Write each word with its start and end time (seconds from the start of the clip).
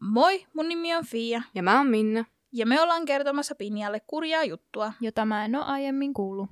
Moi, 0.00 0.46
mun 0.54 0.68
nimi 0.68 0.94
on 0.94 1.04
Fia, 1.04 1.42
Ja 1.54 1.62
mä 1.62 1.76
oon 1.78 1.86
Minna. 1.86 2.24
ja 2.52 2.66
me 2.66 2.80
ollaan 2.80 3.04
kertomassa 3.04 3.54
Pinjalle 3.54 4.00
kurjaa 4.06 4.44
juttua. 4.44 4.92
jota 5.00 5.24
mä 5.24 5.44
en 5.44 5.56
ole 5.56 5.64
aiemmin 5.64 6.14
kuullut. 6.14 6.50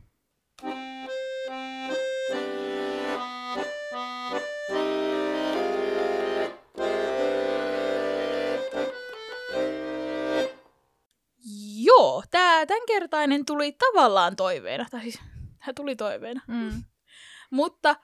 Joo, 11.85 12.23
tää 12.31 12.67
tämänkertainen 12.67 13.45
tuli 13.45 13.73
tavallaan 13.73 14.37
toiveena, 14.37 14.87
tai 14.91 15.01
siis 15.03 15.21
tää 15.65 15.75
tuli 15.77 15.97
toiveena. 15.97 16.41
Mm. 16.47 16.71
Mutta 17.51 17.97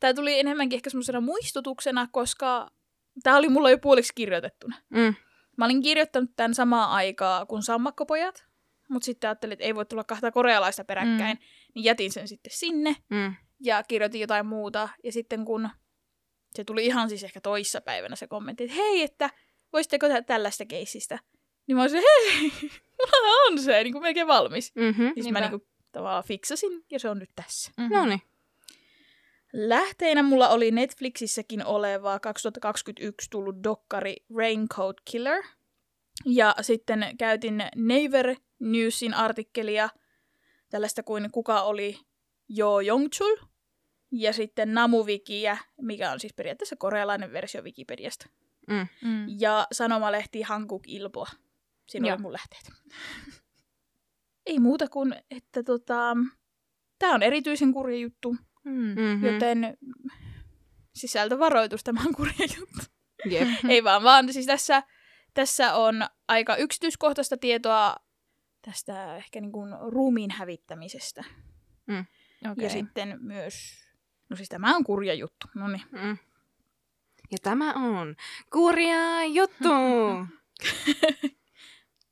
tää 0.00 0.14
tuli 0.14 0.38
enemmänkin 0.38 0.76
ehkä 0.76 0.90
semmoisena 0.90 1.20
muistutuksena, 1.20 2.08
koska 2.12 2.70
tää 3.22 3.36
oli 3.36 3.48
mulla 3.48 3.70
jo 3.70 3.78
puoliksi 3.78 4.12
kirjoitettuna. 4.14 4.76
Mm. 4.90 5.14
Mä 5.56 5.64
olin 5.64 5.82
kirjoittanut 5.82 6.30
tämän 6.36 6.54
samaa 6.54 6.94
aikaa 6.94 7.46
kuin 7.46 7.62
Sammakkopojat, 7.62 8.44
mutta 8.88 9.06
sitten 9.06 9.28
ajattelin, 9.28 9.52
että 9.52 9.64
ei 9.64 9.74
voi 9.74 9.86
tulla 9.86 10.04
kahta 10.04 10.32
korealaista 10.32 10.84
peräkkäin, 10.84 11.36
mm. 11.36 11.44
niin 11.74 11.84
jätin 11.84 12.12
sen 12.12 12.28
sitten 12.28 12.52
sinne 12.54 12.96
Mm. 13.10 13.34
ja 13.60 13.82
kirjoitin 13.82 14.20
jotain 14.20 14.46
muuta. 14.46 14.88
Ja 15.04 15.12
sitten 15.12 15.44
kun 15.44 15.68
se 16.54 16.64
tuli 16.64 16.86
ihan 16.86 17.08
siis 17.08 17.24
ehkä 17.24 17.40
toissa 17.40 17.80
päivänä 17.80 18.16
se 18.16 18.26
kommentti, 18.26 18.64
että 18.64 18.76
hei, 18.76 19.02
että 19.02 19.30
voisitteko 19.72 20.06
tehdä 20.06 20.22
tällaista 20.22 20.66
keissistä? 20.66 21.18
Niin 21.66 21.76
mä 21.76 21.82
olisin, 21.82 22.00
hei, 22.00 22.52
mulla 22.98 23.46
on 23.46 23.58
se 23.58 23.82
niin 23.82 23.92
kuin 23.92 24.02
melkein 24.02 24.26
valmis. 24.26 24.74
Mm-hmm. 24.74 25.12
Siis 25.14 25.30
mä 25.30 25.40
niin 25.40 25.50
kuin, 25.50 25.62
tavallaan 25.92 26.24
fiksasin 26.24 26.84
ja 26.90 26.98
se 26.98 27.08
on 27.08 27.18
nyt 27.18 27.30
tässä. 27.36 27.70
Mm-hmm. 27.76 27.96
No 27.96 28.06
niin. 28.06 28.22
Lähteinä 29.52 30.22
mulla 30.22 30.48
oli 30.48 30.70
Netflixissäkin 30.70 31.66
oleva 31.66 32.20
2021 32.20 33.30
tullut 33.30 33.56
dokkari 33.64 34.16
Raincoat 34.36 34.96
Killer. 35.10 35.42
Ja 36.26 36.54
sitten 36.60 37.06
käytin 37.18 37.64
Naver 37.76 38.36
Newsin 38.60 39.14
artikkelia 39.14 39.88
tällaista 40.70 41.02
kuin 41.02 41.30
kuka 41.32 41.62
oli 41.62 41.98
Jo 42.48 42.80
Jongchul. 42.80 43.36
Ja 44.12 44.32
sitten 44.32 44.74
Namuwikiä, 44.74 45.58
mikä 45.80 46.12
on 46.12 46.20
siis 46.20 46.34
periaatteessa 46.34 46.76
korealainen 46.76 47.32
versio 47.32 47.62
Wikipediasta. 47.62 48.28
Mm. 48.68 48.86
Mm. 49.02 49.26
Ja 49.40 49.66
sanomalehti 49.72 50.42
Hankuk 50.42 50.82
Ilboa. 50.86 51.28
Siinä 51.88 52.08
Joo. 52.08 52.14
oli 52.14 52.22
mun 52.22 52.32
lähteet. 52.32 52.72
Ei 54.46 54.58
muuta 54.58 54.88
kuin, 54.88 55.14
että 55.30 55.62
tota, 55.62 56.16
tämä 56.98 57.14
on 57.14 57.22
erityisen 57.22 57.72
kurja 57.72 57.98
juttu. 57.98 58.36
Mm. 58.64 58.72
Mm-hmm. 58.72 59.26
Joten 59.26 59.78
sisältövaroitus, 60.94 61.84
tämä 61.84 62.00
on 62.06 62.14
kurja 62.16 62.46
juttu. 62.58 62.92
Jep. 63.30 63.48
Ei 63.68 63.84
vaan, 63.84 64.02
vaan 64.02 64.32
siis 64.32 64.46
tässä, 64.46 64.82
tässä 65.34 65.74
on 65.74 66.06
aika 66.28 66.56
yksityiskohtaista 66.56 67.36
tietoa 67.36 67.96
tästä 68.62 69.16
ehkä 69.16 69.40
niin 69.40 69.52
kuin 69.52 69.74
ruumiin 69.80 70.30
hävittämisestä. 70.30 71.24
Okay. 72.52 72.64
Ja 72.64 72.70
sitten 72.70 73.18
myös, 73.20 73.84
no 74.28 74.36
siis 74.36 74.48
tämä 74.48 74.76
on 74.76 74.84
kurja 74.84 75.14
juttu. 75.14 75.46
No 75.54 75.68
niin. 75.68 75.82
Mm. 75.90 76.18
Ja 77.30 77.38
tämä 77.42 77.72
on 77.72 78.16
kurja 78.52 79.24
juttu. 79.24 79.68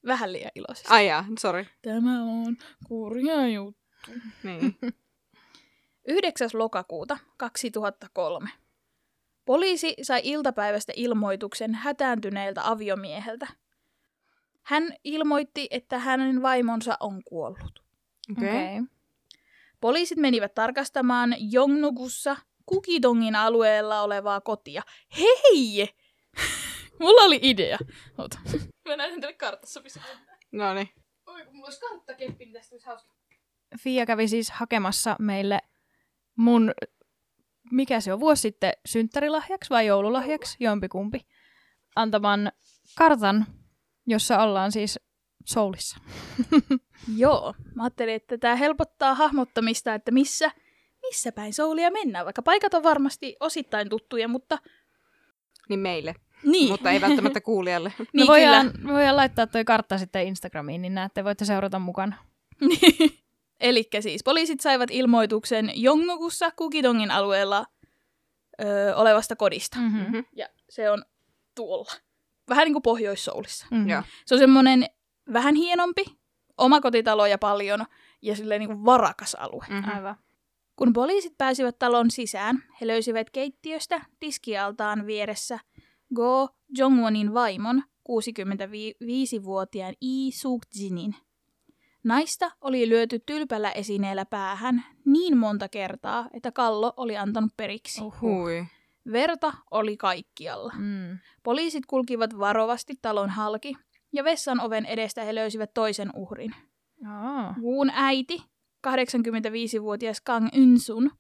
Vähän 0.07 0.33
liian 0.33 0.51
iloisesti. 0.55 0.89
Ai 0.91 1.07
jaa, 1.07 1.25
sorry. 1.39 1.67
Tämä 1.83 2.23
on 2.23 2.57
kurja 2.87 3.49
juttu. 3.49 3.81
Niin. 4.43 4.77
9. 6.11 6.49
lokakuuta 6.53 7.19
2003. 7.37 8.51
Poliisi 9.45 9.95
sai 10.03 10.21
iltapäivästä 10.25 10.93
ilmoituksen 10.97 11.75
hätääntyneeltä 11.75 12.71
aviomieheltä. 12.71 13.47
Hän 14.63 14.95
ilmoitti, 15.05 15.69
että 15.71 15.99
hänen 15.99 16.43
vaimonsa 16.43 16.97
on 17.01 17.23
kuollut. 17.25 17.83
Okei. 18.31 18.49
Okay. 18.49 18.75
Okay. 18.75 18.83
Poliisit 19.81 20.19
menivät 20.19 20.55
tarkastamaan 20.55 21.35
Jongnugussa 21.39 22.37
Kukidongin 22.67 23.37
alueella 23.37 24.03
olevaa 24.03 24.41
kotia. 24.41 24.83
Hei! 25.19 25.89
Mulla 27.01 27.23
oli 27.23 27.39
idea. 27.43 27.79
Ota. 28.19 28.39
Mä 28.89 28.97
näytän 28.97 29.21
teille 29.21 29.37
kartassa, 29.37 29.81
missä 29.81 30.01
No 30.53 30.75
niin. 30.75 30.89
Oi, 31.27 31.45
kun 31.45 31.55
mulla 31.55 31.67
olisi 31.67 31.81
karttakeppi, 31.81 32.45
niin 32.45 32.53
tästä 32.53 32.75
olisi 32.75 32.87
hauska. 32.87 33.15
Fia 33.79 34.07
kävi 34.07 34.29
siis 34.29 34.51
hakemassa 34.51 35.17
meille 35.19 35.61
mun, 36.41 36.73
mikä 37.71 38.01
se 38.01 38.13
on, 38.13 38.21
vuosi 38.21 38.41
sitten 38.41 38.73
synttärilahjaksi 38.87 39.71
vai 39.71 39.87
joululahjaksi, 39.87 40.57
jompikumpi, 40.61 41.27
antaman 41.97 42.53
kartan, 42.99 43.47
jossa 44.07 44.43
ollaan 44.43 44.73
siis 44.73 44.99
Soulissa. 45.47 45.97
Joo, 47.17 47.55
mä 47.75 47.83
ajattelin, 47.83 48.15
että 48.15 48.39
tämä 48.39 48.57
helpottaa 48.57 49.15
hahmottamista, 49.15 49.95
että 49.95 50.11
missä, 50.11 50.51
missä 51.03 51.33
päin 51.33 51.55
soulia 51.55 51.91
mennään. 51.91 52.25
Vaikka 52.25 52.43
paikat 52.43 52.75
on 52.75 52.83
varmasti 52.83 53.37
osittain 53.41 53.89
tuttuja, 53.89 54.29
mutta 54.29 54.59
Niin 55.69 55.81
meille, 55.81 56.15
niin. 56.45 56.71
mutta 56.71 56.91
ei 56.91 57.01
välttämättä 57.01 57.41
kuulijalle. 57.41 57.93
Me 57.99 58.07
niin 58.13 58.27
voidaan, 58.27 58.73
me 58.79 58.93
voidaan 58.93 59.17
laittaa 59.17 59.47
toi 59.47 59.65
kartta 59.65 59.99
sitten 59.99 60.27
Instagramiin, 60.27 60.83
niin 60.83 60.95
näette, 60.95 61.25
voitte 61.25 61.45
seurata 61.45 61.79
mukana. 61.79 62.17
Eli 63.61 63.89
siis 64.01 64.23
poliisit 64.23 64.61
saivat 64.61 64.91
ilmoituksen 64.93 65.73
Jongnukussa 65.75 66.51
Kukidongin 66.57 67.11
alueella 67.11 67.67
ö, 68.63 68.97
olevasta 68.97 69.37
kodista. 69.37 69.79
Mm. 69.79 69.85
Mm-hmm. 69.85 70.01
Mm-hmm. 70.01 70.25
Ja 70.33 70.49
se 70.71 70.91
on 70.91 71.05
tuolla. 71.55 71.93
Vähän 72.49 72.65
niin 72.65 72.73
kuin 72.73 72.83
Pohjois-Soulissa. 72.83 73.67
Mm-hmm. 73.71 74.03
Se 74.27 74.35
on 74.35 74.39
semmoinen 74.39 74.87
vähän 75.33 75.55
hienompi, 75.55 76.05
omakotitaloja 76.59 77.39
paljon 77.39 77.87
ja 78.23 78.37
silleen 78.37 78.59
niin 78.59 78.69
kuin 78.69 78.85
varakas 78.85 79.35
alue. 79.35 79.67
Mm-hmm. 79.69 79.97
Aivan. 79.97 80.17
Kun 80.77 80.93
poliisit 80.93 81.39
pääsivät 81.39 81.79
talon 81.79 82.11
sisään, 82.11 82.65
he 82.81 82.87
löysivät 82.87 83.31
keittiöstä 83.31 84.01
tiskialtaan 84.21 85.07
vieressä 85.07 85.59
Go 86.15 86.49
Jongwonin 86.79 87.35
vaimon, 87.35 87.83
65-vuotiaan 88.09 89.95
Lee 90.01 90.31
Suk-jinin. 90.31 91.15
Naista 92.05 92.51
oli 92.61 92.89
lyöty 92.89 93.19
tylpällä 93.27 93.71
esineellä 93.71 94.25
päähän 94.25 94.85
niin 95.05 95.37
monta 95.37 95.69
kertaa, 95.69 96.29
että 96.33 96.53
kallo 96.53 96.93
oli 96.97 97.17
antanut 97.17 97.53
periksi. 97.57 98.03
Uhuh. 98.03 98.21
Hui. 98.21 98.67
Verta 99.13 99.53
oli 99.71 99.97
kaikkialla. 99.97 100.73
Mm. 100.79 101.19
Poliisit 101.43 101.87
kulkivat 101.87 102.39
varovasti 102.39 102.95
talon 103.03 103.31
halki, 103.31 103.75
ja 104.13 104.25
vessan 104.25 104.61
oven 104.61 104.87
edestä 104.87 105.25
he 105.25 105.35
löysivät 105.35 105.75
toisen 105.75 106.11
uhrin. 106.15 106.55
Aa. 107.07 107.55
Wuun 107.61 107.91
äiti, 107.95 108.43
85-vuotias 108.89 110.21
Kang 110.21 110.49
Ynsun, 110.57 111.11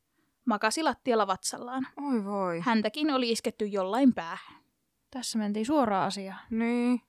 makasi 0.44 0.82
lattialla 0.82 1.26
vatsallaan. 1.26 1.86
Oi 1.96 2.24
voi. 2.24 2.60
Häntäkin 2.60 3.10
oli 3.10 3.30
isketty 3.30 3.66
jollain 3.66 4.14
päähän. 4.14 4.60
Tässä 5.10 5.38
mentiin 5.38 5.66
suoraan 5.66 6.06
asiaan. 6.06 6.40
Niin. 6.50 7.00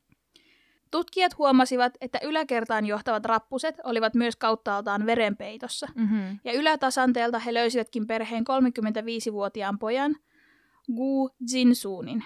Tutkijat 0.91 1.37
huomasivat, 1.37 1.93
että 2.01 2.19
yläkertaan 2.23 2.85
johtavat 2.85 3.25
rappuset 3.25 3.75
olivat 3.83 4.13
myös 4.13 4.35
kauttaaltaan 4.35 5.05
verenpeitossa. 5.05 5.87
Mm-hmm. 5.95 6.39
Ja 6.43 6.53
ylätasanteelta 6.53 7.39
he 7.39 7.53
löysivätkin 7.53 8.07
perheen 8.07 8.43
35-vuotiaan 8.43 9.79
pojan, 9.79 10.15
Gu 10.95 11.29
Jinsuunin. 11.53 12.23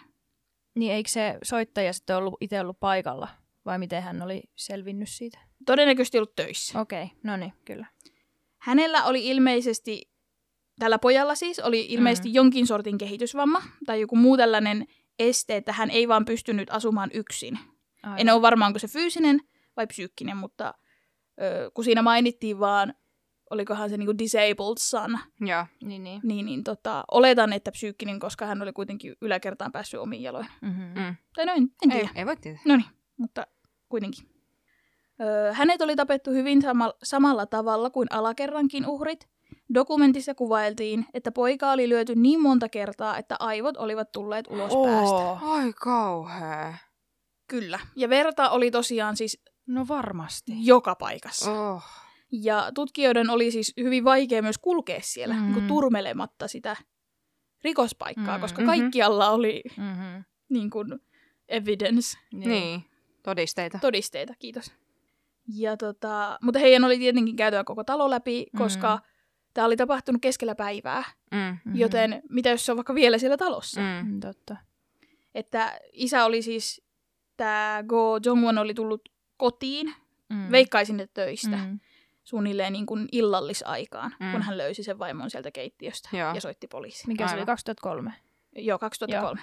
Niin 0.75 0.91
eikö 0.93 1.09
se 1.09 1.37
soittaja 1.43 1.93
sitten 1.93 2.17
ollut 2.17 2.37
itse 2.41 2.61
ollut 2.61 2.79
paikalla? 2.79 3.27
Vai 3.65 3.79
miten 3.79 4.03
hän 4.03 4.21
oli 4.21 4.43
selvinnyt 4.55 5.09
siitä? 5.09 5.39
Todennäköisesti 5.65 6.17
ollut 6.17 6.35
töissä. 6.35 6.79
Okei, 6.79 7.03
okay. 7.03 7.17
no 7.23 7.37
niin, 7.37 7.53
kyllä. 7.65 7.85
Hänellä 8.57 9.03
oli 9.05 9.27
ilmeisesti, 9.27 10.09
tällä 10.79 10.99
pojalla 10.99 11.35
siis, 11.35 11.59
oli 11.59 11.85
ilmeisesti 11.89 12.29
Mm. 12.29 12.33
jonkin 12.33 12.67
sortin 12.67 12.97
kehitysvamma 12.97 13.61
tai 13.85 14.01
joku 14.01 14.15
muu 14.15 14.37
tällainen 14.37 14.85
este, 15.19 15.55
että 15.55 15.73
hän 15.73 15.89
ei 15.89 16.07
vaan 16.07 16.25
pystynyt 16.25 16.69
asumaan 16.71 17.09
yksin. 17.13 17.59
Aivan. 18.05 18.19
En 18.19 18.29
ole 18.29 18.41
varma, 18.41 18.65
onko 18.65 18.79
se 18.79 18.87
fyysinen 18.87 19.39
vai 19.77 19.87
psyykkinen, 19.87 20.37
mutta 20.37 20.73
ö, 21.41 21.71
kun 21.73 21.83
siinä 21.83 22.01
mainittiin 22.01 22.59
vaan, 22.59 22.93
olikohan 23.49 23.89
se 23.89 23.97
niinku 23.97 24.17
disabled 24.17 24.77
son, 24.79 25.19
Joo. 25.41 25.65
Niin, 25.83 26.03
niin. 26.03 26.21
niin, 26.23 26.45
niin 26.45 26.63
tota, 26.63 27.03
oletan, 27.11 27.53
että 27.53 27.71
psyykkinen, 27.71 28.19
koska 28.19 28.45
hän 28.45 28.61
oli 28.61 28.73
kuitenkin 28.73 29.15
yläkertaan 29.21 29.71
päässyt 29.71 29.99
omiin 29.99 30.23
jaloihin. 30.23 30.51
Mm-hmm. 30.61 31.01
Mm. 31.01 31.15
Tai 31.35 31.45
no 31.45 31.53
en, 31.53 31.69
tiedä. 31.79 31.95
Ei, 31.95 32.09
ei 32.15 32.25
voi 32.25 32.37
tietää. 32.37 32.61
No 32.65 32.75
niin, 32.75 32.87
mutta 33.17 33.47
kuitenkin. 33.89 34.29
Öö, 35.21 35.53
hänet 35.53 35.81
oli 35.81 35.95
tapettu 35.95 36.31
hyvin 36.31 36.61
sama- 36.61 36.93
samalla 37.03 37.45
tavalla 37.45 37.89
kuin 37.89 38.07
alakerrankin 38.11 38.87
uhrit. 38.87 39.27
Dokumentissa 39.73 40.35
kuvailtiin, 40.35 41.05
että 41.13 41.31
poika 41.31 41.71
oli 41.71 41.89
lyöty 41.89 42.15
niin 42.15 42.41
monta 42.41 42.69
kertaa, 42.69 43.17
että 43.17 43.35
aivot 43.39 43.77
olivat 43.77 44.11
tulleet 44.11 44.47
ulos 44.47 44.73
päästä. 44.85 45.45
Ai 45.47 45.73
kauhea. 45.73 46.73
Kyllä. 47.47 47.79
Ja 47.95 48.09
verta 48.09 48.49
oli 48.49 48.71
tosiaan 48.71 49.17
siis 49.17 49.41
No 49.67 49.85
varmasti. 49.87 50.51
joka 50.65 50.95
paikassa. 50.95 51.51
Oh. 51.51 51.83
Ja 52.31 52.71
tutkijoiden 52.75 53.29
oli 53.29 53.51
siis 53.51 53.73
hyvin 53.77 54.03
vaikea 54.03 54.41
myös 54.41 54.57
kulkea 54.57 54.99
siellä 55.03 55.35
Mm. 55.35 55.41
mm. 55.41 55.53
niin 55.55 55.67
turmelematta 55.67 56.47
sitä 56.47 56.75
rikospaikkaa, 57.63 58.37
Mm. 58.37 58.41
koska 58.41 58.61
Mhm. 58.61 58.67
kaikkialla 58.69 59.29
oli 59.29 59.63
Mm-hmm. 59.77 60.23
niin 60.49 60.69
kuin, 60.69 60.87
evidence, 61.49 62.17
Niin. 62.33 62.49
niin. 62.49 62.83
Todisteita. 63.23 63.79
todisteita, 63.81 64.33
kiitos. 64.39 64.71
Ja 65.55 65.77
tota, 65.77 66.37
mutta 66.41 66.59
heidän 66.59 66.83
oli 66.83 66.97
tietenkin 66.97 67.35
käytävä 67.35 67.63
koko 67.63 67.83
talo 67.83 68.09
läpi, 68.09 68.45
koska 68.57 68.95
Mm. 68.95 69.01
tämä 69.53 69.67
oli 69.67 69.77
tapahtunut 69.77 70.21
keskellä 70.21 70.55
päivää, 70.55 71.03
Mm. 71.31 71.57
Mhm. 71.65 71.75
joten 71.75 72.21
mitä 72.29 72.49
jos 72.49 72.65
se 72.65 72.71
on 72.71 72.75
vaikka 72.77 72.95
vielä 72.95 73.17
siellä 73.17 73.37
talossa? 73.37 73.81
Mm. 73.81 74.11
Mm, 74.11 74.19
totta. 74.19 74.57
Että 75.35 75.79
isä 75.93 76.25
oli 76.25 76.41
siis, 76.41 76.81
tämä 77.37 77.83
Go 77.87 78.17
Jongwon 78.25 78.57
oli 78.57 78.73
tullut 78.73 79.09
kotiin, 79.37 79.93
Mm. 80.29 80.51
veikkaisin, 80.51 80.99
että 80.99 81.13
töistä, 81.21 81.57
Mm. 81.57 81.79
suunnilleen 82.23 82.73
niin 82.73 82.85
kuin 82.85 83.07
illallisaikaan, 83.11 84.15
Mm. 84.19 84.31
kun 84.31 84.41
hän 84.41 84.57
löysi 84.57 84.83
sen 84.83 84.99
vaimon 84.99 85.29
sieltä 85.29 85.51
keittiöstä 85.51 86.09
Joo. 86.17 86.35
ja 86.35 86.41
soitti 86.41 86.67
poliisiin. 86.67 87.07
Mikä 87.07 87.23
se 87.27 87.29
Aivan. 87.29 87.39
oli 87.39 87.45
2003? 87.45 88.13
Joo, 88.55 88.79
2003. 88.79 89.41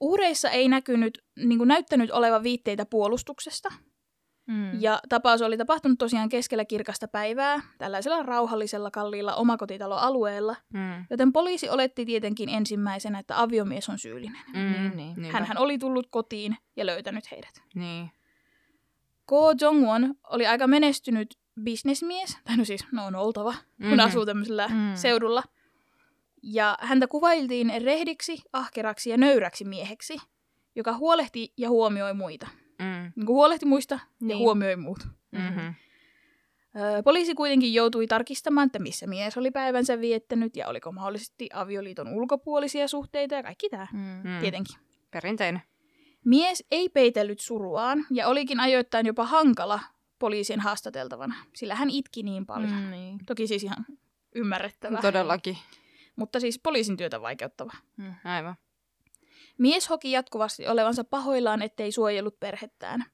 Uhreissa 0.00 0.50
ei 0.50 0.68
näkynyt, 0.68 1.24
niin 1.36 1.58
kuin 1.58 1.68
näyttänyt 1.68 2.10
olevan 2.10 2.42
viitteitä 2.42 2.86
puolustuksesta, 2.86 3.68
Mm. 4.46 4.80
ja 4.80 5.00
tapaus 5.08 5.42
oli 5.42 5.56
tapahtunut 5.56 5.98
tosiaan 5.98 6.28
keskellä 6.28 6.64
kirkasta 6.64 7.08
päivää, 7.08 7.60
tällaisella 7.78 8.22
rauhallisella 8.22 8.90
kalliilla 8.90 9.34
omakotitaloalueella, 9.34 10.56
Mm. 10.72 11.04
joten 11.10 11.32
poliisi 11.32 11.68
oletti 11.68 12.06
tietenkin 12.06 12.48
ensimmäisenä, 12.48 13.18
että 13.18 13.42
aviomies 13.42 13.88
on 13.88 13.98
syyllinen. 13.98 14.40
Mm. 14.54 14.58
Niin, 14.60 14.96
niin. 14.96 15.14
Niinpä. 15.16 15.32
Hänhän 15.38 15.58
oli 15.58 15.78
tullut 15.78 16.06
kotiin 16.10 16.56
ja 16.76 16.86
löytänyt 16.86 17.30
heidät. 17.30 17.62
Niin. 17.74 18.10
Ko 19.26 19.54
Jongwon 19.60 20.14
oli 20.30 20.46
aika 20.46 20.66
menestynyt 20.66 21.38
bisnesmies, 21.62 22.38
tai 22.44 22.56
no 22.56 22.64
siis, 22.64 22.86
no 22.92 23.06
on 23.06 23.14
oltava, 23.16 23.54
kun 23.78 23.86
Mhm. 23.90 24.00
asuu 24.00 24.26
tämmöisellä 24.26 24.68
Mm. 24.68 24.94
seudulla. 24.94 25.42
Ja 26.42 26.78
häntä 26.80 27.06
kuvailtiin 27.06 27.72
rehdiksi, 27.84 28.42
ahkeraksi 28.52 29.10
ja 29.10 29.16
nöyräksi 29.16 29.64
mieheksi, 29.64 30.16
joka 30.76 30.92
huolehti 30.96 31.52
ja 31.56 31.68
huomioi 31.68 32.14
muita. 32.14 32.48
Mm. 32.84 33.12
Niin 33.16 33.26
kuin 33.26 33.34
huolehti 33.36 33.66
muista 33.66 33.94
ja 33.94 34.00
Niin. 34.20 34.38
huomioi 34.38 34.76
muut. 34.76 34.98
Mhm. 35.32 35.58
Öö, 36.76 37.02
poliisi 37.02 37.34
kuitenkin 37.34 37.74
joutui 37.74 38.06
tarkistamaan, 38.06 38.66
että 38.66 38.78
missä 38.78 39.06
mies 39.06 39.36
oli 39.38 39.50
päivänsä 39.50 40.00
viettänyt 40.00 40.56
ja 40.56 40.68
oliko 40.68 40.92
mahdollisesti 40.92 41.48
avioliiton 41.52 42.08
ulkopuolisia 42.08 42.88
suhteita 42.88 43.34
ja 43.34 43.42
kaikki 43.42 43.68
tämä. 43.68 43.86
Mm. 43.92 43.98
Mm. 44.00 44.40
Tietenkin. 44.40 44.76
Perinteinen. 45.10 45.62
Mies 46.24 46.64
ei 46.70 46.88
peitellyt 46.88 47.40
suruaan 47.40 48.06
ja 48.10 48.28
olikin 48.28 48.60
ajoittain 48.60 49.06
jopa 49.06 49.24
hankala 49.26 49.80
poliisien 50.18 50.60
haastateltavana, 50.60 51.34
sillä 51.54 51.74
hän 51.74 51.90
itki 51.90 52.22
niin 52.22 52.46
paljon. 52.46 52.72
Mm, 52.72 52.90
niin. 52.90 53.18
Toki 53.26 53.46
siis 53.46 53.64
ihan 53.64 53.86
ymmärrettävää, 54.34 55.00
Todellakin. 55.02 55.56
mutta 56.16 56.40
siis 56.40 56.58
poliisin 56.62 56.96
työtä 56.96 57.20
vaikeuttava. 57.20 57.72
Mm. 57.96 58.14
Aivan. 58.24 58.54
Mies 59.58 59.90
hoki 59.90 60.10
jatkuvasti 60.12 60.66
olevansa 60.68 61.04
pahoillaan, 61.04 61.62
ettei 61.62 61.92
suojellut 61.92 62.40
perhettään. 62.40 63.04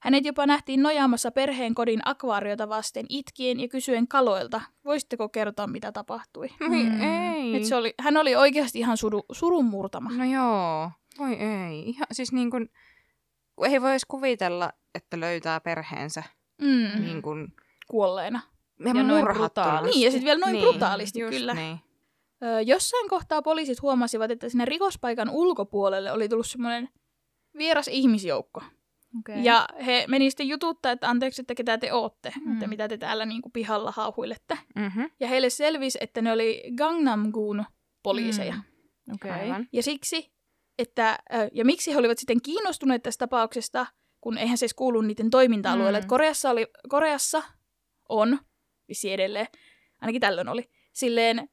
Hänet 0.00 0.24
jopa 0.24 0.46
nähtiin 0.46 0.82
nojaamassa 0.82 1.30
perheen 1.30 1.74
kodin 1.74 2.00
akvaariota 2.04 2.68
vasten 2.68 3.06
itkien 3.08 3.60
ja 3.60 3.68
kysyen 3.68 4.08
kaloilta, 4.08 4.60
voisitteko 4.84 5.28
kertoa 5.28 5.66
mitä 5.66 5.92
tapahtui. 5.92 6.48
Voi 6.60 6.68
Mm. 6.84 7.00
ei. 7.34 7.56
Et 7.56 7.64
se 7.64 7.76
oli, 7.76 7.94
hän 8.00 8.16
oli 8.16 8.36
oikeasti 8.36 8.78
ihan 8.78 8.96
suru, 8.96 9.24
surun 9.32 9.64
murtama. 9.64 10.10
No 10.16 10.24
joo. 10.24 10.90
Voi 11.18 11.32
ei. 11.32 11.82
Ihan, 11.88 12.06
siis 12.12 12.32
niin 12.32 12.50
kuin, 12.50 12.70
ei 13.68 13.82
voi 13.82 13.90
edes 13.90 14.04
kuvitella, 14.04 14.72
että 14.94 15.20
löytää 15.20 15.60
perheensä 15.60 16.22
Mm, 16.62 17.02
niin 17.04 17.22
kuin, 17.22 17.48
kuolleena. 17.88 18.40
ja 18.80 18.86
Ja 18.88 18.94
noin 18.94 19.06
murhattuna. 19.06 19.38
brutaalisti. 19.38 19.98
Niin, 19.98 20.04
ja 20.04 20.10
sitten 20.10 20.24
vielä 20.24 20.38
noin 20.40 20.52
Niin, 20.52 20.62
brutaalisti, 20.62 21.20
just 21.20 21.30
kyllä. 21.36 21.54
Niin. 21.54 21.78
Jossain 22.66 23.08
kohtaa 23.08 23.42
poliisit 23.42 23.82
huomasivat, 23.82 24.30
että 24.30 24.48
sinne 24.48 24.64
rikospaikan 24.64 25.30
ulkopuolelle 25.30 26.12
oli 26.12 26.28
tullut 26.28 26.46
semmoinen 26.46 26.88
vieras 27.58 27.88
ihmisjoukko. 27.88 28.62
Okay. 29.18 29.40
Ja 29.42 29.68
he 29.86 30.04
meni 30.08 30.30
sitten 30.30 30.48
jututtaa, 30.48 30.92
että 30.92 31.08
anteeksi, 31.10 31.42
että 31.42 31.54
ketä 31.54 31.78
te 31.78 31.92
ootte, 31.92 32.32
Mm. 32.44 32.52
että 32.52 32.66
mitä 32.66 32.88
te 32.88 32.98
täällä 32.98 33.26
niinku 33.26 33.50
pihalla 33.50 33.92
hauhuilette. 33.92 34.58
Mm-hmm. 34.74 35.10
Ja 35.20 35.28
heille 35.28 35.50
selvisi, 35.50 35.98
että 36.00 36.22
ne 36.22 36.32
oli 36.32 36.62
Gangnam-gun 36.76 37.64
poliiseja. 38.02 38.54
Mm. 38.54 39.30
Aivan. 39.32 39.68
Ja 39.72 39.82
siksi, 39.82 40.32
että, 40.78 41.18
ja 41.52 41.64
miksi 41.64 41.92
he 41.92 41.98
olivat 41.98 42.18
sitten 42.18 42.42
kiinnostuneet 42.42 43.02
tästä 43.02 43.22
tapauksesta, 43.22 43.86
kun 44.20 44.38
eihän 44.38 44.58
se 44.58 44.64
edes 44.64 44.74
kuulu 44.74 45.00
niiden 45.00 45.30
toiminta-alueelle. 45.30 45.98
Mm. 46.00 46.04
Mm. 46.04 46.08
Koreassa, 46.08 46.50
oli, 46.50 46.66
Koreassa 46.88 47.42
on, 48.08 48.38
vissi 48.88 49.12
edelleen, 49.12 49.46
ainakin 50.00 50.20
tällöin 50.20 50.48
oli, 50.48 50.70
silleen 50.92 51.48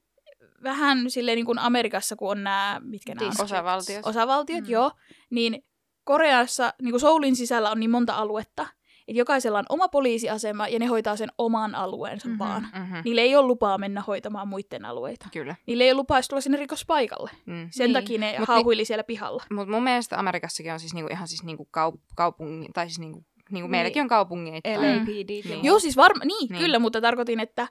vähän 0.64 1.10
silleen 1.10 1.36
niin 1.36 1.46
kuin 1.46 1.60
Amerikassa, 1.60 2.16
kun 2.16 2.32
on 2.32 2.44
nämä, 2.44 2.82
mitkä 2.84 3.16
nämä? 3.16 3.30
Districts. 3.30 3.52
Osavaltiot. 3.54 4.06
Osavaltiot, 4.06 4.62
Mm. 4.62 4.68
mm. 4.68 4.72
joo, 4.72 4.92
niin 5.30 5.64
Koreassa 6.04 6.74
niin 6.82 6.92
kuin 6.92 7.00
Soulin 7.02 7.36
sisällä 7.36 7.72
on 7.72 7.80
niin 7.80 7.90
monta 7.90 8.14
aluetta, 8.16 8.62
että 9.08 9.18
jokaisella 9.20 9.60
on 9.60 9.66
oma 9.70 9.88
poliisiasema 9.88 10.68
ja 10.68 10.80
ne 10.80 10.86
hoitaa 10.86 11.16
sen 11.16 11.30
oman 11.38 11.76
alueensa 11.76 12.28
Mhm. 12.28 12.38
mm-hmm. 12.38 12.40
vaan. 12.52 12.68
Mm-hmm. 12.76 13.02
Niille 13.06 13.22
ei 13.22 13.36
ole 13.36 13.48
lupaa 13.48 13.78
mennä 13.78 14.02
hoitamaan 14.08 14.48
muiden 14.48 14.86
alueita. 14.86 15.28
Kyllä. 15.34 15.56
Niille 15.68 15.84
ei 15.84 15.92
ole 15.92 15.98
lupaa 15.98 16.20
tulla 16.30 16.42
sinne 16.42 16.58
rikospaikalle. 16.58 17.32
Mm. 17.46 17.68
Sen 17.72 17.86
Niin. 17.86 17.94
takia 17.94 18.20
ne 18.20 18.36
Mut 18.40 18.48
hauhuili 18.48 18.86
siellä 18.86 19.04
pihalla. 19.04 19.44
Mutta 19.52 19.72
mun 19.72 19.84
mielestä 19.84 20.20
Amerikassakin 20.20 20.74
on 20.74 20.80
siis 20.80 20.94
niinku 20.94 21.12
ihan 21.14 21.28
siis 21.28 21.44
niinku 21.44 21.64
kaup- 21.78 22.02
kaupungin, 22.16 22.74
tai 22.74 22.86
siis 22.88 23.00
niinku, 23.00 23.20
niinku 23.20 23.68
Niin. 23.68 23.72
meilläkin 23.72 24.02
on 24.02 24.08
kaupungeita. 24.08 24.70
LAPD. 24.70 25.30
Niin. 25.50 25.64
Joo, 25.64 25.80
siis 25.80 25.98
varma, 25.98 26.26
niin, 26.26 26.38
Niin. 26.40 26.52
niin, 26.52 26.62
kyllä, 26.62 26.80
mutta 26.80 27.02
tarkoitin, 27.02 27.40
että 27.40 27.68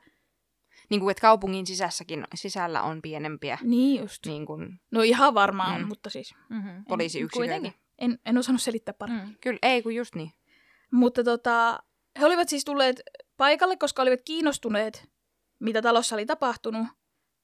Niinku, 0.93 1.09
että 1.09 1.21
kaupungin 1.21 1.67
sisässäkin, 1.67 2.25
sisällä 2.35 2.83
on 2.83 3.03
pienempiä 3.03 3.59
niin 3.63 4.01
just. 4.01 4.27
niin 4.27 4.47
kuin, 4.47 4.81
No 4.91 5.03
ihan 5.03 5.35
varmaan 5.35 5.71
Mm. 5.77 5.83
on, 5.83 5.89
mutta 5.89 6.11
siis 6.11 6.35
Mm-hmm. 6.49 6.85
poliisiyksiköitä. 6.89 7.53
Kuitenkin. 7.55 7.81
en, 7.99 8.19
en 8.27 8.39
osannut 8.39 8.63
selittää 8.63 8.95
paremmin. 8.95 9.29
Mm. 9.29 9.35
Kyllä, 9.41 9.59
ei 9.63 9.83
kun 9.83 9.95
just 9.95 10.15
niin. 10.15 10.31
Mutta 10.93 11.25
tota, 11.25 11.83
he 12.21 12.27
olivat 12.27 12.49
siis 12.49 12.65
tulleet 12.65 13.03
paikalle, 13.37 13.77
koska 13.77 14.03
olivat 14.03 14.21
kiinnostuneet, 14.25 15.09
mitä 15.61 15.83
talossa 15.83 16.17
oli 16.17 16.27
tapahtunut. 16.27 16.87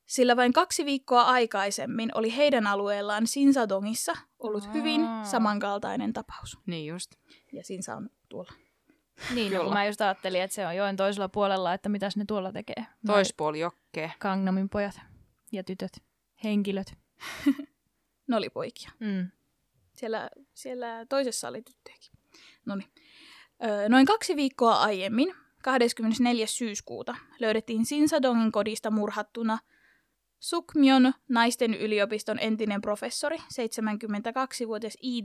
Sillä 0.06 0.36
vain 0.36 0.52
kaksi 0.52 0.84
viikkoa 0.84 1.22
aikaisemmin 1.22 2.10
oli 2.14 2.36
heidän 2.36 2.66
alueellaan 2.66 3.26
Sinsadongissa 3.26 4.12
ollut 4.38 4.72
hyvin 4.74 5.00
samankaltainen 5.22 6.12
tapaus. 6.12 6.58
Niin 6.66 6.86
just. 6.86 7.10
Ja 7.52 7.64
Sinsa 7.64 7.96
on 7.96 8.10
tuolla. 8.28 8.52
Niin, 9.34 9.52
no, 9.52 9.64
kun 9.64 9.72
mä 9.72 9.86
just 9.86 10.00
ajattelin, 10.00 10.42
että 10.42 10.54
se 10.54 10.66
on 10.66 10.76
joen 10.76 10.96
toisella 10.96 11.28
puolella, 11.28 11.74
että 11.74 11.88
mitäs 11.88 12.16
ne 12.16 12.24
tuolla 12.28 12.52
tekee. 12.52 12.86
Toispuoli 13.06 13.60
jokkee. 13.60 14.12
Gangnamin 14.20 14.68
pojat 14.68 15.00
ja 15.52 15.64
tytöt, 15.64 16.02
henkilöt. 16.44 16.94
Ne 18.26 18.36
oli 18.36 18.50
poikia. 18.50 18.90
Mm. 19.00 19.30
Siellä, 19.96 20.30
siellä 20.54 21.06
toisessa 21.08 21.48
oli 21.48 21.62
tyttöjäkin. 21.62 22.12
Noniin. 22.66 22.90
Noin 23.88 24.06
kaksi 24.06 24.36
viikkoa 24.36 24.80
aiemmin, 24.80 25.34
24. 25.62 26.46
syyskuuta, 26.46 27.14
löydettiin 27.40 27.86
Sinsadongin 27.86 28.52
kodista 28.52 28.90
murhattuna 28.90 29.58
Sukmyon 30.40 31.12
naisten 31.28 31.74
yliopiston 31.74 32.38
entinen 32.38 32.80
professori, 32.80 33.36
72-vuotias 33.36 34.96
I. 35.02 35.22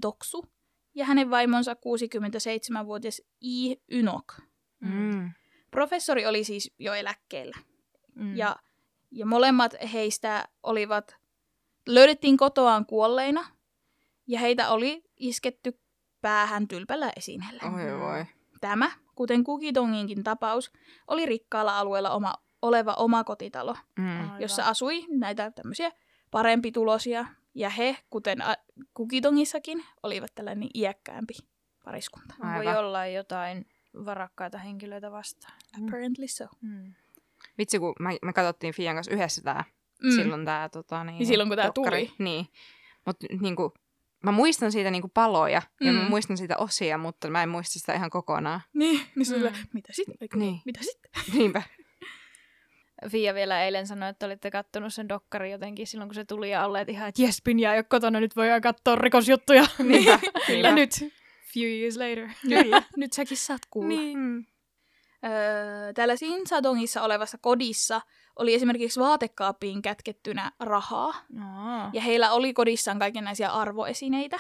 Ja 0.96 1.06
hänen 1.06 1.30
vaimonsa 1.30 1.74
67-vuotias 1.74 3.22
I. 3.42 3.76
Ynok. 3.92 4.34
Mm. 4.80 5.32
Professori 5.72 6.26
oli 6.26 6.44
siis 6.44 6.74
jo 6.80 6.94
eläkkeellä. 6.94 7.58
Mm. 8.16 8.38
Ja, 8.38 8.56
ja 9.12 9.26
molemmat 9.26 9.76
heistä 9.94 10.48
olivat, 10.64 11.16
löydettiin 11.88 12.38
kotoaan 12.38 12.86
kuolleina, 12.86 13.46
ja 14.28 14.40
heitä 14.40 14.70
oli 14.70 15.04
isketty 15.18 15.80
päähän 16.22 16.68
tylpällä 16.68 17.12
esineellä. 17.18 17.64
Oi 17.64 18.00
voi. 18.00 18.26
Tämä, 18.62 18.92
kuten 19.16 19.44
Kukidonginkin 19.44 20.24
tapaus, 20.24 20.72
oli 21.08 21.26
rikkaalla 21.26 21.80
alueella 21.80 22.12
oma, 22.12 22.34
oleva 22.62 22.94
oma 22.94 23.24
kotitalo, 23.24 23.76
Mm. 24.00 24.40
Jossa 24.40 24.64
asui 24.64 25.06
näitä 25.10 25.52
tämmöisiä 25.52 25.92
parempitulosia, 26.32 27.26
ja 27.56 27.70
he, 27.70 27.98
kuten 28.10 28.42
a- 28.42 28.56
Kukidongissakin, 28.94 29.84
olivat 30.04 30.32
tällainen 30.36 30.70
iäkkäämpi 30.76 31.34
pariskunta. 31.86 32.36
Voi 32.44 32.50
Aivan. 32.68 32.78
olla 32.78 33.08
jotain 33.08 33.66
varakkaita 34.06 34.58
henkilöitä 34.58 35.12
vastaan. 35.12 35.54
Apparently 35.84 36.28
so. 36.28 36.46
Mm. 36.62 36.94
Vitsi, 37.58 37.80
kun 37.80 37.94
me, 38.00 38.18
me 38.22 38.34
katsottiin 38.34 38.74
Fian 38.74 38.96
kanssa 38.96 39.12
yhdessä 39.14 39.42
tää, 39.42 39.64
mm. 40.04 40.12
silloin 40.12 40.46
tää 40.46 40.70
tota, 40.70 41.04
niin, 41.04 41.18
Niin 41.18 41.28
silloin, 41.28 41.50
kun 41.50 41.58
dokkari. 41.58 42.06
tuli. 42.08 42.16
Niin. 42.20 42.48
Mutta 43.06 43.28
niinku, 43.42 43.74
mä 44.24 44.32
muistan 44.32 44.72
siitä 44.72 44.92
niinku 44.92 45.08
paloja 45.14 45.62
mm. 45.82 45.88
ja 45.88 45.94
mä 45.94 46.02
Mm. 46.04 46.10
muistan 46.10 46.38
siitä 46.38 46.58
osia, 46.58 46.98
mutta 46.98 47.30
mä 47.30 47.44
en 47.44 47.50
muista 47.50 47.80
sitä 47.80 47.94
ihan 47.94 48.10
kokonaan. 48.10 48.62
Niin, 48.74 49.02
niin 49.16 49.26
se 49.26 49.38
Mm. 49.38 49.44
mm. 49.44 49.54
mitä 49.74 49.94
sitten? 49.94 50.16
Niin. 50.20 50.40
niin. 50.40 50.62
Mitä 50.66 50.80
sitten? 50.84 51.12
Niinpä. 51.34 51.62
Fia 53.10 53.34
vielä 53.34 53.64
eilen 53.64 53.88
sanoi, 53.88 54.10
että 54.10 54.26
olitte 54.26 54.52
kattonut 54.52 54.94
sen 54.94 55.10
dokkari 55.10 55.52
jotenkin 55.52 55.88
silloin, 55.88 56.10
kun 56.10 56.16
se 56.16 56.26
tuli 56.26 56.50
ja 56.52 56.66
olleet 56.66 56.90
ihan, 56.90 57.10
että 57.10 57.22
jes, 57.22 57.42
Pinja 57.44 57.74
ei 57.74 57.78
ole 57.78 57.84
kotona, 57.84 58.20
nyt 58.20 58.36
voidaan 58.36 58.62
katsoa 58.62 58.96
rikosjuttuja. 58.96 59.66
Niinpä. 59.80 60.12
ja 60.12 60.20
Niinpä. 60.48 60.72
nyt, 60.72 60.92
few 61.54 61.68
years 61.68 61.98
later. 61.98 62.30
Kyllä, 62.62 62.84
nyt 62.98 63.14
säkin 63.14 63.38
saat 63.38 63.62
kuulla. 63.70 63.88
Niin. 63.88 64.48
Öö, 65.26 65.94
täällä 65.94 66.16
Sinsadongissa 66.16 67.02
olevassa 67.02 67.38
kodissa 67.38 68.02
oli 68.40 68.54
esimerkiksi 68.54 69.00
vaatekaappiin 69.00 69.82
kätkettynä 69.82 70.52
rahaa. 70.60 71.14
No. 71.30 71.90
Ja 71.94 72.02
heillä 72.02 72.32
oli 72.32 72.54
kodissaan 72.54 73.00
kaikenlaisia 73.00 73.50
arvoesineitä. 73.50 74.38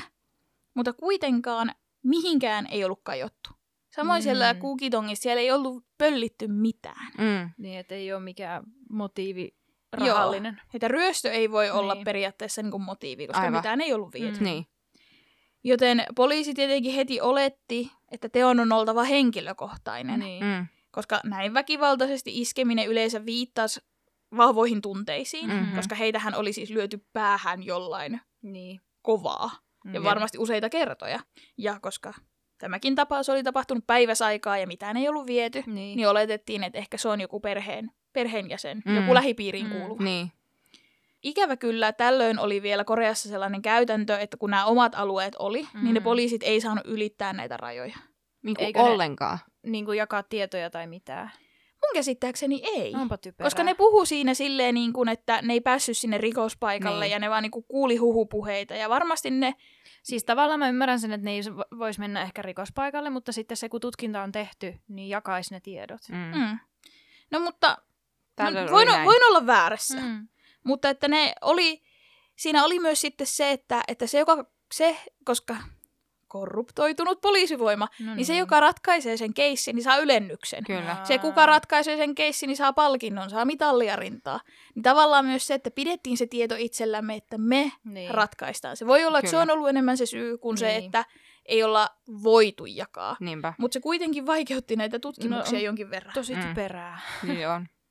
mutta 0.74 0.93
kuitenkaan 0.93 1.72
mihinkään 2.03 2.67
ei 2.72 2.86
ollut 2.86 3.00
kajottu. 3.03 3.50
Samoin 3.96 4.22
Mm. 4.22 4.24
siellä 4.24 4.54
Kukitongissa 4.54 5.22
siellä 5.24 5.42
ei 5.42 5.52
ollut 5.52 5.86
pöllitty 5.98 6.48
mitään. 6.48 7.12
Mm. 7.18 7.50
Niin, 7.58 7.80
että 7.80 7.96
ei 7.96 8.14
ole 8.14 8.22
mikään 8.24 8.64
motiivi 8.90 9.56
Joo. 9.98 10.08
rahallinen. 10.08 10.62
Että 10.74 10.88
ryöstö 10.88 11.32
ei 11.32 11.52
voi 11.52 11.70
olla 11.70 11.94
Niin. 11.94 12.04
periaatteessa 12.06 12.62
niin 12.62 12.72
kuin 12.72 12.84
motiivi, 12.84 13.28
koska 13.28 13.42
Aivan. 13.42 13.54
mitään 13.60 13.82
ei 13.82 13.94
ollut 13.94 14.14
viety. 14.14 14.38
Mm. 14.40 14.44
Niin. 14.44 14.66
Joten 15.64 16.06
poliisi 16.16 16.54
tietenkin 16.54 16.94
heti 16.94 17.22
oletti, 17.22 17.92
että 18.12 18.30
teon 18.30 18.60
on 18.60 18.72
oltava 18.72 19.04
henkilökohtainen, 19.04 20.20
Niin. 20.20 20.44
Mm. 20.44 20.66
koska 20.92 21.20
näin 21.24 21.54
väkivaltaisesti 21.54 22.42
iskeminen 22.42 22.88
yleensä 22.88 23.26
viittasi 23.26 23.80
vahvoihin 24.38 24.82
tunteisiin, 24.82 25.50
Mhm. 25.50 25.76
koska 25.76 25.96
heitähän 25.96 26.36
oli 26.36 26.54
siis 26.54 26.70
lyöty 26.70 27.06
päähän 27.14 27.64
jollain 27.64 28.22
niin. 28.42 28.82
kovaa 29.02 29.52
Mm. 29.86 29.94
ja 29.94 30.04
varmasti 30.04 30.38
useita 30.38 30.70
kertoja. 30.70 31.20
Ja 31.58 31.80
koska 31.82 32.14
tämäkin 32.58 32.96
tapaus 32.96 33.30
oli 33.30 33.44
tapahtunut 33.44 33.88
päiväsaikaa 33.88 34.58
ja 34.58 34.68
mitään 34.68 34.98
ei 34.98 35.08
ollut 35.10 35.28
viety, 35.28 35.64
Niin. 35.68 35.96
niin 35.98 36.08
oletettiin, 36.08 36.64
että 36.64 36.78
ehkä 36.80 36.98
se 36.98 37.10
on 37.10 37.22
joku 37.22 37.40
perheen, 37.40 37.92
perheenjäsen, 38.14 38.82
Mm. 38.86 38.96
joku 38.96 39.14
lähipiiriin 39.14 39.66
Mm. 39.68 39.72
kuuluva. 39.80 40.04
Niin. 40.04 40.32
Ikävä 41.24 41.58
kyllä, 41.58 41.92
tällöin 41.94 42.40
oli 42.40 42.62
vielä 42.62 42.84
Koreassa 42.84 43.30
sellainen 43.30 43.62
käytäntö, 43.62 44.18
että 44.20 44.38
kun 44.38 44.50
nämä 44.50 44.66
omat 44.66 44.96
alueet 44.96 45.36
oli, 45.40 45.68
mm. 45.74 45.84
niin 45.84 45.94
ne 45.94 46.00
Mm. 46.00 46.04
poliisit 46.04 46.44
ei 46.44 46.62
saanut 46.62 46.86
ylittää 46.88 47.34
näitä 47.34 47.58
rajoja. 47.58 47.96
Niin 48.44 48.56
kuin 48.56 48.66
Eikö 48.66 48.80
ne- 48.80 48.86
ollenkaan. 48.86 49.40
niin 49.66 49.86
kuin 49.86 49.98
jakaa 49.98 50.24
tietoja 50.24 50.70
tai 50.70 50.88
mitään. 50.88 51.32
Käsittääkseni 51.94 52.62
ei. 52.64 52.94
Onpa 52.96 53.18
typerää. 53.18 53.46
Koska 53.46 53.64
ne 53.64 53.74
puhu 53.74 54.06
siinä 54.06 54.34
silleen, 54.34 54.76
niin 54.76 54.94
kuin, 54.94 55.10
että 55.10 55.42
ne 55.42 55.54
ei 55.54 55.62
päässyt 55.62 55.98
sinne 55.98 56.18
rikospaikalle 56.18 57.06
Niin. 57.06 57.12
ja 57.12 57.20
ne 57.20 57.30
vaan 57.30 57.44
niin 57.44 57.52
kuin 57.52 57.66
kuuli 57.68 57.98
huhupuheita. 57.98 58.76
Ja 58.76 58.90
varmasti 58.90 59.32
ne, 59.32 59.56
Siis 60.04 60.24
tavallaan 60.24 60.60
mä 60.60 60.70
ymmärrän 60.70 61.00
sen, 61.00 61.12
että 61.12 61.26
ne 61.26 61.32
ei 61.32 61.42
voisi 61.78 62.00
mennä 62.00 62.22
ehkä 62.22 62.42
rikospaikalle, 62.42 63.10
mutta 63.10 63.32
sitten 63.32 63.58
se, 63.58 63.70
kun 63.70 63.82
tutkinta 63.82 64.24
on 64.24 64.32
tehty, 64.32 64.76
niin 64.88 65.10
jakaisi 65.10 65.54
ne 65.54 65.60
tiedot. 65.60 66.02
Mm. 66.10 66.40
mm. 66.40 66.60
no 67.32 67.40
mutta 67.40 67.78
no, 68.40 68.72
voin, 68.72 68.88
näin. 68.88 69.06
voin 69.06 69.24
olla 69.28 69.46
väärässä. 69.46 70.00
Mm. 70.02 70.28
Mutta 70.64 70.90
että 70.90 71.08
ne 71.08 71.34
oli, 71.42 71.82
siinä 72.36 72.64
oli 72.64 72.80
myös 72.80 73.02
sitten 73.02 73.28
se, 73.28 73.52
että, 73.52 73.84
että 73.88 74.08
se, 74.08 74.20
joka, 74.20 74.46
se, 74.74 74.98
koska 75.26 75.58
korruptoitunut 76.34 77.22
poliisivoima, 77.22 77.88
No 78.00 78.06
niin. 78.06 78.16
niin 78.16 78.25
se, 78.25 78.38
joka 78.38 78.60
ratkaisee 78.60 79.18
sen 79.18 79.34
keissin, 79.34 79.75
niin 79.75 79.84
saa 79.84 79.98
ylennyksen. 79.98 80.63
Kyllä. 80.63 80.98
Se, 81.04 81.18
kuka 81.18 81.46
ratkaisee 81.46 81.98
sen 81.98 82.16
keissin, 82.16 82.48
niin 82.48 82.58
saa 82.58 82.74
palkinnon, 82.74 83.30
saa 83.30 83.46
mitallia 83.46 83.96
rintaa. 83.96 84.40
Niin 84.75 84.84
tavallaan 84.84 85.25
myös 85.25 85.48
se, 85.48 85.54
että 85.54 85.72
pidettiin 85.72 86.18
se 86.18 86.25
tieto 86.28 86.56
itsellämme, 86.58 87.16
että 87.16 87.38
me 87.38 87.72
niin. 87.84 88.12
ratkaistaan. 88.12 88.78
Se 88.78 88.88
voi 88.88 89.06
olla, 89.06 89.20
että 89.20 89.32
se 89.32 89.38
Kyllä. 89.38 89.42
on 89.44 89.52
ollut 89.52 89.70
enemmän 89.70 89.98
se 89.98 90.06
syy 90.06 90.38
kuin 90.38 90.58
se, 90.58 90.68
Niin. 90.68 90.86
että 90.86 91.06
ei 91.46 91.63
olla 91.63 91.90
voitu 92.24 92.66
jakaa. 92.66 93.18
Mutta 93.58 93.74
se 93.74 93.80
kuitenkin 93.80 94.25
vaikeutti 94.25 94.75
näitä 94.75 95.00
tutkimuksia 95.00 95.52
No, 95.54 95.58
on 95.58 95.63
jonkin 95.63 95.90
verran. 95.90 96.13
Tosi 96.13 96.36
Mm. 96.36 96.42
typerää. 96.42 97.00
Niin 97.24 97.48
on. 97.50 97.68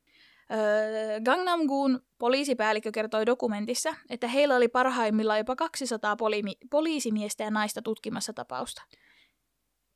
Öö, 0.52 1.20
Gangnam-gun 1.20 2.00
poliisipäällikkö 2.18 2.90
kertoi 2.92 3.26
dokumentissa, 3.26 3.94
että 4.10 4.28
heillä 4.28 4.56
oli 4.56 4.68
parhaimmillaan 4.68 5.38
jopa 5.38 5.56
200 5.56 6.16
poli- 6.16 6.66
poliisimiestä 6.70 7.44
ja 7.44 7.50
naista 7.50 7.82
tutkimassa 7.82 8.32
tapausta. 8.32 8.82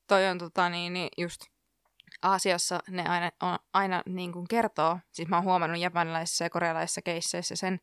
Toi 0.07 0.27
on 0.27 0.39
tota 0.39 0.69
niin, 0.69 0.93
niin 0.93 1.09
just 1.19 1.41
Aasiassa 2.23 2.81
ne 2.89 3.09
aina, 3.09 3.31
on, 3.43 3.59
aina 3.73 4.03
niin 4.07 4.33
kuin 4.33 4.49
kertoo, 4.49 4.99
siis 5.13 5.29
mä 5.29 5.37
oon 5.37 5.45
huomannut 5.45 5.81
japanilaisissa 5.81 6.45
ja 6.45 6.51
korealaisissa 6.51 7.03
keisseissä 7.03 7.57
sen, 7.57 7.81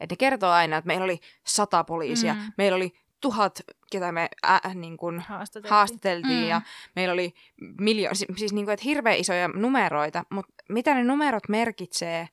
että 0.00 0.12
ne 0.12 0.16
kertoo 0.16 0.50
aina, 0.50 0.76
että 0.76 0.86
meillä 0.86 1.04
oli 1.04 1.18
sata 1.46 1.84
poliisia, 1.84 2.34
mm. 2.34 2.40
meillä 2.58 2.76
oli 2.76 2.92
tuhat, 3.20 3.60
ketä 3.90 4.12
me 4.12 4.28
äh, 4.44 4.74
niin 4.74 4.96
kuin 4.96 5.20
Haastateltiin. 5.20 5.70
haastateltiin 5.70 6.42
Mm. 6.42 6.48
ja 6.48 6.60
meillä 6.96 7.12
oli 7.12 7.34
miljoona, 7.80 8.14
siis 8.14 8.52
niin 8.52 8.64
kuin, 8.64 8.72
että 8.72 8.84
hirveän 8.84 9.18
isoja 9.18 9.48
numeroita, 9.48 10.24
mutta 10.30 10.52
mitä 10.68 10.94
ne 10.94 11.04
numerot 11.04 11.48
merkitsee, 11.48 12.28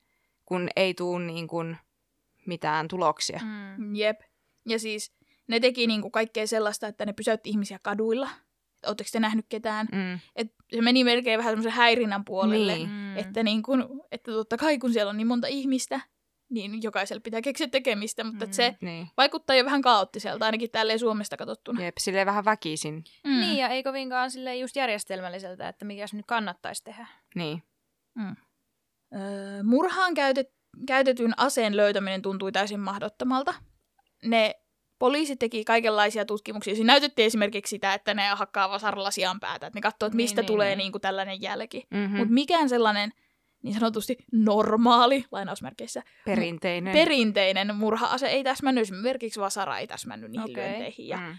kun 0.45 0.69
ei 0.75 0.93
tule 0.93 1.25
niin 1.25 1.47
kuin 1.47 1.77
mitään 2.45 2.87
tuloksia? 2.87 3.39
Mm. 3.43 3.95
Jep. 3.95 4.21
Ja 4.65 4.79
siis 4.79 5.13
ne 5.47 5.59
teki 5.59 5.87
niinku 5.87 6.09
kaikkea 6.09 6.47
sellaista, 6.47 6.87
että 6.87 7.05
ne 7.05 7.13
pysäytti 7.13 7.49
ihmisiä 7.49 7.79
kaduilla. 7.81 8.29
Oletteko 8.85 9.09
te 9.11 9.19
nähnyt 9.19 9.45
ketään? 9.49 9.87
Mm. 9.91 10.19
Et 10.35 10.53
se 10.75 10.81
meni 10.81 11.03
melkein 11.03 11.37
vähän 11.37 11.51
semmoisen 11.51 11.71
häirinnän 11.71 12.25
puolelle. 12.25 12.75
Niin. 12.75 12.89
Mm. 12.89 13.17
Että, 13.17 13.43
niin 13.43 13.63
kun, 13.63 14.01
että 14.11 14.31
totta 14.31 14.57
kai 14.57 14.77
kun 14.77 14.93
siellä 14.93 15.09
on 15.09 15.17
niin 15.17 15.27
monta 15.27 15.47
ihmistä, 15.47 15.99
niin 16.49 16.83
jokaisella 16.83 17.21
pitää 17.21 17.41
keksiä 17.41 17.67
tekemistä, 17.67 18.23
mutta 18.23 18.45
mm. 18.45 18.49
Mm. 18.49 18.53
se 18.53 18.75
Niin. 18.81 19.07
vaikuttaa 19.17 19.55
jo 19.55 19.65
vähän 19.65 19.81
kaoottiselta, 19.81 20.45
ainakin 20.45 20.71
tälleen 20.71 20.99
Suomesta 20.99 21.37
katsottuna. 21.37 21.83
Jep, 21.83 21.95
silleen 21.99 22.25
vähän 22.25 22.45
väkisin. 22.45 23.03
Mm. 23.23 23.39
Niin, 23.39 23.57
ja 23.57 23.67
ei 23.69 23.83
kovinkaan 23.83 24.31
silleen 24.31 24.59
just 24.59 24.75
järjestelmälliseltä, 24.75 25.67
että 25.69 25.85
mikäs 25.85 26.13
nyt 26.13 26.25
kannattaisi 26.25 26.83
tehdä. 26.83 27.07
Niin. 27.35 27.63
Öö, 29.15 29.63
murhaan 29.63 30.13
käytet, 30.13 30.53
käytetyn 30.87 31.33
aseen 31.39 31.77
löytäminen 31.77 32.21
tuntui 32.21 32.51
täysin 32.51 32.79
mahdottomalta. 32.79 33.53
Ne 34.25 34.55
poliisit 34.99 35.39
teki 35.39 35.63
kaikenlaisia 35.63 36.25
tutkimuksia. 36.25 36.75
Siinä 36.75 36.93
näytettiin 36.93 37.25
esimerkiksi 37.25 37.69
sitä, 37.69 37.93
että 37.93 38.13
ne 38.13 38.27
hakkaa 38.27 38.69
vasaralla 38.69 39.11
sian 39.11 39.39
päätä. 39.39 39.67
Että 39.67 39.77
ne 39.77 39.81
katsoo, 39.81 40.07
että 40.07 40.17
Niin, 40.17 40.23
mistä 40.23 40.41
niin, 40.41 40.47
tulee 40.47 40.69
niin. 40.69 40.77
niin 40.77 40.91
kuin 40.91 41.01
tällainen 41.01 41.41
jälki. 41.41 41.87
Mm-hmm. 41.91 42.17
Mutta 42.17 42.33
mikään 42.33 42.69
sellainen 42.69 43.11
niin 43.65 43.73
sanotusti 43.73 44.17
normaali, 44.31 45.25
lainausmerkeissä, 45.31 46.03
Perinteinen. 46.25 46.93
perinteinen 46.93 47.75
murha-ase 47.75 48.27
ei 48.27 48.43
täsmännyt. 48.43 48.81
Esimerkiksi 48.81 49.39
vasara 49.39 49.77
ei 49.77 49.87
täsmännyt 49.87 50.31
niihin 50.31 50.51
Okei. 50.51 50.69
lyönteihin. 50.69 51.07
Ja 51.07 51.17
Mm. 51.17 51.35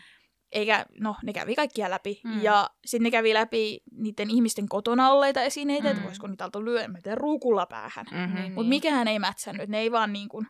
eikä, 0.52 0.86
no, 1.00 1.16
ne 1.22 1.32
kävi 1.32 1.54
kaikkia 1.54 1.90
läpi. 1.90 2.20
Mm. 2.24 2.42
Ja 2.42 2.70
sitten 2.86 3.02
ne 3.04 3.10
kävi 3.10 3.34
läpi 3.34 3.80
niiden 3.92 4.30
ihmisten 4.30 4.68
kotona 4.68 5.10
olleita 5.10 5.42
esineitä, 5.42 5.84
mm. 5.84 5.90
että 5.90 6.04
voisiko 6.04 6.26
niitä 6.26 6.44
alta 6.44 6.64
lyödä, 6.64 6.88
mä 6.88 6.98
ruukulla 7.14 7.66
päähän. 7.66 8.06
Mm-hmm. 8.10 8.34
Niin. 8.40 8.52
Mutta 8.52 8.68
mikään 8.68 9.08
ei 9.08 9.18
mätsännyt. 9.18 9.68
Ne 9.68 9.78
ei 9.80 9.92
vaan, 9.92 10.12
niin 10.12 10.28
kuin, 10.28 10.46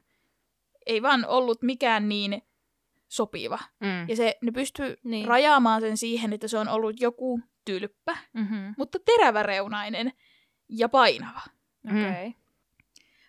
ei 0.86 1.02
vaan 1.02 1.24
ollut 1.26 1.62
mikään 1.62 2.08
niin 2.08 2.42
sopiva. 3.08 3.58
Mm. 3.80 4.08
Ja 4.08 4.16
se, 4.16 4.36
ne 4.42 4.50
pystyy 4.52 4.86
Niin. 4.86 4.98
niin. 5.10 5.28
rajaamaan 5.28 5.80
sen 5.80 5.96
siihen, 5.96 6.32
että 6.32 6.48
se 6.48 6.58
on 6.58 6.68
ollut 6.68 7.00
joku 7.00 7.40
tylppä, 7.64 8.16
Mm-hmm. 8.34 8.74
mutta 8.78 8.98
teräväreunainen 9.04 10.12
ja 10.68 10.88
painava. 10.88 11.40
Mm. 11.90 12.10
Okay. 12.10 12.32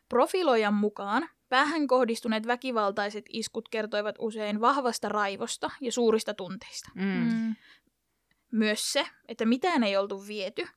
Profiloijan 0.09 0.73
mukaan 0.73 1.29
päähän 1.49 1.87
kohdistuneet 1.87 2.47
väkivaltaiset 2.47 3.25
iskut 3.29 3.69
kertoivat 3.69 4.15
usein 4.19 4.61
vahvasta 4.61 5.09
raivosta 5.09 5.71
ja 5.81 5.91
suurista 5.91 6.33
tunteista. 6.33 6.91
Mm. 6.95 7.03
Mm. 7.03 7.55
Myös 8.51 8.93
se, 8.93 9.07
että 9.27 9.45
mitään 9.45 9.83
ei 9.83 9.97
oltu 9.97 10.27
viety, 10.27 10.67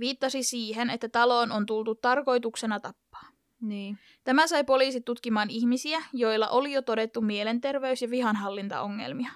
viittasi 0.00 0.42
siihen, 0.42 0.90
että 0.90 1.08
taloon 1.08 1.52
on 1.52 1.66
tultu 1.66 1.94
tarkoituksena 1.94 2.80
tappaa. 2.80 3.28
Niin. 3.60 3.98
Tämä 4.24 4.46
sai 4.46 4.64
poliisit 4.64 5.04
tutkimaan 5.04 5.50
ihmisiä, 5.50 6.02
joilla 6.12 6.48
oli 6.48 6.72
jo 6.72 6.82
todettu 6.82 7.20
mielenterveys- 7.20 8.02
ja 8.02 8.10
vihanhallintaongelmia. 8.10 9.30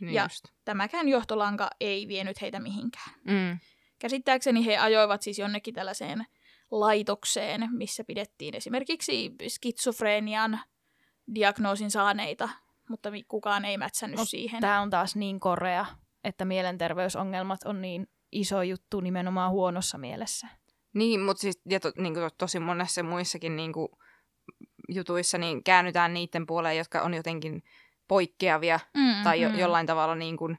Niin 0.00 0.14
Ja- 0.14 0.22
just. 0.22 0.44
Tämäkään 0.64 1.08
johtolanka 1.08 1.70
ei 1.80 2.08
vienyt 2.08 2.40
heitä 2.40 2.60
mihinkään. 2.60 3.10
Mm. 3.24 3.58
Käsittääkseni 3.98 4.66
he 4.66 4.76
ajoivat 4.76 5.22
siis 5.22 5.38
jonnekin 5.38 5.74
tällaiseen 5.74 6.26
laitokseen, 6.72 7.68
missä 7.72 8.04
pidettiin 8.04 8.56
esimerkiksi 8.56 9.34
skitsofreenian 9.48 10.60
diagnoosin 11.34 11.90
saaneita, 11.90 12.48
mutta 12.88 13.10
kukaan 13.28 13.64
ei 13.64 13.78
mätsännyt 13.78 14.18
No, 14.18 14.24
siihen. 14.24 14.60
Tämä 14.60 14.80
on 14.80 14.90
taas 14.90 15.16
niin 15.16 15.40
korea, 15.40 15.86
että 16.24 16.44
mielenterveysongelmat 16.44 17.60
on 17.64 17.82
niin 17.82 18.08
iso 18.32 18.62
juttu 18.62 19.00
nimenomaan 19.00 19.50
huonossa 19.50 19.98
mielessä. 19.98 20.48
Niin, 20.94 21.20
mutta 21.20 21.40
siis 21.40 21.60
ja 21.70 21.80
to, 21.80 21.92
niin 21.98 22.14
kuin 22.14 22.30
tosi 22.38 22.60
monessa 22.60 23.02
muissakin 23.02 23.56
niin 23.56 23.72
kuin, 23.72 23.88
jutuissa 24.88 25.38
niin 25.38 25.64
käännytään 25.64 26.14
niiden 26.14 26.46
puoleen, 26.46 26.76
jotka 26.76 27.02
on 27.02 27.14
jotenkin 27.14 27.62
poikkeavia 28.08 28.80
Mm, 28.96 29.22
tai 29.24 29.40
jo, 29.40 29.48
mm. 29.48 29.58
jollain 29.58 29.86
tavalla 29.86 30.14
niin 30.14 30.36
kuin, 30.36 30.58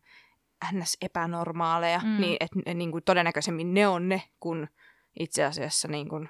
ns. 0.71 0.97
epänormaaleja, 1.01 1.99
Mm. 2.03 2.21
niin 2.21 2.37
että 2.39 2.73
niin 2.73 2.91
kuin, 2.91 3.03
todennäköisemmin 3.03 3.73
ne 3.73 3.87
on 3.87 4.09
ne, 4.09 4.21
kun 4.39 4.67
itse 5.19 5.43
asiassa 5.43 5.87
niin 5.87 6.09
kuin, 6.09 6.29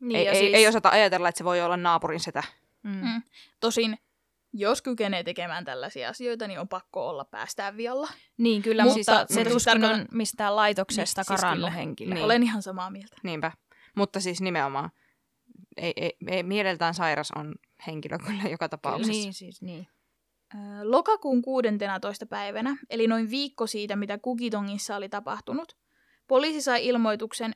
Niin, 0.00 0.16
ei, 0.18 0.24
ja 0.24 0.32
ei, 0.32 0.38
siis, 0.40 0.54
ei 0.54 0.68
osata 0.68 0.88
ajatella, 0.88 1.28
että 1.28 1.38
se 1.38 1.44
voi 1.44 1.60
olla 1.62 1.76
naapurin 1.76 2.20
setä. 2.20 2.42
Mm. 2.82 2.90
Mm. 2.92 3.22
Tosin, 3.60 3.98
jos 4.52 4.82
kykenee 4.82 5.22
tekemään 5.24 5.64
tällaisia 5.64 6.08
asioita, 6.08 6.48
niin 6.48 6.60
on 6.60 6.68
pakko 6.68 7.08
olla 7.08 7.24
päästään 7.24 7.76
vialla. 7.76 8.08
Niin 8.36 8.62
kyllä, 8.62 8.82
Mutta- 8.84 8.98
mutta, 8.98 9.12
mutta 9.18 9.34
se 9.34 9.40
siis 9.42 9.52
tuskin 9.52 9.72
tarkoitan- 9.80 10.00
on 10.00 10.06
mistään 10.12 10.56
laitoksesta 10.56 11.20
Niin, 11.20 11.26
siis 11.26 11.40
karannut 11.40 11.56
kyllä. 11.56 11.70
henkilö. 11.70 12.14
Niin. 12.14 12.24
Olen 12.24 12.42
ihan 12.42 12.62
samaa 12.62 12.90
mieltä. 12.90 13.16
Niinpä. 13.22 13.52
Mutta 13.96 14.20
siis 14.20 14.40
nimenomaan, 14.40 14.90
ei, 15.76 15.92
ei, 15.96 16.12
ei, 16.28 16.42
mieleltään 16.42 16.94
sairas 16.94 17.30
on 17.36 17.54
henkilö 17.86 18.18
kyllä 18.26 18.42
joka 18.50 18.68
tapauksessa. 18.68 19.12
Niin, 19.12 19.34
siis 19.34 19.62
niin. 19.62 19.86
Ö, 20.54 20.58
Lokakuun 20.82 21.42
16. 21.42 22.26
päivänä, 22.26 22.76
eli 22.90 23.06
noin 23.06 23.30
viikko 23.30 23.66
siitä, 23.66 23.96
mitä 23.96 24.18
Kukitongissa 24.18 24.96
oli 24.96 25.08
tapahtunut, 25.08 25.76
poliisi 26.28 26.60
sai 26.62 26.86
ilmoituksen 26.86 27.52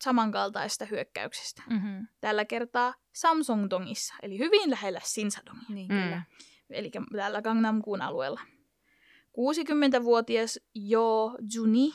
samankaltaisesta 0.00 0.84
hyökkäyksestä. 0.84 1.62
Mm-hmm. 1.70 2.06
Tällä 2.20 2.44
kertaa 2.44 2.94
Samsung-tongissa, 3.12 4.14
eli 4.22 4.38
hyvin 4.38 4.70
lähellä 4.70 5.00
Sinsadongia, 5.04 5.64
Niin, 5.68 5.92
Mm. 5.92 6.02
kyllä. 6.02 6.22
eli 6.70 6.90
täällä 7.16 7.42
Gangnam-kuun 7.42 8.02
alueella. 8.02 8.40
60-vuotias 9.38 10.58
Jo 10.74 11.36
Juni 11.54 11.90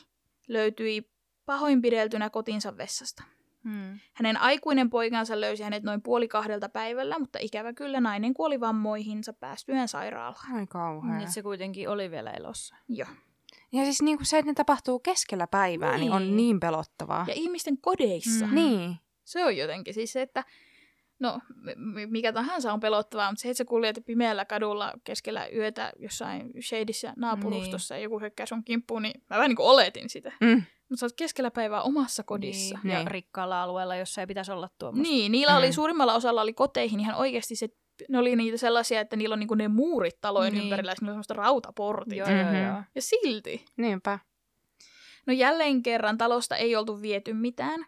löytyi 0.47 1.11
pahoinpideltynä 1.45 2.29
kotinsa 2.29 2.77
vessasta. 2.77 3.23
Mm. 3.63 3.99
Hänen 4.13 4.37
aikuinen 4.37 4.89
poikansa 4.89 5.41
löysi 5.41 5.63
hänet 5.63 5.83
noin 5.83 6.01
puoli 6.01 6.27
kahdelta 6.27 6.69
päivällä, 6.69 7.19
mutta 7.19 7.39
ikävä 7.41 7.73
kyllä 7.73 7.99
nainen 7.99 8.33
kuoli 8.33 8.59
vammoihinsa 8.59 9.33
päästyään 9.33 9.87
sairaalaan. 9.87 10.55
Ai 10.55 10.67
kauhea. 10.67 11.17
Niin, 11.17 11.31
se 11.31 11.41
kuitenkin 11.43 11.89
oli 11.89 12.11
vielä 12.11 12.31
elossa. 12.31 12.75
Joo. 12.89 13.07
Ja 13.73 13.83
siis 13.83 14.01
niinku 14.01 14.25
se, 14.25 14.37
että 14.37 14.51
ne 14.51 14.53
tapahtuu 14.53 14.99
keskellä 14.99 15.47
päivää, 15.47 15.91
niin, 15.91 15.99
niin 15.99 16.11
on 16.11 16.21
Niin. 16.21 16.35
niin 16.37 16.59
pelottavaa. 16.59 17.25
Ja 17.27 17.33
ihmisten 17.33 17.77
kodeissa. 17.77 18.47
Mm. 18.47 18.55
Niin. 18.55 18.95
Se 19.23 19.45
on 19.45 19.57
jotenkin 19.57 19.93
siis 19.93 20.13
se, 20.13 20.21
että 20.21 20.43
no 21.19 21.39
mikä 22.07 22.33
tahansa 22.33 22.73
on 22.73 22.79
pelottavaa, 22.79 23.31
mutta 23.31 23.41
se, 23.41 23.49
että 23.49 23.57
sä 23.57 23.65
kuljet 23.65 23.99
pimeällä 24.05 24.45
kadulla 24.45 24.93
keskellä 25.03 25.47
yötä 25.55 25.91
jossain 25.99 26.51
shadissä 26.61 27.13
naapurustossa 27.17 27.95
ja 27.95 28.01
joku 28.01 28.19
hyökkää 28.19 28.45
sun 28.45 28.63
kimppuun, 28.63 29.01
niin 29.01 29.21
mä 29.29 29.35
vähän 29.37 29.49
niin 29.49 29.55
kuin 29.55 29.67
oletin 29.67 30.09
sitä. 30.09 30.31
Mm. 30.41 30.63
Mutta 30.89 30.99
sä 30.99 31.05
oot 31.05 31.13
keskellä 31.15 31.51
päivää 31.51 31.81
omassa 31.81 32.23
kodissa. 32.23 32.79
Niin. 32.83 32.91
Ja 32.91 32.97
Niin. 32.97 33.07
rikkaalla 33.11 33.63
alueella, 33.63 33.95
jossa 33.95 34.21
ei 34.21 34.27
pitäisi 34.27 34.51
olla 34.51 34.69
tuommoista. 34.79 35.11
Niin, 35.13 35.31
niillä 35.31 35.57
oli 35.57 35.67
Mm. 35.67 35.73
suurimmalla 35.73 36.13
osalla 36.13 36.41
oli 36.41 36.53
koteihin 36.53 36.99
ihan 36.99 37.15
oikeasti 37.15 37.55
se, 37.55 37.69
ne 38.09 38.17
oli 38.19 38.35
niitä 38.35 38.57
sellaisia, 38.57 39.01
että 39.01 39.15
niillä 39.15 39.33
on 39.33 39.39
niinku 39.39 39.55
ne 39.55 39.67
muurit 39.67 40.21
talojen 40.21 40.53
Niin. 40.53 40.63
ympärillä, 40.63 40.91
ja 40.91 40.95
niillä 41.01 41.09
on 41.11 41.13
semmoista 41.13 41.33
rautaportit. 41.33 42.17
Joo, 42.17 42.27
Mhm. 42.27 42.37
joo, 42.55 42.63
joo. 42.65 42.83
Ja 42.95 43.01
silti. 43.01 43.65
Niinpä. 43.77 44.19
No 45.27 45.33
jälleen 45.33 45.83
kerran 45.83 46.17
talosta 46.17 46.55
ei 46.55 46.75
oltu 46.75 47.01
viety 47.01 47.33
mitään. 47.33 47.85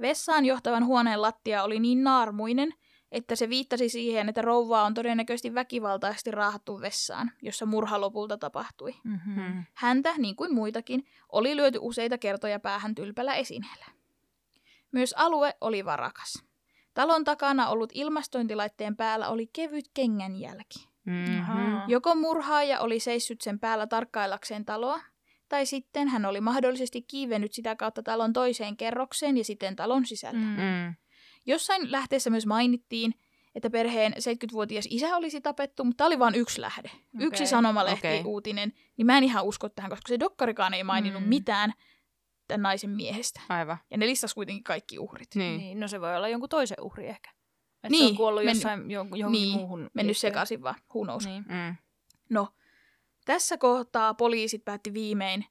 Vessaan 0.00 0.44
johtavan 0.44 0.84
huoneen 0.86 1.22
lattia 1.22 1.62
oli 1.62 1.80
niin 1.80 2.04
naarmuinen, 2.04 2.74
että 3.12 3.36
se 3.36 3.48
viittasi 3.48 3.88
siihen, 3.88 4.28
että 4.28 4.42
rouvaa 4.42 4.84
on 4.84 4.94
todennäköisesti 4.94 5.54
väkivaltaisesti 5.54 6.30
raahattu 6.30 6.80
vessaan, 6.80 7.30
jossa 7.42 7.66
murha 7.66 8.00
lopulta 8.00 8.38
tapahtui. 8.38 8.94
Mm-hmm. 9.04 9.40
Mm. 9.42 9.64
Häntä, 9.74 10.14
niin 10.18 10.36
kuin 10.36 10.54
muitakin, 10.54 11.06
oli 11.32 11.56
lyöty 11.56 11.78
useita 11.80 12.18
kertoja 12.18 12.60
päähän 12.60 12.94
tylpällä 12.94 13.34
esineellä. 13.34 13.86
Myös 14.92 15.14
alue 15.18 15.54
oli 15.60 15.84
varakas. 15.84 16.44
Talon 16.94 17.24
takana 17.24 17.68
ollut 17.68 17.90
ilmastointilaitteen 17.94 18.96
päällä 18.96 19.28
oli 19.28 19.46
kevyt 19.52 19.84
kengänjälki. 19.94 20.88
Mm-hmm. 21.04 21.80
Joko 21.88 22.14
murhaaja 22.14 22.80
oli 22.80 23.00
seissyt 23.00 23.40
sen 23.40 23.60
päällä 23.60 23.86
tarkkaillakseen 23.86 24.64
taloa, 24.64 25.00
tai 25.48 25.66
sitten 25.66 26.08
hän 26.08 26.26
oli 26.26 26.40
mahdollisesti 26.40 27.02
kiivennyt 27.02 27.52
sitä 27.52 27.76
kautta 27.76 28.02
talon 28.02 28.32
toiseen 28.32 28.76
kerrokseen 28.76 29.38
ja 29.38 29.44
sitten 29.44 29.76
talon 29.76 30.06
sisälle. 30.06 30.38
Mm. 30.38 30.46
Mm. 30.46 30.94
Jossain 31.46 31.92
lähteessä 31.92 32.30
myös 32.30 32.46
mainittiin, 32.46 33.14
että 33.54 33.70
perheen 33.70 34.12
70-vuotias 34.12 34.88
isä 34.90 35.16
olisi 35.16 35.40
tapettu, 35.40 35.84
mutta 35.84 35.96
tämä 35.96 36.06
oli 36.06 36.18
vain 36.18 36.34
yksi 36.34 36.60
lähde. 36.60 36.88
Okay. 36.88 37.26
Yksi 37.26 37.42
Okei. 37.42 37.46
sanomalehti-uutinen, 37.46 38.72
niin 38.96 39.06
mä 39.06 39.18
en 39.18 39.24
ihan 39.24 39.44
usko 39.44 39.68
tähän, 39.68 39.90
koska 39.90 40.08
se 40.08 40.20
dokkarikaan 40.20 40.74
ei 40.74 40.84
maininnut 40.84 41.22
mm. 41.22 41.28
mitään 41.28 41.72
tämän 42.48 42.62
naisen 42.62 42.90
miehestä. 42.90 43.40
Aivan. 43.48 43.76
Ja 43.90 43.98
ne 43.98 44.06
listasi 44.06 44.34
kuitenkin 44.34 44.64
kaikki 44.64 44.98
uhrit. 44.98 45.34
Niin. 45.34 45.58
Niin, 45.58 45.80
no 45.80 45.88
se 45.88 46.00
voi 46.00 46.16
olla 46.16 46.28
jonkun 46.28 46.48
toisen 46.48 46.76
uhri 46.80 47.08
ehkä. 47.08 47.30
Että 47.30 47.88
se 47.98 48.02
Niin, 48.02 48.10
on 48.10 48.16
kuollut 48.16 48.44
mennyt- 48.44 48.54
jossain 48.62 48.90
johonkin, 48.90 49.20
johonkin 49.20 49.42
niin, 49.42 49.58
muuhun. 49.58 49.78
Mennyt 49.80 49.94
liittyen. 49.96 50.14
sekaisin 50.14 50.62
vaan, 50.62 50.74
who 50.94 51.04
knows. 51.04 51.24
Niin. 51.26 51.44
Mm. 51.48 51.76
No, 52.30 52.48
tässä 53.24 53.58
kohtaa 53.58 54.14
poliisit 54.14 54.64
päätti 54.64 54.94
viimein 54.94 55.44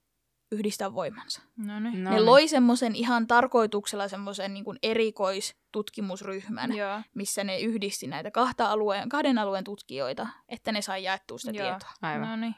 yhdistää 0.51 0.93
voimansa. 0.93 1.41
No 1.57 1.79
niin. 1.79 2.03
No 2.03 2.09
Ne 2.09 2.15
niin. 2.15 2.25
loi 2.25 2.47
semmoisen 2.47 2.95
ihan 2.95 3.27
tarkoituksella 3.27 4.07
semmoisen 4.07 4.53
niin 4.53 4.65
erikoistutkimusryhmän, 4.83 6.75
Joo. 6.75 7.01
missä 7.15 7.43
ne 7.43 7.59
yhdisti 7.59 8.07
näitä 8.07 8.31
kahta 8.31 8.71
alueen, 8.71 9.09
kahden 9.09 9.37
alueen 9.37 9.63
tutkijoita, 9.63 10.27
että 10.49 10.71
ne 10.71 10.81
sai 10.81 11.03
jaettua 11.03 11.37
sitä 11.37 11.57
Joo. 11.57 11.69
tietoa. 11.69 11.89
Aivan. 12.01 12.29
No 12.29 12.35
niin. 12.35 12.55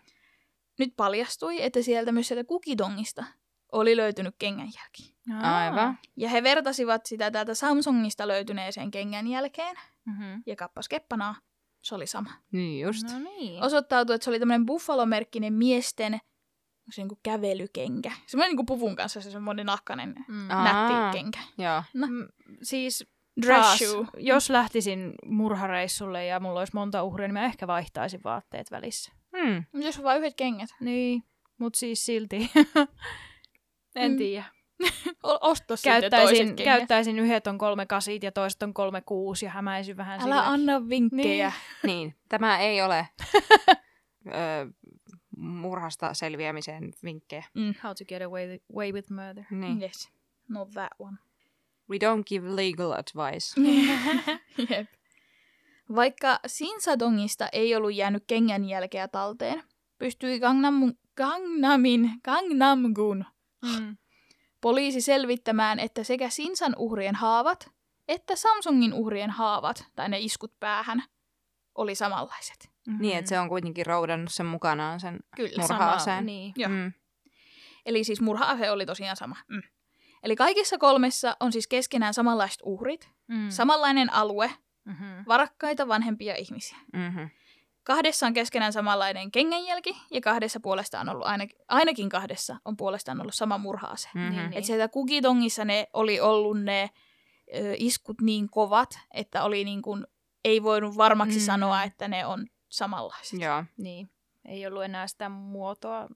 Nyt 0.80 0.94
paljastui, 0.98 1.62
että 1.62 1.82
sieltä 1.82 2.12
myös 2.12 2.28
sieltä 2.28 2.44
kukidongista 2.48 3.24
oli 3.74 3.98
löytynyt 3.98 4.36
kengänjälki. 4.39 5.15
Aivan. 5.42 5.98
Ja 6.18 6.29
he 6.29 6.44
vertasivat 6.44 7.05
sitä 7.05 7.31
täältä 7.31 7.53
Samsungista 7.53 8.27
löytyneeseen 8.27 8.92
kengänjälkeen, 8.92 9.75
Mm-hmm. 10.05 10.44
ja 10.46 10.55
kappas 10.55 10.90
keppanaa, 10.90 11.36
se 11.81 11.96
oli 11.96 12.07
sama. 12.07 12.29
Niin 12.51 12.81
just. 12.81 13.07
No 13.12 13.20
niin. 13.20 13.64
Osoittautui, 13.64 14.16
että 14.16 14.24
se 14.25 14.29
oli 14.31 14.40
tämmöinen 14.40 14.66
Buffalo-merkkinen 14.66 15.53
miesten 15.53 16.20
se 16.92 17.01
niin 17.01 17.09
kuin 17.09 17.20
kävelykenkä. 17.24 18.12
Semmoinen 18.27 18.50
niin 18.50 18.57
kuin 18.57 18.66
puvun 18.66 18.96
kanssa 18.96 19.22
se 19.22 19.31
semmoinen 19.31 19.66
nahkainen 19.66 20.16
Mm. 20.27 20.50
Aa. 20.51 20.64
nätti 20.64 21.18
kenkä. 21.18 21.40
Joo. 21.57 21.83
No. 21.94 22.07
Mm, 22.07 22.27
Siis 22.64 23.07
taas, 23.48 23.77
shoe. 23.79 24.05
jos 24.18 24.50
lähtisin 24.50 25.14
murhareissulle 25.25 26.25
ja 26.25 26.40
mulla 26.40 26.59
olisi 26.59 26.75
monta 26.75 27.03
uhria, 27.03 27.27
niin 27.27 27.33
mä 27.33 27.46
ehkä 27.46 27.68
vaihtaisin 27.68 28.22
vaatteet 28.24 28.72
välissä. 28.72 29.12
Mm. 29.33 29.64
Mutta 29.72 29.86
jos 29.88 29.98
on 29.98 30.03
vain 30.03 30.18
yhdet 30.20 30.36
kengät. 30.36 30.70
Niin, 30.79 31.24
mutta 31.57 31.79
siis 31.79 32.05
silti. 32.05 32.51
en 33.96 34.12
Mm. 34.12 34.18
tiedä. 34.18 34.46
Osta 35.24 35.75
Käyttäisin, 35.84 36.56
käyttäisin 36.56 37.20
yhdet 37.20 37.48
on 37.48 37.58
kolme 37.58 37.86
kasit 37.86 38.24
ja 38.24 38.32
toiset 38.32 38.64
on 38.64 38.74
kolme 38.74 39.01
kuusi 39.01 39.46
ja 39.46 39.51
hämäisin 39.51 39.98
vähän 39.98 40.14
Älä 40.14 40.22
silleen. 40.24 40.42
anna 40.44 40.90
vinkkejä. 40.90 41.51
Niin. 41.84 42.16
Tämä 42.29 42.60
ei 42.60 42.82
ole 42.82 43.08
ö, 44.27 44.32
murhasta 45.38 46.14
selviämiseen 46.14 46.94
vinkkejä. 47.03 47.44
Mm. 47.53 47.74
How 47.84 47.92
to 47.98 48.06
get 48.06 48.22
away, 48.22 48.60
away 48.74 48.92
with 48.92 49.12
murder. 49.12 49.44
Niin. 49.51 49.82
Yes. 49.82 50.10
Not 50.50 50.70
that 50.72 50.92
one. 51.00 51.18
We 51.90 51.98
don't 51.98 52.24
give 52.27 52.56
legal 52.56 52.92
advice. 52.92 53.62
Jep. 54.70 54.88
Vaikka 55.96 56.40
Sinsadongista 56.48 57.48
ei 57.51 57.75
ollut 57.75 57.94
jäänyt 57.96 58.24
kengänjälkeä 58.27 59.08
talteen, 59.08 59.64
pystyi 59.98 60.40
Gangnam, 60.40 60.94
Gangnamin, 61.18 62.12
Gangnamgun 62.25 63.25
Mm. 63.64 63.98
poliisi 64.62 65.02
selvittämään, 65.02 65.80
että 65.80 66.04
sekä 66.04 66.30
Sinsan 66.30 66.76
uhrien 66.78 67.16
haavat 67.16 67.72
että 68.08 68.36
Samsungin 68.36 68.94
uhrien 68.94 69.30
haavat, 69.30 69.86
tai 69.96 70.10
ne 70.10 70.20
iskut 70.20 70.60
päähän, 70.60 71.04
oli 71.76 71.96
samanlaiset. 71.96 72.70
Mm-hmm. 72.88 73.02
Niin, 73.02 73.18
että 73.18 73.30
se 73.30 73.40
on 73.40 73.50
kuitenkin 73.50 73.86
roudannut 73.86 74.32
sen 74.34 74.46
mukanaan 74.46 75.00
sen. 75.00 75.20
Kyllä. 75.36 75.50
Murha- 75.50 75.68
Sama, 75.68 75.80
Murha-aseen. 75.80 76.26
Niin. 76.26 76.54
Joo. 76.56 76.70
Mm. 76.70 76.94
Eli 77.86 78.04
siis 78.04 78.22
murha-ase 78.22 78.72
oli 78.72 78.86
tosiaan 78.86 79.16
sama. 79.16 79.36
Mm. 79.48 79.62
Eli 80.24 80.36
kaikissa 80.36 80.78
kolmessa 80.78 81.38
on 81.40 81.52
siis 81.52 81.68
keskenään 81.68 82.14
samanlaiset 82.14 82.60
uhrit, 82.64 83.10
Mm. 83.28 83.50
samanlainen 83.50 84.14
alue, 84.14 84.52
mm-hmm. 84.86 85.24
varakkaita 85.28 85.88
vanhempia 85.88 86.36
ihmisiä. 86.36 86.78
Mm-hmm. 86.94 87.30
Kahdessa 87.83 88.25
on 88.27 88.33
keskenään 88.33 88.74
samanlainen 88.74 89.31
kengänjälki 89.31 89.98
ja 90.11 90.22
kahdessa 90.22 90.59
puolestaan 90.59 91.09
ollut, 91.09 91.25
ainakin, 91.27 91.57
ainakin 91.67 92.09
kahdessa 92.09 92.57
on 92.65 92.77
puolestaan 92.77 93.22
ollut 93.22 93.33
sama 93.35 93.57
murha-ase. 93.57 94.09
Mm-hmm. 94.13 94.29
Niin, 94.29 94.37
Niin, 94.39 94.50
niin. 94.50 94.57
Et 94.59 94.65
sieltä 94.65 94.87
kukitongissa 94.87 95.65
ne 95.65 95.87
oli 95.93 96.19
ollut 96.19 96.61
ne 96.61 96.89
ö, 97.55 97.74
iskut 97.77 98.22
niin 98.22 98.50
kovat, 98.50 98.89
että 99.13 99.43
oli 99.43 99.63
niin 99.63 99.81
kuin, 99.81 100.07
ei 100.46 100.63
voinut 100.63 100.98
varmaksi 100.98 101.35
Mm. 101.37 101.41
mm. 101.41 101.46
sanoa, 101.46 101.83
että 101.83 102.07
ne 102.07 102.25
on 102.25 102.48
samanlaiset. 102.69 103.39
Joo, 103.39 103.63
niin. 103.77 104.09
Ei 104.46 104.67
ollut 104.67 104.83
enää 104.83 105.07
sitä 105.07 105.29
muotoa 105.29 106.07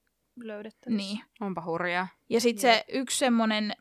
löydettävissä. 0.44 0.98
Niin. 0.98 1.20
onpa 1.42 1.64
hurjaa. 1.66 2.08
Ja 2.30 2.42
sitten 2.42 2.62
se 2.62 2.86
yksi 2.88 3.18
semmoinen 3.18 3.76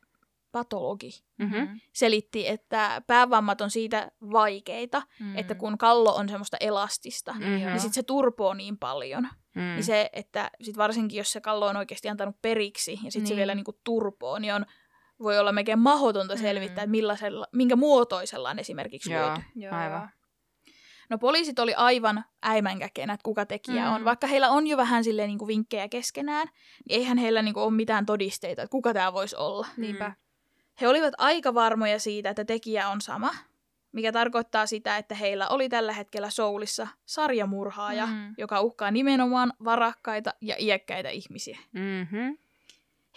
patologi 0.58 1.10
Mm-hmm. 1.38 1.80
selitti, 1.92 2.48
että 2.48 3.02
päävammat 3.06 3.60
on 3.60 3.70
siitä 3.70 4.10
vaikeita, 4.32 5.02
Mm. 5.20 5.38
että 5.38 5.54
kun 5.54 5.78
kallo 5.78 6.14
on 6.14 6.28
semmoista 6.28 6.56
elastista, 6.60 7.32
Mhm. 7.32 7.42
niin 7.42 7.80
sitten 7.80 7.92
se 7.92 8.02
turpoo 8.02 8.54
niin 8.54 8.78
paljon. 8.78 9.28
Mm. 9.54 9.60
Niin 9.62 9.84
se, 9.84 10.10
että 10.12 10.50
sit 10.62 10.76
varsinkin 10.76 11.18
jos 11.18 11.32
se 11.32 11.40
kallo 11.40 11.66
on 11.66 11.76
oikeasti 11.76 12.08
antanut 12.08 12.36
periksi 12.42 12.92
ja 12.92 12.96
sitten 12.96 13.20
Niin. 13.22 13.26
se 13.26 13.36
vielä 13.36 13.54
niinku 13.54 13.78
turpoo, 13.84 14.38
niin 14.38 14.54
on, 14.54 14.66
voi 15.22 15.38
olla 15.38 15.52
melkein 15.52 15.78
mahdotonta 15.78 16.36
selvittää, 16.36 16.76
Mm. 16.84 16.88
että 16.88 16.90
millaisella, 16.90 17.46
minkä 17.52 17.76
muotoisella 17.76 18.50
on 18.50 18.58
esimerkiksi 18.58 19.12
Joo. 19.12 19.38
Joo. 19.54 19.74
Aivan. 19.74 20.10
No 21.10 21.18
poliisit 21.18 21.58
oli 21.58 21.74
aivan 21.74 22.24
äimänkäkenä, 22.42 23.12
että 23.12 23.24
kuka 23.24 23.46
tekijä 23.46 23.86
Mm. 23.86 23.92
on. 23.94 24.04
Vaikka 24.04 24.26
heillä 24.26 24.50
on 24.50 24.66
jo 24.66 24.76
vähän 24.76 25.04
silleen 25.04 25.28
niinku 25.28 25.46
vinkkejä 25.46 25.88
keskenään, 25.88 26.48
niin 26.88 27.00
eihän 27.00 27.18
heillä 27.18 27.42
niinku 27.42 27.60
ole 27.60 27.70
mitään 27.72 28.06
todisteita, 28.06 28.62
että 28.62 28.70
kuka 28.70 28.92
tämä 28.94 29.12
voisi 29.12 29.36
olla. 29.36 29.66
Niinpä. 29.76 30.12
He 30.80 30.88
olivat 30.88 31.14
aika 31.18 31.54
varmoja 31.54 31.98
siitä, 31.98 32.30
että 32.30 32.44
tekijä 32.44 32.88
on 32.88 33.00
sama, 33.00 33.30
mikä 33.92 34.12
tarkoittaa 34.12 34.66
sitä, 34.66 34.96
että 34.96 35.14
heillä 35.14 35.48
oli 35.48 35.68
tällä 35.68 35.92
hetkellä 35.92 36.30
Soulissa 36.30 36.88
sarjamurhaaja, 37.06 38.06
Mm. 38.06 38.34
joka 38.38 38.60
uhkaa 38.60 38.90
nimenomaan 38.90 39.52
varakkaita 39.64 40.34
ja 40.40 40.56
iäkkäitä 40.58 41.08
ihmisiä. 41.08 41.58
Mm-hmm. 41.72 42.38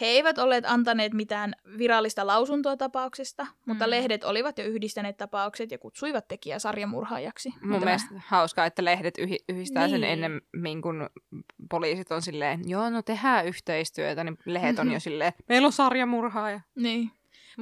He 0.01 0.05
eivät 0.05 0.37
olleet 0.37 0.65
antaneet 0.67 1.13
mitään 1.13 1.53
virallista 1.77 2.27
lausuntoa 2.27 2.77
tapauksesta, 2.77 3.47
mutta 3.65 3.85
Mm. 3.87 3.89
lehdet 3.91 4.23
olivat 4.23 4.57
jo 4.57 4.65
yhdistäneet 4.65 5.17
tapaukset 5.17 5.71
ja 5.71 5.77
kutsuivat 5.77 6.27
tekijää 6.27 6.59
sarjamurhaajaksi. 6.59 7.49
Mun 7.61 7.69
Mutta 7.71 7.85
mielestä 7.85 8.09
hauskaa, 8.27 8.65
että 8.65 8.85
lehdet 8.85 9.17
yhi- 9.17 9.43
yhdistää 9.49 9.87
sen 9.89 10.01
Niin. 10.01 10.11
ennemmin 10.13 10.81
kuin 10.81 11.09
poliisit 11.69 12.11
on 12.11 12.21
silleen, 12.21 12.59
joo, 12.69 12.89
no 12.89 13.01
tehdään 13.01 13.45
yhteistyötä, 13.45 14.23
niin 14.23 14.37
lehdet 14.45 14.79
on 14.79 14.91
jo 14.91 14.99
silleen, 15.09 15.33
meillä 15.49 15.65
on 15.65 15.71
sarjamurhaaja. 15.71 16.57
Mä... 16.57 16.63
Niin. 16.75 17.11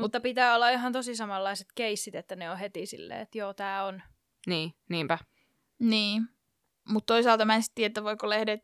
Mutta 0.01 0.19
pitää 0.19 0.55
olla 0.55 0.69
ihan 0.69 0.93
tosi 0.93 1.15
samanlaiset 1.15 1.67
keissit, 1.75 2.15
että 2.15 2.35
ne 2.35 2.51
on 2.51 2.57
heti 2.57 2.85
silleen, 2.85 3.21
että 3.21 3.37
joo, 3.37 3.53
tää 3.53 3.85
on. 3.85 4.01
Niin, 4.47 4.73
niinpä. 4.89 5.17
Niin. 5.79 6.23
Mutta 6.89 7.13
toisaalta 7.13 7.45
mä 7.45 7.55
en 7.55 7.63
sitten 7.63 7.75
tiedä, 7.75 7.87
että 7.87 8.03
voiko 8.03 8.29
lehdet 8.29 8.59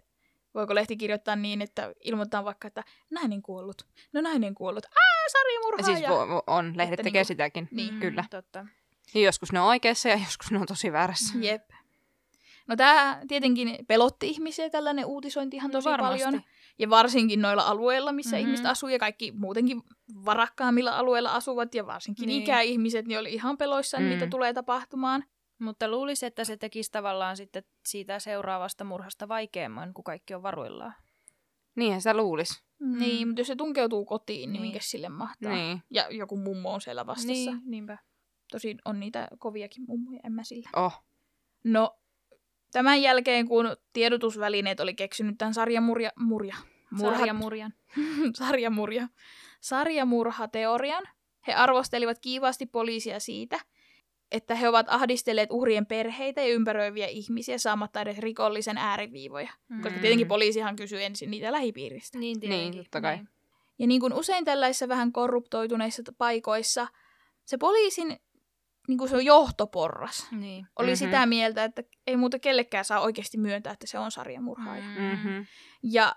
voiko 0.54 0.76
lehti 0.76 0.98
kirjoittaa 0.98 1.36
niin, 1.36 1.62
että 1.62 1.94
ilmoittaa 2.04 2.46
vaikka, 2.46 2.68
että 2.68 2.84
nainen 3.12 3.42
kuollut. 3.42 3.88
No 4.14 4.22
nainen 4.22 4.56
kuollut. 4.56 4.86
Aa, 4.86 5.30
sarjamurhaaja. 5.32 5.98
Siis 5.98 6.10
vo- 6.10 6.40
vo- 6.40 6.44
on, 6.48 6.78
lehdet 6.78 6.94
Että 7.00 7.04
tekee 7.04 7.20
niinku- 7.22 7.28
sitäkin. 7.28 7.68
Niin. 7.72 8.00
Kyllä. 8.00 8.24
Totta. 8.30 8.66
Ja 9.14 9.22
joskus 9.22 9.52
ne 9.52 9.60
on 9.60 9.68
oikeassa 9.68 10.10
ja 10.10 10.16
joskus 10.16 10.52
ne 10.52 10.60
on 10.60 10.66
tosi 10.66 10.92
väärässä. 10.92 11.34
Jep. 11.42 11.70
No 12.68 12.76
tämä 12.76 13.22
tietenkin 13.28 13.78
pelotti 13.88 14.28
ihmisiä 14.30 14.70
tällainen 14.70 15.06
uutisointi 15.06 15.58
ihan 15.58 15.70
No 15.70 15.72
tosi 15.72 15.90
varmasti. 15.90 16.24
paljon. 16.24 16.42
Ja 16.80 16.90
varsinkin 16.90 17.42
noilla 17.42 17.64
alueilla, 17.64 18.12
missä 18.12 18.30
Mhm. 18.30 18.36
mm-hmm. 18.42 18.48
ihmiset 18.48 18.66
asuu 18.66 18.90
ja 18.90 19.00
kaikki 19.00 19.32
muutenkin 19.32 19.82
varakkaammilla 20.26 20.98
alueilla 20.98 21.32
asuvat 21.32 21.76
ja 21.76 21.86
varsinkin 21.86 22.28
Niin. 22.28 22.44
ikäihmiset, 22.44 23.08
niin 23.08 23.20
oli 23.20 23.34
ihan 23.34 23.58
peloissaan, 23.58 24.04
Mm. 24.04 24.10
mitä 24.10 24.28
tulee 24.28 24.54
tapahtumaan. 24.54 25.24
Mutta 25.60 25.88
luulisi, 25.88 26.26
että 26.26 26.44
se 26.44 26.58
tekisi 26.58 26.92
tavallaan 26.92 27.38
sitten 27.38 27.64
siitä 27.86 28.20
seuraavasta 28.20 28.84
murhasta 28.84 29.28
vaikeamman, 29.28 29.94
kun 29.94 30.04
kaikki 30.04 30.34
on 30.34 30.44
varuillaan. 30.44 30.94
Niinhän 31.76 32.02
sitä 32.02 32.18
luulisi. 32.18 32.64
Mm. 32.80 33.00
Niin, 33.00 33.28
mutta 33.28 33.40
jos 33.42 33.48
se 33.48 33.56
tunkeutuu 33.56 34.06
kotiin, 34.06 34.38
niin, 34.40 34.52
Niin. 34.54 34.62
minkä 34.62 34.80
sille 34.82 35.10
mahtaa. 35.10 35.54
Niin. 35.54 35.82
Ja 35.90 36.08
joku 36.12 36.38
mummo 36.38 36.74
on 36.74 36.82
siellä 36.82 37.06
vastassa. 37.06 37.32
Niin. 37.52 37.62
niinpä. 37.66 37.98
Tosin 38.52 38.80
on 38.86 39.00
niitä 39.00 39.28
koviakin 39.40 39.84
mummoja, 39.88 40.20
en 40.24 40.32
mä 40.32 40.44
sillä. 40.44 40.70
Oh. 40.76 41.04
No, 41.64 41.98
tämän 42.74 43.02
jälkeen, 43.02 43.48
kun 43.48 43.78
tiedotusvälineet 43.94 44.80
oli 44.80 44.94
keksinyt 44.94 45.38
tämän 45.38 45.54
sarjamurja... 45.54 46.12
Murja. 46.20 46.56
Murha, 46.92 47.18
Sarjamurjan. 47.18 47.74
sarjamurja. 48.38 49.08
Sarjamurhateorian. 49.62 51.04
He 51.48 51.54
arvostelivat 51.54 52.20
kiivaasti 52.20 52.66
poliisia 52.66 53.20
siitä, 53.20 53.60
että 54.32 54.56
he 54.56 54.70
ovat 54.70 54.86
ahdistelleet 54.90 55.52
uhrien 55.52 55.86
perheitä 55.86 56.42
ja 56.42 56.48
ympäröiviä 56.48 57.08
ihmisiä 57.08 57.58
saamatta 57.58 58.02
edes 58.02 58.18
rikollisen 58.18 58.78
ääriviivoja. 58.78 59.50
Koska 59.74 59.90
Mm. 59.90 60.02
tietenkin 60.02 60.28
poliisihan 60.28 60.76
kysyy 60.76 61.04
ensin 61.04 61.32
niitä 61.32 61.52
lähipiiristä. 61.52 62.18
Niin, 62.20 62.40
Niin, 62.40 62.78
totta 62.78 63.02
kai. 63.02 63.16
Niin. 63.16 63.30
Ja 63.80 63.88
niin 63.88 64.02
kuin 64.02 64.14
usein 64.14 64.46
tällaisissa 64.46 64.88
vähän 64.88 65.12
korruptoituneissa 65.12 66.04
paikoissa, 66.18 66.88
se 67.46 67.58
poliisin 67.58 68.20
niin 68.88 68.98
kuin 68.98 69.10
se 69.10 69.16
on 69.16 69.26
johtoporras 69.26 70.28
niin. 70.32 70.66
oli 70.80 70.88
Mhm. 70.88 70.94
mm-hmm. 70.94 70.96
sitä 70.96 71.26
mieltä, 71.26 71.64
että 71.64 71.84
ei 72.08 72.18
muuta 72.18 72.40
kellekään 72.40 72.86
saa 72.86 73.00
oikeasti 73.00 73.38
myöntää, 73.38 73.74
että 73.74 73.88
se 73.88 74.00
on 74.00 74.12
sarjamurhaaja. 74.12 74.84
Mm. 74.84 75.02
Mm-hmm. 75.04 75.46
Ja 75.84 76.16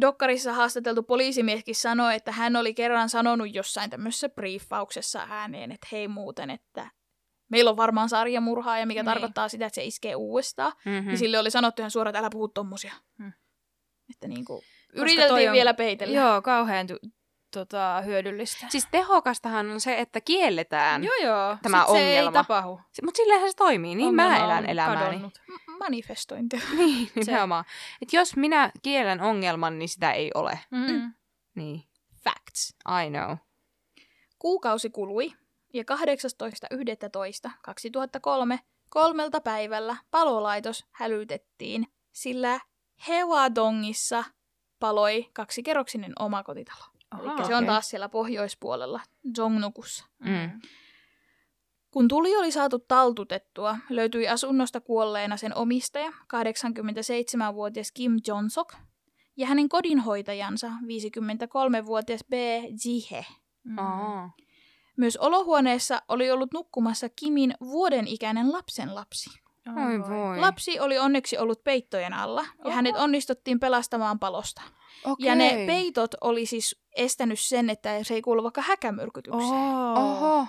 Dokkarissa 0.00 0.52
haastateltu 0.52 1.02
poliisimieskin 1.02 1.74
sanoi, 1.74 2.14
että 2.14 2.32
hän 2.32 2.56
oli 2.56 2.74
kerran 2.74 3.08
sanonut 3.08 3.54
jossain 3.54 3.90
tämmöisessä 3.90 4.28
briefauksessa 4.28 5.26
ääneen, 5.30 5.72
että 5.72 5.86
hei 5.92 6.08
muuten, 6.08 6.50
että 6.50 6.90
meillä 7.48 7.70
on 7.70 7.76
varmaan 7.76 8.08
sarjamurhaaja, 8.08 8.86
mikä 8.86 9.00
Niin. 9.00 9.04
niin. 9.06 9.12
tarkoittaa 9.14 9.48
sitä, 9.48 9.66
että 9.66 9.74
se 9.74 9.84
iskee 9.84 10.14
uudestaan. 10.14 10.72
Mm. 10.84 10.90
Mm-hmm. 10.92 11.10
Ja 11.10 11.16
sille 11.16 11.38
oli 11.38 11.50
sanottu 11.50 11.82
ihan 11.82 11.90
suoraan, 11.90 12.10
että 12.10 12.18
älä 12.18 12.28
puhu 12.32 12.48
tommosia. 12.48 12.92
Hmm. 13.18 13.32
Että 14.10 14.28
niin 14.28 14.44
kuin, 14.44 14.62
yriteltiin 14.92 15.50
on- 15.50 15.54
vielä 15.54 15.74
peitellä. 15.74 16.18
Joo, 16.18 16.42
kauhean 16.42 16.86
tu- 16.86 16.98
tota, 17.50 18.02
hyödyllistä. 18.04 18.66
Siis 18.68 18.88
tehokastahan 18.90 19.70
on 19.70 19.80
se, 19.80 19.98
että 20.00 20.20
kielletään. 20.20 21.04
joo, 21.04 21.14
joo. 21.22 21.56
tämä 21.62 21.84
Sit 21.86 21.94
se 21.94 22.00
ei 22.00 22.18
ongelma. 22.18 22.32
tapahdu. 22.32 22.80
Mutta 23.04 23.16
sillähän 23.16 23.50
se 23.50 23.56
toimii. 23.56 23.94
Niin 23.94 24.08
Ongelma 24.08 24.30
mä 24.38 24.44
elän 24.44 24.66
elämääni. 24.66 25.04
kadonnut. 25.04 25.40
Manifestointi. 25.78 26.62
Niin, 26.76 27.10
nimenomaan. 27.14 27.64
Et 28.02 28.12
jos 28.12 28.36
minä 28.36 28.70
kiellän 28.82 29.20
ongelman, 29.20 29.78
niin 29.78 29.88
sitä 29.88 30.12
ei 30.12 30.30
ole. 30.34 30.58
Mm. 30.70 31.12
Niin, 31.54 31.82
Facts. 32.24 32.74
I 33.06 33.10
know. 33.10 33.36
Kuukausi 34.38 34.90
kului 34.90 35.32
ja 35.74 35.82
18.11.2003 35.82 38.58
kolmelta 38.88 39.40
päivällä 39.40 39.96
palolaitos 40.10 40.84
hälytettiin, 40.90 41.86
sillä 42.12 42.60
Hewadongissa 43.08 44.24
paloi 44.80 45.30
kaksikerroksinen 45.32 46.12
omakotitalo. 46.18 46.84
Aha, 47.10 47.34
Eli 47.38 47.46
se 47.46 47.54
on 47.54 47.66
taas 47.66 47.90
siellä 47.90 48.08
pohjoispuolella, 48.08 49.00
Zongnukussa. 49.36 50.04
Mm. 50.18 50.60
Kun 51.90 52.08
tuli 52.08 52.36
oli 52.36 52.52
saatu 52.52 52.78
taltutettua, 52.78 53.76
löytyi 53.88 54.28
asunnosta 54.28 54.80
kuolleena 54.80 55.36
sen 55.36 55.56
omistaja, 55.56 56.10
87-vuotias 56.10 57.92
Kim 57.92 58.12
Jonsok, 58.26 58.74
ja 59.36 59.46
hänen 59.46 59.68
kodinhoitajansa, 59.68 60.68
53-vuotias 60.68 62.24
B. 62.30 62.32
Jihe. 62.84 63.26
Mm. 63.62 63.78
Aa. 63.78 64.30
Myös 64.96 65.16
olohuoneessa 65.16 66.02
oli 66.08 66.30
ollut 66.30 66.52
nukkumassa 66.52 67.08
Kimin 67.08 67.54
vuoden 67.60 68.06
ikäinen 68.06 68.52
lapsenlapsi. 68.52 69.30
Oi 69.68 70.00
voi. 70.08 70.38
Lapsi 70.38 70.80
oli 70.80 70.98
onneksi 70.98 71.38
ollut 71.38 71.64
peittojen 71.64 72.12
alla, 72.12 72.42
ja 72.42 72.64
Oho. 72.64 72.70
hänet 72.70 72.96
onnistuttiin 72.96 73.60
pelastamaan 73.60 74.18
palosta. 74.18 74.62
Okei. 75.04 75.26
Ja 75.26 75.34
ne 75.34 75.64
peitot 75.66 76.14
oli 76.20 76.46
siis 76.46 76.80
estänyt 76.96 77.40
sen, 77.40 77.70
että 77.70 78.04
se 78.04 78.14
ei 78.14 78.22
kuulu 78.22 78.42
vaikka 78.42 78.62
häkämyrkytykseen. 78.62 79.52
Oho. 79.96 80.46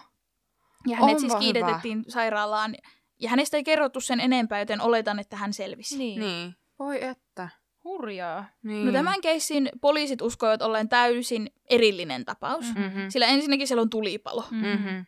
Ja 0.87 0.97
hänet 0.97 1.19
siis 1.19 1.33
Onpa 1.33 1.43
hyvä. 1.43 1.53
kiidetettiin 1.53 2.05
sairaalaan. 2.07 2.75
Ja 3.19 3.29
hänestä 3.29 3.57
ei 3.57 3.63
kerrottu 3.63 4.01
sen 4.01 4.19
enempää, 4.19 4.59
joten 4.59 4.81
oletan, 4.81 5.19
että 5.19 5.35
hän 5.37 5.53
selvisi. 5.53 5.97
Niin. 5.97 6.19
niin. 6.19 6.55
Voi 6.79 7.03
että. 7.03 7.49
Hurjaa. 7.83 8.45
Niin. 8.63 8.85
No 8.85 8.91
tämän 8.91 9.21
keissin 9.21 9.69
poliisit 9.81 10.21
uskoivat 10.21 10.61
olleen 10.61 10.89
täysin 10.89 11.51
erillinen 11.69 12.25
tapaus. 12.25 12.65
Mm. 12.75 12.81
Mm-hmm. 12.81 13.09
Sillä 13.09 13.25
ensinnäkin 13.25 13.67
siellä 13.67 13.81
on 13.81 13.89
tulipalo. 13.89 14.45
Mm-hmm. 14.51 15.05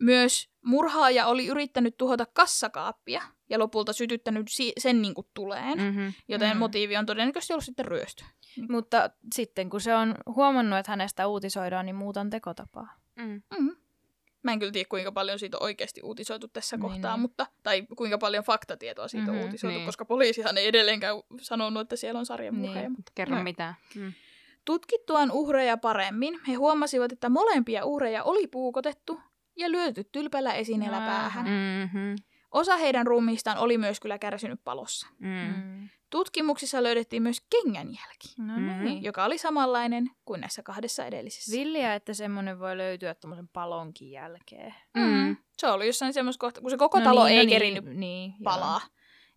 Myös 0.00 0.48
murhaaja 0.64 1.26
oli 1.26 1.46
yrittänyt 1.46 1.96
tuhota 1.96 2.26
kassakaappia 2.26 3.22
ja 3.50 3.58
lopulta 3.58 3.92
sytyttänyt 3.92 4.46
si- 4.50 4.72
sen 4.78 5.02
niin 5.02 5.14
kuin 5.14 5.26
tuleen, 5.34 5.78
mm. 5.78 5.84
Mm-hmm. 5.84 6.12
joten 6.28 6.48
Mm. 6.48 6.54
mm. 6.54 6.58
motiivi 6.58 6.96
on 6.96 7.06
todennäköisesti 7.06 7.52
ollut 7.52 7.64
sitten 7.64 7.84
ryöstö. 7.86 8.24
Mutta 8.70 9.10
sitten 9.34 9.70
kun 9.70 9.80
se 9.80 9.94
on 9.94 10.14
huomannut, 10.26 10.78
että 10.78 10.92
hänestä 10.92 11.26
uutisoidaan, 11.26 11.86
niin 11.86 11.96
muutan 11.96 12.30
tekotapaa. 12.30 12.88
Mm. 13.16 13.42
Mm. 13.58 13.76
Mä 14.42 14.52
en 14.52 14.58
kyllä 14.58 14.72
tiedä, 14.72 14.88
kuinka 14.88 15.12
paljon 15.12 15.38
siitä 15.38 15.56
on 15.56 15.62
oikeasti 15.62 16.00
uutisoitu 16.02 16.48
tässä 16.48 16.76
Niin, 16.76 16.82
niin, 16.82 16.90
kohtaa, 16.92 17.14
niin. 17.16 17.20
mutta, 17.20 17.46
tai 17.62 17.86
kuinka 17.96 18.18
paljon 18.18 18.44
faktatietoa 18.44 19.08
siitä 19.08 19.26
Mhm, 19.30 19.36
on 19.38 19.44
uutisoitu, 19.44 19.76
niin. 19.78 19.86
koska 19.86 20.04
poliisihan 20.04 20.58
ei 20.58 20.66
edelleenkään 20.66 21.16
sanonut, 21.40 21.80
että 21.80 21.96
siellä 21.96 22.18
on 22.18 22.26
sarjamurhaaja. 22.26 22.80
Niin. 22.80 22.92
Mutta 22.92 23.12
Kerro 23.14 23.36
No. 23.36 23.42
mitään. 23.42 23.74
Mm. 23.94 24.12
Tutkittuaan 24.64 25.30
uhreja 25.30 25.76
paremmin, 25.76 26.40
he 26.48 26.54
huomasivat, 26.54 27.12
että 27.12 27.28
molempia 27.28 27.84
uhreja 27.84 28.22
oli 28.24 28.46
puukotettu 28.46 29.20
ja 29.56 29.70
lyöty 29.70 30.04
tylpällä 30.12 30.52
esineellä 30.54 30.98
päähän. 30.98 31.44
Mm-hmm. 31.46 32.16
Osa 32.54 32.76
heidän 32.76 33.06
ruumiistaan 33.06 33.58
oli 33.58 33.78
myös 33.78 34.00
kyllä 34.00 34.18
kärsinyt 34.18 34.60
palossa. 34.64 35.06
Mm. 35.18 35.28
Mm. 35.28 35.88
Tutkimuksissa 36.10 36.82
löydettiin 36.82 37.22
myös 37.22 37.40
kengänjälki, 37.50 38.28
No 38.38 38.52
Mhm. 38.58 38.84
niin. 38.84 39.02
joka 39.02 39.24
oli 39.24 39.38
samanlainen 39.38 40.10
kuin 40.24 40.40
näissä 40.40 40.62
kahdessa 40.62 41.06
edellisessä. 41.06 41.52
Villiä, 41.52 41.94
että 41.94 42.14
semmoinen 42.14 42.58
voi 42.60 42.76
löytyä 42.78 43.14
tuommoisen 43.14 43.48
palonkin 43.48 44.10
jälkeen. 44.10 44.74
Mm. 44.96 45.36
Se 45.58 45.66
oli 45.66 45.86
jossain 45.86 46.12
semmoisessa 46.14 46.40
kohtaa, 46.40 46.60
kun 46.60 46.70
se 46.70 46.76
koko 46.76 47.00
talo 47.00 47.26
ei 47.26 47.36
niin, 47.36 47.48
kerinyt 47.48 47.84
niin, 47.84 48.00
niin, 48.00 48.34
palaa. 48.44 48.80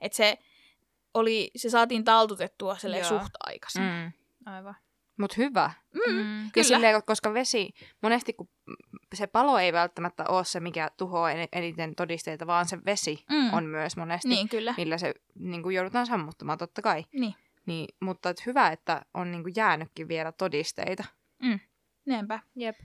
Että 0.02 0.16
se, 0.16 0.38
oli, 1.14 1.52
se 1.56 1.70
saatiin 1.70 2.04
taltutettua 2.04 2.78
suht 3.04 3.32
aikaisin. 3.40 3.82
Mm. 3.84 4.12
Aivan. 4.46 4.76
Mut 5.18 5.38
hyvä. 5.38 5.72
Mm. 5.94 6.14
Mm. 6.14 6.44
Ja 6.46 6.50
Kyllä. 6.54 6.64
silleen, 6.68 7.04
koska 7.04 7.34
vesi, 7.34 7.70
monesti 8.02 8.34
kun 8.34 8.50
se 9.16 9.28
palo 9.28 9.58
ei 9.60 9.74
välttämättä 9.74 10.24
ole 10.30 10.46
se, 10.46 10.60
mikä 10.60 10.92
tuhoaa 10.98 11.32
en- 11.32 11.48
eniten 11.54 11.96
todisteita, 11.96 12.48
vaan 12.48 12.66
se 12.66 12.78
vesi 12.86 13.24
Mm. 13.30 13.54
on 13.54 13.66
myös 13.66 13.98
monesti, 13.98 14.28
Niin, 14.30 14.50
kyllä. 14.50 14.74
millä 14.78 14.98
se 14.98 15.14
niin 15.40 15.64
kuin 15.64 15.76
joudutaan 15.76 16.06
sammuttamaan, 16.08 16.58
totta 16.58 16.82
kai. 16.82 17.06
Niin. 17.14 17.34
Niin, 17.66 17.88
mutta 18.02 18.30
et 18.30 18.46
hyvä, 18.46 18.68
että 18.68 19.06
on 19.14 19.32
niin 19.32 19.44
kuin 19.44 19.54
jäänytkin 19.56 20.08
vielä 20.08 20.32
todisteita. 20.32 21.04
Niinpä. 22.06 22.40
Jep. 22.56 22.76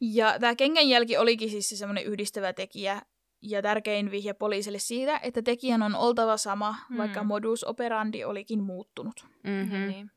Ja 0.00 0.38
tämä 0.40 0.54
kengänjälki 0.54 1.16
olikin 1.16 1.50
siis 1.50 1.68
se 1.68 1.76
semmoinen 1.76 2.04
yhdistävä 2.04 2.52
tekijä 2.52 3.02
ja 3.42 3.62
tärkein 3.62 4.10
vihje 4.10 4.34
poliisille 4.34 4.78
siitä, 4.78 5.20
että 5.22 5.42
tekijän 5.42 5.82
on 5.82 5.94
oltava 5.94 6.36
sama, 6.36 6.74
Mm. 6.88 6.96
vaikka 6.96 7.24
modus 7.24 7.64
operandi 7.64 8.24
olikin 8.24 8.62
muuttunut. 8.62 9.26
Mm-hmm. 9.44 9.72
Niin, 9.78 9.88
niin. 9.88 10.10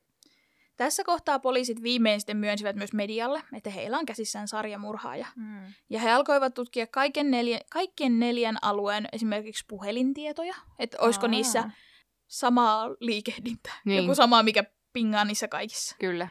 Tässä 0.77 1.03
kohtaa 1.03 1.39
poliisit 1.39 1.83
viimein 1.83 2.19
sitten 2.19 2.37
myönsivät 2.37 2.75
myös 2.75 2.93
medialle, 2.93 3.43
että 3.53 3.69
heillä 3.69 3.97
on 3.97 4.05
käsissään 4.05 4.47
sarjamurhaaja. 4.47 5.27
Mm. 5.35 5.73
Ja 5.89 5.99
he 5.99 6.11
alkoivat 6.11 6.53
tutkia 6.53 6.87
kaiken 6.87 7.31
neljä, 7.31 7.59
kaikkien 7.69 8.19
neljän 8.19 8.57
alueen 8.61 9.07
esimerkiksi 9.11 9.65
puhelintietoja, 9.67 10.55
että 10.79 10.97
olisiko 10.99 11.25
Aa. 11.25 11.29
niissä 11.31 11.69
samaa 12.27 12.89
liikehdintää, 12.99 13.73
Niin. 13.85 14.03
joku 14.03 14.15
sama, 14.15 14.43
mikä 14.43 14.63
pingaa 14.93 15.25
niissä 15.25 15.47
kaikissa. 15.47 15.95
Kyllä. 15.99 16.27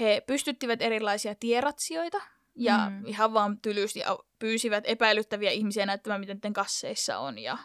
He 0.00 0.22
pystyttivät 0.26 0.82
erilaisia 0.82 1.34
tieratsijoita 1.34 2.20
ja 2.56 2.90
Mm. 2.90 3.06
ihan 3.06 3.34
vaan 3.34 3.60
tylysti 3.60 4.00
pyysivät 4.38 4.84
epäilyttäviä 4.86 5.50
ihmisiä 5.50 5.86
näyttämään, 5.86 6.20
mitä 6.20 6.34
niiden 6.34 6.52
kasseissa 6.52 7.18
on 7.18 7.38
ja 7.38 7.58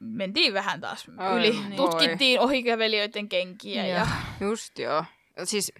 mentiin 0.00 0.54
vähän 0.54 0.80
taas 0.80 1.06
Ai 1.16 1.38
yli. 1.38 1.50
niin. 1.50 1.76
Tutkittiin 1.76 2.40
ohikävelijöiden 2.40 3.28
kenkiä 3.28 3.86
ja, 3.86 3.96
Joo. 3.98 4.06
Just 4.50 4.78
joo. 4.78 5.04
Siis 5.44 5.72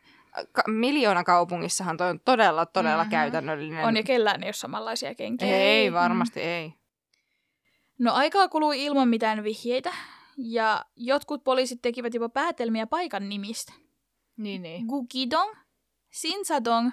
ka- 0.53 0.63
miljoona 0.67 1.25
kaupungissahan 1.25 1.97
toi 1.97 2.11
on 2.11 2.21
todella, 2.25 2.67
todella 2.67 3.03
Mhm. 3.05 3.11
käytännöllinen. 3.11 3.85
on 3.85 3.97
ja 3.97 4.03
kellään 4.03 4.43
ei 4.43 4.47
ole 4.47 4.53
samanlaisia 4.53 5.15
kenkiä. 5.15 5.49
Ei, 5.57 5.93
varmasti 5.93 6.41
ei. 6.41 6.73
No 7.99 8.13
aikaa 8.13 8.49
kului 8.49 8.85
ilman 8.85 9.09
mitään 9.09 9.45
vihjeitä, 9.45 9.93
ja 10.37 10.85
jotkut 10.97 11.45
poliisit 11.45 11.83
tekivät 11.83 12.15
jopa 12.15 12.29
päätelmiä 12.29 12.87
paikan 12.87 13.29
nimistä. 13.29 13.73
Niin, 14.37 14.63
niin. 14.63 14.87
Gukidong, 14.87 15.51
Sinsadong, 16.11 16.91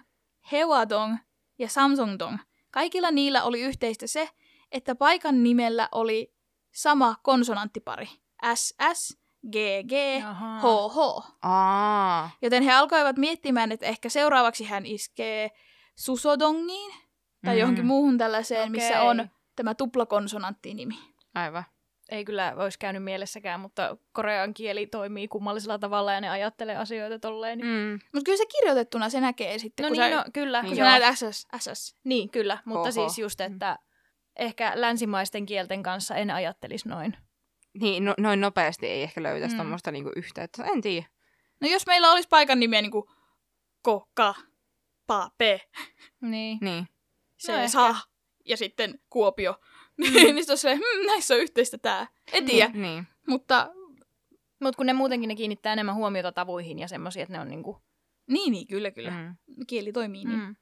Hewadong 0.52 1.18
ja 1.60 1.68
Samsungdong. 1.70 2.38
Kaikilla 2.72 3.12
niillä 3.12 3.44
oli 3.44 3.62
yhteistä 3.62 4.08
se, 4.08 4.30
että 4.72 4.96
paikan 4.96 5.44
nimellä 5.44 5.90
oli 5.92 6.34
sama 6.76 7.16
konsonanttipari. 7.24 8.10
SS, 8.56 9.18
GG, 9.52 10.24
Ahaa. 10.26 10.60
HH. 10.60 10.98
Aa. 11.42 12.30
Joten 12.42 12.64
he 12.64 12.72
alkoivat 12.74 13.18
miettimään, 13.18 13.72
että 13.72 13.86
ehkä 13.86 14.10
seuraavaksi 14.10 14.64
hän 14.64 14.86
iskee 14.86 15.52
Susodongiin 15.96 16.94
tai 17.46 17.56
Mm. 17.56 17.60
johonkin 17.60 17.86
muuhun 17.86 18.18
tällaiseen, 18.18 18.72
missä 18.72 18.98
Okei. 19.02 19.10
on 19.10 19.30
tämä 19.56 19.76
tuplakonsonantti-nimi. 19.76 20.96
Aivan. 21.36 21.64
Ei 22.10 22.26
kyllä 22.26 22.54
olisi 22.58 22.80
käynyt 22.80 23.04
mielessäkään, 23.04 23.60
mutta 23.60 23.98
korean 24.12 24.54
kieli 24.54 24.88
toimii 24.88 25.28
kummallisella 25.28 25.80
tavalla 25.80 26.12
ja 26.14 26.22
ne 26.22 26.30
ajattelee 26.30 26.76
asioita 26.78 27.20
tolleen. 27.20 27.60
Mm. 27.60 27.66
Mm. 27.68 28.00
Mutta 28.14 28.26
kyllä 28.26 28.38
se 28.38 28.46
kirjoitettuna 28.46 29.10
se 29.10 29.20
näkee 29.22 29.60
sitten, 29.60 29.84
No 29.84 29.88
kun, 29.90 29.98
niin, 29.98 30.10
sä, 30.12 30.16
no 30.18 30.24
kyllä. 30.34 30.60
kun 30.62 30.70
Niin 30.70 30.76
sä 30.78 30.82
joo. 30.82 30.90
näet 31.00 31.16
SS. 31.18 31.48
SS. 31.60 31.96
Niin, 32.04 32.30
kyllä. 32.30 32.58
Mutta 32.66 32.80
Oho. 32.82 32.92
siis 32.92 33.20
just, 33.20 33.42
että 33.42 33.80
ehkä 34.36 34.72
länsimaisten 34.76 35.46
kielten 35.46 35.84
kanssa 35.84 36.16
en 36.16 36.32
ajattelisi 36.32 36.90
noin. 36.90 37.18
Niin, 37.82 38.06
no, 38.06 38.14
noin 38.18 38.42
nopeasti 38.42 38.88
ei 38.88 39.04
ehkä 39.04 39.24
löytäisi 39.24 39.56
Mm. 39.56 39.58
mm. 39.58 39.58
tuommoista 39.58 39.92
niinku 39.92 40.12
yhteyttä. 40.16 40.64
En 40.64 40.82
tiedä. 40.82 41.08
No 41.62 41.68
jos 41.68 41.88
meillä 41.88 42.12
olisi 42.12 42.28
paikan 42.30 42.60
nimiä 42.60 42.82
niin 42.82 42.92
kuin 42.92 43.06
Ko, 43.82 44.10
Ka, 44.14 44.36
Pa, 45.08 45.32
Pe, 45.38 45.62
Niin. 46.22 46.58
Niin. 46.62 46.88
se, 47.38 47.52
No 47.52 47.58
no 47.58 47.64
ehkä. 47.64 47.72
Sa 47.72 47.96
ja 48.46 48.58
sitten 48.58 49.00
Kuopio, 49.10 49.56
niin 49.98 50.14
sitten 50.14 50.54
on 50.54 50.58
silleen, 50.58 50.80
hmm, 50.80 51.06
näissä 51.08 51.34
on 51.34 51.40
yhteistä 51.40 51.78
tää. 51.78 52.08
En 52.34 52.46
tiedä, 52.46 52.70
Niin. 52.74 52.82
niin. 52.82 53.08
mutta 53.28 53.72
Mutta 54.62 54.78
kun 54.78 54.86
ne 54.86 54.94
muutenkin 54.94 55.28
ne 55.28 55.36
kiinnittää 55.36 55.74
enemmän 55.74 55.96
huomiota 55.96 56.32
tavuihin 56.32 56.80
ja 56.80 56.88
semmoisia, 56.88 57.24
että 57.24 57.34
ne 57.34 57.40
on 57.40 57.50
niinku... 57.50 57.82
niin, 58.28 58.52
niin, 58.52 58.68
kyllä, 58.68 58.92
kyllä. 58.92 59.12
Mm. 59.12 59.18
Mm. 59.18 59.66
Kieli 59.68 59.92
toimii 59.92 60.26
niin. 60.26 60.40
Mm. 60.40 60.56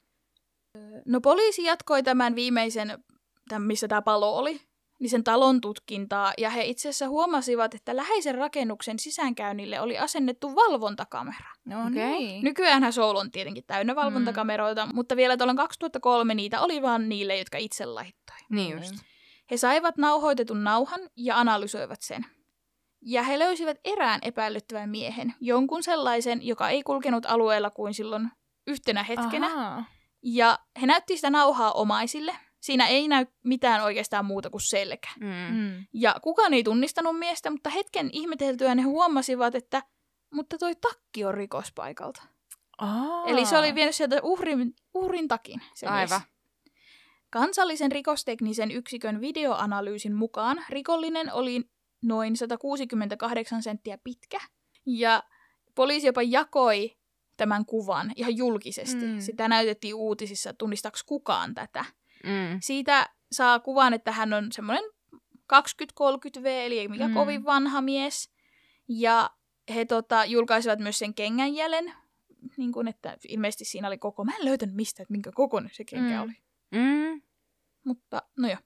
No 1.06 1.20
poliisi 1.20 1.64
jatkoi 1.64 2.02
tämän 2.02 2.34
viimeisen, 2.34 3.04
tämän, 3.48 3.62
missä 3.62 3.88
tämä 3.88 4.02
palo 4.02 4.36
oli, 4.36 4.60
niin 5.00 5.10
sen 5.10 5.24
talon 5.24 5.60
tutkintaa, 5.60 6.32
ja 6.38 6.50
he 6.50 6.64
itse 6.64 6.88
asiassa 6.88 7.08
huomasivat, 7.08 7.74
että 7.74 7.96
läheisen 7.96 8.34
rakennuksen 8.34 8.98
sisäänkäynnille 8.98 9.80
oli 9.80 9.98
asennettu 9.98 10.54
valvontakamera. 10.56 11.50
No 11.64 11.88
niin. 11.88 12.44
Nykyäänhän 12.44 12.92
Soul 12.92 13.16
on 13.16 13.30
tietenkin 13.30 13.64
täynnä 13.66 13.94
valvontakameroita, 13.94 14.86
mm. 14.86 14.94
mutta 14.94 15.16
vielä 15.16 15.36
tuolloin 15.36 15.56
2003 15.56 16.34
niitä 16.34 16.60
oli 16.60 16.82
vain 16.82 17.08
niille, 17.08 17.38
jotka 17.38 17.58
itse 17.58 17.86
laittoi. 17.86 18.36
Niin 18.50 18.72
just. 18.72 18.94
He 19.50 19.56
saivat 19.56 19.96
nauhoitetun 19.96 20.64
nauhan 20.64 21.00
ja 21.16 21.38
analysoivat 21.38 22.02
sen. 22.02 22.26
Ja 23.02 23.22
he 23.22 23.38
löysivät 23.38 23.78
erään 23.84 24.20
epäilyttävän 24.22 24.90
miehen, 24.90 25.34
jonkun 25.40 25.82
sellaisen, 25.82 26.46
joka 26.46 26.68
ei 26.68 26.82
kulkenut 26.82 27.26
alueella 27.26 27.70
kuin 27.70 27.94
silloin 27.94 28.30
yhtenä 28.66 29.02
hetkenä. 29.02 29.46
Ahaa. 29.46 29.84
Ja 30.22 30.58
he 30.80 30.86
näytti 30.86 31.16
sitä 31.16 31.30
nauhaa 31.30 31.72
omaisille. 31.72 32.36
Siinä 32.64 32.86
ei 32.86 33.08
näy 33.08 33.26
mitään 33.42 33.82
oikeastaan 33.82 34.24
muuta 34.24 34.50
kuin 34.50 34.60
selkä. 34.60 35.08
Mm. 35.20 35.56
Mm. 35.56 35.86
Ja 35.92 36.16
kukaan 36.22 36.54
ei 36.54 36.64
tunnistanut 36.64 37.18
miestä, 37.18 37.50
mutta 37.50 37.70
hetken 37.70 38.10
ihmeteltyään 38.12 38.78
he 38.78 38.84
huomasivat, 38.84 39.54
että 39.54 39.82
mutta 40.30 40.58
toi 40.58 40.74
takki 40.74 41.24
on 41.24 41.34
rikospaikalta. 41.34 42.22
Aa. 42.78 43.24
Eli 43.26 43.46
se 43.46 43.58
oli 43.58 43.74
vienyt 43.74 43.94
sieltä 43.94 44.20
uhrin, 44.22 44.74
uhrin 44.94 45.28
takin. 45.28 45.62
Se 45.74 45.86
Aivan. 45.86 46.20
Mies. 46.20 46.74
Kansallisen 47.30 47.92
rikosteknisen 47.92 48.70
yksikön 48.70 49.20
videoanalyysin 49.20 50.14
mukaan 50.14 50.64
rikollinen 50.68 51.32
oli 51.32 51.64
noin 52.02 52.36
168 52.36 53.62
senttiä 53.62 53.98
pitkä. 54.04 54.40
Ja 54.86 55.22
poliisi 55.74 56.06
jopa 56.06 56.22
jakoi 56.22 56.96
tämän 57.36 57.66
kuvan 57.66 58.12
ihan 58.16 58.36
julkisesti. 58.36 59.06
Mm. 59.06 59.20
Sitä 59.20 59.48
näytettiin 59.48 59.94
uutisissa, 59.94 60.50
että 60.50 60.58
tunnistaks 60.58 61.02
kukaan 61.02 61.54
tätä. 61.54 61.84
Mm. 62.24 62.58
Siitä 62.60 63.10
saa 63.32 63.60
kuvan, 63.60 63.94
että 63.94 64.12
hän 64.12 64.32
on 64.32 64.52
semmoinen 64.52 64.84
20-30V, 65.52 66.46
eli 66.46 66.78
ei 66.78 66.88
mikään 66.88 67.10
Mm. 67.10 67.14
mm. 67.14 67.20
kovin 67.20 67.44
vanha 67.44 67.80
mies. 67.80 68.30
Ja 68.88 69.30
he 69.74 69.84
tota, 69.84 70.24
julkaisivat 70.24 70.78
myös 70.78 70.98
sen 70.98 71.14
kengänjäljen, 71.14 71.92
niin 72.56 72.72
kuin, 72.72 72.88
että 72.88 73.16
ilmeisesti 73.28 73.64
siinä 73.64 73.88
oli 73.88 73.98
koko. 73.98 74.24
Mä 74.24 74.32
en 74.38 74.44
löytänyt 74.44 74.74
mistä, 74.74 75.02
että 75.02 75.12
minkä 75.12 75.30
kokoinen 75.34 75.70
se 75.74 75.84
kenkä 75.84 76.14
Mm. 76.16 76.22
oli. 76.22 76.32
Mm. 76.70 77.22
Mutta 77.84 78.22
no 78.38 78.48
joo. 78.48 78.58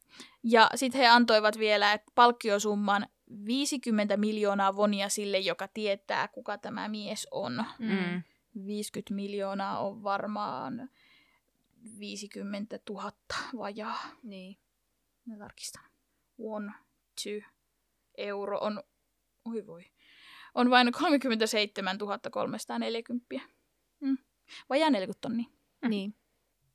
Ja 0.42 0.70
sitten 0.74 1.00
he 1.00 1.06
antoivat 1.06 1.58
vielä 1.58 1.92
että 1.92 2.12
palkkiosumman 2.14 3.06
50 3.46 4.16
miljoonaa 4.16 4.76
vonia 4.76 5.08
sille, 5.08 5.38
joka 5.38 5.68
tietää, 5.68 6.28
kuka 6.28 6.58
tämä 6.58 6.88
mies 6.88 7.28
on. 7.30 7.64
Mm. 7.78 8.22
50 8.66 9.14
miljoonaa 9.14 9.78
on 9.78 10.02
varmaan 10.02 10.90
50 11.98 12.78
000 12.90 13.12
vajaa. 13.58 13.98
Niin. 14.22 14.58
Mä 15.24 15.36
tarkistan. 15.38 15.84
One, 16.38 16.72
two. 17.22 17.50
Euro 18.18 18.58
on, 18.58 18.82
oi 19.44 19.66
voi, 19.66 19.84
on 20.54 20.70
vain 20.70 20.92
37 20.92 21.98
340. 22.30 23.26
Mm. 24.00 24.18
Vajaa 24.70 24.90
40 24.90 25.20
tonnia. 25.20 25.46
Niin. 25.88 26.14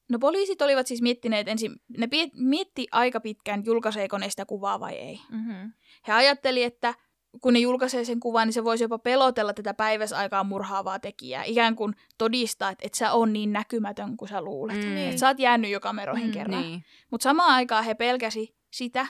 No 0.10 0.20
poliisit 0.20 0.62
olivat 0.62 0.88
siis 0.88 1.02
miettineet 1.02 1.48
ensin, 1.48 1.82
ne 1.98 2.08
mietti 2.34 2.88
aika 2.92 3.20
pitkään, 3.20 3.66
julkaiseeko 3.66 4.18
ne 4.18 4.30
sitä 4.30 4.46
kuvaa 4.46 4.80
vai 4.80 4.94
ei. 4.94 5.20
Mm-hmm. 5.32 5.74
He 6.08 6.14
ajatteli, 6.14 6.64
että 6.64 6.94
kun 7.42 7.54
ne 7.54 7.60
julkaisee 7.60 8.06
sen 8.06 8.20
kuvan, 8.20 8.48
niin 8.48 8.54
se 8.54 8.64
voisi 8.64 8.84
jopa 8.84 9.00
pelotella 9.00 9.54
tätä 9.54 9.74
päiväsaikaa 9.74 10.44
murhaavaa 10.44 11.00
tekijää. 11.00 11.44
Ikään 11.44 11.76
kuin 11.76 11.96
todistaa, 12.18 12.70
että 12.70 12.86
et 12.88 12.94
sä 12.94 13.12
on 13.14 13.34
niin 13.34 13.54
näkymätön 13.54 14.18
kuin 14.18 14.30
sä 14.30 14.42
luulet. 14.42 14.78
Mm. 14.78 14.84
Mm. 14.90 14.98
Että 14.98 15.20
sä 15.20 15.28
oot 15.28 15.40
jäänyt 15.40 15.72
jo 15.72 15.80
kameroihin 15.80 16.26
Mm, 16.26 16.30
mm, 16.30 16.34
kerran. 16.34 16.62
Niin. 16.62 16.84
Mutta 17.12 17.24
samaan 17.24 17.54
aikaan 17.54 17.84
he 17.86 17.94
pelkäsi 17.96 18.56
sitä, 18.74 19.08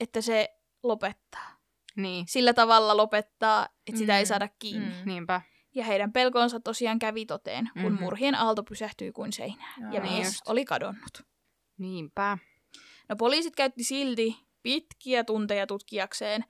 että 0.00 0.20
se 0.20 0.48
lopettaa. 0.82 1.56
Niin. 1.96 2.24
Sillä 2.28 2.52
tavalla 2.54 2.96
lopettaa, 2.96 3.68
että 3.86 3.98
sitä 3.98 4.18
ei 4.18 4.24
Mm. 4.24 4.28
saada 4.28 4.48
kiinni. 4.58 4.86
Mm. 4.88 4.94
Niinpä. 5.04 5.40
Ja 5.74 5.84
heidän 5.84 6.12
pelkonsa 6.12 6.60
tosiaan 6.60 6.98
kävi 6.98 7.26
toteen, 7.26 7.70
kun 7.82 7.92
Mhm. 7.92 8.02
murhien 8.02 8.34
aalto 8.34 8.62
pysähtyi 8.62 9.12
kuin 9.12 9.32
seinään. 9.32 9.92
Ja 9.92 10.00
Joo. 10.00 10.10
mies 10.12 10.26
Just. 10.26 10.40
oli 10.48 10.64
kadonnut. 10.64 11.22
Niinpä. 11.78 12.38
No 13.08 13.16
poliisit 13.16 13.56
käytti 13.56 13.84
silti 13.84 14.36
pitkiä 14.62 15.24
tunteja 15.24 15.66
tutkijakseen, 15.66 16.44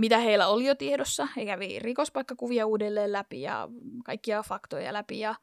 mitä 0.00 0.18
heillä 0.18 0.48
oli 0.48 0.66
jo 0.66 0.74
tiedossa. 0.74 1.28
He 1.36 1.44
kävi 1.44 1.78
rikospaikkakuvia 1.78 2.66
uudelleen 2.66 3.12
läpi 3.12 3.42
ja 3.42 3.68
kaikkia 4.04 4.42
faktoja 4.42 4.92
läpi. 4.92 5.18
Ja 5.18 5.34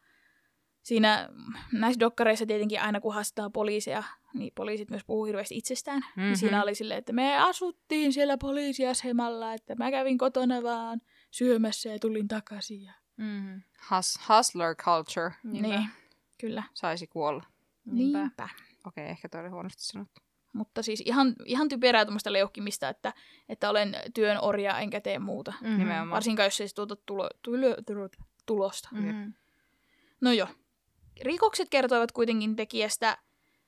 siinä 0.83 1.29
näissä 1.71 1.99
dokkareissa 1.99 2.45
tietenkin 2.45 2.81
aina 2.81 2.99
kun 2.99 3.13
haastetaan 3.13 3.51
poliiseja, 3.51 4.03
niin 4.33 4.51
poliisit 4.55 4.89
myös 4.89 5.03
puhuu 5.05 5.25
hirveästi 5.25 5.57
itsestään. 5.57 5.99
Mm-hmm. 5.99 6.21
Mhm. 6.21 6.27
Niin 6.27 6.37
siinä 6.37 6.63
oli 6.63 6.75
silleen, 6.75 6.97
että 6.97 7.13
me 7.13 7.37
asuttiin 7.37 8.13
siellä 8.13 8.37
poliisiasemalla, 8.37 9.53
että 9.53 9.75
mä 9.75 9.91
kävin 9.91 10.17
kotona 10.17 10.63
vaan 10.63 11.01
syömässä 11.31 11.89
ja 11.89 11.99
tulin 11.99 12.27
takaisin. 12.27 12.83
Ja... 12.83 12.93
Mm-hmm. 13.17 13.61
Hus- 13.89 14.29
hustler 14.29 14.75
culture 14.75 15.31
Niinpä. 15.43 15.67
Niin, 15.67 15.89
kyllä. 16.37 16.63
saisi 16.73 17.07
kuolla. 17.07 17.43
Niinpä. 17.85 18.19
Niinpä. 18.19 18.49
Okei, 18.85 19.03
okay, 19.03 19.11
ehkä 19.11 19.29
toi 19.29 19.41
oli 19.41 19.49
huonosti 19.49 19.83
sanottu. 19.83 20.26
Mutta 20.53 20.83
siis 20.83 21.03
ihan, 21.05 21.35
ihan 21.45 21.69
typerää 21.69 22.05
tuommoista 22.05 22.33
leuhkimista, 22.33 22.89
että, 22.89 23.13
että 23.49 23.69
olen 23.69 23.95
työn 24.13 24.37
orja 24.41 24.79
enkä 24.79 25.01
tee 25.01 25.19
muuta. 25.19 25.53
Mm-hmm. 25.61 25.77
Nimenomaan. 25.77 26.09
Varsinkaan, 26.09 26.47
jos 26.47 26.61
ei 26.61 26.67
se 26.67 26.75
tuota 26.75 26.95
tulo, 27.05 27.29
tulo, 27.41 27.75
tulo, 27.87 28.09
tulosta. 28.45 28.89
Mm. 28.91 29.05
Mm-hmm. 29.05 29.33
No 30.21 30.31
joo. 30.31 30.47
Rikokset 31.21 31.69
kertoivat 31.69 32.11
kuitenkin 32.11 32.55
tekijästä 32.55 33.17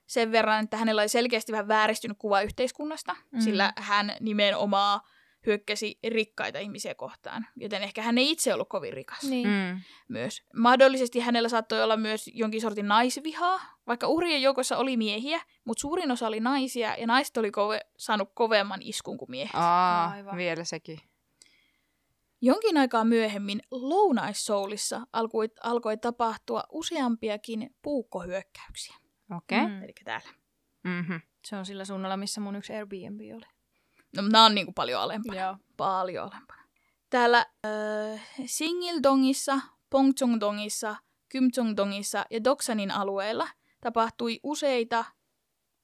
sen 0.08 0.32
verran, 0.32 0.64
että 0.64 0.78
hänellä 0.78 1.02
oli 1.02 1.10
selkeästi 1.10 1.52
vähän 1.52 1.68
vääristynyt 1.68 2.18
kuva 2.18 2.42
yhteiskunnasta, 2.42 3.14
Mm. 3.14 3.38
mm. 3.38 3.42
sillä 3.42 3.74
hän 3.78 4.14
nimenomaan 4.20 5.00
hyökkäsi 5.46 6.00
rikkaita 6.08 6.60
ihmisiä 6.60 6.96
kohtaan, 6.96 7.48
joten 7.56 7.84
ehkä 7.84 8.02
hän 8.02 8.18
ei 8.18 8.32
itse 8.32 8.54
ollut 8.54 8.70
kovin 8.70 8.94
rikas 8.94 9.24
Niin. 9.24 9.48
Mm. 9.48 9.82
myös. 10.08 10.44
Mahdollisesti 10.56 11.20
hänellä 11.20 11.50
saattoi 11.50 11.84
olla 11.84 11.98
myös 11.98 12.30
jonkin 12.34 12.62
sortin 12.62 12.88
naisvihaa, 12.88 13.60
vaikka 13.88 14.08
uhrien 14.08 14.42
joukossa 14.42 14.78
oli 14.78 14.98
miehiä, 14.98 15.42
mutta 15.66 15.82
suurin 15.82 16.12
osa 16.12 16.28
oli 16.28 16.40
naisia, 16.40 16.96
ja 16.96 17.08
naiset 17.08 17.38
oli 17.38 17.50
kove- 17.50 17.90
saanut 17.98 18.30
kovemman 18.34 18.82
iskun 18.82 19.18
kuin 19.18 19.32
miehet. 19.32 19.56
Aa, 19.56 20.10
Aivan. 20.10 20.38
vielä 20.38 20.64
sekin. 20.64 21.00
Jonkin 22.42 22.78
aikaa 22.78 23.04
myöhemmin 23.04 23.62
Lounais-Soulissa 23.72 25.02
alkoi, 25.14 25.50
alkoi 25.64 25.98
tapahtua 25.98 26.64
useampiakin 26.72 27.76
puukkohyökkäyksiä. 27.82 28.96
Okei. 29.38 29.58
Okay. 29.58 29.70
Mm. 29.72 29.84
Eli 29.84 29.94
täällä. 30.04 30.30
Mm-hmm. 30.84 31.22
Se 31.46 31.56
on 31.56 31.66
sillä 31.66 31.86
suunnalla, 31.86 32.18
missä 32.18 32.42
mun 32.42 32.56
yksi 32.56 32.74
Airbnb 32.74 33.20
oli. 33.36 33.46
No, 34.16 34.22
nämä 34.22 34.46
on 34.46 34.56
niinku 34.56 34.72
paljon 34.74 35.02
alempana. 35.02 35.42
Joo. 35.42 35.58
Paljon 35.78 36.24
alempana. 36.34 36.64
Täällä 37.10 37.46
äh, 37.66 38.22
Singildongissa, 38.46 39.60
Pongchongdongissa, 39.90 40.96
Kymchongdongissa 41.30 42.26
ja 42.32 42.44
Doksanin 42.44 42.92
alueella 42.92 43.48
tapahtui 43.82 44.40
useita, 44.44 45.06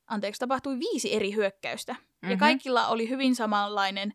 anteeksi, 0.08 0.40
tapahtui 0.40 0.80
viisi 0.80 1.14
eri 1.16 1.34
hyökkäystä. 1.36 1.94
Mm-hmm. 1.94 2.30
Ja 2.30 2.36
Mhm. 2.36 2.40
kaikilla 2.40 2.88
oli 2.88 3.10
hyvin 3.10 3.36
samanlainen 3.36 4.14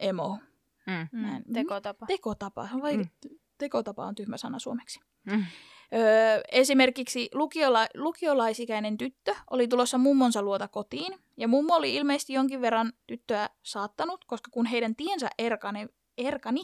emo. 0.00 0.38
Mm, 0.86 1.08
Näin. 1.22 1.44
tekotapa. 1.52 2.06
Tekotapa. 2.06 2.68
Vai 2.82 2.96
Mm. 2.96 3.08
tekotapa 3.58 4.06
on 4.06 4.14
tyhmä 4.14 4.36
sana 4.36 4.58
suomeksi. 4.58 5.00
Mm. 5.24 5.44
Öö, 5.94 6.40
esimerkiksi 6.52 7.28
lukiola, 7.34 7.86
lukiolaisikäinen 7.94 8.98
tyttö 8.98 9.34
oli 9.50 9.68
tulossa 9.68 9.98
mummonsa 9.98 10.42
luota 10.42 10.68
kotiin, 10.68 11.18
ja 11.36 11.48
mummo 11.48 11.74
oli 11.74 11.94
ilmeisesti 11.94 12.32
jonkin 12.32 12.60
verran 12.60 12.92
tyttöä 13.06 13.48
saattanut, 13.62 14.24
koska 14.24 14.50
kun 14.50 14.66
heidän 14.66 14.96
tiensä 14.96 15.28
erkani, 15.38 15.86
erkani 16.18 16.62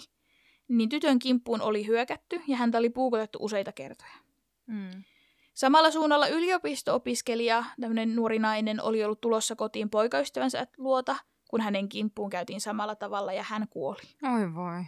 niin 0.68 0.88
tytön 0.88 1.18
kimppuun 1.18 1.62
oli 1.62 1.86
hyökätty 1.86 2.42
ja 2.48 2.56
häntä 2.56 2.78
oli 2.78 2.90
puukotettu 2.90 3.38
useita 3.42 3.72
kertoja. 3.72 4.14
Mm. 4.66 5.04
Samalla 5.54 5.90
suunnalla 5.90 6.26
yliopisto-opiskelija, 6.26 7.64
tämmöinen 7.80 8.16
nuori 8.16 8.38
nainen, 8.38 8.82
oli 8.82 9.04
ollut 9.04 9.20
tulossa 9.20 9.56
kotiin 9.56 9.90
poikaystävänsä 9.90 10.66
luota, 10.76 11.16
kun 11.48 11.60
hänen 11.60 11.88
kimppuun 11.88 12.30
käytiin 12.30 12.60
samalla 12.60 12.94
tavalla 12.94 13.32
ja 13.32 13.42
hän 13.42 13.68
kuoli. 13.70 14.02
Oi 14.34 14.54
voi. 14.54 14.84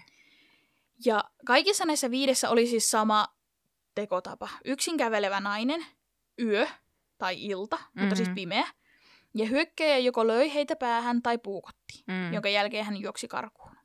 Ja 1.05 1.25
kaikissa 1.47 1.85
näissä 1.85 2.11
viidessä 2.11 2.51
oli 2.51 2.67
siis 2.67 2.91
sama 2.91 3.36
tekotapa. 3.97 4.49
Yksin 4.65 4.97
kävelevä 4.97 5.41
nainen, 5.41 5.87
yö 6.43 6.67
tai 7.19 7.45
ilta, 7.45 7.77
mm-hmm. 7.77 8.01
mutta 8.01 8.17
siis 8.17 8.29
Mhm. 8.29 8.35
pimeä. 8.35 8.67
Ja 9.35 9.47
hyökkäjä 9.47 9.99
joko 9.99 10.27
löi 10.27 10.55
heitä 10.55 10.77
päähän 10.77 11.23
tai 11.23 11.39
puukotti, 11.39 12.05
Mm. 12.07 12.33
jonka 12.33 12.49
jälkeen 12.49 12.85
hän 12.85 12.97
juoksi 12.97 13.29
karkuun. 13.29 13.77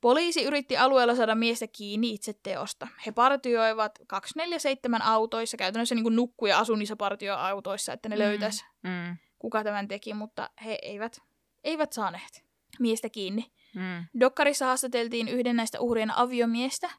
Poliisi 0.00 0.44
yritti 0.44 0.76
alueella 0.76 1.14
saada 1.14 1.34
miestä 1.34 1.66
kiinni 1.66 2.10
itse 2.12 2.32
teosta. 2.42 2.88
He 3.06 3.12
partioivat 3.12 3.98
247 4.06 5.02
autoissa, 5.02 5.56
käytännössä 5.56 5.94
niin 5.94 6.02
kuin 6.02 6.16
nukkui 6.16 6.48
ja 6.50 6.58
asui 6.58 6.78
niissä 6.78 6.96
partioautoissa, 6.96 7.92
että 7.92 8.08
ne 8.08 8.16
mm. 8.16 8.20
löytäisi, 8.22 8.64
Mm. 8.82 9.16
kuka 9.38 9.64
tämän 9.64 9.88
teki, 9.88 10.14
mutta 10.14 10.50
he 10.64 10.78
eivät, 10.82 11.20
eivät 11.64 11.92
saaneet 11.92 12.44
miestä 12.78 13.08
kiinni. 13.08 13.52
Mm. 13.74 14.20
Dokkarissa 14.20 14.66
haastateltiin 14.66 15.28
yhden 15.28 15.56
näistä 15.56 15.80
uhrien 15.80 16.10
aviomiestä, 16.18 16.90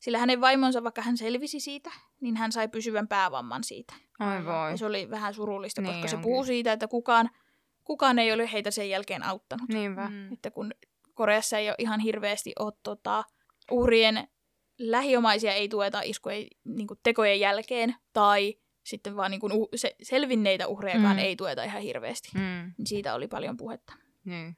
sillä 0.00 0.18
hänen 0.18 0.40
vaimonsa, 0.40 0.84
vaikka 0.84 1.02
hän 1.02 1.16
selvisi 1.16 1.60
siitä, 1.60 1.90
niin 2.20 2.36
hän 2.36 2.52
sai 2.52 2.68
pysyvän 2.68 3.08
päävamman 3.08 3.64
siitä. 3.64 3.94
Oi 4.20 4.44
voi. 4.44 4.70
Ja 4.70 4.76
se 4.76 4.86
oli 4.86 5.10
vähän 5.10 5.34
surullista, 5.34 5.82
Niin 5.82 5.92
koska 5.94 6.08
se 6.08 6.16
onkin. 6.16 6.28
puhuu 6.30 6.44
siitä, 6.44 6.72
että 6.72 6.88
kukaan, 6.88 7.30
kukaan 7.84 8.18
ei 8.18 8.32
ole 8.32 8.52
heitä 8.52 8.70
sen 8.70 8.90
jälkeen 8.90 9.22
auttanut. 9.22 9.68
Niinpä. 9.68 10.08
Mm. 10.08 10.32
Että 10.32 10.50
kun 10.50 10.70
Koreassa 11.14 11.58
ei 11.58 11.68
ole 11.68 11.74
ihan 11.78 12.00
hirveästi 12.00 12.52
ole 12.58 12.72
tota, 12.82 13.24
uhrien 13.70 14.28
lähiomaisia 14.78 15.52
ei 15.52 15.68
tueta 15.68 16.00
iskujen 16.04 16.46
niin 16.64 16.86
tekojen 17.02 17.40
jälkeen, 17.40 17.94
tai 18.12 18.54
sitten 18.84 19.16
vaan 19.16 19.30
niin 19.30 19.40
kuin, 19.40 19.52
uh, 19.52 19.68
se, 19.74 19.96
selvinneitä 20.02 20.66
uhrejakaan 20.66 21.16
Mm. 21.16 21.22
ei 21.22 21.36
tueta 21.36 21.64
ihan 21.64 21.82
hirveästi. 21.82 22.28
Mm. 22.34 22.72
Niin 22.78 22.86
siitä 22.86 23.14
oli 23.14 23.28
paljon 23.28 23.56
puhetta. 23.56 23.92
Niin. 24.24 24.56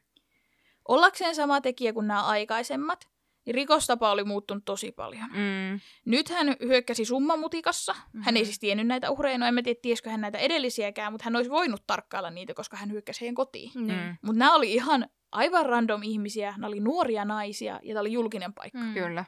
Ollakseen 0.88 1.34
sama 1.34 1.60
tekijä 1.60 1.92
kuin 1.92 2.06
nämä 2.06 2.22
aikaisemmat, 2.22 3.08
niin 3.46 3.54
rikostapa 3.54 4.10
oli 4.10 4.24
muuttunut 4.24 4.64
tosi 4.64 4.92
paljon. 4.92 5.30
Mm. 5.30 5.80
Nyt 6.04 6.28
hän 6.28 6.56
hyökkäsi 6.60 7.04
summamutikassa. 7.04 7.92
Mm-hmm. 7.92 8.22
Hän 8.22 8.36
ei 8.36 8.42
Mhm. 8.42 8.46
siis 8.46 8.58
tiennyt 8.58 8.86
näitä 8.86 9.10
uhreja, 9.10 9.38
no 9.38 9.46
en 9.46 9.54
mä 9.54 9.62
tiedä, 9.62 9.78
tiesikö 9.82 10.10
hän 10.10 10.20
näitä 10.20 10.38
edellisiäkään, 10.38 11.12
mutta 11.12 11.24
hän 11.24 11.36
olisi 11.36 11.50
voinut 11.50 11.82
tarkkailla 11.86 12.30
niitä, 12.30 12.54
koska 12.54 12.76
hän 12.76 12.90
hyökkäsi 12.92 13.20
heidän 13.20 13.34
kotiin. 13.34 13.70
Niin. 13.74 13.98
Mm. 13.98 14.16
Mutta 14.22 14.38
nämä 14.38 14.54
oli 14.54 14.72
ihan 14.74 15.08
aivan 15.32 15.66
random 15.66 16.02
ihmisiä, 16.02 16.50
nämä 16.50 16.66
oli 16.66 16.80
nuoria 16.80 17.24
naisia 17.24 17.80
ja 17.82 17.88
tämä 17.94 18.00
oli 18.00 18.12
julkinen 18.12 18.54
paikka. 18.54 18.78
Mm. 18.78 18.94
Kyllä. 18.94 19.24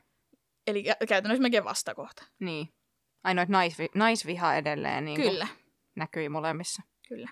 Eli 0.66 0.82
kä- 0.82 1.06
käytännössä 1.06 1.42
melkein 1.42 1.64
vastakohta. 1.64 2.24
Niin. 2.40 2.68
Ainoa, 3.24 3.42
että 3.42 3.52
naisvi- 3.52 3.90
naisviha 3.94 4.54
edelleen 4.56 5.04
niin 5.04 5.20
Kyllä, 5.20 5.46
näkyi 5.94 6.28
molemmissa. 6.28 6.82
kyllä. 7.08 7.28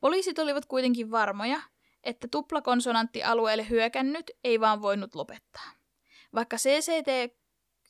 Poliisit 0.00 0.38
olivat 0.38 0.66
kuitenkin 0.66 1.10
varmoja, 1.10 1.60
että 2.08 2.28
tuplakonsonanttialueelle 2.30 3.68
hyökännyt 3.68 4.30
ei 4.44 4.60
vaan 4.60 4.82
voinut 4.82 5.14
lopettaa. 5.14 5.70
Vaikka 6.34 6.56
CCT, 6.56 7.34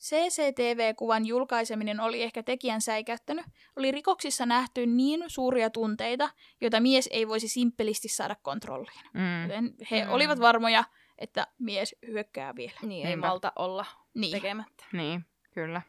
CCTV-kuvan 0.01 1.27
julkaiseminen 1.27 2.01
oli 2.01 2.23
ehkä 2.23 2.43
tekijän 2.43 2.81
säikäyttänyt, 2.81 3.47
oli 3.77 3.91
rikoksissa 3.91 4.47
nähty 4.47 4.87
niin 4.87 5.25
suuria 5.27 5.71
tunteita, 5.71 6.31
joita 6.61 6.81
mies 6.81 7.09
ei 7.13 7.29
voisi 7.29 7.49
simppelisti 7.49 8.09
saada 8.09 8.37
kontrolliin. 8.43 9.05
Mm. 9.15 9.43
Joten 9.43 9.75
he 9.91 10.05
Mm. 10.05 10.11
olivat 10.13 10.41
varmoja, 10.41 10.85
että 11.19 11.47
mies 11.59 11.97
hyökkää 12.07 12.57
vielä. 12.57 12.79
Niin, 12.83 13.07
ei 13.07 13.13
Niinpä. 13.13 13.27
malta 13.27 13.53
olla 13.57 13.87
Niin. 14.15 14.33
tekemättä. 14.33 14.85
Niin, 14.93 15.25
kyllä. 15.55 15.83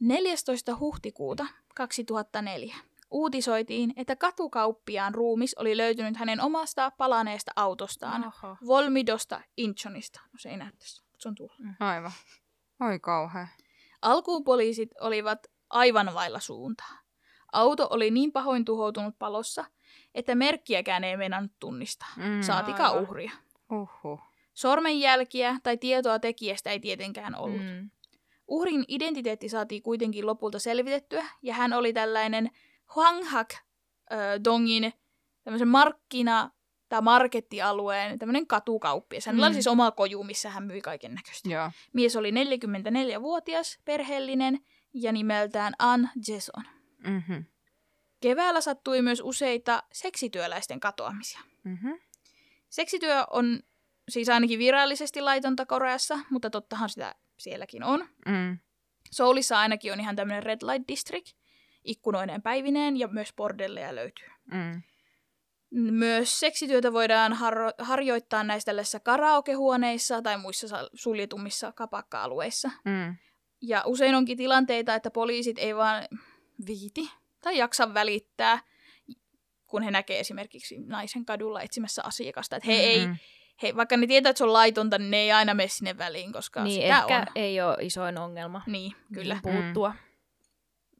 14. 0.00 0.76
huhtikuuta 0.76 1.46
2004 1.74 2.76
uutisoitiin, 3.10 3.92
että 3.96 4.16
katukauppiaan 4.16 5.14
ruumis 5.14 5.54
oli 5.54 5.76
löytynyt 5.76 6.16
hänen 6.16 6.40
omasta 6.40 6.90
palaneesta 6.90 7.52
autostaan 7.56 8.24
Oho. 8.24 8.56
Volmidosta 8.66 9.40
Inchonista. 9.56 10.20
No 10.32 10.38
se 10.38 10.48
ei 10.50 10.56
näy 10.56 10.72
tässä, 10.78 11.02
mutta 11.10 11.22
se 11.22 11.28
on 11.28 11.34
tullut. 11.34 11.52
Aivan. 11.80 12.12
Oi 12.80 12.98
kauhea. 12.98 13.48
Alkuun 14.02 14.44
poliisit 14.44 14.90
olivat 15.00 15.38
aivan 15.70 16.14
vailla 16.14 16.40
suuntaa. 16.40 16.98
Auto 17.52 17.86
oli 17.90 18.10
niin 18.10 18.32
pahoin 18.32 18.64
tuhoutunut 18.64 19.14
palossa, 19.18 19.64
että 20.14 20.34
merkkiäkään 20.34 21.04
ei 21.04 21.16
meinannut 21.16 21.52
tunnistaa, 21.60 22.08
Mm. 22.16 22.42
saatika 22.42 22.86
aivan. 22.88 23.02
uhria. 23.02 23.30
Uhuh. 23.72 24.20
Sormenjälkiä 24.54 25.56
tai 25.62 25.76
tietoa 25.76 26.18
tekijästä 26.18 26.70
ei 26.70 26.80
tietenkään 26.80 27.34
ollut. 27.34 27.60
Mm. 27.60 27.90
Uhrin 28.48 28.84
identiteetti 28.88 29.48
saatiin 29.48 29.82
kuitenkin 29.82 30.26
lopulta 30.26 30.58
selvitettyä, 30.58 31.26
ja 31.42 31.54
hän 31.54 31.72
oli 31.72 31.92
tällainen 31.92 32.50
Hwanghak 32.94 33.52
äh, 33.54 33.60
Dongin 34.44 34.92
tämmöisen 35.44 35.68
markkina- 35.68 36.50
tai 36.88 37.02
markettialueen 37.02 38.18
tämmöinen 38.18 38.46
katukauppias. 38.46 39.26
Hänellä 39.26 39.46
Mm. 39.46 39.48
oli 39.48 39.54
siis 39.54 39.66
oma 39.66 39.90
koju, 39.90 40.22
missä 40.24 40.50
hän 40.50 40.64
myi 40.66 40.80
kaiken 40.80 41.14
näköistä. 41.14 41.48
Mies 41.92 42.16
oli 42.16 42.30
44-vuotias, 42.32 43.78
perheellinen 43.84 44.58
ja 44.94 45.12
nimeltään 45.12 45.72
Ann 45.78 46.08
Jason. 46.28 46.64
Mhm. 46.98 47.34
Keväällä 48.20 48.60
sattui 48.60 49.02
myös 49.02 49.20
useita 49.24 49.82
seksityöläisten 49.92 50.80
katoamisia. 50.80 51.40
Mhm. 51.64 51.88
Seksityö 52.68 53.24
on 53.30 53.60
siis 54.08 54.28
ainakin 54.28 54.58
virallisesti 54.58 55.20
laitonta 55.20 55.66
Koreassa, 55.66 56.18
mutta 56.30 56.50
tottahan 56.50 56.88
sitä 56.88 57.14
sielläkin 57.38 57.84
on. 57.84 58.08
Mm. 58.26 58.58
Soulissa 59.10 59.58
ainakin 59.58 59.92
on 59.92 60.00
ihan 60.00 60.16
tämmöinen 60.16 60.42
red 60.42 60.58
light 60.62 60.88
district, 60.88 61.28
ikkunoineen 61.88 62.42
päivineen 62.42 62.96
ja 62.96 63.08
myös 63.08 63.32
bordelleja 63.36 63.94
löytyy. 63.94 64.28
Mm. 64.52 64.82
Myös 65.70 66.40
seksityötä 66.40 66.92
voidaan 66.92 67.32
har- 67.32 67.72
harjoittaa 67.78 68.44
näissä 68.44 68.66
tällaisissa 68.66 69.00
karaokehuoneissa 69.00 70.22
tai 70.22 70.38
muissa 70.38 70.68
sa- 70.68 70.88
suljetummissa 70.94 71.72
kapakka-alueissa. 71.72 72.70
Mm. 72.84 73.16
Ja 73.62 73.82
usein 73.86 74.14
onkin 74.14 74.36
tilanteita, 74.38 74.94
että 74.94 75.10
poliisit 75.10 75.58
ei 75.58 75.76
vaan 75.76 76.04
viiti 76.66 77.10
tai 77.42 77.58
jaksa 77.58 77.94
välittää, 77.94 78.58
kun 79.66 79.82
he 79.82 79.90
näkee 79.90 80.20
esimerkiksi 80.20 80.78
naisen 80.78 81.24
kadulla 81.24 81.62
etsimässä 81.62 82.02
asiakasta. 82.04 82.56
Että 82.56 82.66
he 82.66 82.72
ei, 82.76 83.06
Mm. 83.06 83.16
he, 83.62 83.76
vaikka 83.76 83.96
ne 83.96 84.06
tietää, 84.06 84.30
että 84.30 84.38
se 84.38 84.44
on 84.44 84.52
laitonta, 84.52 84.98
niin 84.98 85.10
ne 85.10 85.16
ei 85.16 85.32
aina 85.32 85.54
mene 85.54 85.68
sinne 85.68 85.98
väliin, 85.98 86.32
koska 86.32 86.64
Niin, 86.64 86.82
sitä 86.82 86.98
ehkä 86.98 87.18
on. 87.18 87.26
ei 87.34 87.60
ole 87.60 87.76
isoin 87.80 88.18
ongelma. 88.18 88.62
Niin, 88.66 88.92
kyllä. 89.14 89.40
Niin 89.44 89.62
Puuttua. 89.62 89.94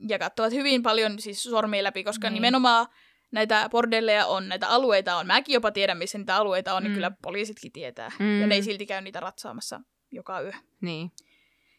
Ja 0.09 0.19
katsovat 0.19 0.53
hyvin 0.53 0.83
paljon 0.83 1.19
siis 1.19 1.43
sormia 1.43 1.85
läpi, 1.85 2.05
koska 2.05 2.27
Niin. 2.27 2.33
niin. 2.33 2.41
nimenomaan 2.43 2.87
näitä 3.31 3.69
bordelleja 3.71 4.27
on, 4.27 4.49
näitä 4.49 4.69
alueita 4.69 5.17
on. 5.17 5.27
Mäkin 5.27 5.55
jopa 5.55 5.71
tiedän, 5.71 5.99
missä 5.99 6.19
niitä 6.19 6.37
alueita 6.37 6.75
on, 6.75 6.83
niin 6.83 6.91
Mm. 6.91 6.95
kyllä 6.95 7.11
poliisitkin 7.23 7.73
tietää. 7.73 8.11
Mm. 8.19 8.41
Ja 8.41 8.47
ne 8.47 8.55
ei 8.55 8.63
silti 8.63 8.87
käy 8.87 9.01
niitä 9.01 9.21
ratsaamassa 9.21 9.81
joka 10.13 10.41
yö. 10.41 10.53
Niin. 10.81 11.11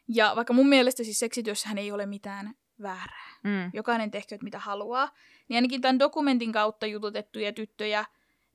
Ja 0.07 0.33
vaikka 0.35 0.53
mun 0.53 0.69
mielestä 0.69 1.03
siis 1.03 1.19
seksityössähän 1.19 1.77
ei 1.77 1.91
ole 1.91 2.05
mitään 2.05 2.53
väärää. 2.81 3.29
Mm. 3.43 3.71
Jokainen 3.73 4.11
tehkööt 4.11 4.43
mitä 4.43 4.59
haluaa. 4.59 5.09
Niin 5.47 5.57
ainakin 5.57 5.81
tämän 5.81 5.99
dokumentin 5.99 6.51
kautta 6.51 6.85
jututettuja 6.85 7.53
tyttöjä 7.53 8.05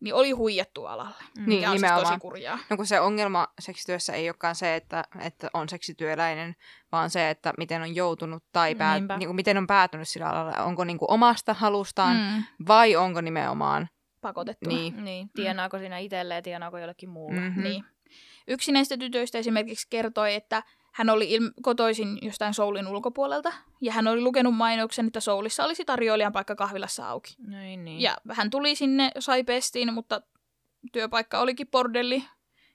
niin 0.04 0.14
oli 0.14 0.30
huijattu 0.30 0.86
alalle. 0.86 1.14
Mm. 1.38 1.48
Niin, 1.48 1.58
mikä 1.60 1.70
on 1.70 1.78
siis 1.78 2.08
tosi 2.08 2.18
kurjaa. 2.20 2.58
No 2.70 2.76
kun 2.76 2.86
se 2.86 3.00
ongelma 3.00 3.48
seksityössä 3.58 4.12
ei 4.12 4.28
olekaan 4.28 4.54
se, 4.54 4.74
että, 4.74 5.04
että 5.20 5.50
on 5.54 5.68
seksityöläinen, 5.68 6.54
vaan 6.92 7.10
se, 7.10 7.30
että 7.30 7.52
miten 7.58 7.82
on 7.82 7.94
joutunut 7.94 8.44
tai 8.52 8.74
päät, 8.74 8.98
Niinpä. 8.98 9.16
niin 9.18 9.28
kuin 9.28 9.36
miten 9.36 9.58
on 9.58 9.66
päätynyt 9.66 10.08
sillä 10.08 10.28
alalla. 10.28 10.64
Onko 10.64 10.84
niin 10.84 10.98
kuin 10.98 11.10
omasta 11.10 11.54
halustaan 11.54 12.16
Mm, 12.16 12.44
vai 12.68 12.96
onko 12.96 13.20
nimenomaan... 13.20 13.88
pakotettuna. 14.20 14.76
Niin. 14.76 15.04
Niin, 15.04 15.30
tienaako 15.36 15.78
siinä 15.78 15.98
itselleen, 15.98 16.42
tienaako 16.42 16.78
jollekin 16.78 17.08
muulle. 17.10 17.40
Mhm. 17.40 17.62
Niin. 17.62 17.84
Yksi 18.48 18.72
näistä 18.72 18.96
tytöistä 18.96 19.38
esimerkiksi 19.38 19.86
kertoi, 19.90 20.34
että 20.34 20.62
hän 20.94 21.10
oli 21.10 21.38
ilm- 21.38 21.52
kotoisin 21.62 22.18
jostain 22.22 22.54
Soulin 22.54 22.86
ulkopuolelta, 22.88 23.52
ja 23.80 23.92
hän 23.92 24.06
oli 24.08 24.20
lukenut 24.20 24.54
mainoksen, 24.56 25.06
että 25.06 25.20
Soulissa 25.20 25.64
olisi 25.64 25.84
tarjoilijan 25.84 26.32
paikka 26.32 26.56
kahvilassa 26.56 27.08
auki. 27.08 27.34
Niin, 27.46 27.84
niin. 27.84 28.00
Ja 28.00 28.16
hän 28.32 28.50
tuli 28.50 28.74
sinne, 28.74 29.10
sai 29.18 29.44
pestiin, 29.44 29.94
mutta 29.94 30.22
työpaikka 30.92 31.38
olikin 31.40 31.66
bordelli, 31.68 32.24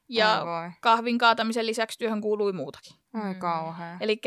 ja 0.10 0.42
Ai 0.42 0.72
kahvin 0.82 1.18
kaatamisen 1.18 1.66
lisäksi 1.66 2.00
työhön 2.00 2.22
kuului 2.22 2.54
muutakin. 2.54 2.94
Oi 3.14 3.34
Mm. 3.34 3.40
kauhea. 3.40 3.98
Eli 4.02 4.22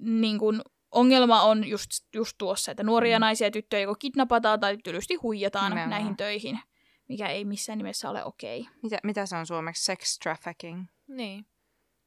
niin 0.00 0.38
kun, 0.38 0.62
ongelma 0.90 1.42
on 1.42 1.68
just, 1.68 1.90
just 2.14 2.34
tuossa, 2.38 2.70
että 2.70 2.82
nuoria 2.82 3.18
Mm. 3.18 3.20
naisia 3.20 3.46
ja 3.46 3.50
tyttöjä 3.50 3.82
joko 3.82 3.94
kidnapataan 3.98 4.60
tai 4.60 4.76
tylysti 4.76 5.14
huijataan 5.14 5.64
Nimenomaan. 5.70 5.90
näihin 5.90 6.16
töihin, 6.16 6.60
mikä 7.08 7.28
ei 7.28 7.44
missään 7.44 7.78
nimessä 7.78 8.10
ole 8.10 8.24
okei. 8.24 8.68
Mitä, 8.82 8.98
mitä 9.02 9.26
se 9.26 9.36
on 9.36 9.46
suomeksi? 9.46 9.84
Sex 9.84 10.18
trafficking. 10.18 10.84
Niin. 11.08 11.46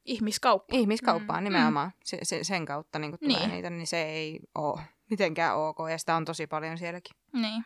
Ihmiskauppa. 0.06 0.76
Ihmiskauppaa 0.76 1.40
mm. 1.40 1.44
nimenomaan. 1.44 1.92
Se, 2.04 2.18
se, 2.22 2.44
sen 2.44 2.66
kautta 2.66 2.98
niin 2.98 3.18
tulee 3.18 3.38
Niin. 3.38 3.50
niitä, 3.50 3.70
niin 3.70 3.86
se 3.86 4.02
ei 4.02 4.40
ole 4.54 4.80
mitenkään 5.10 5.56
ok. 5.56 5.76
Ja 5.90 5.98
sitä 5.98 6.16
on 6.16 6.24
tosi 6.24 6.46
paljon 6.46 6.78
sielläkin. 6.78 7.16
Niin. 7.32 7.64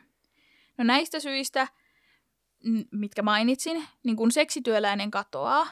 No 0.79 0.85
näistä 0.85 1.21
syistä, 1.21 1.69
mitkä 2.93 3.23
mainitsin, 3.23 3.85
niin 4.05 4.17
kun 4.17 4.33
seksityöläinen 4.33 5.11
katoaa, 5.11 5.67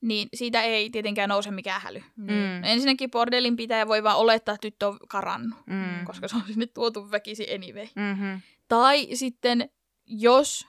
niin 0.00 0.28
siitä 0.34 0.62
ei 0.62 0.90
tietenkään 0.90 1.28
nouse 1.28 1.50
mikään 1.50 1.80
häly. 1.80 2.02
Mm. 2.16 2.26
No 2.26 2.66
ensinnäkin 2.68 3.10
bordellin 3.10 3.56
pitäjä 3.56 3.86
voi 3.88 4.02
vaan 4.02 4.16
olettaa, 4.16 4.54
että 4.54 4.62
tyttö 4.62 4.88
on 4.88 4.98
karannut, 5.08 5.58
Mm. 5.66 6.04
koska 6.04 6.28
se 6.28 6.36
on 6.36 6.42
sinne 6.46 6.66
tuotu 6.66 7.10
väkisin 7.10 7.46
anyway. 7.54 7.86
Mm-hmm. 7.96 8.40
Tai 8.68 9.08
sitten, 9.14 9.70
jos 10.06 10.66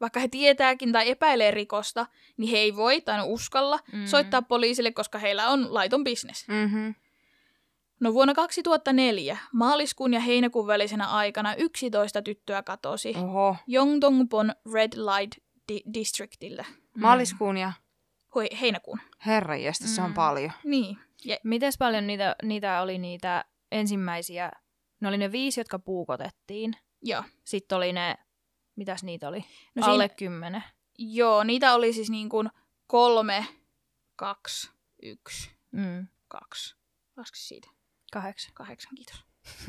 vaikka 0.00 0.20
he 0.20 0.28
tietääkin 0.28 0.92
tai 0.92 1.10
epäilee 1.10 1.50
rikosta, 1.50 2.06
niin 2.36 2.50
he 2.50 2.58
ei 2.58 2.76
voi 2.76 3.00
tai 3.00 3.18
uskalla 3.24 3.78
Mm. 3.92 4.06
soittaa 4.06 4.42
poliisille, 4.42 4.92
koska 4.92 5.18
heillä 5.18 5.48
on 5.48 5.74
laiton 5.74 6.04
bisnes. 6.04 6.48
Mm-hmm. 6.48 6.94
No 8.00 8.14
vuonna 8.14 8.34
2004, 8.34 9.38
maaliskuun 9.52 10.14
ja 10.14 10.20
heinäkuun 10.20 10.66
välisenä 10.66 11.06
aikana 11.06 11.54
11 11.54 12.22
tyttöä 12.22 12.62
katosi 12.62 13.14
Oho. 13.16 13.56
Yongdongbon 13.72 14.52
Red 14.72 14.92
Light 14.96 15.38
di- 15.68 15.82
Districtille. 15.94 16.66
Maaliskuun 16.96 17.56
ja 17.56 17.72
Hoi, 18.34 18.48
heinäkuun. 18.60 18.98
herranjestä, 19.26 19.86
se 19.86 20.02
on 20.02 20.10
Mm. 20.10 20.14
paljon. 20.14 20.52
Niin. 20.64 20.98
Ja, 21.24 21.36
Mites 21.44 21.78
paljon 21.78 22.06
niitä, 22.06 22.36
niitä 22.42 22.82
oli 22.82 22.98
niitä 22.98 23.44
ensimmäisiä, 23.72 24.50
ne 25.00 25.08
oli 25.08 25.18
ne 25.18 25.32
viisi, 25.32 25.60
jotka 25.60 25.78
puukotettiin. 25.78 26.76
joo. 27.02 27.22
Sitten 27.44 27.76
oli 27.78 27.92
ne, 27.92 28.14
mitäs 28.78 29.02
niitä 29.04 29.28
oli? 29.28 29.44
No 29.74 29.86
Alle 29.86 30.04
siinä- 30.04 30.14
kymmenen. 30.14 30.64
Joo, 30.98 31.44
niitä 31.44 31.74
oli 31.74 31.92
siis 31.92 32.10
niin 32.10 32.28
kuin 32.28 32.50
kolme, 32.86 33.46
kaksi, 34.16 34.70
yksi, 35.02 35.50
Mm. 35.72 36.06
kaksi. 36.28 36.76
Laske 37.16 37.36
siitä. 37.36 37.68
Kahdeksan. 38.12 38.50
Kahdeksan, 38.54 38.92
kiitos. 38.96 39.24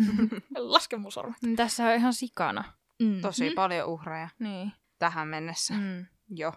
Laske 0.57 0.97
mun 0.97 1.11
sormet. 1.11 1.41
Mm, 1.41 1.55
Tässä 1.55 1.85
on 1.85 1.93
ihan 1.95 2.13
sikana. 2.13 2.63
Mm. 2.99 3.21
Tosi 3.21 3.51
paljon 3.51 3.87
uhreja 3.87 4.29
Niin. 4.39 4.71
tähän 4.99 5.27
mennessä. 5.27 5.73
Mm. 5.73 6.05
Jo. 6.29 6.53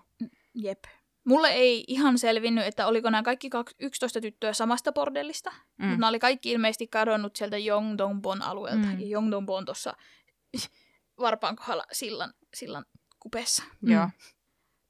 Jep. 0.54 0.84
Mulle 1.24 1.48
ei 1.48 1.84
ihan 1.86 2.18
selvinnyt, 2.18 2.64
että 2.66 2.86
oliko 2.86 3.10
nämä 3.10 3.22
kaikki 3.22 3.48
kaks- 3.48 3.74
11 3.78 4.20
tyttöä 4.20 4.52
samasta 4.52 4.92
bordellista, 4.92 5.50
mm. 5.50 5.56
Mm. 5.56 5.84
mutta 5.86 6.00
nämä 6.00 6.08
oli 6.08 6.18
kaikki 6.18 6.50
ilmeisesti 6.52 6.86
kadonnut 6.86 7.36
sieltä 7.36 7.56
Yongdongbon 7.56 8.42
alueelta. 8.42 8.86
Mm. 8.86 8.92
Mm. 8.92 9.00
Ja 9.00 9.06
Yongdongbon 9.06 9.58
on 9.58 9.64
tuossa 9.64 9.96
varpaan 11.20 11.56
kohdalla 11.56 11.84
sillan, 11.92 12.34
sillan 12.54 12.84
kupeessa. 13.20 13.62
Joo. 13.82 14.08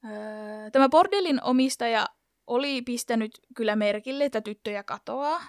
Öö, 0.05 0.69
tämä 0.71 0.89
bordellin 0.89 1.43
omistaja 1.43 2.05
oli 2.47 2.81
pistänyt 2.81 3.39
kyllä 3.55 3.75
merkille, 3.75 4.25
että 4.25 4.41
tyttöjä 4.41 4.83
katoaa 4.83 5.41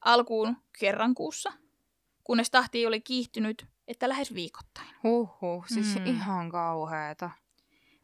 alkuun 0.00 0.56
kerran 0.78 1.14
kuussa, 1.14 1.52
kunnes 2.24 2.50
tahti 2.50 2.86
oli 2.86 3.00
kiihtynyt, 3.00 3.66
että 3.88 4.08
lähes 4.08 4.34
viikoittain. 4.34 4.88
Huhhuh, 5.02 5.66
siis 5.68 5.94
Mm. 5.94 6.00
mm. 6.00 6.06
ihan 6.06 6.50
kauheeta. 6.50 7.30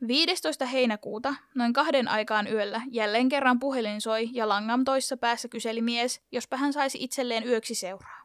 15. 0.09 0.67
heinäkuuta, 0.67 1.35
noin 1.55 1.73
kahden 1.73 2.09
aikaan 2.09 2.47
yöllä, 2.53 2.81
jälleen 2.91 3.29
kerran 3.29 3.59
puhelin 3.59 4.01
soi 4.01 4.29
ja 4.33 4.49
Langham 4.49 4.85
toissa 4.85 5.17
päässä 5.17 5.49
kyseli 5.49 5.81
mies, 5.83 6.21
jospa 6.33 6.57
hän 6.57 6.73
saisi 6.73 6.99
itselleen 7.01 7.47
yöksi 7.47 7.75
seuraa. 7.75 8.23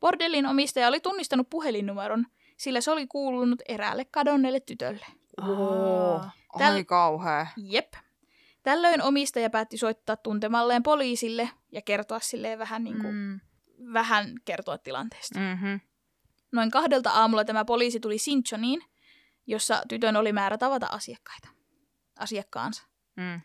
Bordellin 0.00 0.46
omistaja 0.46 0.88
oli 0.88 1.00
tunnistanut 1.00 1.50
puhelinnumeron, 1.50 2.26
sillä 2.58 2.80
se 2.80 2.90
oli 2.90 3.06
kuulunut 3.06 3.62
eräälle 3.68 4.04
kadonneelle 4.04 4.60
tytölle. 4.60 5.06
Aa. 5.40 6.30
Täl- 6.58 6.72
Ai 6.72 6.84
kauhea. 6.84 7.46
Jep. 7.56 7.92
Tällöin 8.62 9.02
omistaja 9.02 9.50
päätti 9.50 9.78
soittaa 9.78 10.16
tuntemalleen 10.16 10.82
poliisille 10.82 11.50
ja 11.72 11.82
kertoa 11.82 12.20
silleen 12.20 12.58
vähän, 12.58 12.84
niin 12.84 12.98
kuin, 13.00 13.14
mm. 13.14 13.40
Vähän 13.92 14.34
kertoa 14.44 14.78
tilanteesta. 14.78 15.38
Mm. 15.38 15.44
Mm-hmm. 15.46 15.80
Noin 16.52 16.70
kahdelta 16.70 17.10
aamulla 17.10 17.44
tämä 17.44 17.64
poliisi 17.64 18.00
tuli 18.00 18.18
Sinchoniin, 18.18 18.82
jossa 19.46 19.82
tytön 19.88 20.16
oli 20.16 20.32
määrä 20.32 20.58
tavata 20.58 20.86
asiakkaita. 20.86 21.48
Asiakkaansa. 22.18 22.86
Mm. 23.16 23.40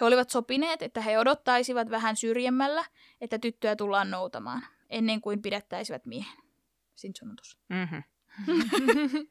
He 0.00 0.04
olivat 0.06 0.30
sopineet, 0.30 0.82
että 0.82 1.00
he 1.00 1.18
odottaisivat 1.18 1.90
vähän 1.90 2.16
syrjemmällä, 2.16 2.84
että 3.20 3.38
tyttöä 3.38 3.76
tullaan 3.76 4.10
noutamaan, 4.10 4.62
ennen 4.90 5.20
kuin 5.20 5.42
pidättäisivät 5.42 6.06
miehen. 6.06 6.38
Sinchon 6.94 7.30
on 7.30 7.36
tossa. 7.36 7.58
Mm-hmm. 7.68 8.02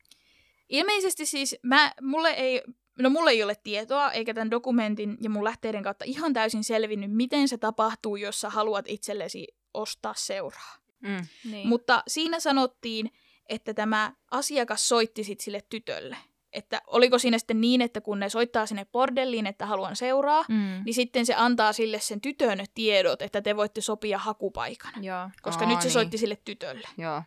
Ilmeisesti 0.69 1.25
siis 1.25 1.55
mä, 1.63 1.91
mulle 2.01 2.29
ei, 2.29 2.61
no 2.99 3.09
mulle 3.09 3.31
ei 3.31 3.43
ole 3.43 3.55
tietoa, 3.63 4.11
eikä 4.11 4.33
tämän 4.33 4.51
dokumentin 4.51 5.17
ja 5.21 5.29
mun 5.29 5.43
lähteiden 5.43 5.83
kautta 5.83 6.05
ihan 6.05 6.33
täysin 6.33 6.63
selvinnyt, 6.63 7.11
miten 7.11 7.47
se 7.47 7.57
tapahtuu, 7.57 8.15
jos 8.15 8.41
sä 8.41 8.49
haluat 8.49 8.85
itsellesi 8.87 9.47
ostaa 9.73 10.13
seuraa. 10.17 10.75
Mm. 11.01 11.27
Niin. 11.51 11.67
Mutta 11.67 12.03
siinä 12.07 12.39
sanottiin, 12.39 13.11
että 13.49 13.73
tämä 13.73 14.13
asiakas 14.31 14.87
soitti 14.87 15.23
sit 15.23 15.39
sille 15.39 15.61
tytölle. 15.69 16.17
Että 16.53 16.81
oliko 16.87 17.19
siinä 17.19 17.37
sitten 17.37 17.61
niin, 17.61 17.81
että 17.81 18.01
kun 18.01 18.19
ne 18.19 18.29
soittaa 18.29 18.65
sinne 18.65 18.85
bordelliin, 18.85 19.47
että 19.47 19.65
haluan 19.65 19.95
seuraa, 19.95 20.45
mm. 20.49 20.81
niin 20.85 20.93
sitten 20.93 21.25
se 21.25 21.35
antaa 21.35 21.73
sille 21.73 21.99
sen 21.99 22.21
tytön 22.21 22.65
tiedot, 22.73 23.21
että 23.21 23.41
te 23.41 23.55
voitte 23.55 23.81
sopia 23.81 24.17
hakupaikan. 24.17 25.03
Joo. 25.03 25.29
Koska 25.41 25.63
Aa, 25.63 25.69
nyt 25.69 25.81
se 25.81 25.85
niin. 25.85 25.93
soitti 25.93 26.17
sille 26.17 26.37
tytölle. 26.45 26.87
Joo. 26.97 27.23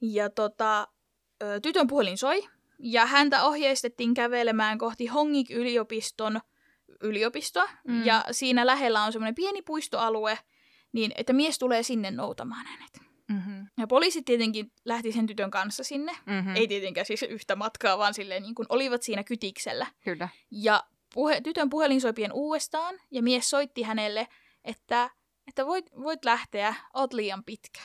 Ja 0.00 0.30
tota, 0.30 0.88
tytön 1.62 1.86
puhelin 1.86 2.18
soi, 2.18 2.48
ja 2.78 3.06
häntä 3.06 3.44
ohjeistettiin 3.44 4.14
kävelemään 4.14 4.78
kohti 4.78 5.06
Hongik-yliopiston 5.06 6.40
yliopistoa, 7.02 7.68
Mm. 7.88 8.04
ja 8.04 8.24
siinä 8.30 8.66
lähellä 8.66 9.02
on 9.02 9.12
semmoinen 9.12 9.34
pieni 9.34 9.62
puistoalue, 9.62 10.38
niin 10.92 11.12
että 11.16 11.32
mies 11.32 11.58
tulee 11.58 11.82
sinne 11.82 12.10
noutamaan 12.10 12.66
hänet. 12.66 13.00
Mm-hmm. 13.28 13.66
Ja 13.78 13.86
poliisit 13.86 14.24
tietenkin 14.24 14.72
lähti 14.84 15.12
sen 15.12 15.26
tytön 15.26 15.50
kanssa 15.50 15.84
sinne. 15.84 16.12
Mm-hmm. 16.26 16.50
Mm. 16.50 16.56
Ei 16.56 16.68
tietenkään 16.68 17.06
siis 17.06 17.22
yhtä 17.22 17.56
matkaa, 17.56 17.98
vaan 17.98 18.14
silleen 18.14 18.42
niin 18.42 18.54
kuin 18.54 18.66
olivat 18.68 19.02
siinä 19.02 19.24
kytiksellä. 19.24 19.86
Kyllä. 20.04 20.28
Ja 20.50 20.84
puhe, 21.14 21.40
tytön 21.40 21.70
puhelin 21.70 22.00
soi 22.00 22.12
pian 22.12 22.32
uudestaan, 22.32 23.00
ja 23.10 23.22
mies 23.22 23.50
soitti 23.50 23.82
hänelle, 23.82 24.28
että, 24.64 25.10
että 25.46 25.66
voit, 25.66 25.86
voit 26.02 26.24
lähteä, 26.24 26.74
oot 26.94 27.12
liian 27.12 27.44
pitkä. 27.44 27.80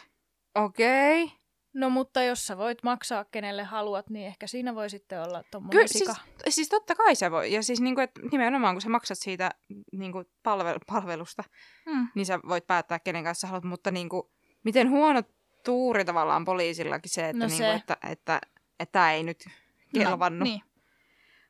Okei. 0.55 1.23
Okay. 1.23 1.37
No 1.75 1.89
mutta 1.89 2.23
jos 2.23 2.47
sä 2.47 2.57
voit 2.57 2.83
maksaa 2.83 3.25
kenelle 3.25 3.63
haluat, 3.63 4.09
niin 4.09 4.27
ehkä 4.27 4.47
siinä 4.47 4.75
voi 4.75 4.89
sitten 4.89 5.21
olla 5.23 5.43
tommonen 5.51 5.71
Kyllä, 5.71 5.87
sika. 5.87 6.13
siis, 6.43 6.55
siis 6.55 6.69
totta 6.69 6.95
kai 6.95 7.15
se 7.15 7.31
voi. 7.31 7.53
Ja 7.53 7.63
siis 7.63 7.81
niinku, 7.81 8.01
että 8.01 8.21
nimenomaan 8.31 8.75
kun 8.75 8.81
sä 8.81 8.89
maksat 8.89 9.17
siitä 9.17 9.51
niinku, 9.91 10.23
palvel, 10.43 10.79
palvelusta, 10.87 11.43
Hmm. 11.91 12.07
niin 12.15 12.25
sä 12.25 12.39
voit 12.47 12.67
päättää 12.67 12.99
kenen 12.99 13.23
kanssa 13.23 13.47
haluat. 13.47 13.63
Mutta 13.63 13.91
niinku, 13.91 14.31
miten 14.63 14.89
huono 14.89 15.23
tuuri 15.65 16.05
tavallaan 16.05 16.45
poliisillakin 16.45 17.09
se, 17.11 17.29
että, 17.29 17.37
No 17.39 17.45
niinku, 17.47 17.57
se. 17.57 17.73
että, 17.73 17.97
että, 18.09 18.41
että 18.79 18.91
tämä 18.91 19.11
ei 19.13 19.23
nyt 19.23 19.45
kelvannut. 19.93 20.39
No, 20.39 20.43
niin. 20.43 20.61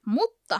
Mutta, 0.05 0.59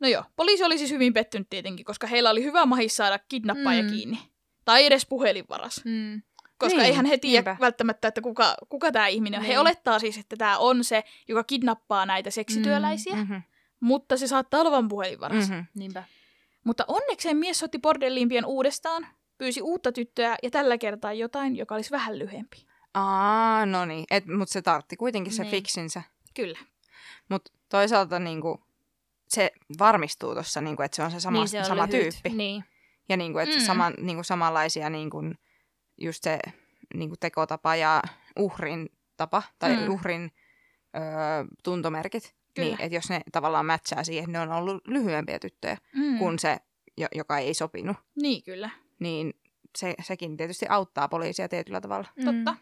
no 0.00 0.08
joo, 0.08 0.24
poliisi 0.36 0.64
oli 0.64 0.78
siis 0.78 0.90
hyvin 0.90 1.12
pettynyt 1.12 1.50
tietenkin, 1.50 1.84
koska 1.84 2.06
heillä 2.06 2.30
oli 2.30 2.42
hyvä 2.44 2.66
mahis 2.66 2.96
saada 2.96 3.18
kidnappaaja 3.28 3.82
Mm. 3.82 3.88
mm. 3.88 3.92
kiinni. 3.94 4.18
Tai 4.64 4.84
edes 4.86 5.06
puhelinvaras. 5.06 5.80
Mm. 5.84 6.22
Koska 6.62 6.78
Niin, 6.78 6.86
eihän 6.86 7.06
he 7.06 7.18
tiedä 7.18 7.50
niinpä. 7.50 7.56
välttämättä, 7.64 8.08
että 8.08 8.20
kuka, 8.20 8.54
kuka 8.68 8.92
tämä 8.92 9.06
ihminen 9.06 9.40
on. 9.40 9.46
He 9.46 9.52
Niin. 9.52 9.58
olettaa 9.60 9.98
siis, 9.98 10.18
että 10.18 10.36
tämä 10.36 10.58
on 10.58 10.84
se, 10.84 11.04
joka 11.28 11.44
kidnappaa 11.44 12.06
näitä 12.06 12.30
seksityöläisiä, 12.30 13.12
mm. 13.14 13.18
Mm-hmm. 13.20 13.42
mutta 13.80 14.16
se 14.16 14.26
saattaa 14.26 14.60
olla 14.60 14.70
vain 14.70 14.88
puhelinvaras. 14.88 15.48
Mm. 15.48 15.54
Mm-hmm. 15.54 15.66
Niinpä. 15.74 16.04
Mutta 16.64 16.84
onnekseen 16.88 17.36
mies 17.36 17.58
soitti 17.58 17.78
bordelliin 17.78 18.28
pian 18.28 18.44
uudestaan, 18.44 19.06
pyysi 19.38 19.62
uutta 19.62 19.92
tyttöä 19.92 20.36
ja 20.42 20.50
tällä 20.50 20.78
kertaa 20.78 21.12
jotain, 21.12 21.56
joka 21.56 21.74
olisi 21.74 21.90
vähän 21.90 22.18
lyhyempi. 22.18 22.66
Aa, 22.94 23.66
no 23.66 23.84
niin. 23.84 24.06
Mutta 24.38 24.52
se 24.52 24.62
tartti 24.62 24.96
kuitenkin 24.96 25.32
se 25.32 25.42
Niin. 25.42 25.50
fiksinsä. 25.50 26.02
Kyllä. 26.34 26.58
Mutta 27.28 27.52
toisaalta 27.68 28.18
niinku, 28.18 28.64
se 29.28 29.52
varmistuu 29.78 30.34
tuossa, 30.34 30.60
niinku, 30.60 30.82
että 30.82 30.96
se 30.96 31.02
on 31.02 31.10
se 31.10 31.20
sama, 31.20 31.38
niin 31.38 31.48
se 31.48 31.58
on 31.58 31.64
sama 31.64 31.86
lyhyt. 31.86 32.00
tyyppi. 32.00 32.28
Niin. 32.30 32.64
Ja 33.08 33.16
niinku, 33.16 33.38
että 33.38 33.56
Mm. 33.56 33.62
saman, 33.64 33.94
niinku, 34.00 34.22
samanlaisia 34.22 34.90
niinku, 34.90 35.18
just 36.02 36.24
se 36.24 36.38
niinku, 36.94 37.16
tekotapa 37.20 37.76
ja 37.76 38.02
uhrin 38.38 38.88
tapa 39.16 39.42
tai 39.58 39.76
Mm. 39.76 39.82
mm. 39.82 39.88
uhrin 39.90 40.32
öö, 40.96 41.02
tuntomerkit. 41.64 42.34
Kyllä. 42.54 42.68
Niin, 42.68 42.80
että 42.80 42.94
jos 42.94 43.10
ne 43.10 43.20
tavallaan 43.32 43.66
matchaa 43.66 44.04
siihen, 44.04 44.32
ne 44.32 44.40
on 44.40 44.52
ollut 44.52 44.88
lyhyempiä 44.88 45.38
tyttöjä 45.38 45.76
Mm. 45.94 46.02
mm. 46.04 46.18
kuin 46.18 46.38
se, 46.38 46.56
jo, 46.98 47.08
joka 47.14 47.38
ei 47.38 47.54
sopinut. 47.54 47.96
Niin, 48.22 48.42
kyllä. 48.42 48.70
Niin 48.98 49.34
se, 49.78 49.94
sekin 50.02 50.36
tietysti 50.36 50.66
auttaa 50.68 51.08
poliisia 51.08 51.48
tietyllä 51.48 51.80
tavalla. 51.80 52.08
Totta. 52.24 52.56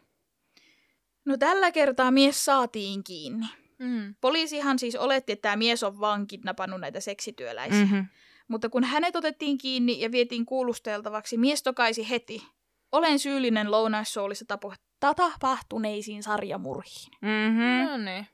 No 1.24 1.36
tällä 1.36 1.72
kertaa 1.72 2.10
mies 2.10 2.44
saatiin 2.44 3.04
kiinni. 3.04 3.46
Mm. 3.78 4.14
Poliisihan 4.20 4.78
siis 4.78 4.96
oletti, 4.96 5.32
että 5.32 5.42
tämä 5.42 5.56
mies 5.56 5.82
on 5.82 6.00
vaan 6.00 6.26
kidnappannut 6.26 6.80
näitä 6.80 7.00
seksityöläisiä. 7.00 7.78
Mm. 7.78 7.84
Mm-hmm. 7.84 8.06
Mutta 8.48 8.68
kun 8.68 8.84
hänet 8.84 9.16
otettiin 9.16 9.58
kiinni 9.58 10.00
ja 10.00 10.12
vietiin 10.12 10.46
kuulusteltavaksi, 10.46 11.36
mies 11.36 11.62
tokaisi 11.62 12.10
heti. 12.10 12.46
Olen 12.92 13.18
syyllinen 13.18 13.70
Lounaissoulissa 13.70 14.44
tapo- 14.48 14.74
tapahtuneisiin 15.00 16.22
sarjamurhiin. 16.22 17.10
Mm-hmm. 17.22 17.90
No 17.90 17.96
niin. 17.96 18.26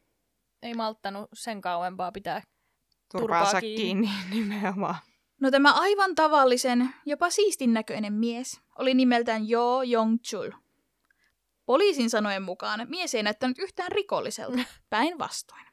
ei 0.62 0.74
malttanut 0.74 1.30
sen 1.34 1.60
kauempaa 1.60 2.12
pitää. 2.12 2.42
Turpaansa 3.12 3.50
Turpaa 3.50 3.60
kiinni 3.60 4.10
nimenomaan. 4.30 4.94
No 5.40 5.50
tämä 5.50 5.72
aivan 5.72 6.14
tavallisen, 6.14 6.94
jopa 7.06 7.30
siistin 7.30 7.72
näköinen 7.74 8.12
mies 8.12 8.60
oli 8.78 8.94
nimeltään 8.94 9.48
Jo 9.48 9.82
Jong-chul. 9.82 10.52
Poliisin 11.66 12.10
sanojen 12.10 12.42
mukaan 12.42 12.86
mies 12.88 13.14
ei 13.14 13.22
näyttänyt 13.22 13.58
yhtään 13.58 13.92
rikolliselta, 13.92 14.58
päinvastoin. 14.90 15.66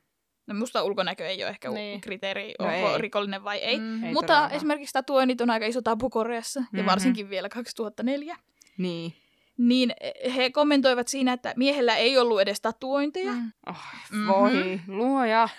No 0.48 0.54
musta 0.56 0.84
ulkonäkö 0.84 1.28
ei 1.28 1.44
ole 1.44 1.50
ehkä 1.50 1.70
Niin. 1.70 2.02
kriteeri, 2.02 2.54
No 2.60 2.66
onko 2.66 2.92
ei. 2.92 2.98
rikollinen 3.02 3.44
vai 3.44 3.58
ei. 3.58 3.80
Mm. 3.80 4.04
Ei 4.04 4.14
Mutta 4.14 4.28
todellakaan. 4.34 4.56
esimerkiksi 4.58 4.94
tatuoinnit 4.94 5.42
on 5.42 5.50
aika 5.50 5.66
iso 5.66 5.82
tabu 5.82 6.10
Koreassa, 6.10 6.60
ja 6.74 6.80
Mhm. 6.80 6.86
varsinkin 6.86 7.30
vielä 7.30 7.50
2004. 7.50 8.38
Niin. 8.78 9.14
Niin 9.58 9.94
he 10.36 10.50
kommentoivat 10.50 11.08
siinä, 11.08 11.34
että 11.34 11.54
miehellä 11.58 11.96
ei 11.96 12.18
ollut 12.18 12.42
edes 12.42 12.62
tatuointeja, 12.62 13.32
Mm. 13.34 13.52
Oh, 13.70 13.78
Mhm. 14.12 14.28
voi, 14.28 14.80
luoja. 14.88 15.50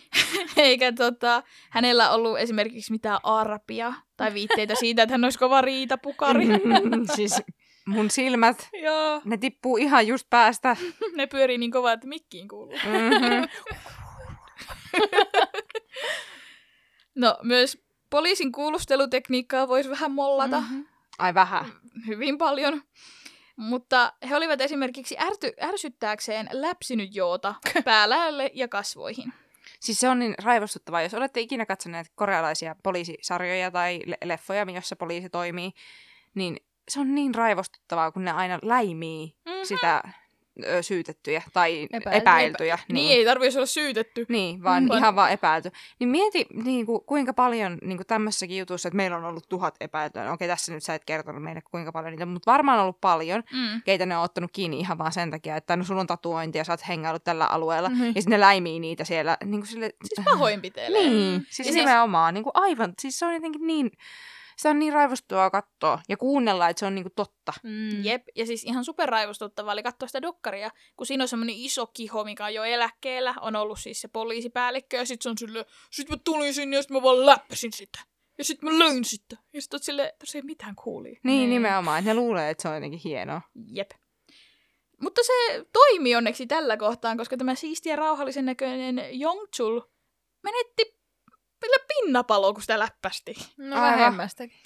eikä 0.56 0.92
tota, 0.92 1.42
hänellä 1.70 2.10
ollut 2.10 2.38
esimerkiksi 2.38 2.92
mitään 2.92 3.18
arpia 3.22 3.92
tai 4.16 4.34
viitteitä 4.34 4.74
siitä, 4.74 5.02
että 5.02 5.12
hän 5.14 5.24
olisi 5.24 5.38
kova 5.38 5.60
riitapukari. 5.60 6.46
siis 7.16 7.42
mun 7.86 8.10
silmät, 8.10 8.68
Joo, 8.82 9.20
ne 9.24 9.36
tippuu 9.36 9.76
ihan 9.76 10.06
just 10.06 10.26
päästä. 10.30 10.76
ne 11.16 11.26
pyörii 11.26 11.58
niin 11.58 11.70
kovaa, 11.72 11.92
että 11.92 12.06
mikkiin 12.06 12.48
kuuluu. 12.48 12.74
Mm-hmm. 12.84 13.48
No 17.14 17.38
myös 17.42 17.78
poliisin 18.10 18.52
kuulustelutekniikkaa 18.52 19.68
voisi 19.68 19.90
vähän 19.90 20.10
mollata 20.12 20.60
Mhm. 20.60 20.80
Ai 21.18 21.34
vähän. 21.34 21.64
hyvin 22.06 22.38
paljon. 22.38 22.82
Mutta 23.56 24.12
he 24.28 24.36
olivat 24.36 24.60
esimerkiksi 24.60 25.16
ärty, 25.18 25.52
ärsyttääkseen 25.62 26.48
läpsinyt 26.52 27.14
joota 27.14 27.54
päälälle 27.84 28.50
ja 28.54 28.68
kasvoihin. 28.68 29.32
Siis 29.80 30.00
se 30.00 30.08
on 30.08 30.18
niin 30.18 30.34
raivostuttavaa, 30.42 31.02
jos 31.02 31.14
olette 31.14 31.40
ikinä 31.40 31.66
katsoneet 31.66 32.06
korealaisia 32.14 32.76
poliisisarjoja 32.82 33.70
tai 33.70 34.00
le- 34.06 34.18
leffoja, 34.24 34.66
jossa 34.74 34.96
poliisi 34.96 35.30
toimii, 35.30 35.70
niin 36.34 36.56
se 36.88 37.00
on 37.00 37.14
niin 37.14 37.34
raivostuttavaa, 37.34 38.12
kun 38.12 38.24
ne 38.24 38.30
aina 38.30 38.58
läimii 38.62 39.36
Mhm. 39.46 39.54
sitä 39.62 40.02
syytettyjä 40.80 41.42
tai 41.52 41.82
Epäiltyjä. 41.92 42.12
epäiltyjä. 42.18 42.78
Niin, 42.88 42.94
niin 42.94 43.18
ei 43.18 43.24
tarvitsisi 43.24 43.58
olla 43.58 43.66
syytetty. 43.66 44.26
Niin, 44.28 44.62
vaan 44.62 44.82
Mm. 44.84 44.90
ihan 44.96 45.16
vaan 45.16 45.32
epäilty. 45.32 45.70
Niin 45.98 46.08
mieti, 46.08 46.46
niin 46.64 46.86
kuin, 46.86 47.00
kuinka 47.06 47.32
paljon 47.34 47.78
niin 47.82 47.98
kuin 47.98 48.06
tämmöisessäkin 48.06 48.58
jutussa, 48.58 48.88
että 48.88 48.96
meillä 48.96 49.16
on 49.16 49.24
ollut 49.24 49.48
tuhat 49.48 49.74
epäiltyä. 49.80 50.24
No, 50.24 50.32
Okei, 50.32 50.48
tässä 50.48 50.72
nyt 50.74 50.82
sä 50.82 50.94
et 50.94 51.04
kertonut 51.04 51.42
meille 51.42 51.62
kuinka 51.70 51.92
paljon 51.92 52.10
niitä, 52.12 52.26
mutta 52.26 52.50
varmaan 52.52 52.78
on 52.78 52.82
ollut 52.82 53.00
paljon, 53.00 53.42
Mm. 53.52 53.82
keitä 53.84 54.06
ne 54.06 54.16
on 54.16 54.24
ottanut 54.24 54.50
kiinni 54.52 54.78
ihan 54.80 54.98
vaan 54.98 55.12
sen 55.12 55.30
takia, 55.30 55.56
että 55.56 55.76
no 55.76 55.84
sulla 55.84 56.00
on 56.00 56.06
tatuointi 56.06 56.58
ja 56.58 56.64
sä 56.64 56.72
oot 56.72 56.88
hengaillut 56.88 57.24
tällä 57.24 57.46
alueella. 57.46 57.88
Mhm. 57.88 58.02
Ja 58.04 58.12
sitten 58.12 58.30
ne 58.30 58.40
läimii 58.40 58.80
niitä 58.80 59.04
siellä. 59.04 59.36
Niin 59.44 59.60
kuin 59.60 59.66
sille, 59.66 59.90
Siis 60.04 60.24
pahoinpitelee. 60.24 61.00
niin, 61.08 61.40
siis 61.40 61.58
Ja 61.58 61.64
siis- 61.64 61.76
nimenomaan, 61.76 62.34
niin 62.34 62.44
kuin 62.44 62.52
aivan, 62.54 62.92
siis 62.98 63.18
se 63.18 63.26
on 63.26 63.34
jotenkin 63.34 63.66
niin, 63.66 63.90
se 64.56 64.68
on 64.68 64.78
niin 64.78 64.92
raivostuttavaa 64.92 65.50
katsoa 65.50 65.98
ja 66.08 66.16
kuunnella, 66.16 66.68
että 66.68 66.80
se 66.80 66.86
on 66.86 66.94
niin 66.94 67.04
kuin 67.04 67.12
totta. 67.16 67.52
Mm. 67.62 68.04
Jep, 68.04 68.22
ja 68.36 68.46
siis 68.46 68.64
ihan 68.64 68.84
superraivostuttavaa 68.84 69.72
oli 69.72 69.82
katsoa 69.82 70.08
sitä 70.08 70.22
dokkaria, 70.22 70.70
kun 70.96 71.06
siinä 71.06 71.24
on 71.24 71.28
semmoinen 71.28 71.56
iso 71.58 71.86
kiho, 71.86 72.24
mikä 72.24 72.44
on 72.44 72.54
jo 72.54 72.64
eläkkeellä, 72.64 73.34
on 73.40 73.56
ollut 73.56 73.78
siis 73.80 74.00
se 74.00 74.08
poliisipäällikkö, 74.08 74.96
ja 74.96 75.04
sit 75.06 75.22
se 75.22 75.28
on 75.28 75.38
silleen, 75.38 75.64
sit 75.90 76.10
mä 76.10 76.16
tulin 76.24 76.54
sinne, 76.54 76.76
ja 76.76 76.82
sit 76.82 76.90
mä 76.90 77.02
vaan 77.02 77.26
läppäsin 77.26 77.72
sitä. 77.72 77.98
Ja 78.38 78.44
sit 78.44 78.62
mä 78.62 78.78
löin 78.78 79.04
sitä. 79.04 79.36
Ja 79.52 79.62
sit 79.62 79.74
oot 79.74 79.82
silleen, 79.82 80.12
tässä 80.18 80.38
ei 80.38 80.42
mitään 80.42 80.74
kuulia. 80.74 81.12
Niin, 81.12 81.22
Niin. 81.38 81.50
nimenomaan, 81.50 81.98
että 81.98 82.10
ne 82.10 82.14
luulee, 82.14 82.50
että 82.50 82.62
se 82.62 82.68
on 82.68 82.74
jotenkin 82.74 83.00
hienoa. 83.04 83.40
Jep. 83.66 83.90
Mutta 85.02 85.20
se 85.22 85.64
toimi 85.72 86.16
onneksi 86.16 86.46
tällä 86.46 86.76
kohtaan, 86.76 87.16
koska 87.16 87.36
tämä 87.36 87.54
siisti 87.54 87.88
ja 87.88 87.96
rauhallisen 87.96 88.44
näköinen 88.44 89.20
Jongchul 89.20 89.80
menetti 90.42 90.98
kyllä 91.64 91.84
pinnapalo, 91.88 92.52
kun 92.52 92.62
sitä 92.62 92.78
läppästi. 92.78 93.34
No 93.56 93.76
vähemmästäkin. 93.76 94.56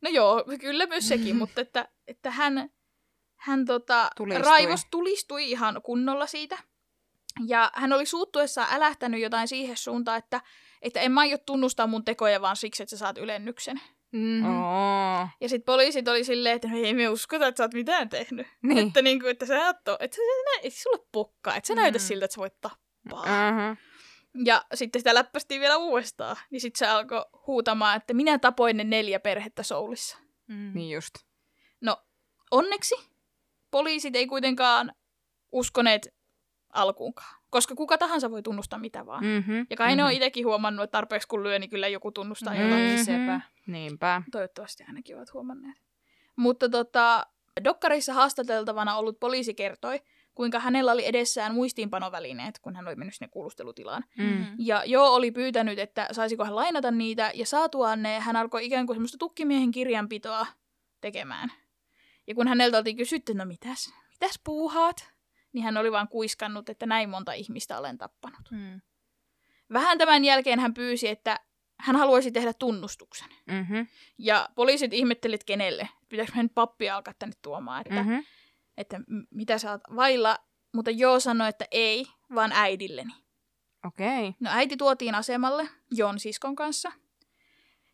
No 0.00 0.10
joo, 0.10 0.44
kyllä 0.60 0.86
myös 0.86 1.08
sekin, 1.08 1.36
mutta 1.42 1.60
että, 1.60 1.88
että 2.06 2.30
hän, 2.30 2.70
hän 3.36 3.64
tota, 3.64 4.10
Tulistui. 4.16 4.44
raivos 4.46 4.86
tulistui 4.90 5.50
ihan 5.50 5.82
kunnolla 5.82 6.26
siitä. 6.26 6.58
Ja 7.46 7.70
hän 7.74 7.92
oli 7.92 8.06
suuttuessaan 8.06 8.68
älähtänyt 8.70 9.20
jotain 9.20 9.48
siihen 9.48 9.76
suuntaan, 9.76 10.18
että, 10.18 10.40
että 10.82 11.00
en 11.00 11.12
mä 11.12 11.20
aio 11.20 11.38
tunnustaa 11.38 11.86
mun 11.86 12.04
tekoja 12.04 12.40
vaan 12.40 12.56
siksi, 12.56 12.82
että 12.82 12.90
sä 12.90 12.96
saat 12.98 13.18
ylennyksen. 13.18 13.80
Mm. 14.12 14.44
Oo. 14.44 15.28
Ja 15.40 15.48
sitten 15.48 15.64
poliisit 15.66 16.08
oli 16.08 16.24
silleen, 16.24 16.56
että 16.56 16.68
no 16.68 16.76
ei 16.76 16.94
me 16.94 17.08
uskota, 17.08 17.46
että 17.46 17.56
sä 17.56 17.64
oot 17.64 17.74
mitään 17.74 18.08
tehnyt. 18.08 18.46
Niin. 18.62 18.86
Että, 18.88 19.02
niinku, 19.02 19.26
että 19.26 19.46
sä 19.46 19.68
et 19.68 19.88
ole, 19.88 19.96
että 20.00 20.16
sä 20.16 20.22
et 20.62 20.74
sulle 20.74 21.06
pokkaa, 21.12 21.56
että 21.56 21.66
sä 21.68 21.74
Mm. 21.74 21.80
näytä 21.80 21.98
siltä, 21.98 22.24
että 22.24 22.34
sä 22.34 22.40
voit 22.40 22.60
tappaa. 22.60 23.20
Uh-huh. 23.22 23.76
Ja 24.44 24.64
sitten 24.74 25.00
sitä 25.00 25.14
läppästiin 25.14 25.60
vielä 25.60 25.76
uudestaan. 25.76 26.36
Niin 26.50 26.60
sitten 26.60 26.78
se 26.78 26.86
alkoi 26.86 27.24
huutamaan, 27.46 27.96
että 27.96 28.14
minä 28.14 28.38
tapoin 28.38 28.76
ne 28.76 28.84
neljä 28.84 29.20
perhettä 29.20 29.62
Soulissa. 29.62 30.18
Mm. 30.46 30.70
Niin 30.74 30.94
just. 30.94 31.14
No, 31.80 32.02
onneksi 32.50 32.94
poliisit 33.70 34.16
ei 34.16 34.26
kuitenkaan 34.26 34.92
uskoneet 35.52 36.14
alkuunkaan. 36.72 37.38
Koska 37.50 37.74
kuka 37.74 37.98
tahansa 37.98 38.30
voi 38.30 38.42
tunnustaa 38.42 38.78
mitä 38.78 39.06
vaan. 39.06 39.24
Mm. 39.24 39.30
Mm-hmm. 39.30 39.66
Ja 39.70 39.76
kai 39.76 39.96
ne 39.96 40.04
on 40.04 40.12
itsekin 40.12 40.46
huomannut, 40.46 40.84
että 40.84 40.92
tarpeeksi 40.92 41.28
kun 41.28 41.42
lyö, 41.42 41.58
niin 41.58 41.70
kyllä 41.70 41.88
joku 41.88 42.12
tunnustaa 42.12 42.54
Mm. 42.54 42.60
jotakin. 42.60 43.04
Sepä. 43.04 43.40
Niinpä. 43.66 44.22
Toivottavasti 44.32 44.84
ainakin 44.88 45.16
ovat 45.16 45.32
huomanneet. 45.32 45.76
Mutta 46.36 46.68
tota, 46.68 47.26
Dokkarissa 47.64 48.12
haastateltavana 48.14 48.96
ollut 48.96 49.20
poliisi 49.20 49.54
kertoi, 49.54 50.00
kuinka 50.38 50.60
hänellä 50.60 50.92
oli 50.92 51.06
edessään 51.06 51.54
muistiinpanovälineet, 51.54 52.58
kun 52.58 52.76
hän 52.76 52.88
oli 52.88 52.96
mennyt 52.96 53.14
sinne 53.14 53.28
kuulustelutilaan. 53.28 54.04
Mm. 54.18 54.46
Ja 54.58 54.82
Jo 54.86 55.04
oli 55.04 55.30
pyytänyt, 55.30 55.78
että 55.78 56.08
saisiko 56.12 56.44
hän 56.44 56.56
lainata 56.56 56.90
niitä, 56.90 57.30
ja 57.34 57.46
saatuaan 57.46 58.02
ne, 58.02 58.20
hän 58.20 58.36
alkoi 58.36 58.66
ikään 58.66 58.86
kuin 58.86 58.94
semmoista 58.94 59.18
tukkimiehen 59.18 59.70
kirjanpitoa 59.70 60.46
tekemään. 61.00 61.52
Ja 62.26 62.34
kun 62.34 62.48
häneltä 62.48 62.78
oltiin 62.78 62.96
kysytty, 62.96 63.34
no 63.34 63.44
mitäs, 63.44 63.92
mitäs 64.10 64.40
puuhaat? 64.44 65.10
Niin 65.52 65.64
hän 65.64 65.76
oli 65.76 65.92
vaan 65.92 66.08
kuiskannut, 66.08 66.68
että 66.68 66.86
näin 66.86 67.10
monta 67.10 67.32
ihmistä 67.32 67.78
olen 67.78 67.98
tappanut. 67.98 68.50
Mm. 68.50 68.80
Vähän 69.72 69.98
tämän 69.98 70.24
jälkeen 70.24 70.60
hän 70.60 70.74
pyysi, 70.74 71.08
että 71.08 71.40
hän 71.80 71.96
haluaisi 71.96 72.32
tehdä 72.32 72.52
tunnustuksen. 72.52 73.28
Mm-hmm. 73.46 73.86
Ja 74.18 74.48
poliisit 74.54 74.92
ihmettelit 74.92 75.44
kenelle. 75.44 75.88
Pitääkö 76.08 76.32
hän 76.34 76.50
pappia 76.50 76.96
alkaa 76.96 77.14
tänne 77.18 77.36
tuomaan, 77.42 77.80
että, 77.80 78.02
Mm-hmm. 78.02 78.24
Että 78.78 79.00
mitä 79.30 79.58
sä 79.58 79.70
oot 79.70 79.80
vailla. 79.96 80.38
Mutta 80.74 80.90
Joo 80.90 81.20
sanoi, 81.20 81.48
että 81.48 81.66
ei, 81.70 82.06
vaan 82.34 82.52
äidilleni. 82.54 83.12
Okei. 83.86 84.34
No 84.40 84.50
äiti 84.52 84.76
tuotiin 84.76 85.14
asemalle 85.14 85.68
Jon 85.90 86.18
siskon 86.18 86.56
kanssa. 86.56 86.92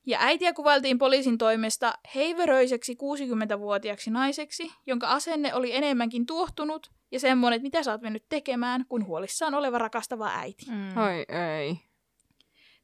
Ja 0.07 0.19
äitiä 0.21 0.53
kuvailtiin 0.53 0.99
poliisin 0.99 1.39
toimesta 1.39 1.95
heiveröiseksi 2.15 2.95
60-vuotiaaksi 2.95 4.11
naiseksi, 4.11 4.73
jonka 4.87 5.09
asenne 5.09 5.55
oli 5.55 5.75
enemmänkin 5.75 6.27
tuohtunut 6.27 6.93
ja 7.13 7.21
semmoinen, 7.21 7.57
että 7.57 7.63
mitä 7.63 7.83
sä 7.83 7.93
oot 7.93 8.01
mennyt 8.01 8.29
tekemään, 8.29 8.85
kun 8.89 9.07
huolissaan 9.07 9.55
oleva 9.55 9.79
rakastava 9.79 10.31
äiti. 10.35 10.67
Mm. 10.71 10.97
Oi 10.97 11.25
ei. 11.29 11.79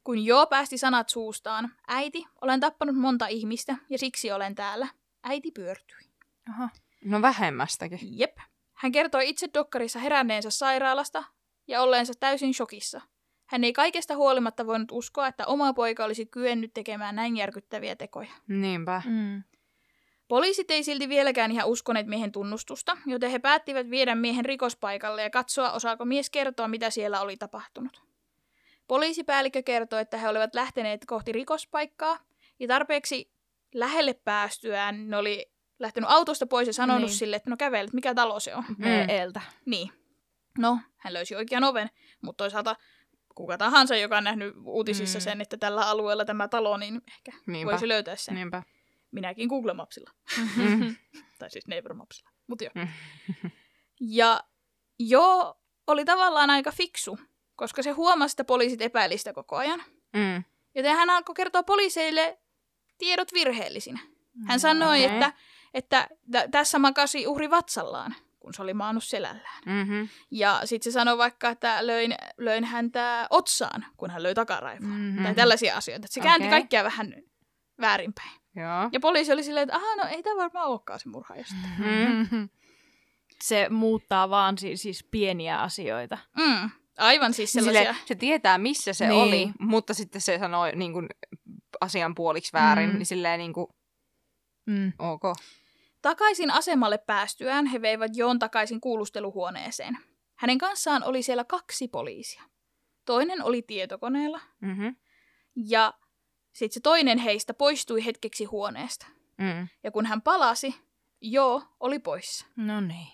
Kun 0.03 0.25
Jo 0.25 0.47
päästi 0.49 0.77
sanat 0.77 1.09
suustaan, 1.09 1.71
äiti, 1.87 2.25
olen 2.41 2.59
tappanut 2.59 2.95
monta 2.95 3.27
ihmistä 3.27 3.75
ja 3.89 3.97
siksi 3.97 4.31
olen 4.31 4.55
täällä. 4.55 4.87
Äiti 5.23 5.51
pyörtyi. 5.51 5.97
Aha. 6.49 6.69
No 7.05 7.21
vähemmästäkin. 7.21 7.99
Jep. 8.19 8.37
Hän 8.73 8.91
kertoi 8.91 9.29
itse 9.29 9.49
dokkarissa 9.53 9.99
heränneensä 9.99 10.49
sairaalasta 10.49 11.23
ja 11.67 11.81
olleensa 11.81 12.13
täysin 12.19 12.53
shokissa. 12.53 13.01
Hän 13.45 13.63
ei 13.63 13.73
kaikesta 13.73 14.15
huolimatta 14.15 14.67
voinut 14.67 14.91
uskoa, 14.91 15.27
että 15.27 15.47
oma 15.47 15.73
poika 15.73 16.05
olisi 16.05 16.25
kyennyt 16.25 16.73
tekemään 16.73 17.15
näin 17.15 17.37
järkyttäviä 17.37 17.95
tekoja. 17.95 18.31
Niinpä. 18.47 19.01
Mm. 19.05 19.43
Poliisit 20.27 20.71
ei 20.71 20.83
silti 20.83 21.09
vieläkään 21.09 21.51
ihan 21.51 21.67
uskoneet 21.67 22.07
miehen 22.07 22.31
tunnustusta, 22.31 22.97
joten 23.05 23.31
he 23.31 23.39
päättivät 23.39 23.89
viedä 23.89 24.15
miehen 24.15 24.45
rikospaikalle 24.45 25.23
ja 25.23 25.29
katsoa, 25.29 25.71
osaako 25.71 26.05
mies 26.05 26.29
kertoa, 26.29 26.67
mitä 26.67 26.89
siellä 26.89 27.21
oli 27.21 27.37
tapahtunut. 27.37 28.01
Poliisipäällikkö 28.87 29.63
kertoi, 29.63 30.01
että 30.01 30.17
he 30.17 30.29
olivat 30.29 30.55
lähteneet 30.55 31.05
kohti 31.05 31.31
rikospaikkaa, 31.31 32.19
ja 32.59 32.67
tarpeeksi 32.67 33.31
lähelle 33.73 34.13
päästyään 34.13 35.09
ne 35.09 35.17
oli 35.17 35.50
lähtenyt 35.81 36.09
autosta 36.09 36.45
pois 36.47 36.67
ja 36.67 36.73
sanonut 36.73 37.01
Niin. 37.09 37.17
sille, 37.17 37.35
että 37.35 37.49
no 37.49 37.57
kävelet, 37.57 37.93
mikä 37.93 38.13
talo 38.15 38.39
se 38.39 38.55
on. 38.55 38.63
VEltä. 38.81 39.41
Niin. 39.65 39.91
No, 40.57 40.79
hän 40.97 41.13
löysi 41.13 41.35
oikean 41.35 41.63
oven, 41.63 41.89
mutta 42.21 42.43
toisaalta 42.43 42.75
kuka 43.35 43.57
tahansa, 43.57 43.95
joka 43.95 44.17
on 44.17 44.23
nähnyt 44.23 44.53
uutisissa 44.65 45.19
Mm. 45.19 45.23
sen, 45.23 45.41
että 45.41 45.57
tällä 45.57 45.81
alueella 45.89 46.25
tämä 46.25 46.47
talo, 46.47 46.77
niin 46.77 47.01
ehkä 47.07 47.31
Niinpä. 47.47 47.71
voisi 47.71 47.87
löytää 47.87 48.15
sen. 48.15 48.35
Niinpä. 48.35 48.63
Minäkin 49.11 49.47
Google 49.47 49.73
Mapsilla. 49.73 50.11
Mm. 50.55 50.95
tai 51.39 51.51
siis 51.51 51.67
Neighbor 51.67 51.93
Mapsilla. 51.93 52.29
Mut 52.47 52.61
joo. 52.61 52.71
Mm. 52.75 52.87
Ja 53.99 54.39
Jo 54.99 55.57
oli 55.87 56.05
tavallaan 56.05 56.49
aika 56.49 56.71
fiksu, 56.71 57.19
koska 57.55 57.83
se 57.83 57.91
huomasi, 57.91 58.33
että 58.33 58.43
poliisit 58.43 58.81
epäili 58.81 59.17
sitä 59.17 59.33
koko 59.33 59.55
ajan. 59.57 59.83
Mm. 60.13 60.43
Joten 60.75 60.95
hän 60.95 61.09
alkoi 61.09 61.35
kertoa 61.35 61.63
poliiseille 61.63 62.39
tiedot 62.97 63.33
virheellisinä. 63.33 63.99
Hän 64.47 64.59
sanoi, 64.59 65.05
okei. 65.05 65.15
että, 65.15 65.33
että 65.73 66.07
tä- 66.31 66.47
tässä 66.51 66.79
makasi 66.79 67.27
uhri 67.27 67.49
vatsallaan. 67.51 68.15
kun 68.39 68.53
se 68.53 68.61
oli 68.61 68.73
maannut 68.73 69.03
selällään. 69.03 69.61
Mhm. 69.65 70.03
Ja 70.31 70.61
sitten 70.65 70.91
se 70.91 70.93
sanoi 70.93 71.17
vaikka, 71.17 71.49
että 71.49 71.87
löin, 71.87 72.15
löin 72.37 72.63
häntä 72.65 73.27
otsaan, 73.29 73.85
kun 73.97 74.09
hän 74.09 74.23
löi 74.23 74.33
takaraivoa. 74.33 74.87
Mhm. 74.87 75.23
Tai 75.23 75.35
tällaisia 75.35 75.77
asioita. 75.77 76.07
Se 76.09 76.19
käänti 76.21 76.47
Okei. 76.47 76.59
kaikkia 76.59 76.83
vähän 76.83 77.13
väärinpäin. 77.81 78.31
Joo. 78.55 78.89
Ja 78.91 78.99
poliisi 78.99 79.31
oli 79.33 79.43
silleen, 79.43 79.63
että 79.63 79.75
aha, 79.75 79.95
no 79.95 80.03
ei 80.09 80.23
tämä 80.23 80.35
varmaan 80.43 80.67
olekaan 80.67 80.99
se 80.99 81.09
murhaaja 81.09 81.43
sitten. 81.43 81.71
Mm. 82.31 82.49
Se 83.41 83.69
muuttaa 83.69 84.29
vaan 84.29 84.57
siis, 84.57 84.81
siis 84.81 85.07
pieniä 85.11 85.61
asioita. 85.61 86.17
Mm. 86.37 86.69
Aivan 86.97 87.33
siis 87.33 87.51
sellaisia. 87.51 87.81
Sille, 87.93 87.95
se 88.05 88.15
tietää, 88.15 88.57
missä 88.57 88.93
se 88.93 89.07
Niin. 89.07 89.21
oli, 89.21 89.51
mutta 89.59 89.93
sitten 89.93 90.21
se 90.21 90.37
sanoi 90.39 90.71
niin 90.75 90.93
kuin, 90.93 91.07
asian 91.81 92.15
puoliksi 92.15 92.53
väärin, 92.53 92.89
Mm. 92.89 92.95
niin 92.97 93.05
silleen 93.05 93.39
niin 93.39 93.53
kuin, 93.53 93.67
Mm. 94.65 94.93
ok. 94.99 95.21
Takaisin 96.01 96.51
asemalle 96.51 96.97
päästyään 96.97 97.65
he 97.65 97.81
veivät 97.81 98.11
Joon 98.15 98.39
takaisin 98.39 98.81
kuulusteluhuoneeseen. 98.81 99.97
Hänen 100.35 100.57
kanssaan 100.57 101.03
oli 101.03 101.23
siellä 101.23 101.43
kaksi 101.43 101.87
poliisia. 101.87 102.43
Toinen 103.05 103.43
oli 103.43 103.61
tietokoneella 103.61 104.39
Mm-hmm. 104.61 104.95
ja 105.55 105.93
sitten 106.53 106.73
se 106.73 106.79
toinen 106.79 107.17
heistä 107.17 107.53
poistui 107.53 108.05
hetkeksi 108.05 108.45
huoneesta. 108.45 109.05
Mm. 109.37 109.67
Ja 109.83 109.91
kun 109.91 110.05
hän 110.05 110.21
palasi, 110.21 110.75
Joo 111.21 111.63
oli 111.79 111.99
poissa. 111.99 112.45
No 112.55 112.81
niin. 112.81 113.07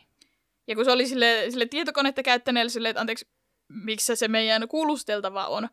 Ja 0.68 0.76
kun 0.76 0.86
se 0.86 0.92
oli 0.92 1.08
sille, 1.08 1.46
sille 1.50 1.66
tietokonetta 1.66 2.24
käyttäneelle 2.24 2.70
silleen, 2.70 2.90
että 2.90 3.02
anteeksi, 3.02 3.28
missä 3.68 4.16
se 4.16 4.28
meidän 4.28 4.68
kuulusteltava 4.68 5.48
on, 5.48 5.70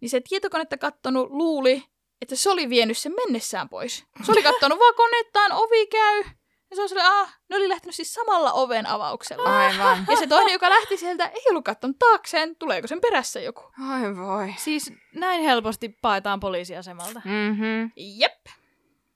niin 0.00 0.10
se 0.10 0.20
tietokonetta 0.28 0.78
kattonut 0.78 1.30
luuli, 1.30 1.84
että 2.22 2.36
se 2.36 2.50
oli 2.50 2.70
vienyt 2.70 2.98
sen 2.98 3.14
mennessään 3.14 3.68
pois. 3.68 4.04
Se 4.24 4.32
oli 4.32 4.42
kattonut 4.52 4.78
vaan 4.78 4.94
konettaan, 4.94 5.52
ovi 5.52 5.86
käy. 5.86 6.24
Ja 6.70 6.76
se 6.76 6.82
on 6.82 6.88
silleen, 6.88 7.08
ah, 7.10 7.38
ne 7.48 7.56
oli 7.56 7.68
lähtenyt 7.68 7.94
siis 7.94 8.14
samalla 8.14 8.52
oven 8.52 8.86
avauksella. 8.86 9.58
Aivan. 9.58 10.06
Ja 10.10 10.16
se 10.16 10.26
toinen, 10.26 10.52
joka 10.52 10.70
lähti 10.70 10.96
sieltä, 10.96 11.26
ei 11.26 11.42
ollut 11.50 11.64
kattonut 11.64 11.98
taakseen, 11.98 12.56
tuleeko 12.56 12.86
sen 12.86 13.00
perässä 13.00 13.40
joku. 13.40 13.62
Ai 13.88 14.16
voi. 14.16 14.54
Siis 14.56 14.92
näin 15.14 15.42
helposti 15.42 15.88
paetaan 15.88 16.40
poliisiasemalta. 16.40 17.22
Mm-hmm. 17.24 17.90
Jep. 17.96 18.46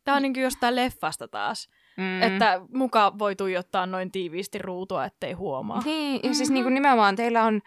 Tää 0.05 0.15
on 0.17 0.23
niin 0.23 0.33
kuin 0.33 0.45
jostain 0.45 0.77
leffasta 0.77 1.29
taas. 1.29 1.69
Mm. 1.97 2.23
Että 2.23 2.61
muka 2.75 3.13
voi 3.19 3.37
tuijottaa 3.37 3.87
noin 3.87 4.13
tiiviisti 4.13 4.59
ruutua, 4.59 5.05
ettei 5.05 5.33
huomaa. 5.33 5.83
Niin, 5.85 6.21
ja 6.23 6.35
siis 6.35 6.51
niin 6.51 6.65
kuin 6.65 6.75
nimenomaan 6.75 7.17
teillä 7.17 7.45
on 7.45 7.61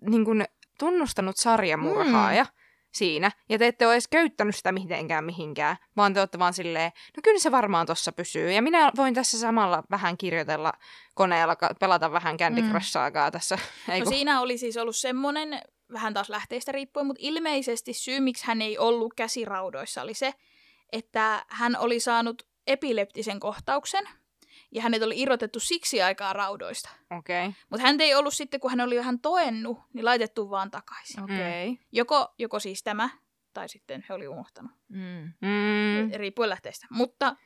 niin 0.00 0.24
kuin 0.24 0.44
tunnustanut 0.78 1.36
sarjamurhaaja 1.36 2.44
mm. 2.44 2.50
Siinä, 2.92 3.30
ja 3.48 3.58
te 3.58 3.66
ette 3.66 3.86
ole 3.86 3.94
edes 3.94 4.08
käyttänyt 4.08 4.56
sitä 4.56 4.72
mitenkään 4.72 5.24
mihinkään, 5.24 5.76
vaan 5.96 6.14
te 6.14 6.20
olette 6.20 6.38
vaan 6.38 6.54
silleen, 6.54 6.92
no 7.16 7.20
kyllä 7.24 7.38
se 7.38 7.50
varmaan 7.50 7.86
tossa 7.86 8.12
pysyy, 8.12 8.52
ja 8.52 8.62
minä 8.62 8.90
voin 8.96 9.14
tässä 9.14 9.38
samalla 9.38 9.82
vähän 9.90 10.16
kirjoitella 10.16 10.72
koneella, 11.14 11.56
pelata 11.80 12.12
vähän 12.12 12.36
Candy 12.36 12.62
Mm. 12.62 12.70
Crushaakaan 12.70 13.32
tässä. 13.32 13.58
Ei 13.88 13.98
No 14.00 14.04
kun- 14.04 14.12
siinä 14.14 14.40
oli 14.40 14.58
siis 14.58 14.76
ollut 14.76 14.96
semmoinen, 14.96 15.60
vähän 15.92 16.14
taas 16.14 16.28
lähteistä 16.30 16.72
riippuen, 16.72 17.06
mutta 17.06 17.20
ilmeisesti 17.24 17.92
syy, 17.92 18.20
miksi 18.20 18.46
hän 18.46 18.62
ei 18.62 18.78
ollut 18.78 19.14
käsiraudoissa, 19.14 20.02
oli 20.02 20.14
se, 20.14 20.34
että 20.92 21.44
hän 21.48 21.76
oli 21.78 22.00
saanut 22.00 22.42
epileptisen 22.66 23.40
kohtauksen, 23.40 24.04
ja 24.72 24.82
hänet 24.82 25.02
oli 25.02 25.20
irrotettu 25.20 25.60
siksi 25.60 26.02
aikaa 26.02 26.32
raudoista. 26.32 26.90
Okei. 27.18 27.46
Okay. 27.46 27.60
Mutta 27.70 27.86
hän 27.86 28.00
ei 28.00 28.14
ollut 28.14 28.34
sitten, 28.34 28.60
kun 28.60 28.70
hän 28.70 28.80
oli 28.80 28.96
vähän 28.96 29.20
toennut, 29.20 29.78
niin 29.92 30.04
laitettu 30.04 30.50
vaan 30.50 30.70
takaisin. 30.70 31.24
Okei. 31.24 31.70
Okay. 31.70 31.84
Joko, 31.92 32.34
joko 32.38 32.58
siis 32.58 32.82
tämä, 32.82 33.08
tai 33.52 33.68
sitten 33.68 34.04
he 34.08 34.14
oli 34.14 34.28
unohtanut. 34.28 34.72
Mm. 34.88 35.32
Mm. 35.40 36.10
Riippuen 36.14 36.50
lähteestä. 36.50 36.86
Mutta 36.90 37.36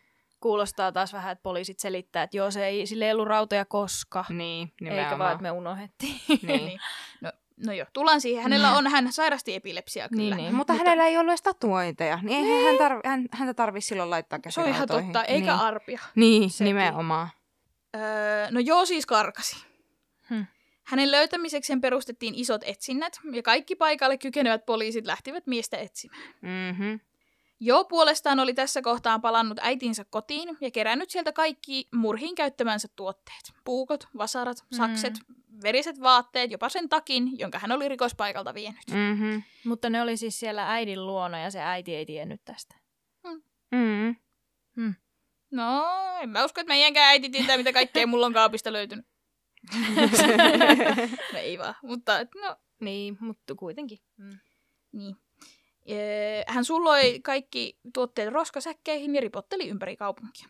Kuulostaa 0.45 0.93
taas 0.93 1.12
vähän, 1.12 1.33
että 1.33 1.43
poliisit 1.43 1.79
selittää, 1.79 2.22
että 2.22 2.37
joo, 2.37 2.51
se 2.51 2.66
ei, 2.66 2.87
sille 2.87 3.05
ei 3.05 3.12
ollut 3.12 3.29
rautoja 3.29 3.64
koska. 3.64 4.25
Niin, 4.29 4.72
Eikä 4.81 4.95
vaan, 4.95 4.99
nimenomaan. 4.99 5.33
että 5.33 5.43
me 5.43 5.51
unohdettiin. 5.51 6.20
Niin. 6.29 6.66
niin. 6.66 6.81
no, 7.20 7.33
no 7.67 7.73
joo, 7.73 7.87
tullaan 7.93 8.21
siihen. 8.21 8.43
Hänellä 8.43 8.73
on, 8.73 8.87
hän 8.87 9.13
sairasti 9.13 9.55
epilepsiaa 9.55 10.09
kyllä. 10.09 10.23
Niin, 10.23 10.37
niin. 10.37 10.55
Mutta, 10.55 10.73
mutta 10.73 10.85
hänellä 10.85 11.07
ei 11.07 11.19
ollut 11.19 11.31
edes 11.31 11.43
tatuointeja, 11.43 12.19
niin 12.23 12.45
eihän 12.45 12.65
hän 12.65 12.79
tarvi, 12.79 13.01
hän, 13.05 13.27
häntä 13.31 13.55
tarvitse 13.55 13.89
silloin 13.89 14.11
laittaa 14.11 14.39
Se 14.49 14.61
on 14.61 14.67
ihan 14.67 14.81
käsirautoihin. 14.81 15.13
totta, 15.13 15.25
eikä 15.25 15.53
niin. 15.53 15.61
arpia. 15.61 16.01
Niin, 16.15 16.51
Sekin. 16.51 16.65
nimenomaan. 16.65 17.29
Öö, 17.97 18.51
no 18.51 18.61
joo, 18.61 18.87
siis 18.87 19.07
karkasi. 19.07 19.57
Hmm. 20.31 20.47
Hänen 20.85 21.11
löytämisekseen 21.11 21.81
perustettiin 21.81 22.35
isot 22.35 22.61
etsinnät, 22.65 23.21
ja 23.33 23.43
kaikki 23.43 23.77
paikalle 23.77 24.19
kykenevät 24.19 24.67
poliisit 24.67 25.07
lähtivät 25.07 25.47
miestä 25.47 25.77
etsimään. 25.77 26.23
Mm-hmm. 26.43 27.01
Joo 27.65 27.85
puolestaan 27.85 28.41
oli 28.41 28.55
tässä 28.55 28.83
kohtaa 28.83 29.19
palannut 29.19 29.59
äitinsä 29.62 30.05
kotiin 30.11 30.57
ja 30.61 30.71
kerännyt 30.71 31.11
sieltä 31.11 31.33
kaikki 31.33 31.89
murhiin 31.95 32.35
käyttämänsä 32.35 32.89
tuotteet. 32.97 33.53
Puukot, 33.65 34.09
vasarat, 34.19 34.57
sakset, 34.77 35.15
veriset 35.62 36.01
vaatteet, 36.01 36.51
jopa 36.51 36.69
sen 36.69 36.89
takin, 36.89 37.39
jonka 37.39 37.59
hän 37.59 37.73
oli 37.73 37.89
rikospaikalta 37.89 38.55
vienyt. 38.55 38.91
Mm-hmm. 38.91 39.43
Mutta 39.65 39.91
ne 39.91 40.03
oli 40.03 40.17
siis 40.17 40.41
siellä 40.41 40.73
äidin 40.73 41.07
luona 41.07 41.39
ja 41.39 41.51
se 41.51 41.61
äiti 41.61 41.95
ei 41.95 42.07
tiennyt 42.07 42.41
tästä. 42.45 42.77
Mm. 44.77 44.95
No, 45.51 45.85
en 46.21 46.29
mä 46.29 46.45
usko, 46.45 46.61
että 46.61 46.73
meidänkään 46.73 47.09
äiti 47.09 47.31
tietää, 47.31 47.57
mitä 47.57 47.73
kaikkea 47.73 48.07
mulla 48.07 48.27
on 48.27 48.33
kaapista 48.33 48.73
löytynyt. 48.73 49.07
no 51.33 51.39
ei 51.39 51.59
vaan, 51.59 51.75
mutta 51.83 52.12
no 52.41 52.57
Niin, 52.81 53.17
mutta 53.21 53.55
kuitenkin. 53.55 53.99
Mm. 54.17 54.39
Niin. 54.93 55.17
Hän 56.47 56.64
sulloi 56.64 57.20
kaikki 57.20 57.78
tuotteet 57.95 58.32
roskasäkkeihin 58.32 59.14
ja 59.14 59.20
ripotteli 59.20 59.68
ympäri 59.68 59.97
kaupunkia. 59.97 60.49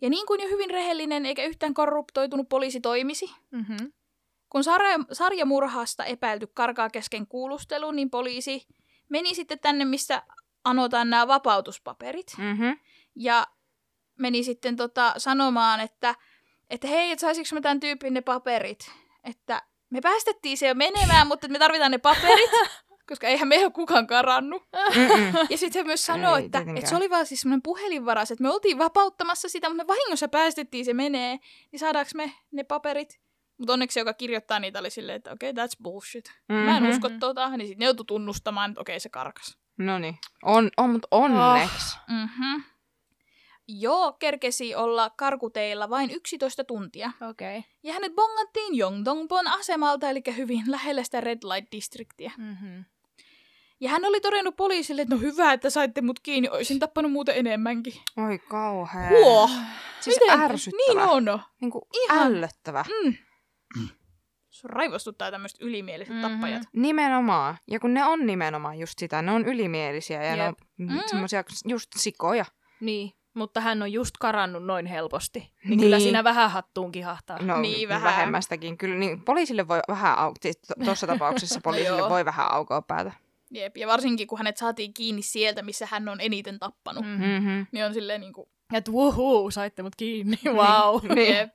Ja 0.00 0.10
niin 0.10 0.26
kuin 0.26 0.40
jo 0.40 0.48
hyvin 0.48 0.70
rehellinen 0.70 1.26
eikä 1.26 1.44
yhtään 1.44 1.74
korruptoitunut 1.74 2.48
poliisi 2.48 2.80
toimisi, 2.80 3.30
Mm-hmm. 3.50 3.92
kun 4.50 4.64
sarja, 4.64 4.98
sarjamurhasta 5.12 6.04
epäilty 6.04 6.46
karkaa 6.46 6.90
kesken 6.90 7.26
kuulustelun, 7.26 7.96
niin 7.96 8.10
poliisi 8.10 8.66
meni 9.08 9.34
sitten 9.34 9.58
tänne, 9.58 9.84
missä 9.84 10.22
anotaan 10.64 11.10
nämä 11.10 11.28
vapautuspaperit. 11.28 12.26
Mm-hmm. 12.38 12.78
Ja 13.16 13.46
meni 14.18 14.42
sitten 14.42 14.76
tota, 14.76 15.14
sanomaan, 15.16 15.80
että, 15.80 16.14
että 16.70 16.88
hei, 16.88 17.10
et 17.10 17.18
saisinko 17.18 17.48
mä 17.52 17.60
tämän 17.60 17.80
tyypin 17.80 18.14
ne 18.14 18.20
paperit. 18.20 18.90
Että 19.24 19.62
me 19.90 20.00
päästettiin 20.00 20.58
se 20.58 20.68
jo 20.68 20.74
menemään, 20.74 21.26
mutta 21.26 21.48
me 21.48 21.58
tarvitaan 21.58 21.90
ne 21.90 21.98
paperit, 21.98 22.50
koska 23.08 23.26
eihän 23.26 23.48
me 23.48 23.58
ole 23.64 23.70
kukaan 23.70 24.06
karannut. 24.06 24.62
Mm-mm. 24.72 25.32
Ja 25.50 25.58
sitten 25.58 25.80
he 25.80 25.86
myös 25.86 26.06
sanoo, 26.06 26.36
Ei 26.36 26.44
että, 26.44 26.58
tietenkään. 26.58 26.76
että 26.78 26.90
se 26.90 26.96
oli 26.96 27.10
vaan 27.10 27.26
siis 27.26 27.40
semmoinen 27.40 27.62
puhelinvaras, 27.62 28.30
että 28.30 28.42
me 28.42 28.50
oltiin 28.50 28.78
vapauttamassa 28.78 29.48
sitä, 29.48 29.68
mutta 29.68 29.84
me 29.84 29.86
vahingossa 29.86 30.28
päästettiin 30.28 30.84
se 30.84 30.94
menee, 30.94 31.38
niin 31.72 31.80
saadaanko 31.80 32.10
me 32.14 32.32
ne 32.52 32.64
paperit? 32.64 33.20
Mutta 33.58 33.72
onneksi 33.72 33.94
se, 33.94 34.00
joka 34.00 34.12
kirjoittaa 34.14 34.58
niitä, 34.60 34.78
oli 34.78 34.90
silleen, 34.90 35.16
että 35.16 35.32
okei, 35.32 35.50
okay, 35.50 35.64
that's 35.64 35.82
bullshit. 35.82 36.24
Mm-hmm. 36.48 36.64
Mä 36.64 36.76
en 36.76 36.82
Mhm. 36.82 36.92
usko 36.92 37.10
tota, 37.20 37.48
niin 37.56 37.66
sitten 37.68 37.78
ne 37.78 37.84
joutui 37.84 38.06
tunnustamaan, 38.06 38.70
että 38.70 38.80
okei, 38.80 38.92
okay, 38.92 39.00
se 39.00 39.08
karkas. 39.08 39.58
No 39.78 39.98
niin. 39.98 40.18
On, 40.42 40.70
on, 40.76 40.90
mutta 40.90 41.08
onneksi. 41.10 41.96
Mm-hmm. 42.08 42.62
Joo, 43.68 44.12
kerkesi 44.12 44.74
olla 44.74 45.10
karkuteilla 45.10 45.90
vain 45.90 46.10
11 46.10 46.64
tuntia. 46.64 47.10
Okei. 47.30 47.58
Okay. 47.58 47.70
Ja 47.82 47.92
hänet 47.92 48.14
bongattiin 48.14 48.78
Yongdongbon 48.80 49.48
asemalta, 49.48 50.10
eli 50.10 50.22
hyvin 50.36 50.62
lähellä 50.66 51.02
sitä 51.04 51.20
Red 51.20 51.38
Light 51.42 51.72
Districtia. 51.72 52.30
Mm-hmm. 52.38 52.84
Ja 53.80 53.90
hän 53.90 54.04
oli 54.04 54.20
todennut 54.20 54.56
poliisille, 54.56 55.02
että 55.02 55.14
no 55.14 55.20
hyvä, 55.20 55.52
että 55.52 55.70
saitte 55.70 56.00
mut 56.02 56.20
kiinni, 56.20 56.48
olisin 56.48 56.78
tappanut 56.78 57.12
muuten 57.12 57.36
enemmänkin. 57.36 57.92
Oi 58.28 58.38
kauhea. 58.38 59.08
Huo! 59.08 59.50
Siis 60.00 60.16
Miten? 60.20 60.40
ärsyttävä. 60.40 60.82
Niin 60.94 60.98
on. 61.32 61.40
Niin 61.60 61.70
kuin 61.70 61.82
Ihan. 62.04 62.26
ällöttävä. 62.26 62.84
Mm. 63.04 63.14
Se 64.50 64.68
raivostuttaa 64.68 65.30
tämmöiset 65.30 65.58
ylimieliset 65.62 66.14
Mhm. 66.14 66.22
mm-hmm. 66.24 66.34
tappajat. 66.34 66.62
Nimenomaan. 66.72 67.56
Ja 67.70 67.80
kun 67.80 67.94
ne 67.94 68.04
on 68.04 68.26
nimenomaan 68.26 68.78
just 68.78 68.98
sitä, 68.98 69.22
ne 69.22 69.32
on 69.32 69.44
ylimielisiä 69.44 70.22
ja 70.24 70.36
ne 70.36 70.42
on 70.42 70.48
Jep. 70.48 70.58
mm. 70.78 70.92
Mm. 70.92 71.00
semmoisia 71.06 71.44
just 71.64 71.90
sikoja. 71.96 72.44
Niin, 72.80 73.10
mutta 73.34 73.60
hän 73.60 73.82
on 73.82 73.92
just 73.92 74.14
karannut 74.20 74.64
noin 74.64 74.86
helposti. 74.86 75.38
Niin, 75.38 75.52
Niin. 75.64 75.80
kyllä 75.80 76.00
siinä 76.00 76.24
vähän 76.24 76.50
hattuun 76.50 76.92
kihahtaa. 76.92 77.38
No 77.42 77.60
Niin, 77.60 77.88
vähän. 77.88 78.02
vähemmästäkin. 78.02 78.78
Kyllä 78.78 78.94
niin, 78.96 79.22
poliisille 79.22 79.68
voi 79.68 79.80
vähän 79.88 80.16
au- 80.18 80.84
tuossa 80.84 81.06
tapauksessa 81.06 81.60
poliisille 81.64 81.98
joo. 81.98 82.10
voi 82.10 82.24
vähän 82.24 82.52
aukoa 82.52 82.82
päätä. 82.82 83.12
Jep, 83.50 83.76
ja 83.76 83.86
varsinkin 83.86 84.26
kun 84.26 84.38
hänet 84.38 84.56
saatiin 84.56 84.94
kiinni 84.94 85.22
sieltä, 85.22 85.62
missä 85.62 85.86
hän 85.90 86.08
on 86.08 86.20
eniten 86.20 86.58
tappanut. 86.58 87.04
Mm. 87.04 87.10
Mm. 87.10 87.24
Mm-hmm. 87.24 87.66
Niin 87.72 87.84
on 87.84 87.94
silleen 87.94 88.20
niinku, 88.20 88.48
Että 88.74 88.90
wuhuu, 88.90 89.50
saitte 89.50 89.82
mut 89.82 89.96
kiinni, 89.96 90.38
wow. 90.58 91.14
Niin. 91.14 91.34
jep. 91.34 91.54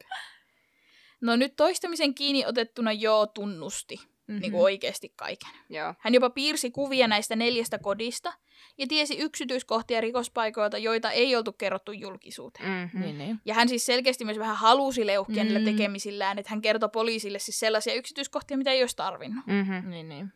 No 1.21 1.35
nyt 1.35 1.55
toistamisen 1.55 2.13
kiinni 2.15 2.45
otettuna 2.45 2.91
joo 2.91 3.27
tunnusti 3.27 3.95
mm-hmm. 3.95 4.41
niin 4.41 4.51
kuin 4.51 4.61
oikeasti 4.61 5.13
kaiken. 5.15 5.49
Joo. 5.69 5.93
Hän 5.99 6.13
jopa 6.13 6.29
piirsi 6.29 6.71
kuvia 6.71 7.07
näistä 7.07 7.35
neljästä 7.35 7.79
kodista 7.79 8.33
ja 8.77 8.87
tiesi 8.87 9.17
yksityiskohtia 9.17 10.01
rikospaikoilta, 10.01 10.77
joita 10.77 11.11
ei 11.11 11.35
oltu 11.35 11.53
kerrottu 11.53 11.91
julkisuuteen. 11.91 12.69
Mm-hmm. 12.69 13.01
Niin, 13.01 13.17
niin. 13.17 13.39
Ja 13.45 13.53
hän 13.53 13.69
siis 13.69 13.85
selkeästi 13.85 14.25
myös 14.25 14.39
vähän 14.39 14.57
halusi 14.57 15.05
leuhkia 15.05 15.43
niillä 15.43 15.59
Mm. 15.59 15.65
tekemisillään, 15.65 16.39
että 16.39 16.49
hän 16.49 16.61
kertoi 16.61 16.89
poliisille 16.93 17.39
siis 17.39 17.59
sellaisia 17.59 17.93
yksityiskohtia, 17.93 18.57
mitä 18.57 18.71
ei 18.71 18.83
olisi 18.83 18.95
tarvinnut. 18.95 19.47
Mm-hmm. 19.47 19.89
niin, 19.89 20.09
niin. 20.09 20.33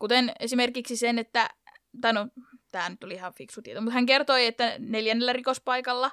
Kuten 0.00 0.32
esimerkiksi 0.40 0.96
sen, 0.96 1.18
että, 1.18 1.50
tai 2.00 2.12
no, 2.12 2.28
tämä 2.72 2.88
nyt 2.88 3.00
tuli 3.00 3.14
ihan 3.14 3.32
fiksu 3.34 3.62
tieto, 3.62 3.80
mutta 3.80 3.94
hän 3.94 4.06
kertoi, 4.06 4.46
että 4.46 4.74
neljännellä 4.78 5.32
rikospaikalla 5.32 6.10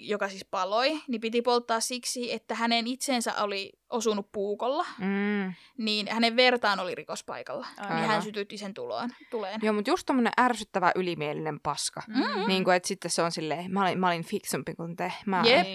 joka 0.00 0.28
siis 0.28 0.44
paloi, 0.50 1.00
niin 1.08 1.20
piti 1.20 1.42
polttaa 1.42 1.80
siksi, 1.80 2.32
että 2.32 2.54
hänen 2.54 2.86
itsensä 2.86 3.42
oli 3.42 3.72
osunut 3.90 4.32
puukolla, 4.32 4.86
Mm. 4.98 5.54
niin 5.78 6.08
hänen 6.10 6.36
vertaan 6.36 6.80
oli 6.80 6.94
rikospaikalla. 6.94 7.66
Aivan. 7.78 7.96
Niin 7.96 8.06
hän 8.08 8.22
sytytti 8.22 8.58
sen 8.58 8.74
tuloon, 8.74 9.10
tuleen. 9.30 9.60
Joo, 9.62 9.72
mutta 9.74 9.90
just 9.90 10.06
tommonen 10.06 10.32
ärsyttävä 10.40 10.92
ylimielinen 10.94 11.60
paska. 11.60 12.02
Mm. 12.08 12.46
Niin 12.48 12.64
kuin, 12.64 12.76
että 12.76 12.88
sitten 12.88 13.10
se 13.10 13.22
on 13.22 13.32
silleen, 13.32 13.72
mä 13.72 13.82
olin, 13.82 13.98
mä 14.00 14.06
olin 14.06 14.24
fiksumpi 14.24 14.74
kuin 14.74 14.96
te. 14.96 15.12
Mä, 15.26 15.42
Jep. 15.46 15.66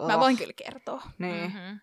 Uh, 0.00 0.06
Mä 0.06 0.18
voin 0.20 0.36
kyllä 0.36 0.52
kertoa. 0.52 1.02
Niin. 1.18 1.44
Mhm. 1.50 1.76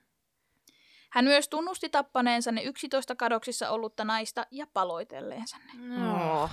Hän 1.14 1.26
myös 1.26 1.50
tunnusti 1.50 1.90
tappaneensa 1.90 2.52
ne 2.52 2.64
11 2.64 3.16
kadoksissa 3.16 3.70
ollutta 3.70 4.06
naista 4.06 4.46
ja 4.52 4.68
paloitelleensa 4.74 5.58
ne. 5.58 5.98
No. 5.98 6.44
Oh. 6.44 6.52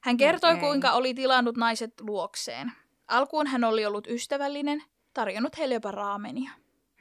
Hän 0.00 0.16
kertoi, 0.16 0.50
Okei. 0.50 0.60
kuinka 0.60 0.92
oli 0.92 1.14
tilannut 1.14 1.56
naiset 1.56 2.00
luokseen. 2.00 2.72
Alkuun 3.08 3.46
hän 3.46 3.64
oli 3.64 3.86
ollut 3.86 4.06
ystävällinen, 4.06 4.82
tarjonnut 5.14 5.58
heille 5.58 5.74
jopa 5.74 5.90
raamenia. 5.90 6.50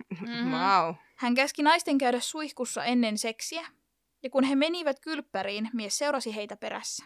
Mhm. 0.10 0.52
Wow. 0.52 0.96
Hän 1.16 1.36
käski 1.36 1.64
naisten 1.64 1.98
käydä 1.98 2.20
suihkussa 2.20 2.84
ennen 2.84 3.18
seksiä, 3.18 3.68
ja 4.24 4.30
kun 4.30 4.44
he 4.44 4.56
menivät 4.56 5.00
kylppäriin, 5.00 5.70
mies 5.74 5.98
seurasi 5.98 6.36
heitä 6.36 6.58
perässä. 6.58 7.06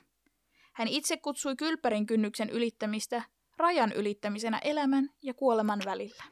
Hän 0.73 0.88
itse 0.88 1.17
kutsui 1.17 1.55
kylppärin 1.55 2.05
kynnyksen 2.05 2.49
ylittämistä 2.49 3.23
rajan 3.57 3.91
ylittämisenä 3.91 4.59
elämän 4.63 5.09
ja 5.21 5.34
kuoleman 5.34 5.80
välillä. 5.86 6.23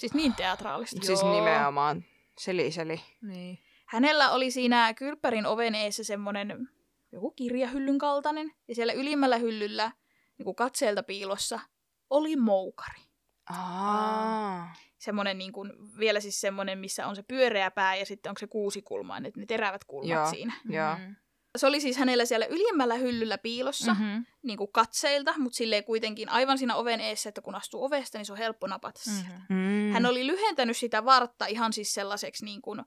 Siis 0.00 0.14
niin 0.14 0.34
teatraalista. 0.34 1.06
Siis 1.06 1.22
Joo. 1.22 1.34
nimenomaan 1.34 2.04
seli 2.38 2.72
seli. 2.72 3.00
Niin. 3.22 3.58
Hänellä 3.86 4.30
oli 4.30 4.50
siinä 4.50 4.94
kylppärin 4.94 5.46
oven 5.46 5.74
eessä 5.74 6.04
semmoinen 6.04 6.68
joku 7.12 7.30
kirjahyllyn 7.30 7.98
kaltainen, 7.98 8.52
ja 8.68 8.74
siellä 8.74 8.92
ylimmällä 8.92 9.36
hyllyllä, 9.36 9.92
niin 10.38 10.44
kuin 10.44 10.56
katseelta 10.56 11.02
piilossa, 11.02 11.60
oli 12.10 12.36
moukari. 12.36 13.02
Aa. 13.50 14.74
Semmoinen 14.98 15.38
niin 15.38 15.52
kuin, 15.52 15.72
vielä 15.98 16.20
siis 16.20 16.40
semmoinen, 16.40 16.78
missä 16.78 17.06
on 17.06 17.16
se 17.16 17.22
pyöreä 17.22 17.70
pää 17.70 17.96
ja 17.96 18.06
sitten 18.06 18.30
onko 18.30 18.38
se 18.38 18.46
kuusikulmainen, 18.46 19.28
että 19.28 19.40
ne 19.40 19.46
terävät 19.46 19.84
kulmat 19.84 20.10
Joo. 20.10 20.30
siinä. 20.30 20.52
Joo. 20.68 20.94
Mhm. 20.94 21.12
Se 21.58 21.66
oli 21.66 21.80
siis 21.80 21.96
hänellä 21.96 22.24
siellä 22.24 22.46
ylimmällä 22.46 22.94
hyllyllä 22.94 23.38
piilossa, 23.38 23.92
mm-hmm. 23.94 24.06
Mhm. 24.08 24.22
niin 24.42 24.58
kuin 24.58 24.72
katseilta, 24.72 25.34
mutta 25.38 25.56
silleen 25.56 25.84
kuitenkin 25.84 26.28
aivan 26.28 26.58
siinä 26.58 26.74
oven 26.76 27.00
eessä, 27.00 27.28
että 27.28 27.40
kun 27.40 27.54
astuu 27.54 27.84
ovesta, 27.84 28.18
niin 28.18 28.26
se 28.26 28.32
on 28.32 28.38
helppo 28.38 28.66
napata 28.66 29.00
sieltä. 29.00 29.28
Mhm. 29.48 29.58
Mm. 29.58 29.92
Hän 29.92 30.06
oli 30.06 30.26
lyhentänyt 30.26 30.76
sitä 30.76 31.04
vartta 31.04 31.46
ihan 31.46 31.72
siis 31.72 31.94
sellaiseksi 31.94 32.44
niin 32.44 32.62
kuin 32.62 32.82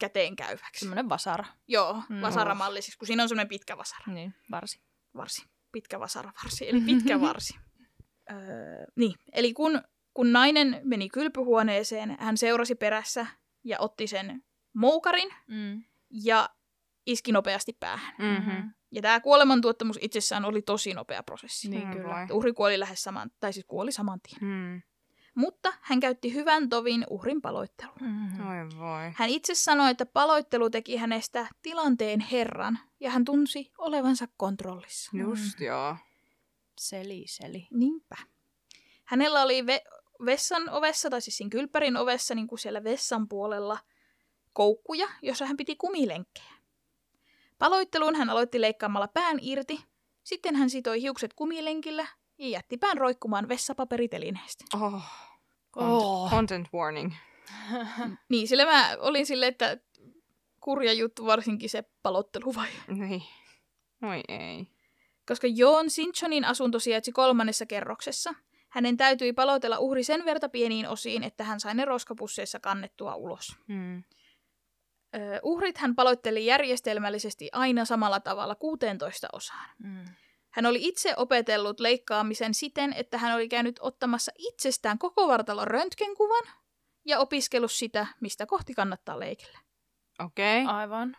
käteen 0.00 0.36
käyväksi. 0.36 0.80
Semmoinen 0.80 1.08
vasara. 1.08 1.44
Joo, 1.68 2.02
Mm. 2.08 2.20
vasaramallisiksi, 2.20 2.98
kun 2.98 3.06
siinä 3.06 3.22
on 3.22 3.28
semmoinen 3.28 3.48
pitkä 3.48 3.76
vasara. 3.76 4.12
Niin, 4.12 4.34
varsi. 4.50 4.80
varsi, 5.16 5.42
pitkä 5.72 6.00
vasaravarsi, 6.00 6.68
eli 6.68 6.80
pitkä 6.80 7.20
varsi. 7.30 7.54
öö, 8.30 8.36
niin, 8.96 9.14
eli 9.32 9.52
kun, 9.52 9.82
kun 10.14 10.32
nainen 10.32 10.80
meni 10.84 11.08
kylpyhuoneeseen, 11.08 12.16
hän 12.20 12.36
seurasi 12.36 12.74
perässä 12.74 13.26
ja 13.64 13.78
otti 13.80 14.06
sen 14.06 14.42
moukarin 14.72 15.34
Mm. 15.46 15.82
ja 16.10 16.48
iski 17.06 17.32
nopeasti 17.32 17.76
päähän. 17.80 18.14
Mhm. 18.18 18.68
Ja 18.92 19.02
tämä 19.02 19.20
kuolemantuottamus 19.20 19.98
itsessään 20.00 20.44
oli 20.44 20.62
tosi 20.62 20.94
nopea 20.94 21.22
prosessi. 21.22 21.68
Niin 21.68 21.86
Mm, 21.88 21.92
kyllä. 21.92 22.26
Uhri 22.32 22.52
kuoli 22.52 22.78
lähes 22.78 23.02
saman, 23.02 23.30
tai 23.40 23.52
siis 23.52 23.66
kuoli 23.68 23.92
saman 23.92 24.20
tien. 24.20 24.50
Mm. 24.50 24.82
Mutta 25.34 25.72
hän 25.80 26.00
käytti 26.00 26.34
hyvän 26.34 26.68
tovin 26.68 27.06
uhrin 27.10 27.40
paloitteluun. 27.42 27.98
Mhm. 28.02 28.40
Oi 28.48 28.78
voi. 28.78 29.12
Hän 29.16 29.28
itse 29.30 29.54
sanoi, 29.54 29.90
että 29.90 30.06
paloittelu 30.06 30.70
teki 30.70 30.96
hänestä 30.96 31.46
tilanteen 31.62 32.20
herran, 32.20 32.78
ja 33.00 33.10
hän 33.10 33.24
tunsi 33.24 33.72
olevansa 33.78 34.26
kontrollissa. 34.36 35.10
Just 35.16 35.60
joo. 35.60 35.96
Seli, 36.80 37.24
seli. 37.26 37.66
Niinpä. 37.70 38.16
Hänellä 39.04 39.42
oli 39.42 39.62
ve- 39.62 40.00
vessan 40.26 40.68
ovessa, 40.70 41.10
tai 41.10 41.20
siis 41.20 41.36
siinä 41.36 41.50
kylppärin 41.50 41.96
ovessa, 41.96 42.34
niin 42.34 42.46
kuin 42.46 42.58
siellä 42.58 42.84
vessan 42.84 43.28
puolella, 43.28 43.78
koukkuja, 44.52 45.08
jossa 45.22 45.46
hän 45.46 45.56
piti 45.56 45.76
kumilenkkejä. 45.76 46.52
Paloitteluun 47.60 48.16
hän 48.16 48.30
aloitti 48.30 48.60
leikkaamalla 48.60 49.08
pään 49.08 49.38
irti, 49.42 49.84
sitten 50.22 50.56
hän 50.56 50.70
sitoi 50.70 51.02
hiukset 51.02 51.34
kumilenkillä 51.34 52.06
ja 52.38 52.48
jätti 52.48 52.76
pään 52.76 52.98
roikkumaan 52.98 53.48
vessapaperitelineestä. 53.48 54.64
Oh. 54.74 55.02
Oh. 55.76 56.30
Content 56.30 56.68
warning. 56.74 57.12
Niin, 58.28 58.48
sillä 58.48 58.64
mä 58.64 58.96
olin 58.98 59.26
silleen, 59.26 59.52
että 59.52 59.78
kurja 60.60 60.92
juttu 60.92 61.26
varsinkin 61.26 61.70
se 61.70 61.84
palottelu 62.02 62.54
vai? 62.54 62.68
Niin. 62.88 63.22
Oi 64.02 64.20
ei. 64.28 64.66
Koska 65.28 65.46
Joon 65.46 65.90
Sinchonin 65.90 66.44
asunto 66.44 66.78
sijaitsi 66.78 67.12
kolmannessa 67.12 67.66
kerroksessa, 67.66 68.34
hänen 68.68 68.96
täytyi 68.96 69.32
palotella 69.32 69.78
uhri 69.78 70.04
sen 70.04 70.24
verta 70.24 70.48
pieniin 70.48 70.88
osiin, 70.88 71.22
että 71.22 71.44
hän 71.44 71.60
sai 71.60 71.74
ne 71.74 71.84
roskapusseissa 71.84 72.60
kannettua 72.60 73.14
ulos. 73.14 73.56
Mm. 73.66 74.04
Uhrit 75.42 75.78
hän 75.78 75.94
paloitteli 75.94 76.46
järjestelmällisesti 76.46 77.48
aina 77.52 77.84
samalla 77.84 78.20
tavalla 78.20 78.54
16 78.54 79.28
osaan. 79.32 79.70
Mm. 79.78 80.04
Hän 80.50 80.66
oli 80.66 80.78
itse 80.82 81.14
opetellut 81.16 81.80
leikkaamisen 81.80 82.54
siten, 82.54 82.92
että 82.92 83.18
hän 83.18 83.34
oli 83.34 83.48
käynyt 83.48 83.78
ottamassa 83.82 84.32
itsestään 84.38 84.98
koko 84.98 85.28
vartalon 85.28 85.68
röntgenkuvan 85.68 86.44
ja 87.06 87.18
opiskellut 87.18 87.72
sitä, 87.72 88.06
mistä 88.20 88.46
kohti 88.46 88.74
kannattaa 88.74 89.20
leikellä. 89.20 89.58
Okei. 90.24 90.62
Okay. 90.62 90.76
Aivan. 90.76 91.16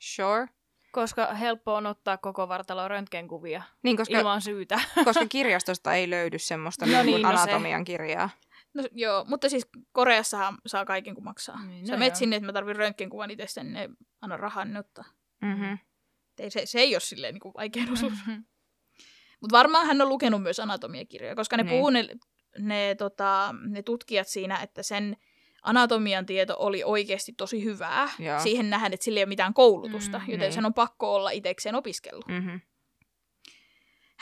Sure. 0.00 0.48
Koska 0.92 1.34
helppo 1.34 1.74
on 1.74 1.86
ottaa 1.86 2.16
koko 2.16 2.48
vartalo 2.48 2.88
röntgenkuvia 2.88 3.62
Niin, 3.82 3.96
koska, 3.96 4.18
ilman 4.18 4.40
syytä. 4.42 4.80
koska 5.04 5.26
kirjastosta 5.36 5.94
ei 5.94 6.10
löydy 6.10 6.38
semmoista 6.38 6.86
No 6.86 6.92
niin, 6.92 7.06
niin, 7.06 7.22
no 7.22 7.28
se. 7.36 7.42
anatomian 7.42 7.84
kirjaa. 7.84 8.30
No 8.74 8.82
joo, 8.92 9.24
mutta 9.28 9.48
siis 9.48 9.66
Koreassahan 9.92 10.58
saa 10.66 10.84
kaiken 10.84 11.14
kun 11.14 11.24
maksaa. 11.24 11.64
Niin, 11.66 11.86
Sä 11.86 11.92
no 11.92 11.98
menet 11.98 12.12
joo. 12.14 12.18
sinne, 12.18 12.36
että 12.36 12.46
mä 12.46 12.52
tarvitsen 12.52 12.76
röntgenkuvan 12.76 13.30
itsestä, 13.30 13.62
niin 13.62 13.72
ne 13.72 13.88
anna 14.20 14.36
rahaa, 14.36 14.64
niin 14.64 14.76
ottaa. 14.76 15.04
Mm-hmm. 15.42 15.78
Ei, 16.38 16.50
se, 16.50 16.66
se 16.66 16.78
ei 16.80 16.94
ole 16.94 17.00
silleen 17.00 17.34
niin 17.34 17.40
kuin 17.40 17.54
vaikein 17.54 17.92
osuus. 17.92 18.12
Mhm. 18.26 18.40
Mutta 19.40 19.56
varmaan 19.56 19.86
hän 19.86 20.02
on 20.02 20.08
lukenut 20.08 20.42
myös 20.42 20.60
anatomiakirjoja, 20.60 21.34
koska 21.34 21.56
ne 21.56 21.62
Niin. 21.62 21.70
puhuu 21.70 21.90
ne, 21.90 22.08
ne, 22.58 22.94
tota, 22.98 23.54
ne 23.68 23.82
tutkijat 23.82 24.28
siinä, 24.28 24.56
että 24.58 24.82
sen 24.82 25.16
anatomian 25.62 26.26
tieto 26.26 26.56
oli 26.58 26.84
oikeasti 26.84 27.32
tosi 27.32 27.64
hyvää. 27.64 28.08
Joo. 28.18 28.40
Siihen 28.40 28.70
nähdään, 28.70 28.92
että 28.92 29.04
sillä 29.04 29.18
ei 29.18 29.24
ole 29.24 29.28
mitään 29.28 29.54
koulutusta, 29.54 30.18
Mm, 30.18 30.24
joten 30.24 30.40
niin. 30.40 30.52
sen 30.52 30.66
on 30.66 30.74
pakko 30.74 31.14
olla 31.14 31.30
itsekseen 31.30 31.74
opiskellut. 31.74 32.28
Mm-hmm. 32.28 32.60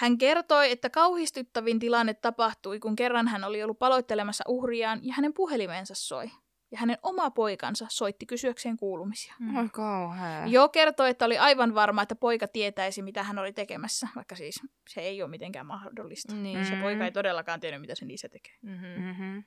Hän 0.02 0.18
kertoi, 0.18 0.70
että 0.70 0.90
kauhistuttavin 0.90 1.78
tilanne 1.78 2.14
tapahtui, 2.14 2.80
kun 2.80 2.96
kerran 2.96 3.28
hän 3.28 3.44
oli 3.44 3.62
ollut 3.62 3.78
paloittelemassa 3.78 4.44
uhriaan 4.48 5.00
ja 5.02 5.14
hänen 5.14 5.34
puhelimensa 5.34 5.94
soi. 5.94 6.30
Ja 6.70 6.78
hänen 6.78 6.98
oma 7.02 7.30
poikansa 7.30 7.86
soitti 7.90 8.26
kysyäkseen 8.26 8.76
kuulumisia. 8.76 9.34
Mm. 9.38 9.56
Oi 9.56 9.68
kauhea. 9.72 10.46
Jo 10.46 10.68
kertoi, 10.68 11.10
että 11.10 11.24
oli 11.24 11.38
aivan 11.38 11.74
varma, 11.74 12.02
että 12.02 12.14
poika 12.14 12.48
tietäisi, 12.48 13.02
mitä 13.02 13.22
hän 13.22 13.38
oli 13.38 13.52
tekemässä, 13.52 14.08
vaikka 14.16 14.36
siis 14.36 14.60
se 14.88 15.00
ei 15.00 15.22
ole 15.22 15.30
mitenkään 15.30 15.66
mahdollista. 15.66 16.34
Niin. 16.34 16.66
Se 16.66 16.74
Mm. 16.74 16.80
poika 16.82 17.04
ei 17.04 17.12
todellakaan 17.12 17.60
tiennyt, 17.60 17.80
mitä 17.80 17.94
sen 17.94 18.10
isä 18.10 18.28
tekee. 18.28 18.54
Mhm. 18.62 18.84
Mm-hmm. 19.06 19.44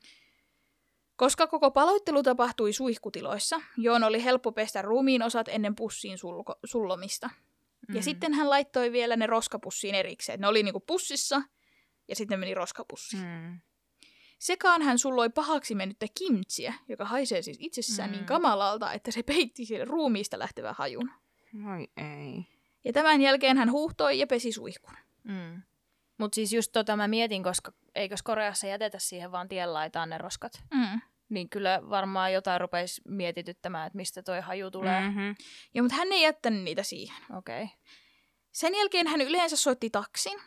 Koska 1.16 1.48
koko 1.48 1.72
paloittelu 1.72 2.24
tapahtui 2.24 2.74
suihkutiloissa, 2.74 3.62
Joon 3.78 4.04
oli 4.04 4.24
helppo 4.24 4.52
pestä 4.52 4.82
ruumiin 4.82 5.24
osat 5.24 5.48
ennen 5.48 5.76
pussiin 5.76 6.18
sulko- 6.18 6.60
sullomista. 6.66 7.30
Ja 7.90 7.96
Mm. 7.96 8.02
sitten 8.02 8.34
hän 8.34 8.50
laittoi 8.50 8.92
vielä 8.92 9.16
ne 9.16 9.26
roskapussiin 9.28 9.96
erikseen. 9.96 10.40
Ne 10.40 10.48
oli 10.48 10.64
niinku 10.64 10.80
pussissa 10.80 11.42
ja 12.08 12.16
sitten 12.16 12.40
meni 12.40 12.54
roskapussiin. 12.54 13.24
Mm. 13.24 13.60
Sekaan 14.40 14.82
hän 14.82 15.00
sulloi 15.00 15.30
pahaksi 15.30 15.76
mennyttä 15.76 16.06
kimtsiä, 16.18 16.74
joka 16.90 17.06
haisee 17.06 17.42
siis 17.42 17.58
itsessään 17.60 18.10
Mm. 18.10 18.16
niin 18.16 18.26
kamalalta, 18.26 18.94
että 18.94 19.12
se 19.12 19.24
peitti 19.24 19.66
sille 19.66 19.86
ruumiista 19.86 20.40
lähtevän 20.40 20.76
hajun. 20.78 21.12
Oi 21.74 21.88
ei. 21.98 22.46
Ja 22.84 22.94
tämän 22.94 23.22
jälkeen 23.22 23.58
hän 23.58 23.72
huuhtoi 23.72 24.20
ja 24.20 24.28
pesi 24.28 24.52
suihkun. 24.52 24.94
Mm. 25.24 25.62
Mutta 26.18 26.36
siis 26.36 26.54
just 26.54 26.72
tota 26.72 26.96
mä 26.96 27.08
mietin, 27.08 27.44
koska 27.44 27.72
eikös 27.96 28.24
Koreassa 28.24 28.68
jätetä 28.68 29.00
siihen 29.00 29.32
vaan 29.32 29.48
tien 29.50 29.74
laitaan 29.74 30.10
ne 30.10 30.18
roskat. 30.18 30.52
Mm. 30.74 31.02
Niin 31.30 31.50
kyllä 31.50 31.82
varmaan 31.90 32.34
jotain 32.34 32.62
rupeisi 32.62 33.02
mietityttämään, 33.08 33.88
että 33.88 33.98
mistä 33.98 34.24
toi 34.24 34.42
haju 34.42 34.72
tulee. 34.72 35.02
Mm. 35.02 35.06
Mm-hmm. 35.06 35.36
Ja, 35.74 35.82
mutta 35.82 35.96
hän 35.96 36.12
ei 36.12 36.22
jättänyt 36.22 36.64
niitä 36.64 36.84
siihen. 36.84 37.18
Okei. 37.38 37.64
Okay. 37.64 37.78
Sen 38.52 38.76
jälkeen 38.76 39.08
hän 39.08 39.22
yleensä 39.22 39.58
soitti 39.58 39.90
taksin 39.90 40.40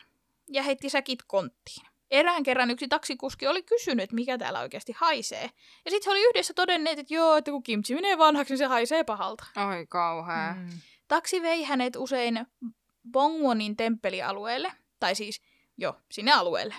ja 0.47 0.63
heitti 0.63 0.89
säkit 0.89 1.19
konttiin. 1.27 1.87
Erään 2.11 2.43
kerran 2.43 2.71
yksi 2.71 2.87
taksikuski 2.87 3.47
oli 3.47 3.63
kysynyt, 3.63 4.03
että 4.03 4.15
mikä 4.15 4.37
täällä 4.37 4.59
oikeasti 4.59 4.95
haisee. 4.97 5.49
Ja 5.85 5.91
sitten 5.91 6.11
he 6.11 6.11
oli 6.11 6.29
yhdessä 6.29 6.53
todenneet, 6.53 6.99
että 6.99 7.13
joo, 7.13 7.35
että 7.35 7.51
kun 7.51 7.63
kimchi 7.63 7.95
menee 7.95 8.17
vanhaksi, 8.17 8.53
niin 8.53 8.57
se 8.57 8.65
haisee 8.65 9.03
pahalta. 9.03 9.45
Oi 9.67 9.85
kauhea. 9.89 10.53
Mm. 10.53 10.69
Taksi 11.07 11.41
vei 11.41 11.63
hänet 11.63 11.95
usein 11.95 12.47
Bongwonin 13.11 13.77
temppelialueelle, 13.77 14.71
tai 14.99 15.15
siis 15.15 15.41
jo 15.77 16.01
sinne 16.11 16.31
alueelle. 16.31 16.75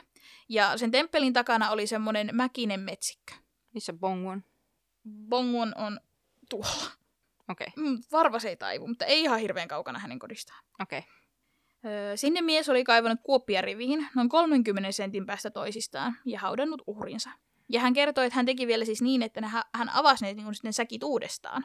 Ja 0.49 0.79
sen 0.79 0.91
temppelin 0.91 1.33
takana 1.33 1.71
oli 1.71 1.87
semmoinen 1.87 2.31
mäkinen 2.33 2.81
metsikkö. 2.81 3.35
Missä 3.75 3.93
Bongwon? 3.93 4.45
Bongwon 5.29 5.73
on 5.77 6.01
tuolla. 6.51 6.91
Okei. 7.49 7.67
Mm, 7.77 7.99
Varvas 8.13 8.45
ei 8.45 8.57
taivu, 8.57 8.87
mutta 8.87 9.05
ei 9.05 9.23
ihan 9.23 9.41
hirveän 9.41 9.69
kaukana 9.69 9.99
hänen 9.99 10.19
kodistaan. 10.19 10.65
Okei. 10.81 11.05
Öö, 11.85 12.17
sinne 12.17 12.41
mies 12.41 12.69
oli 12.69 12.85
kaivannut 12.85 13.21
kuoppia 13.23 13.61
riviin 13.61 14.09
noin 14.15 14.29
30 14.29 14.93
sentin 14.93 15.27
päästä 15.27 15.51
toisistaan 15.51 16.17
ja 16.25 16.41
haudannut 16.41 16.83
uhrinsa. 16.87 17.31
Ja 17.69 17.81
hän 17.81 17.93
kertoi, 17.93 18.27
että 18.27 18.37
hän 18.37 18.47
teki 18.47 18.67
vielä 18.67 18.85
siis 18.85 19.03
niin, 19.03 19.23
että 19.23 19.47
hän, 19.47 19.63
hän 19.75 19.89
avasi 19.89 20.25
ne 20.25 20.35
niin 20.35 20.55
sitten 20.55 20.73
säkit 20.73 21.03
uudestaan 21.03 21.65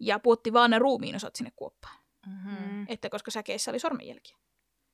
ja 0.00 0.18
puotti 0.18 0.52
vaan 0.52 0.70
ne 0.70 0.78
ruumiin 0.78 1.16
osat 1.16 1.36
sinne 1.36 1.52
kuoppaan. 1.56 1.98
Mm-hmm. 2.26 2.86
Että 2.88 3.08
koska 3.08 3.30
säkeissä 3.30 3.70
oli 3.70 3.78
sormenjälkiä. 3.78 4.36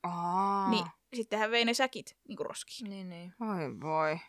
Aa. 0.03 0.69
Niin 0.69 0.85
sitten 1.13 1.39
hän 1.39 1.51
vei 1.51 1.65
ne 1.65 1.73
säkit 1.73 2.17
niin 2.27 2.37
kuin 2.37 2.47
roskiin. 2.47 2.89
Niin, 2.89 3.09
niin. 3.09 3.33
Voi 3.39 3.81
voi. 3.81 4.19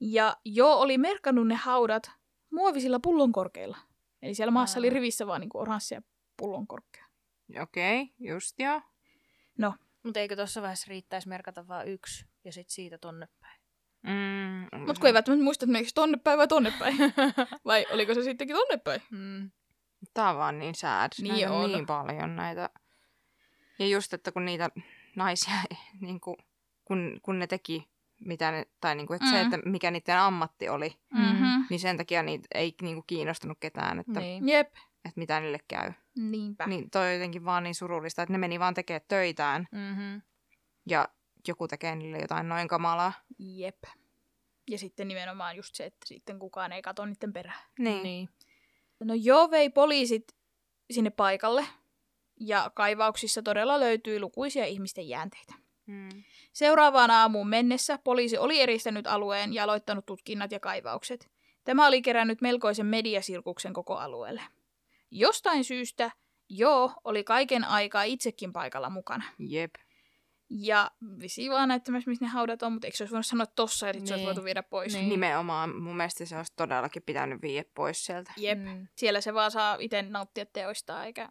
Ja 0.00 0.36
jo 0.44 0.72
oli 0.72 0.98
merkannut 0.98 1.46
ne 1.46 1.54
haudat 1.54 2.10
muovisilla 2.50 3.00
pullonkorkeilla. 3.00 3.78
Eli 4.22 4.34
siellä 4.34 4.50
maassa 4.50 4.78
Aa. 4.78 4.80
oli 4.80 4.90
rivissä 4.90 5.26
vaan 5.26 5.40
niin 5.40 5.48
kuin 5.48 5.62
oranssia 5.62 6.02
pullonkorkea. 6.36 7.04
Okei, 7.62 8.02
okay, 8.02 8.14
just 8.18 8.60
joo. 8.60 8.80
Mutta 10.02 10.20
eikö 10.20 10.36
tuossa 10.36 10.62
vaiheessa 10.62 10.86
riittäisi 10.88 11.28
merkata 11.28 11.68
vain 11.68 11.88
yksi 11.88 12.26
ja 12.44 12.52
sitten 12.52 12.74
siitä 12.74 12.98
tonne 12.98 13.28
päin? 13.40 13.60
Mm, 14.02 14.80
Mutta 14.86 15.00
kun 15.00 15.06
ei 15.06 15.14
välttämättä 15.14 15.44
muista, 15.44 15.64
että 15.64 15.72
meneekö 15.72 15.90
tonne 15.94 16.18
päin 16.24 16.38
vai 16.38 16.48
tonne 16.48 16.72
päin. 16.78 16.96
vai 17.64 17.86
oliko 17.90 18.14
se 18.14 18.22
sittenkin 18.22 18.56
tonne 18.56 18.76
päin? 18.76 19.02
Mm. 19.10 19.50
Tää 20.14 20.30
on 20.30 20.36
vaan 20.36 20.58
niin 20.58 20.74
sad. 20.74 21.12
Niin 21.20 21.32
näitä 21.32 21.52
on 21.52 21.64
on. 21.64 21.72
niin 21.72 21.86
paljon 21.86 22.36
näitä. 22.36 22.70
Ja 23.78 23.86
just, 23.86 24.14
että 24.14 24.32
kun 24.32 24.44
niitä 24.44 24.70
naisia, 25.16 25.54
niin 26.00 26.20
kuin, 26.20 26.36
kun, 26.84 27.20
kun 27.22 27.38
ne 27.38 27.46
teki, 27.46 27.89
mitä 28.20 28.50
ne, 28.50 28.66
tai 28.80 28.94
niin 28.94 29.06
kuin, 29.06 29.14
että 29.16 29.26
mm. 29.26 29.32
se, 29.32 29.40
että 29.40 29.58
mikä 29.64 29.90
niiden 29.90 30.18
ammatti 30.18 30.68
oli, 30.68 30.96
Mm-hmm. 31.14 31.66
niin 31.70 31.80
sen 31.80 31.96
takia 31.96 32.22
niitä 32.22 32.48
ei 32.54 32.74
niin 32.82 32.96
kuin, 32.96 33.04
kiinnostunut 33.06 33.58
ketään, 33.60 33.98
että, 33.98 34.20
niin. 34.20 34.46
Niin. 34.46 34.56
Jep, 34.56 34.68
että 35.04 35.20
mitä 35.20 35.40
niille 35.40 35.58
käy. 35.68 35.92
niinpä. 36.16 36.66
Niin 36.66 36.90
toi 36.90 37.06
on 37.06 37.12
jotenkin 37.12 37.44
vaan 37.44 37.62
niin 37.62 37.74
surullista, 37.74 38.22
että 38.22 38.32
ne 38.32 38.38
meni 38.38 38.60
vaan 38.60 38.74
tekemään 38.74 39.04
töitään 39.08 39.68
Mm-hmm. 39.72 40.22
ja 40.88 41.08
joku 41.48 41.68
tekee 41.68 41.96
niille 41.96 42.18
jotain 42.18 42.48
noin 42.48 42.68
kamalaa. 42.68 43.12
Jep. 43.38 43.82
Ja 44.70 44.78
sitten 44.78 45.08
nimenomaan 45.08 45.56
just 45.56 45.74
se, 45.74 45.84
että 45.84 46.06
sitten 46.08 46.38
kukaan 46.38 46.72
ei 46.72 46.82
katso 46.82 47.04
niiden 47.06 47.32
perään. 47.32 47.58
Niin. 47.78 48.02
niin. 48.02 48.28
No 49.04 49.14
joo 49.14 49.50
vei 49.50 49.70
poliisit 49.70 50.36
sinne 50.90 51.10
paikalle. 51.10 51.66
Ja 52.40 52.70
kaivauksissa 52.74 53.42
todella 53.42 53.80
löytyi 53.80 54.20
lukuisia 54.20 54.66
ihmisten 54.66 55.08
jäänteitä. 55.08 55.54
Mm. 55.90 56.22
Seuraavaan 56.52 57.10
aamuun 57.10 57.48
mennessä 57.48 57.98
poliisi 58.04 58.38
oli 58.38 58.60
eristänyt 58.60 59.06
alueen 59.06 59.54
ja 59.54 59.64
aloittanut 59.64 60.06
tutkinnat 60.06 60.52
ja 60.52 60.60
kaivaukset. 60.60 61.30
Tämä 61.64 61.86
oli 61.86 62.02
kerännyt 62.02 62.40
melkoisen 62.40 62.86
mediasirkuksen 62.86 63.72
koko 63.72 63.96
alueelle. 63.96 64.42
Jostain 65.10 65.64
syystä 65.64 66.10
Joo 66.52 66.92
oli 67.04 67.24
kaiken 67.24 67.64
aikaa 67.64 68.02
itsekin 68.02 68.52
paikalla 68.52 68.90
mukana. 68.90 69.24
Jep. 69.38 69.74
Ja 70.50 70.90
visi 71.20 71.50
vaan 71.50 71.68
näyttämässä, 71.68 72.10
missä 72.10 72.24
ne 72.24 72.28
haudat 72.30 72.62
on, 72.62 72.72
mutta 72.72 72.86
eikö 72.86 72.96
se 72.96 73.02
olisi 73.02 73.12
voinut 73.12 73.26
sanoa 73.26 73.46
tossa, 73.46 73.86
ja 73.86 73.92
sit 73.92 74.06
se 74.06 74.14
olisi 74.14 74.24
Niin. 74.24 74.26
voitu 74.26 74.44
viedä 74.44 74.62
pois. 74.62 74.94
Niin. 74.94 75.08
Nimenomaan 75.08 75.82
mun 75.82 75.96
mielestä 75.96 76.24
se 76.24 76.36
olisi 76.36 76.52
todellakin 76.56 77.02
pitänyt 77.02 77.42
viiä 77.42 77.64
pois 77.74 78.04
sieltä. 78.04 78.32
Jep. 78.36 78.58
Mm. 78.58 78.86
Siellä 78.96 79.20
se 79.20 79.34
vaan 79.34 79.50
saa 79.50 79.76
itse 79.80 80.02
nauttia 80.02 80.46
teoistaan, 80.46 81.06
eikä 81.06 81.28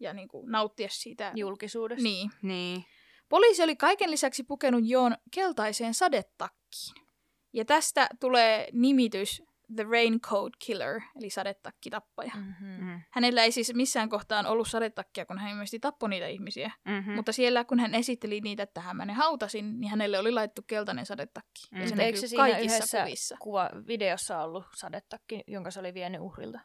ja 0.00 0.12
niin 0.12 0.28
kuin, 0.28 0.52
nauttia 0.52 0.88
siitä. 0.90 1.32
Julkisuudessa. 1.34 2.02
Niin. 2.02 2.30
Niin. 2.42 2.84
Poliisi 3.28 3.62
oli 3.62 3.76
kaiken 3.76 4.10
lisäksi 4.10 4.44
pukenut 4.44 4.82
Joon 4.84 5.16
keltaiseen 5.34 5.94
sadetakkiin. 5.94 7.08
Ja 7.52 7.64
tästä 7.64 8.08
tulee 8.20 8.68
nimitys 8.72 9.42
The 9.76 9.82
Raincoat 9.90 10.52
Killer, 10.66 11.00
eli 11.16 11.30
sadetakkitappaja. 11.30 12.32
Mm. 12.34 12.42
Mm-hmm. 12.42 12.84
Mm. 12.84 13.00
Hänellä 13.10 13.44
ei 13.44 13.52
siis 13.52 13.74
missään 13.74 14.08
kohtaan 14.08 14.46
ollut 14.46 14.68
sadetakkia, 14.68 15.26
kun 15.26 15.38
hän 15.38 15.50
ilmeisesti 15.50 15.80
tappoi 15.80 16.08
niitä 16.08 16.26
ihmisiä. 16.26 16.70
Mm-hmm. 16.84 17.10
Mm. 17.10 17.16
Mutta 17.16 17.32
siellä, 17.32 17.64
kun 17.64 17.80
hän 17.80 17.94
esitteli 17.94 18.40
niitä, 18.40 18.62
että 18.62 18.80
hän 18.80 18.96
ne 18.96 19.12
hautasin, 19.12 19.80
niin 19.80 19.90
hänelle 19.90 20.18
oli 20.18 20.32
laittu 20.32 20.62
keltainen 20.66 21.06
sadetakki. 21.06 21.68
Mm. 21.70 21.80
Ja 21.80 21.88
se 21.88 21.94
eikö 21.94 22.04
näkyy 22.04 22.20
se 22.20 22.28
siinä 22.28 22.42
kaikissa 22.42 22.76
yhdessä 22.76 23.02
kuvissa. 23.04 23.36
kuva 23.40 23.70
videossa 23.86 24.42
ollut 24.42 24.64
sadetakki, 24.74 25.44
jonka 25.46 25.70
se 25.70 25.80
oli 25.80 25.94
vienyt 25.94 26.20
uhrilta? 26.20 26.60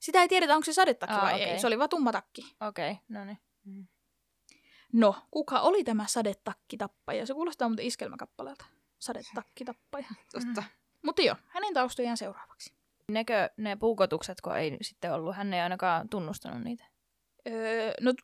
Sitä 0.00 0.22
ei 0.22 0.28
tiedetä, 0.28 0.54
onko 0.54 0.64
se 0.64 0.72
sadetakki 0.72 1.16
Aa, 1.16 1.22
vai 1.22 1.34
okei. 1.34 1.46
ei. 1.46 1.58
Se 1.58 1.66
oli 1.66 1.78
vaan 1.78 1.88
tumma 1.88 2.12
takki. 2.12 2.42
Okei, 2.60 2.90
okay, 2.90 3.04
no 3.08 3.24
niin. 3.24 3.38
No, 4.94 5.14
kuka 5.30 5.60
oli 5.60 5.84
tämä 5.84 6.04
sadetakkitappaja? 6.06 7.26
Se 7.26 7.34
kuulostaa 7.34 7.68
muuten 7.68 7.86
iskelmäkappaleelta. 7.86 8.64
Sadetakkitappaja. 8.98 10.06
Totta. 10.32 10.62
Mutta 11.02 11.22
joo, 11.22 11.36
hänen 11.46 11.74
taustojaan 11.74 12.16
seuraavaksi. 12.16 12.72
Nekö 13.08 13.50
ne 13.56 13.76
puukotukset, 13.76 14.40
kun 14.40 14.56
ei 14.56 14.76
sitten 14.82 15.12
ollut, 15.12 15.36
hän 15.36 15.54
ei 15.54 15.60
ainakaan 15.60 16.08
tunnustanut 16.08 16.64
niitä. 16.64 16.84
Öö, 17.48 17.92
no, 18.00 18.14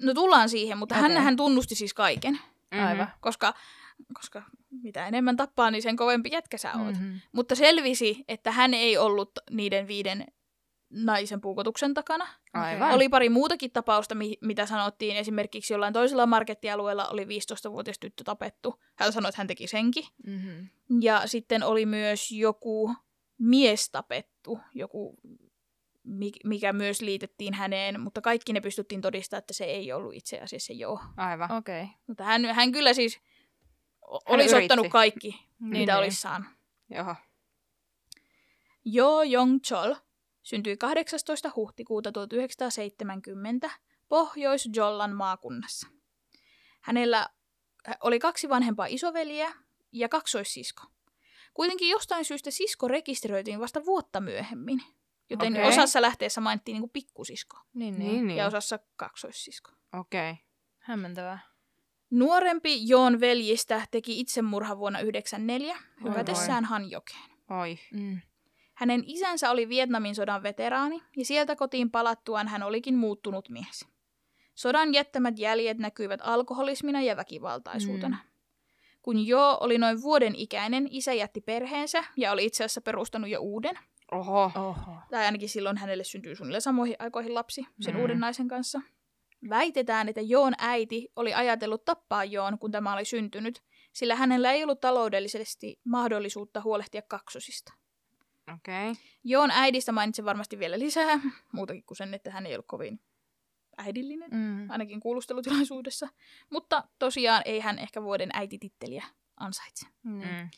no 0.00 0.14
tullaan 0.14 0.48
siihen, 0.48 0.78
mutta 0.78 0.94
okay. 0.94 1.12
hän 1.12 1.22
hän 1.22 1.36
tunnusti 1.36 1.74
siis 1.74 1.94
kaiken. 1.94 2.32
Mm-hmm. 2.34 2.86
Aivan. 2.86 3.08
Koska, 3.20 3.54
koska 4.14 4.42
mitä 4.82 5.06
enemmän 5.06 5.36
tappaa, 5.36 5.70
niin 5.70 5.82
sen 5.82 5.96
kovempi 5.96 6.30
jätkä 6.32 6.58
sä 6.58 6.72
oot. 6.72 6.94
Mm-hmm. 6.94 7.20
Mutta 7.32 7.54
selvisi, 7.54 8.24
että 8.28 8.52
hän 8.52 8.74
ei 8.74 8.98
ollut 8.98 9.30
niiden 9.50 9.86
viiden 9.86 10.26
naisen 10.90 11.40
puukotuksen 11.40 11.94
takana. 11.94 12.26
Aivan. 12.52 12.92
Oli 12.94 13.08
pari 13.08 13.28
muutakin 13.28 13.70
tapausta, 13.70 14.14
mi- 14.14 14.38
mitä 14.40 14.66
sanottiin. 14.66 15.16
Esimerkiksi 15.16 15.72
jollain 15.74 15.92
toisella 15.92 16.26
markettialueella 16.26 17.08
oli 17.08 17.24
15-vuotias 17.24 17.98
tyttö 17.98 18.24
tapettu. 18.24 18.80
Hän 18.96 19.12
sanoi, 19.12 19.28
että 19.28 19.40
hän 19.40 19.46
teki 19.46 19.66
senkin. 19.66 20.04
Mm-hmm. 20.26 20.68
Ja 21.00 21.22
sitten 21.26 21.62
oli 21.62 21.86
myös 21.86 22.32
joku 22.32 22.94
mies 23.38 23.90
tapettu, 23.90 24.58
joku, 24.74 25.18
mi- 26.04 26.32
mikä 26.44 26.72
myös 26.72 27.00
liitettiin 27.00 27.54
häneen, 27.54 28.00
mutta 28.00 28.20
kaikki 28.20 28.52
ne 28.52 28.60
pystyttiin 28.60 29.00
todistamaan, 29.00 29.38
että 29.38 29.54
se 29.54 29.64
ei 29.64 29.92
ollut 29.92 30.14
itse 30.14 30.38
asiassa 30.40 30.72
joo. 30.72 31.00
Aivan. 31.16 31.52
Okei. 31.52 31.82
Okay. 31.82 31.94
Mutta 32.06 32.24
hän, 32.24 32.44
hän 32.44 32.72
kyllä 32.72 32.94
siis 32.94 33.20
olisi 34.28 34.48
yritti. 34.56 34.64
ottanut 34.64 34.88
kaikki, 34.92 35.28
Niin, 35.28 35.70
mitä 35.70 35.92
niin. 35.92 35.98
olisi 35.98 36.20
saanut. 36.20 36.48
Joo. 36.90 37.14
Jo 38.84 39.22
Jong 39.22 39.60
Chol 39.60 39.94
syntyi 40.42 40.76
18. 40.76 41.52
huhtikuuta 41.56 42.12
1970 42.12 43.70
Pohjois-Jollan 44.08 45.16
maakunnassa. 45.16 45.88
Hänellä 46.80 47.28
oli 48.00 48.18
kaksi 48.18 48.48
vanhempaa 48.48 48.86
isoveliä 48.86 49.52
ja 49.92 50.08
kaksoissisko. 50.08 50.82
Kuitenkin 51.54 51.88
jostain 51.88 52.24
syystä 52.24 52.50
sisko 52.50 52.88
rekisteröitiin 52.88 53.60
vasta 53.60 53.84
vuotta 53.84 54.20
myöhemmin, 54.20 54.82
joten 55.30 55.52
Okei. 55.52 55.62
okay. 55.62 55.72
osassa 55.72 56.02
lähteessä 56.02 56.40
mainittiin 56.40 56.80
niin 56.80 56.90
pikkusisko 56.90 57.56
Niin, 57.74 57.98
niin. 57.98 58.12
Niin, 58.12 58.26
niin. 58.26 58.36
ja 58.38 58.46
osassa 58.46 58.78
kaksoissisko. 58.96 59.70
Okei. 59.92 60.30
Okay. 60.30 60.44
Hämmentävää. 60.78 61.38
Nuorempi 62.10 62.88
Joon 62.88 63.20
veljistä 63.20 63.86
teki 63.90 64.20
itsemurha 64.20 64.78
vuonna 64.78 64.98
1994 64.98 65.76
Oi 65.76 66.10
hypätessään 66.10 66.64
Hanjokeen. 66.64 67.30
Oi. 67.50 67.78
Mm. 67.92 68.20
Hänen 68.80 69.02
isänsä 69.06 69.50
oli 69.50 69.68
Vietnamin 69.68 70.14
sodan 70.14 70.42
veteraani 70.42 71.02
ja 71.16 71.24
sieltä 71.24 71.56
kotiin 71.56 71.90
palattuaan 71.90 72.48
hän 72.48 72.62
olikin 72.62 72.96
muuttunut 72.96 73.48
mies. 73.48 73.88
Sodan 74.54 74.94
jättämät 74.94 75.38
jäljet 75.38 75.78
näkyivät 75.78 76.20
alkoholismina 76.24 77.02
ja 77.02 77.16
väkivaltaisuutena. 77.16 78.16
Mm. 78.24 78.30
Kun 79.02 79.26
Jo 79.26 79.58
oli 79.60 79.78
noin 79.78 80.02
vuoden 80.02 80.34
ikäinen, 80.34 80.88
isä 80.90 81.12
jätti 81.12 81.40
perheensä 81.40 82.04
ja 82.16 82.32
oli 82.32 82.44
itse 82.44 82.64
asiassa 82.64 82.80
perustanut 82.80 83.30
jo 83.30 83.40
uuden. 83.40 83.78
Oho. 84.12 84.52
Oho. 84.56 84.94
Tai 85.10 85.24
ainakin 85.24 85.48
silloin 85.48 85.76
hänelle 85.76 86.04
syntyi 86.04 86.36
suunnilleen 86.36 86.62
samoihin 86.62 86.96
aikoihin 86.98 87.34
lapsi 87.34 87.66
sen 87.80 87.94
Mm. 87.94 88.00
uuden 88.00 88.20
naisen 88.20 88.48
kanssa. 88.48 88.80
Väitetään, 89.48 90.08
että 90.08 90.20
Joon 90.20 90.54
äiti 90.58 91.08
oli 91.16 91.34
ajatellut 91.34 91.84
tappaa 91.84 92.24
Joon, 92.24 92.58
kun 92.58 92.70
tämä 92.70 92.94
oli 92.94 93.04
syntynyt, 93.04 93.62
sillä 93.92 94.16
hänellä 94.16 94.52
ei 94.52 94.62
ollut 94.62 94.80
taloudellisesti 94.80 95.80
mahdollisuutta 95.84 96.60
huolehtia 96.62 97.02
kaksosista. 97.02 97.72
Okei. 98.54 98.90
Okay. 98.90 99.02
Joon 99.24 99.50
äidistä 99.50 99.92
mainitsen 99.92 100.24
varmasti 100.24 100.58
vielä 100.58 100.78
lisää, 100.78 101.20
muutakin 101.52 101.82
kuin 101.84 101.96
sen, 101.98 102.14
että 102.14 102.30
hän 102.30 102.46
ei 102.46 102.54
ollut 102.54 102.66
kovin 102.66 103.00
äidillinen, 103.78 104.30
Mm. 104.30 104.70
ainakin 104.70 105.00
kuulustelutilaisuudessa. 105.00 106.08
Mutta 106.50 106.84
tosiaan 106.98 107.42
ei 107.44 107.60
hän 107.60 107.78
ehkä 107.78 108.02
vuoden 108.02 108.30
äitititteliä 108.32 109.04
ansaitse. 109.36 109.86
Mm. 110.02 110.12
Mm. 110.12 110.48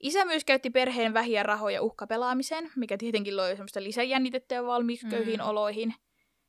Isä 0.00 0.24
myös 0.24 0.44
käytti 0.44 0.70
perheen 0.70 1.14
vähiä 1.14 1.42
rahoja 1.42 1.82
uhkapelaamiseen, 1.82 2.70
mikä 2.76 2.98
tietenkin 2.98 3.36
loi 3.36 3.50
semmoista 3.50 3.82
lisäjännitettä 3.82 4.54
ja 4.54 4.66
valmiiksi 4.66 5.06
Mm. 5.06 5.10
köyhiin 5.10 5.40
oloihin. 5.40 5.94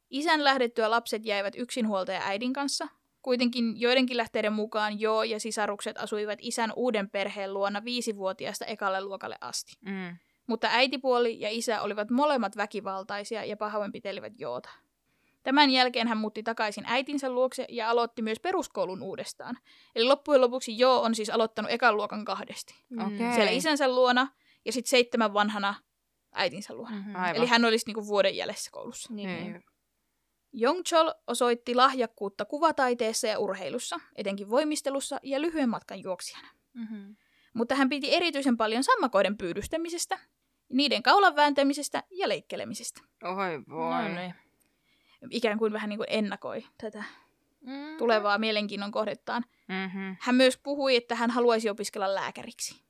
Isän 0.10 0.44
lähdettyä 0.44 0.90
lapset 0.90 1.26
jäivät 1.26 1.54
yksinhuoltaja 1.58 2.22
äidin 2.24 2.54
kanssa. 2.54 2.88
Kuitenkin 3.22 3.80
joidenkin 3.82 4.18
lähteiden 4.18 4.54
mukaan 4.54 5.00
Jo 5.00 5.24
ja 5.24 5.40
sisarukset 5.40 5.98
asuivat 5.98 6.40
isän 6.42 6.74
uuden 6.76 7.10
perheen 7.10 7.54
luona 7.54 7.84
viisivuotiaasta 7.84 8.66
ekalle 8.66 9.02
luokalle 9.02 9.38
asti. 9.42 9.72
Mm. 9.82 10.18
Mutta 10.48 10.68
äitipuoli 10.72 11.40
ja 11.40 11.50
isä 11.50 11.82
olivat 11.82 12.10
molemmat 12.10 12.58
väkivaltaisia 12.58 13.46
ja 13.46 13.58
pahoinpitelivät 13.58 14.34
Joota. 14.40 14.70
Tämän 15.44 15.70
jälkeen 15.70 16.08
hän 16.08 16.18
muutti 16.18 16.44
takaisin 16.44 16.84
äitinsä 16.88 17.30
luokse 17.30 17.66
ja 17.70 17.90
aloitti 17.90 18.22
myös 18.22 18.40
peruskoulun 18.40 19.02
uudestaan. 19.02 19.58
Eli 19.96 20.06
loppujen 20.06 20.42
lopuksi 20.42 20.78
Jo 20.78 21.02
on 21.02 21.16
siis 21.16 21.30
aloittanut 21.30 21.72
ekan 21.72 21.98
luokan 21.98 22.26
kahdesti. 22.26 22.76
Okei. 23.06 23.34
Siellä 23.34 23.52
isänsä 23.52 23.88
luona 23.88 24.28
ja 24.66 24.72
sitten 24.72 24.90
seitsemän 24.90 25.34
vanhana 25.34 25.76
äitinsä 26.32 26.74
luona. 26.74 26.96
Mm-hmm. 26.96 27.16
Aivan. 27.16 27.36
Eli 27.36 27.46
hän 27.46 27.66
olisi 27.66 27.86
niinku 27.86 28.08
vuoden 28.08 28.36
jäljessä 28.36 28.72
koulussa. 28.72 29.14
Niin, 29.14 29.30
niin. 29.30 29.52
Niin. 29.52 29.64
Jongchol 30.54 31.12
osoitti 31.28 31.76
lahjakkuutta 31.76 32.46
kuvataiteessa 32.46 33.28
ja 33.28 33.40
urheilussa, 33.40 34.00
etenkin 34.16 34.50
voimistelussa 34.50 35.20
ja 35.24 35.42
lyhyen 35.42 35.70
matkan 35.70 36.04
juoksijana. 36.04 36.48
Mm-hmm. 36.74 37.16
Mutta 37.54 37.76
hän 37.76 37.90
piti 37.90 38.14
erityisen 38.16 38.58
paljon 38.58 38.84
sammakoiden 38.84 39.38
pyydystämisestä, 39.38 40.20
niiden 40.70 41.04
kaulan 41.04 41.36
vääntämisestä 41.36 42.04
ja 42.12 42.30
leikkelemisestä. 42.30 43.02
Oi 43.24 43.64
voi. 43.70 44.10
No 44.10 44.16
niin. 44.16 44.36
Ikään 45.30 45.58
kuin 45.60 45.74
vähän 45.74 45.90
niin 45.90 45.98
kuin 45.98 46.08
ennakoi 46.10 46.66
tätä 46.78 47.04
Mm. 47.62 47.98
tulevaa 47.98 48.38
mielenkiinnon 48.38 48.92
kohdettaan. 48.92 49.46
Mm-hmm. 49.68 50.16
Hän 50.20 50.36
myös 50.36 50.58
puhui, 50.58 50.96
että 50.96 51.16
hän 51.16 51.32
haluaisi 51.32 51.70
opiskella 51.70 52.16
lääkäriksi. 52.16 52.84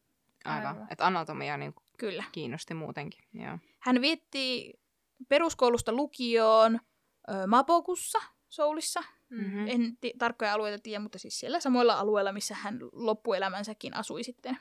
Aivan. 0.45 0.67
Aivan. 0.67 0.87
Että 0.91 1.05
anatomia 1.05 1.57
niin 1.57 1.75
Kyllä. 1.97 2.23
kiinnosti 2.31 2.73
muutenkin. 2.73 3.23
Joo. 3.33 3.57
Hän 3.79 4.01
vietti 4.01 4.73
peruskoulusta 5.29 5.91
lukioon 5.93 6.79
ö, 7.29 7.47
Mapokussa, 7.47 8.19
Soulissa. 8.49 9.03
Mhm. 9.33 9.67
En 9.67 9.97
ti- 10.01 10.13
tarkkoja 10.17 10.53
alueita 10.53 10.83
tiedä, 10.83 10.99
mutta 10.99 11.19
siis 11.19 11.39
siellä 11.39 11.59
samoilla 11.59 11.93
alueilla, 11.93 12.31
missä 12.31 12.55
hän 12.55 12.79
loppuelämänsäkin 12.91 13.93
asui 13.95 14.23
sitten. 14.23 14.57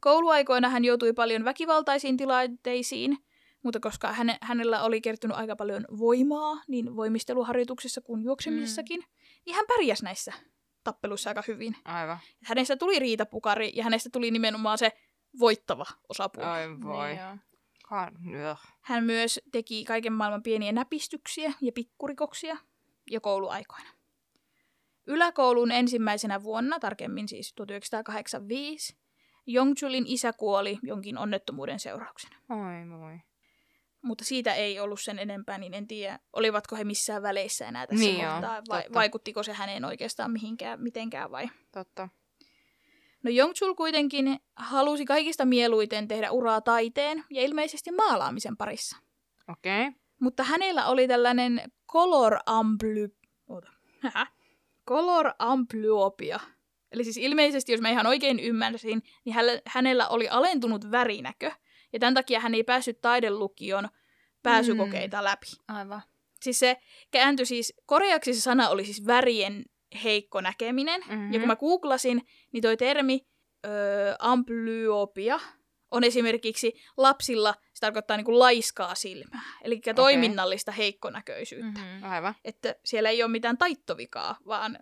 Kouluaikoina 0.00 0.68
hän 0.68 0.84
joutui 0.84 1.12
paljon 1.12 1.44
väkivaltaisiin 1.44 2.16
tilanteisiin, 2.16 3.18
mutta 3.62 3.80
koska 3.80 4.12
häne, 4.12 4.38
hänellä 4.42 4.82
oli 4.82 5.00
kertynyt 5.00 5.36
aika 5.36 5.56
paljon 5.56 5.84
voimaa, 5.98 6.62
niin 6.68 6.96
voimisteluharjoituksissa 6.96 8.00
kuin 8.00 8.22
juoksemisessakin, 8.22 9.04
niin 9.46 9.56
hän 9.56 9.64
pärjäsi 9.68 10.04
näissä 10.04 10.32
tappeluissa 10.84 11.30
aika 11.30 11.42
hyvin. 11.48 11.76
Aivan. 11.84 12.18
Hänestä 12.44 12.76
tuli 12.76 12.98
riitapukari 12.98 13.72
ja 13.74 13.84
hänestä 13.84 14.10
tuli 14.12 14.30
nimenomaan 14.30 14.78
se 14.78 14.92
voittava 15.38 15.86
osapuoli. 16.08 16.48
Oi 16.48 16.80
voi. 16.82 17.08
Niin. 17.08 18.40
Hän 18.80 19.04
myös 19.04 19.40
teki 19.52 19.84
kaiken 19.84 20.12
maailman 20.12 20.42
pieniä 20.42 20.72
näpistyksiä 20.72 21.52
ja 21.60 21.72
pikkurikoksia 21.72 22.56
jo 23.10 23.20
kouluaikoina. 23.20 23.90
Yläkoulun 25.06 25.72
ensimmäisenä 25.72 26.42
vuonna, 26.42 26.80
tarkemmin 26.80 27.28
siis 27.28 27.52
1985, 27.54 28.96
Jongchulin 29.46 30.04
isä 30.06 30.32
kuoli 30.32 30.78
jonkin 30.82 31.18
onnettomuuden 31.18 31.80
seurauksena. 31.80 32.36
Oi 32.50 33.00
voi. 33.00 33.18
Mutta 34.02 34.24
siitä 34.24 34.54
ei 34.54 34.80
ollut 34.80 35.00
sen 35.00 35.18
enempää, 35.18 35.58
niin 35.58 35.74
en 35.74 35.86
tiedä, 35.86 36.18
olivatko 36.32 36.76
he 36.76 36.84
missään 36.84 37.22
väleissä 37.22 37.66
enää 37.68 37.86
tässä 37.86 38.04
Niin 38.04 38.20
joo, 38.20 38.32
kohtaa, 38.32 38.62
vai 38.68 38.82
totta. 38.82 38.98
vaikuttiko 38.98 39.42
se 39.42 39.52
häneen 39.52 39.84
oikeastaan 39.84 40.30
mihinkään, 40.30 40.82
mitenkään 40.82 41.30
vai? 41.30 41.48
Totta. 41.72 42.08
No 43.22 43.30
Jongchul 43.30 43.74
kuitenkin 43.74 44.40
halusi 44.56 45.04
kaikista 45.04 45.44
mieluiten 45.44 46.08
tehdä 46.08 46.30
uraa 46.30 46.60
taiteen 46.60 47.24
ja 47.30 47.42
ilmeisesti 47.42 47.92
maalaamisen 47.92 48.56
parissa. 48.56 48.96
Okei. 49.48 49.88
Okay. 49.88 50.00
Mutta 50.20 50.42
hänellä 50.42 50.86
oli 50.86 51.08
tällainen 51.08 51.62
color 51.92 52.38
amply... 52.46 53.08
Oota. 53.48 53.68
Color 54.88 55.30
amblyopia. 55.38 56.40
Eli 56.92 57.04
siis 57.04 57.16
ilmeisesti, 57.16 57.72
jos 57.72 57.80
mä 57.80 57.88
ihan 57.90 58.06
oikein 58.06 58.40
ymmärsin, 58.40 59.02
niin 59.24 59.34
hänellä- 59.66 60.08
oli 60.08 60.28
alentunut 60.28 60.90
värinäkö. 60.90 61.50
Ja 61.92 61.98
tämän 61.98 62.14
takia 62.14 62.40
hän 62.40 62.54
ei 62.54 62.64
päässyt 62.64 63.00
taidelukion 63.00 63.88
pääsykokeita 64.42 65.24
läpi. 65.24 65.46
Aivan. 65.68 66.02
Siis 66.40 66.58
se 66.58 66.76
kääntyi 67.10 67.46
siis, 67.46 67.74
koreaksi 67.86 68.34
se 68.34 68.40
sana 68.40 68.68
oli 68.68 68.84
siis 68.84 69.06
värien 69.06 69.64
heikko 70.04 70.40
näkeminen. 70.40 71.00
Mhm. 71.08 71.32
Ja 71.32 71.38
kun 71.38 71.48
mä 71.48 71.56
googlasin, 71.56 72.22
niin 72.52 72.62
toi 72.62 72.76
termi 72.76 73.26
öö, 73.66 74.14
amblyopia 74.18 75.40
on 75.90 76.04
esimerkiksi 76.04 76.72
lapsilla, 76.96 77.54
se 77.74 77.80
tarkoittaa 77.80 78.16
niinku 78.16 78.38
laiskaa 78.38 78.94
silmää. 78.94 79.42
Eli 79.62 79.80
toiminnallista 79.94 80.72
heikkonäköisyyttä. 80.72 81.80
Mm-hmm. 81.80 82.10
Aivan. 82.10 82.34
Että 82.44 82.74
siellä 82.84 83.10
ei 83.10 83.22
ole 83.22 83.30
mitään 83.30 83.58
taittovikaa, 83.58 84.36
vaan 84.46 84.78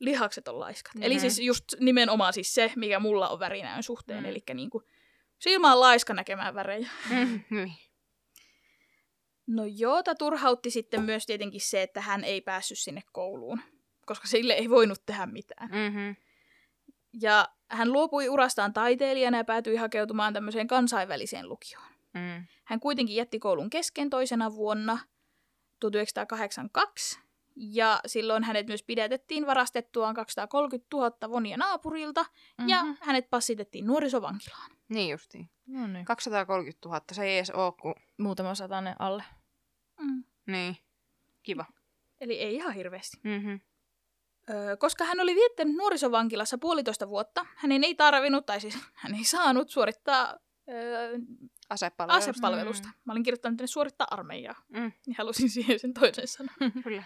lihakset 0.00 0.48
on 0.48 0.60
laiskat. 0.60 0.92
Eli 1.00 1.14
Mhm. 1.14 1.20
siis 1.20 1.38
just 1.38 1.64
nimenomaan 1.80 2.32
siis 2.32 2.54
se, 2.54 2.72
mikä 2.76 2.98
mulla 2.98 3.28
on 3.28 3.40
värinäön 3.40 3.82
suhteen. 3.82 4.20
Mm. 4.24 4.30
Eli 4.30 4.42
niinku 4.54 4.82
silmä 5.38 5.72
on 5.72 5.80
laiska 5.80 6.14
näkemään 6.14 6.54
värejä. 6.54 6.88
Mm, 7.10 7.40
Hyi. 7.50 7.72
No 9.46 9.62
Joota 9.64 10.14
turhautti 10.14 10.70
sitten 10.70 11.02
myös 11.02 11.26
tietenkin 11.26 11.60
se, 11.60 11.82
että 11.82 12.00
hän 12.00 12.24
ei 12.24 12.40
päässyt 12.40 12.78
sinne 12.78 13.02
kouluun, 13.12 13.60
koska 14.06 14.28
sille 14.28 14.52
ei 14.52 14.70
voinut 14.70 15.02
tehdä 15.06 15.26
mitään. 15.26 15.68
Mhm. 15.70 16.27
Ja 17.20 17.48
hän 17.70 17.92
luopui 17.92 18.28
urastaan 18.28 18.72
taiteilijana 18.72 19.38
ja 19.38 19.44
päätyi 19.44 19.76
hakeutumaan 19.76 20.32
tämmöiseen 20.32 20.66
kansainväliseen 20.66 21.48
lukioon. 21.48 21.88
Mm. 22.14 22.46
Hän 22.64 22.80
kuitenkin 22.80 23.16
jätti 23.16 23.38
koulun 23.38 23.70
kesken 23.70 24.10
toisena 24.10 24.54
vuonna 24.54 24.98
1982, 25.80 27.20
ja 27.56 28.00
silloin 28.06 28.44
hänet 28.44 28.66
myös 28.66 28.82
pidätettiin 28.82 29.46
varastettuaan 29.46 30.14
230 30.14 30.96
000 30.96 31.30
vonia 31.30 31.56
naapurilta, 31.56 32.22
mm-hmm. 32.22 32.68
ja 32.68 32.84
hänet 33.00 33.30
passitettiin 33.30 33.86
nuorisovankilaan. 33.86 34.70
Niin 34.88 35.10
justiin. 35.10 35.50
No 35.66 35.86
niin. 35.86 36.04
230 36.04 36.88
000, 36.88 37.00
se 37.12 37.24
ei 37.24 37.36
edes 37.36 37.50
oo 37.50 37.72
kuin... 37.72 37.94
Muutama 38.18 38.54
satanen 38.54 38.94
alle. 38.98 39.24
Mm. 40.00 40.24
Niin. 40.46 40.76
Kiva. 41.42 41.64
Eli 42.20 42.38
ei 42.38 42.54
ihan 42.54 42.74
hirveästi. 42.74 43.18
Mm-hmm. 43.22 43.60
Öö, 44.50 44.76
koska 44.76 45.04
hän 45.04 45.20
oli 45.20 45.34
viettänyt 45.34 45.76
nuorisovankilassa 45.76 46.58
puolitoista 46.58 47.08
vuotta, 47.08 47.46
hänen 47.56 47.84
ei 47.84 47.94
tarvinnut, 47.94 48.46
tai 48.46 48.60
siis 48.60 48.78
hän 48.94 49.14
ei 49.14 49.24
saanut 49.24 49.70
suorittaa 49.70 50.36
öö, 50.68 51.18
Asepalvelus. 51.70 52.28
asepalvelusta. 52.28 52.88
Mä 53.04 53.12
olin 53.12 53.22
kirjoittanut 53.22 53.56
tänne 53.56 53.66
suorittaa 53.66 54.06
armeijaa, 54.10 54.54
Mm. 54.68 54.92
niin 55.06 55.14
halusin 55.18 55.50
siihen 55.50 55.78
sen 55.78 55.94
toisen 55.94 56.28
sanan. 56.28 56.54
Kyllä. 56.84 57.02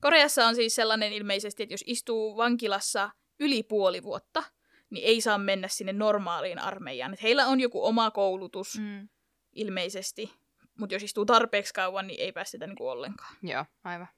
Koreassa 0.00 0.46
on 0.46 0.54
siis 0.54 0.74
sellainen 0.74 1.12
ilmeisesti, 1.12 1.62
että 1.62 1.72
jos 1.72 1.84
istuu 1.86 2.36
vankilassa 2.36 3.10
yli 3.40 3.62
puoli 3.62 4.02
vuotta, 4.02 4.42
niin 4.90 5.04
ei 5.06 5.20
saa 5.20 5.38
mennä 5.38 5.68
sinne 5.68 5.92
normaaliin 5.92 6.58
armeijaan. 6.58 7.14
Et 7.14 7.22
heillä 7.22 7.46
on 7.46 7.60
joku 7.60 7.84
oma 7.86 8.10
koulutus 8.10 8.78
Mm. 8.78 9.08
ilmeisesti, 9.52 10.32
mutta 10.80 10.94
jos 10.94 11.02
istuu 11.02 11.26
tarpeeksi 11.26 11.74
kauan, 11.74 12.06
niin 12.06 12.20
ei 12.20 12.32
päästetä 12.32 12.66
niinku 12.66 12.88
ollenkaan. 12.88 13.36
Joo, 13.42 13.64
aivan. 13.84 14.08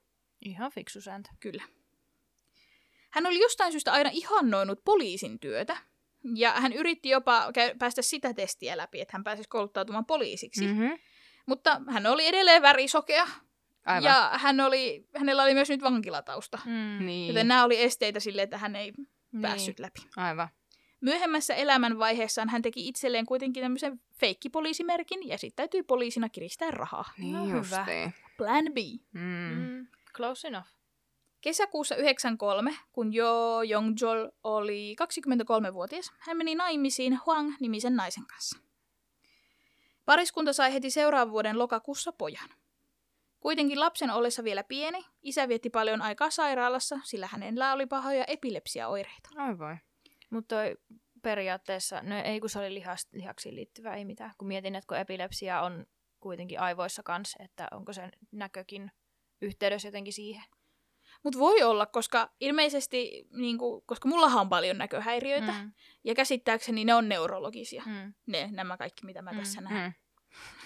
Ihan 0.41 0.71
fiksu 0.71 1.01
sääntö. 1.01 1.29
Kyllä. 1.39 1.63
Hän 3.09 3.25
oli 3.25 3.39
jostain 3.39 3.71
syystä 3.71 3.91
aina 3.91 4.09
ihannoinut 4.13 4.79
poliisin 4.85 5.39
työtä, 5.39 5.77
ja 6.35 6.51
hän 6.51 6.73
yritti 6.73 7.09
jopa 7.09 7.51
käy- 7.53 7.75
päästä 7.79 8.01
sitä 8.01 8.33
testiä 8.33 8.77
läpi, 8.77 9.01
että 9.01 9.11
hän 9.13 9.23
pääsisi 9.23 9.49
kouluttautumaan 9.49 10.05
poliisiksi. 10.05 10.65
Mm. 10.67 10.71
Mm-hmm. 10.71 10.99
Mutta 11.45 11.81
hän 11.87 12.05
oli 12.05 12.27
edelleen 12.27 12.61
värisokea, 12.61 13.27
Aivan. 13.85 14.03
ja 14.03 14.31
hän 14.33 14.59
oli, 14.59 15.07
hänellä 15.17 15.43
oli 15.43 15.53
myös 15.53 15.69
nyt 15.69 15.83
vankilatausta. 15.83 16.59
Mm. 16.65 17.05
Niin. 17.05 17.27
Joten 17.27 17.47
nämä 17.47 17.63
oli 17.63 17.81
esteitä 17.81 18.19
sille, 18.19 18.41
että 18.41 18.57
hän 18.57 18.75
ei 18.75 18.93
päässyt 19.41 19.79
läpi. 19.79 19.99
Aivan. 20.17 20.47
Myöhemmässä 21.01 21.55
elämänvaiheessaan 21.55 22.49
hän 22.49 22.61
teki 22.61 22.87
itselleen 22.87 23.25
kuitenkin 23.25 23.63
tämmöisen 23.63 24.01
feikkipoliisimerkin 24.19 25.27
ja 25.27 25.37
sitten 25.37 25.55
täytyi 25.55 25.83
poliisina 25.83 26.29
kiristää 26.29 26.71
rahaa. 26.71 27.13
Niin 27.17 27.33
No 27.33 27.45
justiin. 27.45 28.13
Plan 28.37 28.65
B. 28.73 28.77
Mm. 29.13 29.21
Mm. 29.21 29.87
Close 30.13 30.47
enough. 30.47 30.67
Kesäkuussa 31.41 31.95
93, 31.95 32.75
kun 32.91 33.13
Jo 33.13 33.61
Jongjol 33.61 34.29
oli 34.43 34.95
23-vuotias, 35.01 36.11
hän 36.19 36.37
meni 36.37 36.55
naimisiin 36.55 37.19
Huang-nimisen 37.25 37.95
naisen 37.95 38.25
kanssa. 38.25 38.59
Pariskunta 40.05 40.53
sai 40.53 40.73
heti 40.73 40.89
seuraavan 40.89 41.31
vuoden 41.31 41.59
lokakuussa 41.59 42.11
pojan. 42.11 42.49
Kuitenkin 43.39 43.79
lapsen 43.79 44.11
ollessa 44.11 44.43
vielä 44.43 44.63
pieni, 44.63 45.05
isä 45.21 45.47
vietti 45.47 45.69
paljon 45.69 46.01
aikaa 46.01 46.29
sairaalassa, 46.29 46.99
sillä 47.03 47.27
hänellä 47.27 47.73
oli 47.73 47.85
pahoja 47.85 48.25
epilepsiaoireita. 48.27 49.29
Ai 49.35 49.57
voi. 49.57 49.75
Mutta 50.29 50.55
periaatteessa, 51.21 52.01
no 52.01 52.21
ei 52.23 52.39
kun 52.39 52.49
se 52.49 52.59
oli 52.59 52.73
lihas, 52.73 53.07
lihaksiin 53.11 53.55
liittyvä, 53.55 53.95
ei 53.95 54.05
mitään. 54.05 54.31
Kun 54.37 54.47
mietin, 54.47 54.75
että 54.75 54.87
kun 54.87 54.97
epilepsia 54.97 55.61
on 55.61 55.85
kuitenkin 56.19 56.59
aivoissa 56.59 57.03
kanssa, 57.03 57.43
että 57.43 57.67
onko 57.71 57.93
se 57.93 58.09
näkökin 58.31 58.91
yhteydessä 59.41 59.87
jotenkin 59.87 60.13
siihen. 60.13 60.43
Mutta 61.23 61.39
voi 61.39 61.63
olla, 61.63 61.85
koska 61.85 62.29
ilmeisesti, 62.39 63.27
niinku, 63.31 63.83
koska 63.85 64.09
mullahan 64.09 64.41
on 64.41 64.49
paljon 64.49 64.77
näköhäiriöitä, 64.77 65.51
mm. 65.51 65.71
ja 66.03 66.15
käsittääkseni 66.15 66.85
ne 66.85 66.93
on 66.93 67.09
neurologisia, 67.09 67.83
mm. 67.85 67.91
Mm. 67.93 68.13
ne, 68.25 68.49
nämä 68.51 68.77
kaikki, 68.77 69.05
mitä 69.05 69.21
mä 69.21 69.31
Mm, 69.31 69.37
tässä 69.37 69.61
näen. 69.61 69.95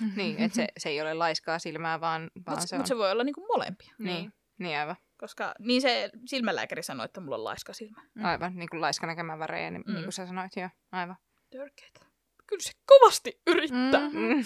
Mm. 0.01 0.11
niin, 0.17 0.37
että 0.39 0.55
se, 0.55 0.67
se 0.77 0.89
ei 0.89 1.01
ole 1.01 1.13
laiskaa 1.13 1.59
silmää, 1.59 2.01
vaan, 2.01 2.31
vaan 2.45 2.57
Mutta 2.57 2.67
se 2.67 2.75
mut 2.75 2.81
on. 2.83 2.87
se 2.87 2.97
voi 2.97 3.11
olla 3.11 3.23
niinku 3.23 3.45
molempia, 3.47 3.93
Niin. 3.99 4.33
niin, 4.57 4.77
aivan. 4.79 4.95
koska 5.17 5.53
niin 5.59 5.81
se 5.81 6.09
silmälääkäri 6.25 6.83
sanoi, 6.83 7.05
että 7.05 7.21
mulla 7.21 7.35
on 7.35 7.43
laiska 7.43 7.73
silmä. 7.73 8.01
Mm. 8.13 8.25
Aivan, 8.25 8.55
niin 8.55 8.69
kuin 8.69 8.81
laiska 8.81 9.07
näkemään 9.07 9.39
värejä, 9.39 9.71
niin, 9.71 9.83
Mm. 9.87 9.93
niin 9.93 10.03
kuin 10.03 10.13
sä 10.13 10.27
sanoit, 10.27 10.55
joo. 10.55 10.69
Aivan. 10.91 11.15
Törkeetä. 11.49 11.99
Kyllä 12.47 12.61
se 12.63 12.71
kovasti 12.85 13.41
yrittää. 13.47 14.09
Mm. 14.09 14.17
Mm. 14.17 14.35
Mm. 14.35 14.43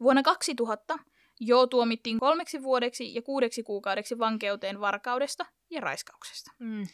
Vuonna 0.00 0.22
2000 0.22 0.98
Jo 1.40 1.66
tuomittiin 1.66 2.18
kolmeksi 2.18 2.62
vuodeksi 2.62 3.14
ja 3.14 3.22
kuudeksi 3.22 3.62
kuukaudeksi 3.62 4.18
vankeuteen 4.18 4.80
varkaudesta 4.80 5.46
ja 5.70 5.80
raiskauksesta. 5.80 6.50
Mm. 6.58 6.86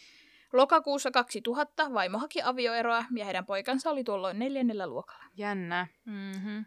Lokakuussa 0.53 1.11
2000 1.11 1.95
vaimo 1.95 2.18
haki 2.18 2.42
avioeroa 2.42 3.05
ja 3.16 3.24
heidän 3.24 3.47
poikansa 3.47 3.90
oli 3.90 4.05
tuolloin 4.05 4.38
neljännellä 4.38 4.86
luokalla. 4.86 5.24
Jännä. 5.36 5.86
Mm-hmm. 6.05 6.64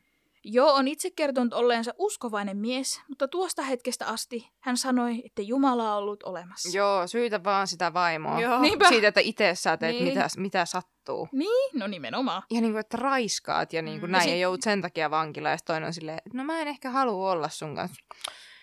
Joo 0.50 0.74
on 0.74 0.88
itse 0.88 1.10
kertonut 1.12 1.54
olleensa 1.54 1.92
uskovainen 1.98 2.58
mies, 2.58 3.02
mutta 3.10 3.28
tuosta 3.28 3.62
hetkestä 3.62 4.06
asti 4.08 4.50
hän 4.60 4.78
sanoi, 4.78 5.22
että 5.26 5.42
Jumala 5.42 5.92
on 5.92 5.98
ollut 5.98 6.24
olemassa. 6.24 6.78
Joo, 6.78 7.08
syytä 7.08 7.44
vaan 7.44 7.68
sitä 7.68 7.94
vaimoa. 7.94 8.40
Joo. 8.42 8.60
Niinpä. 8.62 8.88
Siitä, 8.90 9.08
että 9.08 9.20
itse 9.22 9.56
sä 9.56 9.78
teet, 9.78 9.92
Niin. 9.96 10.04
mitä, 10.08 10.28
mitä 10.38 10.66
sattuu. 10.66 11.30
Niin, 11.32 11.80
no 11.80 11.88
nimenomaan. 11.88 12.44
Ja 12.52 12.62
niin 12.62 12.72
kuin, 12.72 12.80
että 12.80 12.98
raiskaat 12.98 13.74
ja 13.74 13.82
niin 13.82 14.00
kuin 14.00 14.10
Mm. 14.10 14.12
näin, 14.12 14.24
Ja 14.24 14.30
ja, 14.30 14.36
sit- 14.36 14.42
joudut 14.42 14.62
sen 14.64 14.82
takia 14.82 15.12
vankilaan. 15.12 15.54
Ja 15.54 15.58
toinen 15.66 15.88
on 15.88 15.94
silleen, 15.94 16.18
että 16.26 16.38
no 16.38 16.44
mä 16.44 16.60
en 16.62 16.68
ehkä 16.68 16.90
halua 16.90 17.32
olla 17.32 17.50
sun 17.50 17.76
kanssa. 17.76 18.04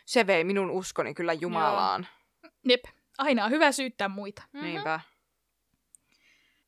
Se 0.06 0.26
vei 0.26 0.44
minun 0.44 0.70
uskoni 0.70 1.14
kyllä 1.14 1.32
Jumalaan. 1.32 2.06
Jep, 2.68 2.84
aina 3.18 3.44
on 3.44 3.50
hyvä 3.50 3.72
syyttää 3.72 4.08
muita. 4.08 4.42
Mm-hmm. 4.52 4.68
Niinpä. 4.68 5.00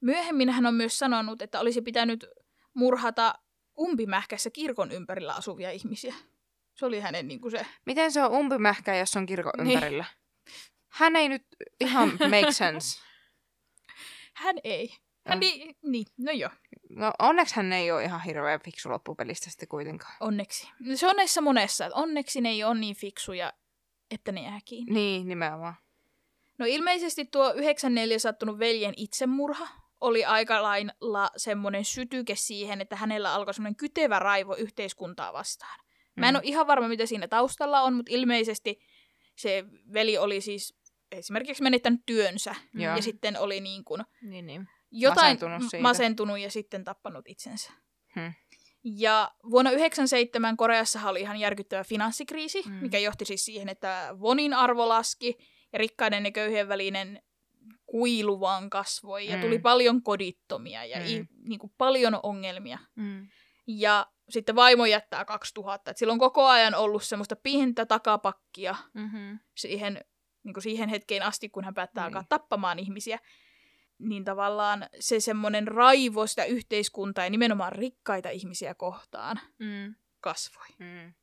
Myöhemmin 0.00 0.50
hän 0.50 0.66
on 0.66 0.74
myös 0.74 0.98
sanonut, 0.98 1.42
että 1.42 1.60
olisi 1.60 1.82
pitänyt 1.82 2.26
murhata 2.74 3.34
umpimähkässä 3.78 4.50
kirkon 4.50 4.92
ympärillä 4.92 5.34
asuvia 5.34 5.70
ihmisiä. 5.70 6.14
Se 6.74 6.86
oli 6.86 7.00
hänen 7.00 7.28
niin 7.28 7.40
kuin 7.40 7.50
se. 7.50 7.66
Miten 7.86 8.12
se 8.12 8.22
on 8.24 8.30
umpimähkä, 8.32 8.96
jos 8.96 9.16
on 9.16 9.26
kirkon 9.26 9.52
Niin. 9.58 9.70
ympärillä? 9.74 10.04
Hän 10.88 11.16
ei 11.16 11.28
nyt 11.28 11.42
ihan 11.80 12.08
make 12.30 12.52
sense. 12.52 12.98
Hän 14.34 14.56
ei. 14.64 14.96
Hän 15.26 15.38
Mm. 15.38 15.40
niin, 15.40 15.76
niin, 15.82 16.06
no 16.18 16.32
joo, 16.32 16.50
No 16.90 17.12
onneksi 17.18 17.56
hän 17.56 17.72
ei 17.72 17.90
ole 17.92 18.04
ihan 18.04 18.22
hirveän 18.22 18.60
fiksu 18.64 18.90
loppupelistä 18.90 19.50
sitten 19.50 19.68
kuitenkaan. 19.68 20.12
onneksi. 20.20 20.68
Se 20.94 21.06
on 21.08 21.16
näissä 21.16 21.40
monessa, 21.40 21.86
että 21.86 21.96
onneksi 21.98 22.40
ne 22.40 22.48
ei 22.48 22.64
ole 22.64 22.74
niin 22.74 22.96
fiksuja, 22.96 23.52
että 24.10 24.32
ne 24.32 24.42
jää 24.42 24.60
kiinni. 24.64 24.94
Niin, 24.94 25.28
nimenomaan. 25.28 25.74
No 26.58 26.66
ilmeisesti 26.66 27.24
tuo 27.24 27.52
94 27.54 28.18
sattunut 28.18 28.58
veljen 28.58 28.94
itsemurha 28.96 29.68
oli 30.00 30.24
aika 30.24 30.62
lailla 30.62 31.30
semmoinen 31.36 31.84
sytyke 31.84 32.36
siihen, 32.36 32.80
että 32.80 32.96
hänellä 32.96 33.34
alkoi 33.34 33.54
semmoinen 33.54 33.76
kytevä 33.76 34.18
raivo 34.18 34.54
yhteiskuntaa 34.54 35.32
vastaan. 35.32 35.80
Mä 36.16 36.28
en 36.28 36.34
Mm. 36.34 36.36
ole 36.36 36.44
ihan 36.46 36.66
varma, 36.66 36.88
mitä 36.88 37.06
siinä 37.06 37.28
taustalla 37.28 37.80
on, 37.82 37.94
mutta 37.94 38.12
ilmeisesti 38.12 38.78
se 39.36 39.64
veli 39.92 40.18
oli 40.18 40.40
siis 40.40 40.78
esimerkiksi 41.12 41.62
menettänyt 41.62 42.00
työnsä 42.06 42.54
Joo. 42.74 42.96
ja 42.96 43.02
sitten 43.02 43.38
oli 43.38 43.60
niin 43.60 43.84
kuin 43.84 44.02
Niin, 44.22 44.46
niin. 44.46 44.68
jotain 44.90 45.26
Masentunut 45.36 45.62
siitä. 45.70 45.82
masentunut 45.82 46.38
ja 46.38 46.50
sitten 46.50 46.84
tappanut 46.84 47.28
itsensä. 47.28 47.72
Hmm. 48.14 48.32
Ja 48.84 49.32
vuonna 49.50 49.70
1997 49.70 50.56
Koreassa 50.56 51.08
oli 51.08 51.20
ihan 51.20 51.36
järkyttävä 51.36 51.84
finanssikriisi, 51.84 52.62
Mm. 52.66 52.72
mikä 52.74 52.98
johti 52.98 53.24
siis 53.24 53.44
siihen, 53.44 53.68
että 53.68 54.08
vonin 54.20 54.54
arvo 54.54 54.88
laski 54.88 55.38
ja 55.72 55.78
rikkaiden 55.78 56.24
ja 56.24 56.30
köyhien 56.30 56.68
välinen 56.68 57.22
kuilu 57.86 58.40
vaan 58.40 58.70
kasvoi 58.70 59.26
ja 59.26 59.36
Mm. 59.36 59.42
tuli 59.42 59.58
paljon 59.58 60.02
kodittomia 60.02 60.84
ja 60.84 60.98
Mm. 60.98 61.06
i, 61.06 61.24
niin 61.48 61.58
kuin 61.58 61.72
paljon 61.78 62.20
ongelmia. 62.22 62.78
Mm. 62.94 63.28
Ja 63.66 64.06
sitten 64.28 64.56
vaimo 64.56 64.86
jättää 64.86 65.24
2000. 65.24 65.90
Et 65.90 65.96
sillä 65.96 66.12
on 66.12 66.18
koko 66.18 66.46
ajan 66.46 66.74
ollut 66.74 67.02
semmoista 67.04 67.36
pientä 67.36 67.86
takapakkia 67.86 68.76
Mm-hmm. 68.94 69.38
siihen, 69.56 70.04
niin 70.42 70.54
kuin 70.54 70.62
siihen 70.62 70.88
hetkeen 70.88 71.22
asti, 71.22 71.48
kun 71.48 71.64
hän 71.64 71.74
päättää 71.74 72.04
Niin. 72.08 72.16
alkaa 72.16 72.26
tappamaan 72.28 72.78
ihmisiä. 72.78 73.18
Niin 73.98 74.24
tavallaan 74.24 74.86
se 75.00 75.20
semmoinen 75.20 75.68
raivo 75.68 76.26
sitä 76.26 76.44
yhteiskuntaa 76.44 77.24
ja 77.24 77.30
nimenomaan 77.30 77.72
rikkaita 77.72 78.28
ihmisiä 78.30 78.74
kohtaan 78.74 79.40
Mm. 79.58 79.94
kasvoi. 80.20 80.66
Mm. 80.78 81.14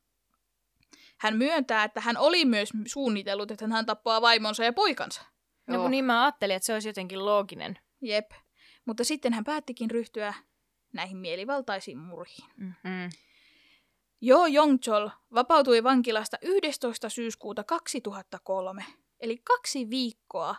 Hän 1.18 1.36
myöntää, 1.36 1.84
että 1.84 2.00
hän 2.00 2.16
oli 2.16 2.44
myös 2.44 2.68
suunnitellut, 2.86 3.50
että 3.50 3.66
hän 3.68 3.86
tappaa 3.86 4.20
vaimonsa 4.22 4.64
ja 4.64 4.72
poikansa. 4.72 5.22
No 5.66 5.74
Joo. 5.74 5.82
kun 5.82 5.90
niin 5.90 6.04
mä 6.04 6.24
ajattelin, 6.24 6.56
että 6.56 6.66
se 6.66 6.72
olisi 6.72 6.88
jotenkin 6.88 7.24
looginen. 7.24 7.78
Jep. 8.00 8.30
Mutta 8.84 9.04
sitten 9.04 9.32
hän 9.32 9.44
päättikin 9.44 9.90
ryhtyä 9.90 10.34
näihin 10.92 11.16
mielivaltaisiin 11.16 11.98
murhiin. 11.98 12.50
Mm. 12.56 13.10
Jo 14.20 14.46
Jongchol 14.46 15.08
vapautui 15.34 15.82
vankilasta 15.84 16.36
11. 16.42 17.08
syyskuuta 17.08 17.64
2003, 17.64 18.84
eli 19.20 19.38
kaksi 19.38 19.90
viikkoa 19.90 20.56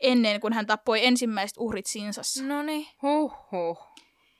ennen 0.00 0.40
kuin 0.40 0.52
hän 0.52 0.66
tappoi 0.66 1.06
ensimmäiset 1.06 1.56
uhrit 1.58 1.86
Sinsassa. 1.86 2.44
No 2.44 2.62
niin. 2.62 2.86
Huhhuh. 3.02 3.78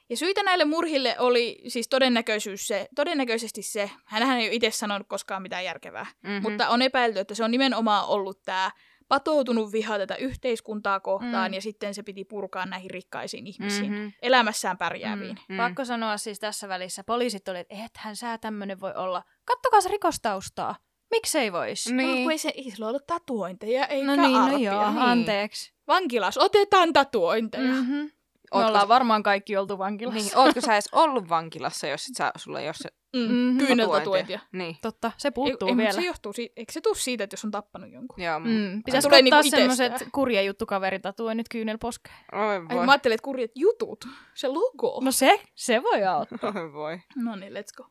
Ja 0.08 0.16
syitä 0.16 0.42
näille 0.42 0.64
murhille 0.64 1.16
oli 1.18 1.62
siis 1.68 1.88
todennäköisyys 1.88 2.66
se, 2.66 2.88
todennäköisesti 2.94 3.62
se, 3.62 3.90
hänhän 4.04 4.38
ei 4.38 4.46
ole 4.48 4.54
itse 4.54 4.70
sanonut 4.70 5.06
koskaan 5.08 5.42
mitään 5.42 5.64
järkevää, 5.64 6.04
Mm-hmm. 6.04 6.30
mm-hmm. 6.30 6.42
mutta 6.50 6.68
on 6.68 6.82
epäilty, 6.82 7.18
että 7.18 7.34
se 7.34 7.44
on 7.44 7.50
nimenomaan 7.50 8.06
ollut 8.08 8.42
tämä 8.42 8.70
patoutunut 9.08 9.72
viha 9.72 9.98
tätä 9.98 10.14
yhteiskuntaa 10.16 11.00
kohtaan 11.00 11.50
Mm. 11.50 11.54
ja 11.54 11.60
sitten 11.60 11.94
se 11.94 12.02
piti 12.02 12.24
purkaa 12.24 12.66
näihin 12.66 12.90
rikkaisiin 12.90 13.46
ihmisiin, 13.46 13.84
Mhm. 13.90 13.94
mm-hmm. 13.94 14.12
elämässään 14.22 14.78
pärjääviin. 14.78 15.38
Mm. 15.48 15.56
Pakko 15.56 15.84
sanoa 15.84 16.16
siis 16.16 16.38
tässä 16.38 16.68
välissä, 16.68 17.04
poliisit 17.04 17.48
oli, 17.48 17.58
että 17.58 17.74
ethän 17.84 18.16
sä 18.16 18.38
tämmönen 18.38 18.80
voi 18.80 18.92
olla. 18.96 19.22
Kattokaa 19.44 19.80
se 19.80 19.88
rikostaustaa. 19.88 20.76
Miksei 21.10 21.52
vois? 21.52 21.86
No, 21.90 21.96
Niin. 21.96 22.22
kun 22.22 22.32
ei, 22.32 22.38
se, 22.38 22.52
ei 22.56 22.70
sillä 22.70 22.88
ollut 22.88 23.06
tatuointeja 23.06 23.86
eikä 23.86 24.06
No 24.06 24.16
niin, 24.16 24.32
no 24.32 24.44
arpia. 24.44 24.72
joo, 24.72 24.90
niin. 24.90 24.98
anteeksi. 25.02 25.72
Vankilas, 25.88 26.38
otetaan 26.38 26.92
tatuointeja. 26.92 27.64
Mm. 27.64 27.70
Mm-hmm. 27.76 27.94
Me 27.96 28.10
Ootko 28.58 28.68
ollaan 28.68 28.88
varmaan 28.88 29.22
kaikki 29.22 29.56
oltu 29.56 29.78
vankilassa. 29.78 30.20
Niin, 30.20 30.36
ootko 30.38 30.60
sä 30.60 30.72
edes 30.74 30.88
ollut 30.92 31.28
vankilassa, 31.28 31.86
jos 31.86 32.06
et 32.08 32.16
sä, 32.16 32.32
sulla 32.36 32.60
ei 32.60 32.66
ole 32.68 32.74
se 32.74 32.88
Mm. 33.28 33.58
Kyyneltatuointia. 33.58 34.40
Niin, 34.52 34.76
Totta, 34.82 35.12
se 35.16 35.28
Ei, 35.28 35.32
puuttuu 35.32 35.68
ei, 35.68 35.74
mutta 35.74 35.82
vielä. 35.88 36.00
se 36.00 36.06
johtuu, 36.06 36.32
si- 36.32 36.52
eikö 36.56 36.72
se 36.72 36.80
tuu 36.80 36.94
siitä, 36.94 37.24
että 37.24 37.34
jos 37.34 37.44
on 37.44 37.50
tappanut 37.50 37.92
jonkun? 37.92 38.22
joo. 38.24 38.38
Mm. 38.40 38.82
Pitäisi 38.84 39.06
ottaa 39.08 39.22
niinku 39.22 39.50
semmoiset 39.50 39.86
itsestään. 39.86 40.10
kurjajuttukaveritatuoinnit 40.12 41.48
kyynelposkeen. 41.48 42.16
Oi 42.32 42.40
Ai, 42.40 42.62
voi. 42.68 42.84
mä 42.86 42.92
ajattelin, 42.92 43.14
että 43.14 43.24
kurjat 43.24 43.50
jutut. 43.54 44.08
Se 44.34 44.48
logo. 44.48 45.00
No 45.04 45.12
se, 45.12 45.40
se 45.54 45.82
voi 45.82 46.04
auttaa. 46.04 46.52
Oi 46.62 46.72
voi. 46.72 46.98
No 47.16 47.36
niin, 47.36 47.52
let's 47.52 47.76
go. 47.76 47.86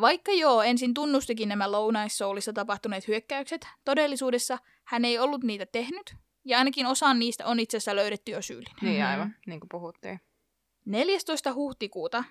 Vaikka 0.00 0.32
joo, 0.32 0.62
ensin 0.62 0.94
tunnustikin 0.94 1.48
nämä 1.48 1.72
Lounais-Soulissa 1.72 2.52
tapahtuneet 2.52 3.08
hyökkäykset, 3.08 3.68
todellisuudessa 3.84 4.58
hän 4.84 5.04
ei 5.04 5.18
ollut 5.18 5.44
niitä 5.44 5.66
tehnyt, 5.66 6.14
ja 6.44 6.58
ainakin 6.58 6.86
osaan 6.86 7.18
niistä 7.18 7.46
on 7.46 7.60
itse 7.60 7.76
asiassa 7.76 7.96
löydetty 7.96 8.32
jo 8.32 8.42
syyllinen. 8.42 8.76
Niin 8.82 9.02
Mhm. 9.02 9.10
aivan, 9.10 9.34
niin 9.46 9.60
kuin 9.60 9.68
puhuttiin. 9.68 10.20
14. 10.84 11.52
huhtikuuta 11.54 12.24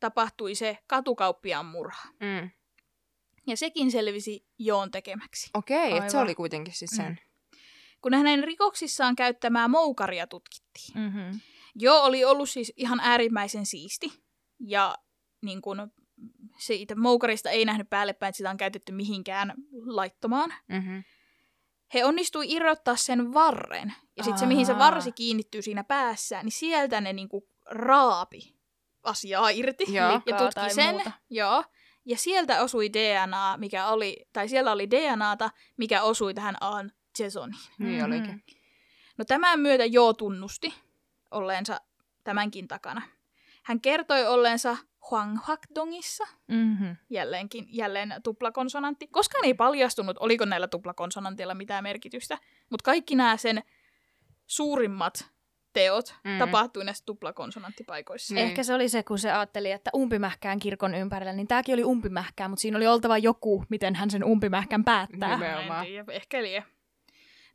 tapahtui 0.00 0.54
se 0.54 0.78
katukauppiaan 0.86 1.66
murha, 1.66 2.08
Mm. 2.20 2.50
ja 3.46 3.56
sekin 3.56 3.90
selvisi 3.90 4.46
Joon 4.58 4.90
tekemäksi. 4.90 5.50
Okei, 5.54 5.96
että 5.96 6.10
se 6.12 6.18
oli 6.18 6.34
kuitenkin 6.34 6.74
siis 6.74 6.90
sen. 6.90 7.20
Kun 8.02 8.14
hänen 8.14 8.44
rikoksissaan 8.44 9.16
käyttämää 9.16 9.68
moukaria 9.68 10.26
tutkittiin. 10.26 10.98
Mm-hmm. 10.98 11.40
Joo 11.74 12.02
oli 12.02 12.24
ollut 12.24 12.50
siis 12.50 12.72
ihan 12.76 13.00
äärimmäisen 13.00 13.66
siisti, 13.66 14.12
ja 14.60 14.94
niin 15.42 15.62
kun, 15.62 15.92
siitä 16.58 16.94
moukarista 16.94 17.50
ei 17.50 17.64
nähnyt 17.64 17.90
päällepäin, 17.90 18.28
että 18.28 18.36
sitä 18.36 18.50
on 18.50 18.56
käytetty 18.56 18.92
mihinkään 18.92 19.54
laittomaan. 19.86 20.54
Mm-hmm. 20.68 21.04
He 21.94 22.04
onnistui 22.04 22.52
irrottaa 22.52 22.96
sen 22.96 23.32
varren. 23.34 23.94
Ja 24.16 24.24
sitten 24.24 24.38
se, 24.38 24.46
mihin 24.46 24.66
se 24.66 24.78
varsi 24.78 25.12
kiinnittyy 25.12 25.62
siinä 25.62 25.84
päässä, 25.84 26.42
niin 26.42 26.52
sieltä 26.52 27.00
ne 27.00 27.12
niinku 27.12 27.48
raapi 27.70 28.55
asiaa 29.06 29.50
irti. 29.50 29.84
Joo. 29.88 29.94
ja 30.10 30.14
Likkaa 30.26 30.38
tutki 30.38 30.74
sen. 30.74 30.94
muuta. 30.94 31.12
Joo. 31.30 31.64
Ja 32.04 32.16
sieltä 32.16 32.62
osui 32.62 32.92
DNA, 32.92 33.56
mikä 33.56 33.86
oli, 33.88 34.26
tai 34.32 34.48
siellä 34.48 34.72
oli 34.72 34.90
DNAta, 34.90 35.50
mikä 35.76 36.02
osui 36.02 36.34
tähän 36.34 36.56
Aan 36.60 36.92
Jasoniin. 37.18 37.60
Niin 37.78 37.96
Mhm. 38.02 38.04
olikin. 38.12 38.44
No 39.18 39.24
tämän 39.24 39.60
myötä 39.60 39.84
Joo 39.84 40.12
tunnusti 40.12 40.74
olleensa 41.30 41.80
tämänkin 42.24 42.68
takana. 42.68 43.02
Hän 43.62 43.80
kertoi 43.80 44.26
olleensa 44.26 44.76
Huang 45.10 45.38
Hakdongissa, 45.42 46.24
Mm-hmm. 46.48 46.96
jälleenkin, 47.10 47.66
jälleen 47.68 48.14
tuplakonsonantti. 48.24 49.06
Koskaan 49.06 49.44
ei 49.44 49.54
paljastunut, 49.54 50.16
oliko 50.20 50.44
näillä 50.44 50.68
tuplakonsonanteilla 50.68 51.54
mitään 51.54 51.82
merkitystä, 51.82 52.38
mutta 52.70 52.82
kaikki 52.84 53.14
nämä 53.16 53.36
sen 53.36 53.62
suurimmat 54.46 55.30
teot 55.76 56.14
Mm. 56.24 56.30
mm. 56.30 56.38
tapahtui 56.38 56.84
näissä 56.84 57.04
tuplakonsonanttipaikoissa. 57.06 58.34
Niin. 58.34 58.46
Ehkä 58.46 58.62
se 58.62 58.74
oli 58.74 58.88
se, 58.88 59.02
kun 59.02 59.18
se 59.18 59.32
ajatteli, 59.32 59.70
että 59.70 59.90
umpimähkään 59.96 60.58
kirkon 60.58 60.94
ympärillä, 60.94 61.32
niin 61.32 61.48
tämäkin 61.48 61.74
oli 61.74 61.84
umpimähkää, 61.84 62.48
mutta 62.48 62.60
siinä 62.60 62.76
oli 62.76 62.86
oltava 62.86 63.18
joku, 63.18 63.64
miten 63.68 63.94
hän 63.94 64.10
sen 64.10 64.24
umpimähkän 64.24 64.84
päättää. 64.84 65.38
Nimenomaan. 65.38 65.86
tiedä, 65.86 66.12
ehkä 66.12 66.42
lie. 66.42 66.64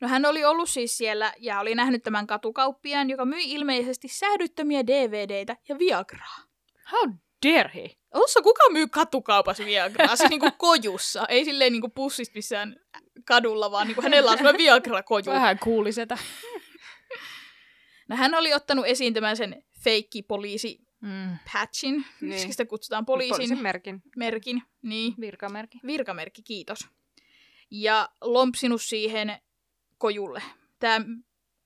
No 0.02 0.08
hän 0.08 0.26
oli 0.26 0.46
ollut 0.46 0.70
siis 0.70 0.98
siellä 0.98 1.34
ja 1.38 1.60
oli 1.60 1.76
nähnyt 1.76 2.04
tämän 2.04 2.28
katukauppiaan, 2.28 3.10
joka 3.10 3.26
myi 3.26 3.52
ilmeisesti 3.52 4.08
sähdyttömiä 4.08 4.88
DVDitä 4.88 5.58
ja 5.70 5.80
Viagraa. 5.80 6.38
How 6.92 7.14
dare 7.46 7.72
he? 7.76 7.90
Ossa 8.14 8.42
kuka 8.42 8.70
myy 8.72 8.88
katukaupassa 8.88 9.66
Viagraa? 9.66 10.16
Siis 10.16 10.30
niinku 10.30 10.50
kojussa. 10.58 11.26
Ei 11.30 11.46
silleen 11.46 11.72
niinku 11.72 11.90
pussista 11.90 12.38
missään 12.38 12.76
kadulla, 13.26 13.72
vaan 13.72 13.88
niinku 13.88 14.02
hänellä 14.02 14.32
on 14.32 14.38
sellainen 14.38 14.62
Viagra-koju. 14.62 15.26
Vähän 15.26 15.60
kuulisetä. 15.60 16.18
No 18.12 18.18
hän 18.18 18.36
oli 18.36 18.54
ottanut 18.54 18.86
esiin 18.86 19.14
tämän 19.14 19.38
sen 19.38 19.64
feikki 19.80 20.22
poliisi 20.24 20.80
Mm. 21.02 21.38
patchin, 21.54 22.06
Niin. 22.22 22.52
sitä 22.52 22.66
kutsutaan 22.66 23.06
poliisin, 23.06 23.34
Poliisin 23.36 23.62
merkin. 23.62 24.04
merkin, 24.16 24.64
niin, 24.82 25.14
Virkamerkki. 25.20 25.80
virkamerkki, 25.86 26.42
kiitos. 26.42 26.80
Ja 27.72 28.10
lompsinut 28.22 28.82
siihen 28.82 29.38
kojulle. 29.98 30.44
Tämä 30.80 31.06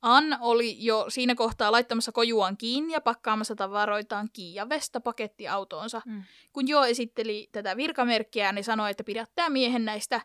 Ann 0.01 0.37
oli 0.41 0.85
jo 0.85 1.05
siinä 1.09 1.35
kohtaa 1.35 1.71
laittamassa 1.71 2.11
kojuaan 2.11 2.57
kiinni 2.57 2.93
ja 2.93 3.01
pakkaamassa 3.01 3.55
tavaroitaan 3.55 4.29
Kiiavesta 4.33 5.01
pakettiautoonsa. 5.01 6.01
Mm. 6.05 6.23
Kun 6.53 6.67
Jo 6.67 6.83
esitteli 6.85 7.49
tätä 7.51 7.77
virkamerkkiä, 7.77 8.51
niin 8.51 8.63
sanoi, 8.63 8.91
että 8.91 9.03
pidättää 9.03 9.49
miehen 9.49 9.85
näistä 9.85 10.21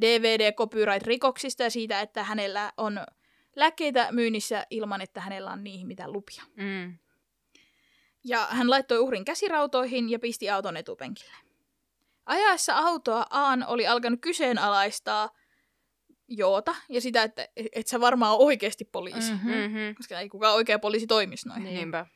DVD-copyright-rikoksista 0.00 1.62
ja 1.62 1.70
siitä, 1.70 2.00
että 2.00 2.24
hänellä 2.24 2.72
on 2.76 3.00
lääkkeitä 3.56 4.08
myynnissä 4.12 4.66
ilman, 4.70 5.00
että 5.00 5.20
hänellä 5.20 5.50
on 5.50 5.64
niihin 5.64 5.86
mitään 5.86 6.12
lupia. 6.12 6.42
Mm. 6.56 6.98
Ja 8.24 8.46
hän 8.50 8.70
laittoi 8.70 8.98
uhrin 8.98 9.24
käsirautoihin 9.24 10.10
ja 10.10 10.18
pisti 10.18 10.50
auton 10.50 10.76
etupenkille. 10.76 11.34
Ajaessa 12.26 12.74
autoa 12.78 13.26
Aan 13.30 13.66
oli 13.66 13.86
alkanut 13.86 14.20
kyseenalaistaa 14.20 15.30
Joota 16.28 16.74
ja 16.88 17.00
sitä, 17.00 17.22
että 17.22 17.48
et 17.72 17.86
sä 17.86 18.00
varmaan 18.00 18.36
oikeasti 18.38 18.84
poliisi. 18.84 19.32
Mhm. 19.32 19.48
Mm-hmm. 19.48 19.94
Koska 19.96 20.20
ei 20.20 20.28
kukaan 20.28 20.54
oikea 20.54 20.78
poliisi 20.78 21.06
toimisi 21.06 21.48
noin. 21.48 21.62
Niin. 21.64 21.74
Niinpä. 21.74 22.06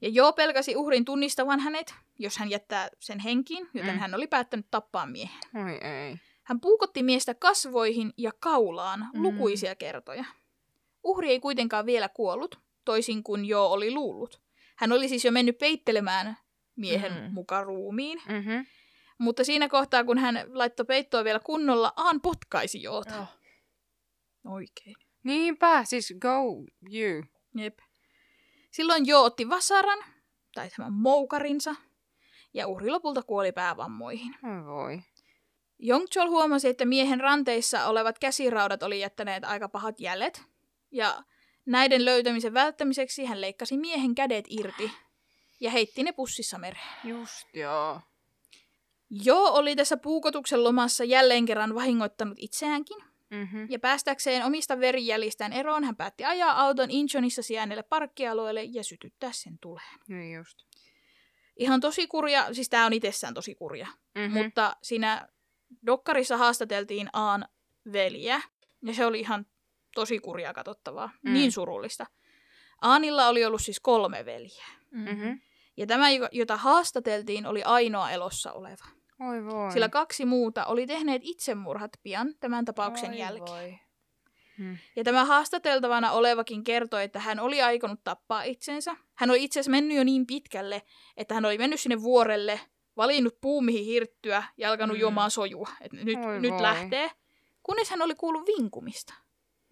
Ja 0.00 0.08
Joo 0.08 0.32
pelkäsi 0.32 0.76
uhrin 0.76 1.04
tunnistavan 1.04 1.60
hänet, 1.60 1.94
jos 2.18 2.38
hän 2.38 2.50
jättää 2.50 2.88
sen 3.00 3.18
henkiin, 3.18 3.68
joten 3.74 3.94
Mm. 3.94 3.98
hän 4.00 4.14
oli 4.14 4.26
päättänyt 4.26 4.66
tappaa 4.70 5.06
miehen. 5.06 5.40
Oi 5.64 5.88
ei. 5.90 6.16
Hän 6.42 6.60
puukotti 6.60 7.02
miestä 7.02 7.34
kasvoihin 7.34 8.12
ja 8.16 8.30
kaulaan 8.40 9.00
Mm. 9.14 9.22
lukuisia 9.22 9.74
kertoja. 9.74 10.24
Uhri 11.04 11.30
ei 11.30 11.40
kuitenkaan 11.40 11.86
vielä 11.86 12.08
kuollut, 12.08 12.60
toisin 12.84 13.22
kuin 13.22 13.44
Jo 13.44 13.66
oli 13.66 13.90
luullut. 13.90 14.40
Hän 14.76 14.92
oli 14.92 15.08
siis 15.08 15.24
jo 15.24 15.32
mennyt 15.32 15.58
peittelemään 15.58 16.36
miehen 16.76 17.12
Mm. 17.12 17.32
mukaan 17.32 17.66
ruumiin, 17.66 18.22
Mm-hmm. 18.28 18.66
mutta 19.18 19.44
siinä 19.44 19.68
kohtaa, 19.68 20.04
kun 20.04 20.18
hän 20.18 20.44
laittoi 20.52 20.86
peittoa 20.86 21.24
vielä 21.24 21.40
kunnolla, 21.40 21.92
Aan 21.96 22.20
potkaisi 22.20 22.82
Joota. 22.82 23.14
Joo. 23.14 23.26
Oikein. 24.54 24.94
Niinpä, 25.24 25.84
siis 25.84 26.14
go 26.20 26.38
you. 26.92 27.24
Jep. 27.56 27.78
Silloin 28.70 29.06
Jo 29.06 29.22
otti 29.22 29.48
vasaran, 29.48 29.98
tai 30.54 30.70
tämän 30.76 30.92
moukarinsa, 30.92 31.74
ja 32.54 32.66
uhri 32.68 32.90
lopulta 32.90 33.22
kuoli 33.22 33.52
päävammoihin. 33.52 34.34
Oi 34.44 34.64
voi. 34.66 35.00
Jongchol 35.78 36.28
huomasi, 36.28 36.68
että 36.68 36.84
miehen 36.84 37.20
ranteissa 37.20 37.86
olevat 37.86 38.18
käsiraudat 38.18 38.82
oli 38.82 39.00
jättäneet 39.00 39.44
aika 39.44 39.68
pahat 39.68 40.00
jäljet, 40.00 40.42
ja 40.92 41.22
näiden 41.66 42.04
löytämisen 42.04 42.54
välttämiseksi 42.54 43.24
hän 43.24 43.40
leikkasi 43.40 43.76
miehen 43.76 44.14
kädet 44.14 44.44
irti 44.48 44.90
ja 45.60 45.70
heitti 45.70 46.02
ne 46.02 46.12
pussissa 46.12 46.58
mereen. 46.58 46.84
Just 47.04 47.48
joo. 47.54 48.00
Jo 49.10 49.42
oli 49.44 49.76
tässä 49.76 49.96
puukotuksen 49.96 50.64
lomassa 50.64 51.04
jälleen 51.04 51.46
kerran 51.46 51.74
vahingoittanut 51.74 52.38
itseäänkin, 52.40 52.96
Mm-hmm. 53.30 53.66
ja 53.70 53.78
päästäkseen 53.78 54.44
omista 54.44 54.80
verijäljistään 54.80 55.52
eroon 55.52 55.84
hän 55.84 55.96
päätti 55.96 56.24
ajaa 56.24 56.60
auton 56.62 56.90
Inchonissa 56.90 57.42
sijainneelle 57.42 57.82
parkkialueelle 57.82 58.62
ja 58.62 58.84
sytyttää 58.84 59.32
sen 59.32 59.58
tuleen. 59.58 59.98
Niin 60.08 60.36
just. 60.36 60.58
Ihan 61.56 61.80
tosi 61.80 62.06
kurja, 62.06 62.54
siis 62.54 62.68
tämä 62.68 62.86
on 62.86 62.92
itsessään 62.92 63.34
tosi 63.34 63.54
kurja, 63.54 63.86
Mm-hmm. 64.14 64.42
mutta 64.42 64.76
siinä 64.82 65.28
dokkarissa 65.86 66.36
haastateltiin 66.36 67.08
Aan 67.12 67.48
veliä, 67.92 68.40
ja 68.82 68.94
se 68.94 69.06
oli 69.06 69.20
ihan 69.20 69.46
tosi 69.94 70.18
kurjaa 70.18 70.52
katsottavaa, 70.54 71.06
Mm. 71.22 71.30
mm. 71.30 71.34
niin 71.34 71.52
surullista. 71.52 72.06
Aanilla 72.80 73.28
oli 73.28 73.44
ollut 73.44 73.60
siis 73.62 73.80
kolme 73.80 74.24
veljeä, 74.24 74.66
Mm-hmm. 74.90 75.40
ja 75.76 75.86
tämä, 75.86 76.10
jo- 76.10 76.28
jota 76.32 76.56
haastateltiin, 76.56 77.46
oli 77.46 77.62
ainoa 77.62 78.10
elossa 78.10 78.52
oleva. 78.52 78.84
Oi 79.20 79.44
voi. 79.44 79.72
Sillä 79.72 79.88
kaksi 79.88 80.24
muuta 80.24 80.64
oli 80.64 80.86
tehneet 80.86 81.22
itsemurhat 81.24 81.90
pian 82.02 82.34
tämän 82.40 82.64
tapauksen 82.64 83.10
Oi 83.10 83.18
jälkeen. 83.18 83.48
voi. 83.48 83.78
Mm. 84.58 84.76
Ja 84.96 85.04
tämä 85.04 85.24
haastateltavana 85.24 86.10
olevakin 86.12 86.64
kertoi, 86.64 87.04
että 87.04 87.18
hän 87.20 87.40
oli 87.40 87.62
aikonut 87.62 88.00
tappaa 88.04 88.42
itsensä. 88.42 88.96
Hän 89.14 89.30
oli 89.30 89.44
itse 89.44 89.60
asiassa 89.60 89.70
mennyt 89.70 89.96
jo 89.96 90.04
niin 90.04 90.26
pitkälle, 90.26 90.82
että 91.16 91.34
hän 91.34 91.44
oli 91.44 91.58
mennyt 91.58 91.80
sinne 91.80 92.02
vuorelle, 92.02 92.60
valinnut 92.96 93.40
puu 93.40 93.60
mihin 93.60 93.84
hirttyä 93.84 94.42
ja 94.56 94.70
alkanut 94.70 94.94
Mm. 94.94 94.98
mm. 94.98 95.00
juomaan 95.00 95.30
sojua. 95.30 95.68
Että 95.80 95.96
nyt, 95.96 96.18
Oi 96.26 96.40
nyt 96.40 96.52
voi. 96.52 96.62
lähtee. 96.62 97.10
Kunnes 97.62 97.90
hän 97.90 98.02
oli 98.02 98.14
kuullut 98.14 98.46
vinkumista 98.46 99.14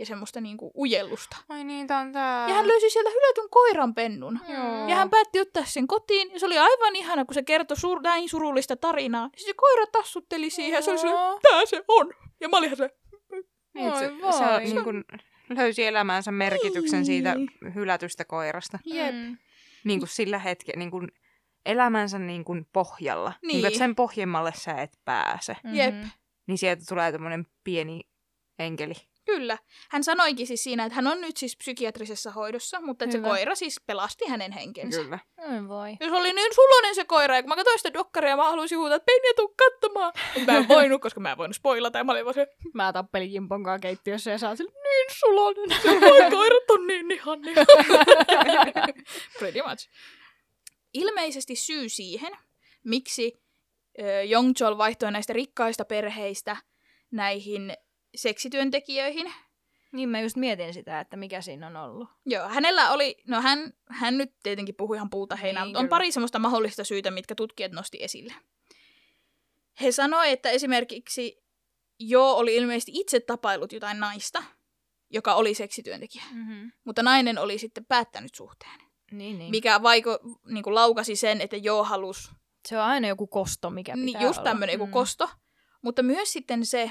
ja 0.01 0.07
semmoista 0.07 0.41
niinku 0.41 0.73
ujellusta. 0.79 1.37
Ai 1.49 1.65
niin, 1.65 1.87
tää 1.87 1.99
on 2.01 2.13
tää. 2.13 2.49
Ja 2.49 2.55
hän 2.55 2.69
löysi 2.69 2.91
sieltä 2.91 3.11
hylätyn 3.11 3.51
koiran 3.51 3.95
pennun. 3.95 4.41
Joo. 4.49 4.89
Ja 4.89 4.95
hän 4.97 5.11
päätti 5.11 5.41
ottaa 5.41 5.65
sen 5.65 5.87
kotiin, 5.87 6.31
ja 6.33 6.41
se 6.41 6.47
oli 6.47 6.59
aivan 6.59 6.97
ihana, 6.97 7.25
kun 7.25 7.35
se 7.35 7.43
kertoi 7.43 7.77
sur- 7.77 8.03
näin 8.03 8.29
surullista 8.29 8.77
tarinaa. 8.77 9.29
Ja 9.33 9.45
se 9.47 9.53
koira 9.57 9.87
tassutteli 9.87 10.51
siihen, 10.51 10.73
ja 10.77 10.83
se 10.83 10.91
oli 10.91 10.99
silleen, 10.99 11.39
tää 11.43 11.67
se 11.67 11.83
on. 11.89 12.11
Ja 12.41 12.49
mä 12.49 12.57
olin 12.57 12.67
ihan 12.67 12.77
se, 12.77 12.91
Niin, 13.75 13.99
se, 13.99 14.11
Voi 14.23 14.33
se 14.33 14.45
voi. 14.45 14.65
niin 14.65 14.85
kuin 14.85 15.05
löysi 15.49 15.85
elämänsä 15.87 16.31
merkityksen 16.33 17.05
siitä 17.07 17.35
Niin. 17.35 17.49
hylätystä 17.75 18.25
koirasta. 18.25 18.79
jep. 18.85 19.15
Mm. 19.15 19.39
Niin 19.85 19.99
kuin 19.99 20.09
sillä 20.09 20.39
hetkellä, 20.39 20.79
niin 20.79 20.91
kuin 20.91 21.09
elämänsä 21.67 22.19
niin 22.19 22.45
kuin 22.45 22.67
pohjalla. 22.73 23.33
Niin. 23.43 23.49
Niin. 23.49 23.61
kuin, 23.61 23.67
että 23.67 23.79
sen 23.79 23.95
pohjimmalle 23.95 24.53
sä 24.55 24.73
et 24.75 24.91
pääse. 25.05 25.57
Jep. 25.73 25.95
Mhm. 25.95 26.07
Niin 26.47 26.59
sieltä 26.59 26.83
tulee 26.89 27.13
tämmöinen 27.13 27.47
pieni 27.65 28.01
enkeli. 28.59 28.95
Kyllä. 29.31 29.59
Hän 29.91 30.05
sanoikin 30.05 30.47
siis 30.47 30.63
siinä, 30.65 30.85
että 30.85 30.95
hän 30.97 31.07
on 31.07 31.21
nyt 31.21 31.37
siis 31.37 31.57
psykiatrisessa 31.57 32.31
hoidossa, 32.31 32.81
mutta 32.81 33.05
että 33.05 33.13
se 33.13 33.19
Hyvä. 33.19 33.29
koira 33.29 33.55
siis 33.55 33.81
pelasti 33.87 34.25
hänen 34.27 34.53
henkensä. 34.53 35.01
Kyllä. 35.03 35.19
Oi 35.39 35.69
voi. 35.69 35.91
Ja 36.01 36.09
se 36.09 36.15
oli 36.17 36.33
niin 36.33 36.55
sulonen 36.55 36.95
se 36.95 37.05
koira, 37.05 37.37
ja 37.37 37.43
kun 37.43 37.49
mä 37.49 37.57
katsoin 37.57 37.79
sitä 37.79 37.93
dokkaria, 37.93 38.37
mä 38.37 38.45
halusin 38.45 38.79
huutaa, 38.79 38.97
että 38.97 39.07
Penja, 39.07 39.35
tuu 39.37 39.55
katsomaan. 39.57 40.13
Mä 40.47 40.57
en 40.57 40.69
voinut, 40.79 41.03
koska 41.03 41.21
mä 41.21 41.31
en 41.33 41.37
voinut 41.39 41.57
spoilata, 41.57 41.99
ja 41.99 42.05
mä 42.05 42.13
olin 42.13 42.25
vaan 42.25 42.35
se, 42.35 42.47
Mä 42.75 42.93
tappelin 42.93 43.33
Jimpon 43.33 43.65
kanssa 43.65 43.83
keittiössä 43.83 44.31
ja 44.31 44.39
sä 44.39 44.57
sille, 44.57 44.73
niin 44.73 45.07
sulonen. 45.19 46.01
voi 46.01 46.31
koirat 46.31 46.71
on 46.71 46.87
niin 46.87 47.11
ihania. 47.11 47.55
Pretty 49.39 49.63
much. 49.63 49.89
Ilmeisesti 50.95 51.57
syy 51.57 51.89
siihen, 51.89 52.33
miksi 52.85 53.43
ö, 54.01 54.23
Jongchol 54.23 54.79
vaihtoi 54.79 55.13
näistä 55.13 55.33
rikkaista 55.33 55.85
perheistä 55.85 56.57
näihin 57.11 57.77
seksityöntekijöihin, 58.15 59.33
Niin 59.93 60.09
mä 60.09 60.21
just 60.21 60.37
mietin 60.37 60.75
sitä, 60.75 61.01
että 61.01 61.17
mikä 61.17 61.41
siinä 61.41 61.67
on 61.67 61.77
ollut. 61.77 62.09
Joo, 62.27 62.49
hänellä 62.49 62.91
oli, 62.91 63.17
no 63.29 63.41
hän, 63.41 63.73
hän 63.89 64.19
nyt 64.19 64.33
tietenkin 64.43 64.75
puhui 64.75 64.97
ihan 64.97 65.11
puuta 65.11 65.37
heinää, 65.37 65.63
Niin, 65.65 65.69
mutta 65.69 65.79
on 65.79 65.85
kyllä. 65.85 65.91
pari 65.91 66.13
semmoista 66.13 66.39
mahdollista 66.39 66.85
syytä, 66.85 67.11
mitkä 67.11 67.35
tutkijat 67.35 67.73
nosti 67.73 67.99
esille. 68.01 68.35
He 69.81 69.93
sanoi, 69.93 70.31
että 70.31 70.51
esimerkiksi 70.51 71.43
Jo 71.99 72.31
oli 72.33 72.57
ilmeisesti 72.57 72.93
itse 72.95 73.21
tapailut 73.21 73.73
jotain 73.73 74.01
naista, 74.01 74.43
joka 75.11 75.35
oli 75.35 75.55
seksityöntekijä, 75.55 76.25
Mm-hmm. 76.33 76.73
mutta 76.85 77.03
nainen 77.03 77.39
oli 77.39 77.59
sitten 77.59 77.85
päättänyt 77.85 78.35
suhteen, 78.35 78.81
Niin, 79.13 79.39
niin. 79.39 79.51
mikä 79.51 79.83
vaiko, 79.83 80.19
niin 80.47 80.63
kuin 80.65 80.75
laukasi 80.75 81.17
sen, 81.17 81.41
että 81.41 81.57
Jo 81.57 81.85
halusi, 81.85 82.31
Se 82.69 82.79
on 82.79 82.85
aina 82.85 83.09
joku 83.09 83.27
kosto, 83.27 83.71
mikä 83.71 83.93
pitää 83.93 84.05
niin 84.05 84.21
just 84.21 84.43
tämmöinen 84.45 84.73
joku 84.75 84.87
Mm. 84.87 84.93
kosto, 84.93 85.31
mutta 85.83 86.03
myös 86.03 86.33
sitten 86.33 86.67
se, 86.67 86.91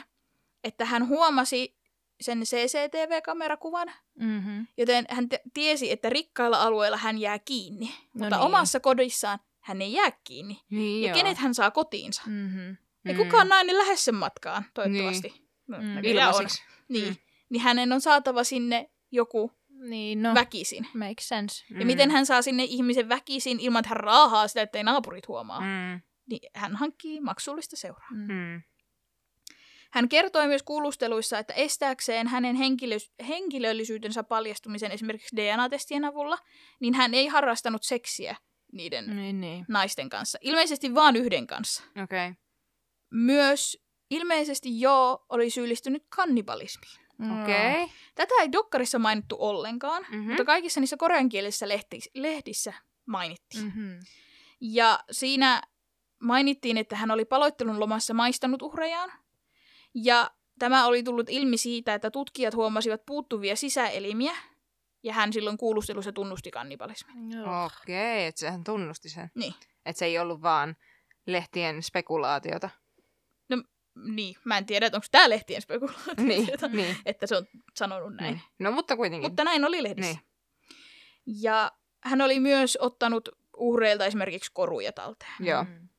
että 0.63 0.85
hän 0.85 1.07
huomasi 1.07 1.77
sen 2.21 2.39
CCTV-kamerakuvan, 2.41 3.91
Mm-hmm. 4.19 4.67
Joten 4.77 5.05
hän 5.09 5.29
t- 5.29 5.33
tiesi, 5.53 5.91
että 5.91 6.09
rikkailla 6.09 6.61
alueilla 6.61 6.97
hän 6.97 7.17
jää 7.17 7.39
kiinni, 7.39 7.85
No 7.85 7.93
mutta 8.13 8.35
niin. 8.35 8.45
omassa 8.45 8.79
kodissaan 8.79 9.39
hän 9.59 9.81
ei 9.81 9.93
jää 9.93 10.11
kiinni. 10.23 10.61
Niin 10.69 11.01
Ja 11.01 11.07
joo. 11.09 11.17
kenet 11.17 11.37
hän 11.37 11.53
saa 11.53 11.71
kotiinsa? 11.71 12.21
Mm-hmm. 12.25 12.77
Ei 13.05 13.15
kukaan 13.15 13.47
nainen 13.49 13.77
lähde 13.77 13.95
sen 13.95 14.15
matkaan, 14.15 14.65
toivottavasti. 14.73 15.43
No, 15.67 15.77
Mm. 15.77 15.83
näköjään 15.87 16.35
on. 16.35 16.45
Niin. 16.87 17.07
Mm. 17.07 17.15
niin 17.49 17.61
hänen 17.61 17.91
on 17.91 18.01
saatava 18.01 18.43
sinne 18.43 18.89
joku 19.11 19.51
Niin, 19.69 20.21
no. 20.21 20.33
väkisin. 20.33 20.87
Makes 20.93 21.27
sense. 21.27 21.65
Ja 21.79 21.85
miten 21.85 22.11
hän 22.11 22.25
saa 22.25 22.41
sinne 22.41 22.63
ihmisen 22.63 23.09
väkisin 23.09 23.59
ilman, 23.59 23.79
että 23.79 23.89
hän 23.89 23.97
raahaa 23.97 24.47
sitä, 24.47 24.61
ettei 24.61 24.83
naapurit 24.83 25.27
huomaa. 25.27 25.59
Mm. 25.61 26.01
Niin 26.29 26.49
hän 26.55 26.75
hankkii 26.75 27.21
maksullista 27.21 27.75
seuraa. 27.75 28.07
Mm. 28.11 28.61
Mm. 29.89 29.93
Hän 29.93 30.09
kertoi 30.09 30.47
myös 30.47 30.63
kuulusteluissa, 30.63 31.39
että 31.39 31.53
estääkseen 31.53 32.27
hänen 32.27 32.55
henkilö- 32.55 33.25
henkilöllisyytensä 33.27 34.23
paljastumisen 34.23 34.91
esimerkiksi 34.91 35.35
DNA-testien 35.35 36.05
avulla, 36.05 36.37
niin 36.79 36.93
hän 36.93 37.13
ei 37.13 37.27
harrastanut 37.27 37.83
seksiä 37.83 38.35
niiden 38.71 39.15
Niin, 39.17 39.41
niin. 39.41 39.65
naisten 39.67 40.09
kanssa. 40.09 40.37
Ilmeisesti 40.41 40.95
vain 40.95 41.15
yhden 41.15 41.47
kanssa. 41.47 41.83
Okei. 42.03 42.03
Okay. 42.03 42.33
Myös 43.11 43.77
ilmeisesti 44.11 44.81
Jo 44.81 45.25
oli 45.29 45.49
syyllistynyt 45.49 46.03
kannibalismiin. 46.09 46.99
Okei. 47.43 47.83
Okay. 47.83 47.87
Tätä 48.15 48.33
ei 48.41 48.51
dokkarissa 48.51 48.99
mainittu 48.99 49.35
ollenkaan, 49.39 50.05
Mhm. 50.09 50.21
mutta 50.27 50.45
kaikissa 50.45 50.79
niissä 50.79 50.97
koreankielisissä 50.97 51.65
lehti- 51.67 52.11
lehdissä 52.13 52.73
mainittiin. 53.05 53.63
Mm. 53.63 53.69
Mm-hmm. 53.69 53.99
Ja 54.61 54.99
siinä 55.11 55.61
mainittiin, 56.23 56.77
että 56.77 56.95
hän 56.95 57.11
oli 57.11 57.25
paloittelun 57.25 57.79
lomassa 57.79 58.13
maistanut 58.13 58.61
uhrejaan. 58.61 59.11
Ja 60.03 60.31
tämä 60.59 60.85
oli 60.85 61.03
tullut 61.03 61.29
ilmi 61.29 61.57
siitä, 61.57 61.93
että 61.93 62.11
tutkijat 62.11 62.55
huomasivat 62.55 63.05
puuttuvia 63.05 63.55
sisäelimiä, 63.55 64.35
ja 65.03 65.13
hän 65.13 65.33
silloin 65.33 65.57
kuulustelussa 65.57 66.11
tunnusti 66.11 66.51
kannibalismin. 66.51 67.15
Okei, 67.65 68.25
että 68.25 68.39
sehän 68.39 68.63
tunnusti 68.63 69.09
sen. 69.09 69.31
Niin. 69.35 69.53
Että 69.85 69.99
se 69.99 70.05
ei 70.05 70.19
ollut 70.19 70.41
vaan 70.41 70.75
lehtien 71.27 71.83
spekulaatiota. 71.83 72.69
niin, 74.15 74.35
mä 74.45 74.57
en 74.57 74.65
tiedä, 74.65 74.85
että 74.87 74.97
onko 74.97 75.07
tämä 75.11 75.29
lehtien 75.29 75.61
spekulaatio, 75.61 76.13
Niin, 76.17 76.47
niin, 76.71 76.95
että 77.05 77.27
se 77.27 77.37
on 77.37 77.45
sanonut 77.75 78.15
näin. 78.15 78.33
niin. 78.33 78.43
No 78.59 78.71
mutta 78.71 78.95
kuitenkin. 78.95 79.29
Mutta 79.29 79.43
näin 79.43 79.65
oli 79.65 79.83
lehdissä. 79.83 80.11
Niin. 80.11 81.41
Ja 81.41 81.71
hän 82.03 82.21
oli 82.21 82.39
myös 82.39 82.77
ottanut 82.81 83.29
uhreilta 83.57 84.05
esimerkiksi 84.05 84.51
koruja 84.53 84.91
talteen. 84.93 85.31
Joo. 85.39 85.63
Mm. 85.63 85.89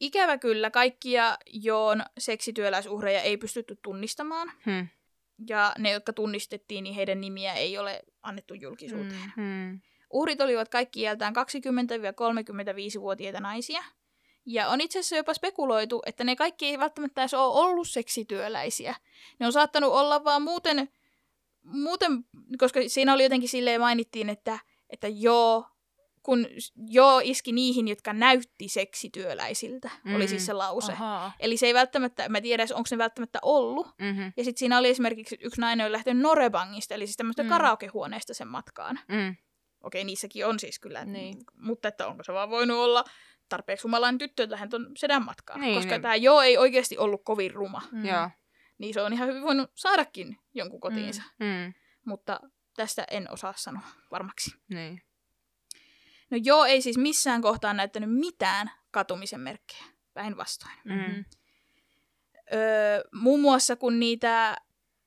Ikävä 0.00 0.38
kyllä, 0.38 0.70
kaikkia 0.70 1.38
Joon 1.46 2.02
seksityöläisuhreja 2.18 3.20
ei 3.20 3.36
pystytty 3.36 3.78
tunnistamaan. 3.82 4.52
Hmm. 4.66 4.88
Ja 5.48 5.72
ne, 5.78 5.90
jotka 5.90 6.12
tunnistettiin, 6.12 6.84
niin 6.84 6.94
heidän 6.94 7.20
nimiä 7.20 7.54
ei 7.54 7.78
ole 7.78 8.02
annettu 8.22 8.54
julkisuuteen. 8.54 9.32
Mm. 9.36 9.42
Hmm. 9.42 9.80
Uhrit 10.10 10.40
olivat 10.40 10.68
kaikki 10.68 11.00
iältään 11.00 11.34
20-35-vuotiaita 11.36 13.40
naisia. 13.40 13.82
Ja 14.46 14.68
on 14.68 14.80
itse 14.80 14.98
asiassa 14.98 15.16
jopa 15.16 15.34
spekuloitu, 15.34 16.02
että 16.06 16.24
ne 16.24 16.36
kaikki 16.36 16.66
ei 16.66 16.78
välttämättä 16.78 17.22
edes 17.22 17.34
ole 17.34 17.64
ollut 17.64 17.88
seksityöläisiä. 17.88 18.94
Ne 19.38 19.46
on 19.46 19.52
saattanut 19.52 19.92
olla 19.92 20.24
vaan 20.24 20.42
muuten, 20.42 20.88
muuten 21.62 22.24
koska 22.58 22.80
siinä 22.86 23.14
oli 23.14 23.22
jotenkin 23.22 23.48
silleen 23.48 23.80
mainittiin, 23.80 24.28
että, 24.28 24.58
että 24.90 25.08
joo, 25.08 25.66
kun 26.22 26.46
joo 26.86 27.20
iski 27.24 27.52
niihin, 27.52 27.88
jotka 27.88 28.12
näytti 28.12 28.68
seksityöläisiltä, 28.68 29.90
mm. 30.04 30.14
oli 30.14 30.28
siis 30.28 30.46
se 30.46 30.52
lause. 30.52 30.92
Ahaa. 30.92 31.32
Eli 31.40 31.56
se 31.56 31.66
ei 31.66 31.74
välttämättä, 31.74 32.28
mä 32.28 32.40
tiedän, 32.40 32.68
onko 32.74 32.88
ne 32.90 32.98
välttämättä 32.98 33.38
ollut. 33.42 33.86
Mm-hmm. 33.98 34.32
Ja 34.36 34.44
sitten 34.44 34.58
siinä 34.58 34.78
oli 34.78 34.88
esimerkiksi 34.88 35.38
yksi 35.40 35.60
nainen, 35.60 35.86
on 35.86 35.92
lähtenyt 35.92 36.22
Norebangista, 36.22 36.94
eli 36.94 37.06
siis 37.06 37.16
tämmöistä 37.16 37.42
Mm. 37.42 37.46
mm. 37.46 37.50
karaokehuoneesta 37.50 38.34
sen 38.34 38.48
matkaan. 38.48 39.00
Mm. 39.08 39.36
Okei, 39.82 40.04
niissäkin 40.04 40.46
on 40.46 40.60
siis 40.60 40.78
kyllä. 40.78 41.04
Niin. 41.04 41.36
Mutta 41.54 41.88
että 41.88 42.06
onko 42.06 42.24
se 42.24 42.32
vaan 42.32 42.50
voinut 42.50 42.76
olla 42.76 43.04
tarpeeksi 43.48 43.82
humalainen 43.82 44.18
tyttö, 44.18 44.42
että 44.42 44.56
hän 44.56 44.68
on 44.72 44.86
sedän 44.96 45.24
matkaan. 45.24 45.60
Niin, 45.60 45.74
Koska 45.74 45.90
niin. 45.92 46.02
tämä 46.02 46.16
joo 46.16 46.40
ei 46.42 46.58
oikeasti 46.58 46.98
ollut 46.98 47.24
kovin 47.24 47.50
ruma. 47.54 47.82
Mm. 47.92 48.06
Joo. 48.06 48.30
Niin 48.78 48.94
se 48.94 49.00
on 49.00 49.12
ihan 49.12 49.28
hyvin 49.28 49.42
voinut 49.42 49.70
saadakin 49.74 50.38
jonkun 50.54 50.80
kotiinsa. 50.80 51.22
Mm. 51.38 51.74
Mutta 52.04 52.40
tästä 52.76 53.04
en 53.10 53.30
osaa 53.30 53.54
sanoa 53.56 53.82
varmaksi. 54.10 54.50
Niin. 54.68 55.02
No 56.30 56.38
joo 56.44 56.64
ei 56.64 56.82
siis 56.82 56.98
missään 56.98 57.42
kohtaa 57.42 57.72
näyttänyt 57.74 58.12
mitään 58.14 58.70
katumisen 58.90 59.40
merkkejä. 59.40 59.84
Päinvastoin. 60.14 60.74
Mm. 60.84 61.24
Öö, 62.52 63.02
muun 63.12 63.40
muassa 63.40 63.76
kun 63.76 64.00
niitä 64.00 64.56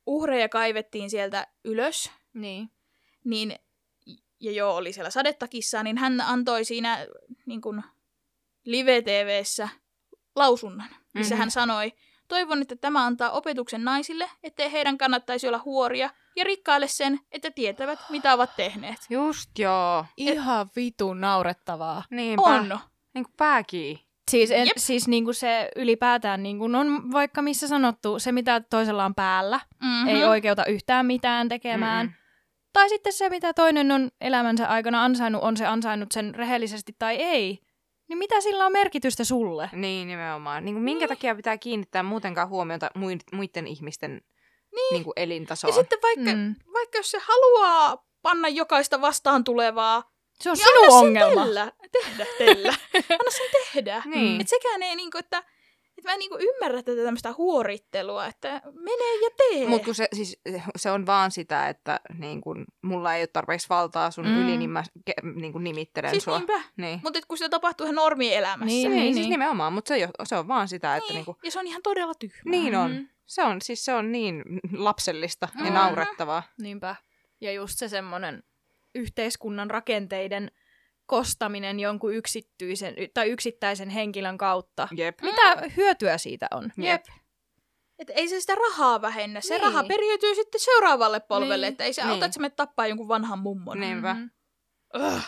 uhreja 0.06 0.50
kaivettiin 0.50 1.10
sieltä 1.10 1.48
ylös, 1.64 2.12
Niin. 2.34 2.72
niin, 3.24 3.56
ja 4.40 4.52
joo, 4.52 4.76
oli 4.76 4.94
siellä 4.94 5.10
sadetakissa, 5.10 5.84
niin 5.84 5.98
hän 5.98 6.22
antoi 6.22 6.66
siinä 6.66 7.08
niin 7.46 7.62
kuin 7.62 7.84
live-tvssä 8.66 9.70
lausunnon, 10.36 10.88
missä 11.14 11.36
Mhm. 11.36 11.40
hän 11.40 11.52
sanoi, 11.52 11.94
toivon, 12.28 12.62
että 12.62 12.76
tämä 12.76 13.06
antaa 13.06 13.32
opetuksen 13.32 13.84
naisille, 13.84 14.30
ettei 14.44 14.72
heidän 14.72 14.98
kannattaisi 14.98 15.48
olla 15.48 15.62
huoria, 15.66 16.10
ja 16.36 16.44
rikkaille 16.44 16.88
sen, 16.88 17.20
että 17.32 17.52
tietävät, 17.52 18.00
mitä 18.10 18.34
ovat 18.34 18.56
tehneet. 18.56 18.98
Just 19.10 19.60
joo. 19.60 20.06
Ihan 20.18 20.68
vitun 20.76 21.22
naurettavaa. 21.22 22.04
Niinpä. 22.10 22.42
On. 22.44 22.80
Niin 23.14 23.24
kuin 23.26 23.34
pääkii. 23.38 24.00
Siis, 24.32 24.52
en, 24.52 24.68
Jep. 24.68 24.78
siis 24.78 25.08
niinku 25.08 25.34
se 25.34 25.70
ylipäätään 25.76 26.44
niinku 26.44 26.64
on 26.64 27.12
vaikka 27.12 27.42
missä 27.42 27.68
sanottu, 27.68 28.20
se 28.20 28.32
mitä 28.32 28.62
toisella 28.70 29.06
on 29.06 29.16
päällä, 29.16 29.60
Mm-hmm. 29.84 30.08
ei 30.08 30.24
oikeuta 30.24 30.66
yhtään 30.66 31.06
mitään 31.06 31.50
tekemään. 31.50 32.06
Mm-mm. 32.06 32.18
Tai 32.74 32.90
sitten 32.90 33.14
se, 33.14 33.30
mitä 33.30 33.54
toinen 33.54 33.92
on 33.92 34.12
elämänsä 34.22 34.68
aikana 34.68 35.04
ansainnut, 35.04 35.44
on 35.44 35.58
se 35.58 35.66
ansainnut 35.66 36.12
sen 36.12 36.36
rehellisesti 36.36 36.96
tai 37.00 37.16
ei. 37.16 37.60
Niin 38.14 38.20
mitä 38.20 38.42
sillä 38.42 38.66
on 38.66 38.72
merkitystä 38.72 39.24
sulle? 39.24 39.70
Niin, 39.72 40.08
nimenomaan. 40.08 40.66
Niin 40.66 40.76
kuin 40.76 40.84
minkä 40.84 41.08
takia 41.08 41.36
pitää 41.36 41.58
kiinnittää 41.58 42.04
muutenkaan 42.04 42.50
huomiota 42.50 42.90
mui- 42.98 43.18
muiden 43.38 43.68
ihmisten 43.68 44.12
niin. 44.76 44.94
Niin 44.94 45.04
kuin 45.04 45.14
elintasoon? 45.16 45.70
Ja 45.70 45.76
sitten 45.82 46.00
vaikka, 46.02 46.32
Mm. 46.36 46.56
vaikka 46.74 46.98
jos 46.98 47.12
se 47.12 47.18
haluaa 47.22 48.06
panna 48.22 48.50
jokaista 48.50 49.02
vastaan 49.02 49.44
tulevaa, 49.44 50.12
Se 50.42 50.50
on 50.52 50.58
niin 50.58 50.66
sinun 50.66 50.84
anna 50.84 51.00
sen 51.00 51.08
ongelma. 51.08 51.46
Tellä, 51.46 51.72
tehdä, 51.92 52.26
tellä. 52.38 52.74
anna 53.20 53.32
sen 53.32 53.50
tehdä. 53.74 54.02
Niin. 54.06 54.42
Et 54.42 54.48
sekään 54.48 54.84
ei 54.84 54.96
niinku, 54.96 55.18
että, 55.18 55.44
että 56.04 56.10
mä 56.10 56.14
en 56.14 56.20
niinku 56.20 56.38
ymmärrä 56.40 56.84
tätä 56.84 57.04
tämmöistä 57.04 57.34
huorittelua, 57.38 58.26
että 58.26 58.62
mene 58.74 59.24
ja 59.24 59.30
tee. 59.38 59.68
Mutta 59.68 59.86
kun 59.86 59.96
se, 59.96 60.08
siis, 60.16 60.42
se 60.76 60.92
on 60.92 61.06
vaan 61.06 61.32
sitä, 61.32 61.70
että 61.70 62.00
niin 62.20 62.42
kun, 62.42 62.66
mulla 62.82 63.14
ei 63.16 63.22
ole 63.22 63.28
tarpeeksi 63.28 63.70
valtaa 63.70 64.12
sun 64.12 64.26
Mm. 64.26 64.32
mm. 64.32 64.44
yli, 64.44 64.58
niin 64.58 64.70
mä 64.70 64.84
ke, 65.06 65.14
niin 65.36 65.54
kun 65.54 65.64
nimittelen 65.64 66.12
siis 66.12 66.24
sua. 66.24 66.38
niinpä. 66.38 66.62
Niin. 66.78 67.00
Mutta 67.04 67.20
kun 67.28 67.38
se 67.38 67.50
tapahtuu 67.50 67.86
ihan 67.86 67.96
normielämässä. 67.96 68.66
Niin, 68.66 68.92
Niin, 68.92 69.00
niin, 69.02 69.14
siis 69.14 69.26
niin. 69.26 69.32
nimenomaan, 69.32 69.74
mutta 69.74 69.88
se, 69.90 70.10
se 70.24 70.36
on 70.38 70.48
vaan 70.48 70.68
sitä, 70.68 70.96
että 70.96 71.08
niin. 71.10 71.16
niinku, 71.16 71.38
Ja 71.44 71.52
se 71.52 71.60
on 71.60 71.68
ihan 71.68 71.82
todella 71.84 72.14
tyhmää. 72.20 72.52
niin 72.52 72.76
on. 72.76 72.92
Mhm. 72.92 73.04
Se 73.26 73.44
on, 73.44 73.62
siis 73.62 73.86
se 73.86 73.94
on 73.94 74.12
niin 74.12 74.44
lapsellista 74.78 75.48
ja 75.58 75.64
Mhm. 75.64 75.74
naurettavaa. 75.74 76.44
Niinpä. 76.62 76.96
Ja 77.42 77.52
just 77.52 77.78
se 77.80 77.90
semmoinen 77.90 78.44
yhteiskunnan 78.96 79.70
rakenteiden 79.72 80.52
kostaminen 81.06 81.80
jonkun 81.80 82.14
yksityisen 82.16 82.96
tai 83.14 83.30
yksittäisen 83.30 83.90
henkilön 83.90 84.38
kautta. 84.38 84.88
Jep. 84.96 85.22
Mitä 85.22 85.70
hyötyä 85.78 86.18
siitä 86.18 86.48
on? 86.52 86.72
Jep. 86.78 87.06
Et 88.00 88.10
ei 88.10 88.28
se 88.28 88.40
sitä 88.40 88.56
rahaa 88.56 89.02
vähennä. 89.02 89.42
Se 89.42 89.54
Niin. 89.54 89.64
raha 89.64 89.84
periytyy 89.84 90.36
sitten 90.36 90.62
seuraavalle 90.62 91.20
polvelle. 91.20 91.66
Niin. 91.66 91.72
Että 91.74 91.84
ei 91.84 91.94
se 91.94 92.02
Niin. 92.02 92.12
auta, 92.12 92.26
että 92.26 92.40
menet 92.40 92.56
tappaa 92.56 92.88
jonkun 92.88 93.08
vanhan 93.08 93.40
mummon. 93.40 93.80
Niinpä. 93.80 94.14
Mhm. 94.14 94.26
Ugh, 95.08 95.24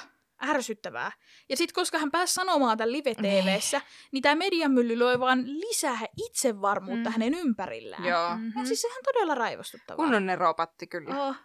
ärsyttävää. 0.47 1.11
Ja 1.49 1.57
sitten 1.57 1.73
koska 1.75 1.97
hän 1.99 2.11
pääsi 2.11 2.33
sanomaan 2.33 2.77
tämän 2.77 2.91
live-tvssä, 2.91 3.81
niin 4.11 4.21
tämä 4.21 4.35
mediamylly 4.35 4.99
loi 4.99 5.19
vaan 5.19 5.59
lisää 5.59 5.99
itsevarmuutta 6.25 7.09
Mm. 7.09 7.13
hänen 7.13 7.33
ympärillään. 7.33 8.05
Joo. 8.05 8.35
Mhm. 8.37 8.59
Ja 8.59 8.65
siis 8.65 8.81
sehän 8.81 9.03
todella 9.03 9.35
raivostuttavaa. 9.35 10.05
Kunnon 10.05 10.25
neropatti 10.25 10.87
kyllä. 10.87 11.23
Oh. 11.27 11.35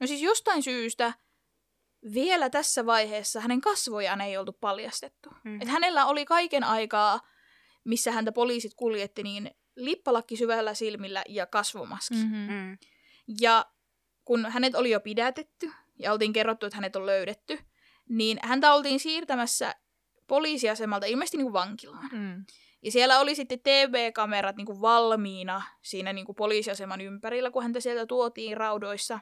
No 0.00 0.06
siis 0.06 0.22
jostain 0.22 0.62
syystä 0.62 1.12
vielä 2.14 2.50
tässä 2.50 2.86
vaiheessa 2.86 3.40
hänen 3.40 3.60
kasvojaan 3.60 4.20
ei 4.20 4.36
oltu 4.36 4.52
paljastettu. 4.52 5.30
Mm. 5.44 5.62
Et 5.62 5.68
hänellä 5.68 6.06
oli 6.06 6.24
kaiken 6.24 6.64
aikaa, 6.64 7.20
missä 7.84 8.12
häntä 8.12 8.32
poliisit 8.32 8.74
kuljetti, 8.74 9.22
niin 9.22 9.50
lippalakki 9.76 10.36
syvällä 10.36 10.74
silmillä 10.74 11.24
ja 11.28 11.46
kasvomaski. 11.46 12.14
Mm. 12.14 12.20
Mhm. 12.20 12.52
Mm. 12.52 12.78
Ja 13.40 13.66
kun 14.24 14.46
hänet 14.46 14.74
oli 14.74 14.90
jo 14.90 15.00
pidätetty 15.00 15.70
ja 15.98 16.12
oltiin 16.12 16.32
kerrottu, 16.32 16.66
että 16.66 16.76
hänet 16.76 16.96
on 16.96 17.06
löydetty, 17.06 17.58
niin 18.08 18.38
häntä 18.42 18.74
oltiin 18.74 19.00
siirtämässä 19.00 19.74
poliisiasemalta 20.26 21.06
ilmeisesti 21.06 21.36
niin 21.36 21.44
kuin 21.44 21.52
vankilaan. 21.52 22.08
Mm. 22.12 22.44
Ja 22.82 22.92
siellä 22.92 23.20
oli 23.20 23.34
sitten 23.34 23.60
TV-kamerat 23.60 24.56
niin 24.56 24.66
kuin 24.66 24.80
valmiina 24.80 25.62
siinä 25.82 26.12
niin 26.12 26.26
kuin 26.26 26.36
poliisiaseman 26.36 27.00
ympärillä, 27.00 27.50
kun 27.50 27.62
häntä 27.62 27.80
sieltä 27.80 28.06
tuotiin 28.06 28.56
raudoissa. 28.56 29.20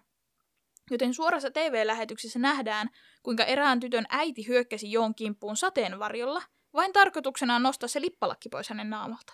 Joten 0.90 1.14
suorassa 1.14 1.50
TV-lähetyksessä 1.50 2.38
nähdään, 2.38 2.90
kuinka 3.22 3.44
erään 3.44 3.80
tytön 3.80 4.06
äiti 4.08 4.46
hyökkäsi 4.48 4.92
Joon 4.92 5.14
kimppuun 5.14 5.56
sateenvarjolla, 5.56 6.42
vain 6.74 6.92
tarkoituksenaan 6.92 7.62
nostaa 7.62 7.88
se 7.88 8.00
lippalakki 8.00 8.48
pois 8.48 8.68
hänen 8.68 8.90
naamalta. 8.90 9.32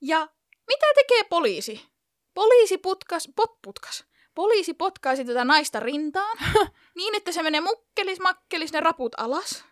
Ja 0.00 0.28
mitä 0.66 0.86
tekee 0.94 1.24
poliisi? 1.24 1.86
Poliisi 2.34 2.78
putkas, 2.78 3.28
pot, 3.36 3.62
putkas. 3.62 4.04
Poliisi 4.34 4.74
potkaisi 4.74 5.24
tätä 5.24 5.44
naista 5.44 5.80
rintaan 5.80 6.36
niin, 6.96 7.14
että 7.14 7.32
se 7.32 7.42
menee 7.42 7.60
mukkelis 7.60 8.20
makkelis 8.20 8.72
ne 8.72 8.80
raput 8.80 9.14
alas. 9.16 9.64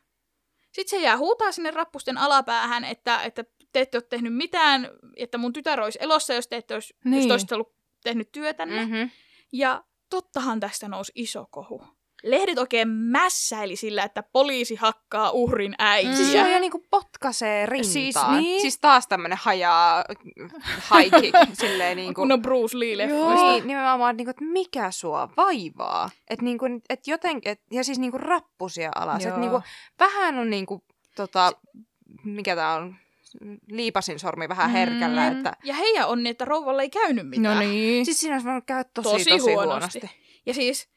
Sitten 0.72 0.98
se 0.98 1.04
jää 1.04 1.18
huutaa 1.18 1.52
sinne 1.52 1.70
rappusten 1.70 2.18
alapäähän, 2.18 2.84
että, 2.84 3.22
että 3.22 3.44
te 3.72 3.80
ette 3.80 3.98
ole 3.98 4.04
tehnyt 4.10 4.36
mitään, 4.36 4.90
että 5.16 5.38
mun 5.38 5.52
tytär 5.52 5.80
olisi 5.80 5.98
elossa, 6.02 6.34
jos 6.34 6.48
te 6.48 6.56
ette 6.56 6.74
olisi, 6.74 6.94
niin. 7.04 7.14
jos 7.14 7.20
Niin. 7.20 7.28
te 7.28 7.32
olisitte 7.32 7.54
ollut 7.54 7.74
tehnyt 8.04 8.32
työtänne. 8.32 8.84
Mm. 8.84 8.90
Mm-hmm. 8.90 9.10
Ja 9.52 9.84
tottahan 10.14 10.60
tästä 10.60 10.88
nousi 10.88 11.12
iso 11.14 11.46
kohu. 11.50 11.84
Lehdet 12.22 12.58
oikein 12.58 12.88
mässäili 12.88 13.76
sillä, 13.76 14.02
että 14.04 14.22
poliisi 14.22 14.74
hakkaa 14.74 15.30
uhrin 15.30 15.74
äitiä. 15.78 16.16
Siis 16.16 16.34
joo, 16.34 16.46
ja 16.46 16.60
niinku 16.60 16.84
potkaisee 16.90 17.66
rintaan. 17.66 17.92
Siis 17.92 18.14
Siis, 18.14 18.26
niin. 18.40 18.60
siis 18.60 18.78
taas 18.78 19.06
tämmönen 19.06 19.38
hajaa 19.42 20.04
haiki, 20.78 21.32
silleen 21.60 21.96
niinku. 21.96 22.20
Kun 22.20 22.32
on 22.32 22.42
Bruce 22.42 22.78
lee 22.78 23.06
Joo. 23.06 23.52
Niin, 23.52 23.66
nimenomaan, 23.66 24.16
niinku, 24.16 24.30
että 24.30 24.44
mikä 24.44 24.90
sua 24.90 25.28
vaivaa. 25.36 26.10
Että 26.30 26.44
niinku, 26.44 26.66
et 26.88 27.06
joten, 27.06 27.40
et, 27.44 27.60
ja 27.70 27.84
siis 27.84 27.98
niinku 27.98 28.18
rappusia 28.18 28.90
alas. 28.94 29.22
Joo. 29.22 29.28
Että 29.28 29.40
niinku, 29.40 29.62
vähän 30.00 30.38
on 30.38 30.50
niinku, 30.50 30.84
tota, 31.16 31.52
mikä 32.24 32.56
tää 32.56 32.74
on, 32.74 32.96
liipasin 33.70 34.18
sormi 34.18 34.48
vähän 34.48 34.70
herkällä. 34.70 35.30
Mm. 35.30 35.36
Että, 35.36 35.52
Ja 35.64 35.74
heidän 35.74 36.08
onni, 36.08 36.30
että 36.30 36.44
rouvalla 36.44 36.82
ei 36.82 36.90
käynyt 36.90 37.28
mitään. 37.28 37.54
No 37.58 37.60
niin. 37.72 38.04
siis 38.04 38.20
siinä 38.20 38.34
olisi 38.34 38.46
voinut 38.46 38.64
käydä 38.66 38.84
tosi, 38.94 39.08
Tosi 39.10 39.30
tosi, 39.30 39.52
huonosti. 39.52 39.98
huonosti. 40.00 40.10
Ja 40.46 40.54
siis 40.54 40.88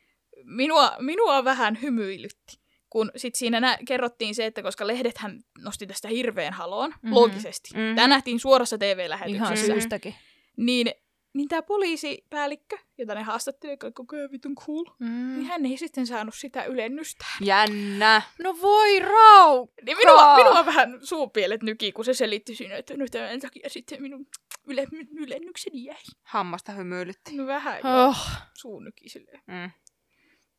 minua, 0.44 0.92
minua 1.00 1.44
vähän 1.44 1.78
hymyilytti, 1.82 2.60
kun 2.90 3.12
sit 3.16 3.36
siinä 3.36 3.60
nä- 3.60 3.78
kerrottiin 3.88 4.36
se, 4.36 4.46
että 4.46 4.64
koska 4.64 4.88
lehdethän 4.88 5.40
nosti 5.64 5.88
tästä 5.88 6.08
hirveän 6.08 6.54
haloon, 6.54 6.90
Mhm. 6.90 6.98
mm-hmm. 7.02 7.16
loogisesti. 7.16 7.70
Mhm. 7.74 7.82
Mm-hmm. 7.82 7.96
Tämä 7.96 8.08
nähtiin 8.08 8.40
suorassa 8.40 8.78
Ihan 8.82 8.96
TV-lähetyksessä. 8.96 9.56
Mm. 9.68 9.72
syystäkin. 9.74 10.16
Niin 10.58 10.92
niin 11.38 11.48
tämä 11.48 11.62
poliisipäällikkö, 11.62 12.78
jota 12.98 13.16
ne 13.16 13.24
haastatteli, 13.24 13.74
joka 13.74 13.88
oli 13.88 13.94
koko 13.94 14.16
ajan 14.16 14.32
vitun 14.32 14.56
cool, 14.56 14.84
Mm. 15.00 15.38
niin 15.38 15.46
hän 15.46 15.66
ei 15.66 15.78
sitten 15.78 16.08
saanut 16.08 16.36
sitä 16.36 16.64
ylennystä. 16.64 17.26
Jännä. 17.42 18.22
No 18.40 18.58
voi 18.62 19.00
rau! 19.00 19.68
Niin 19.86 19.98
minua, 19.98 20.36
minua 20.36 20.66
vähän 20.66 21.00
suupielet 21.04 21.64
nyki, 21.64 21.92
kun 21.92 22.06
se 22.06 22.14
selitti 22.14 22.56
siinä, 22.56 22.76
että 22.76 22.98
no 22.98 23.06
tämän 23.12 23.40
takia 23.40 23.70
sitten 23.70 24.02
minun 24.02 24.28
yle, 24.68 24.88
ylennykseni 25.12 25.84
jäi. 25.84 25.98
Hammasta 26.24 26.72
hymyilytti. 26.72 27.36
No 27.38 27.46
vähän 27.48 27.82
oh. 27.86 28.08
Oh, 28.08 28.28
suu 28.54 28.80
nyki 28.80 29.10
silleen. 29.10 29.42
Mm. 29.48 29.72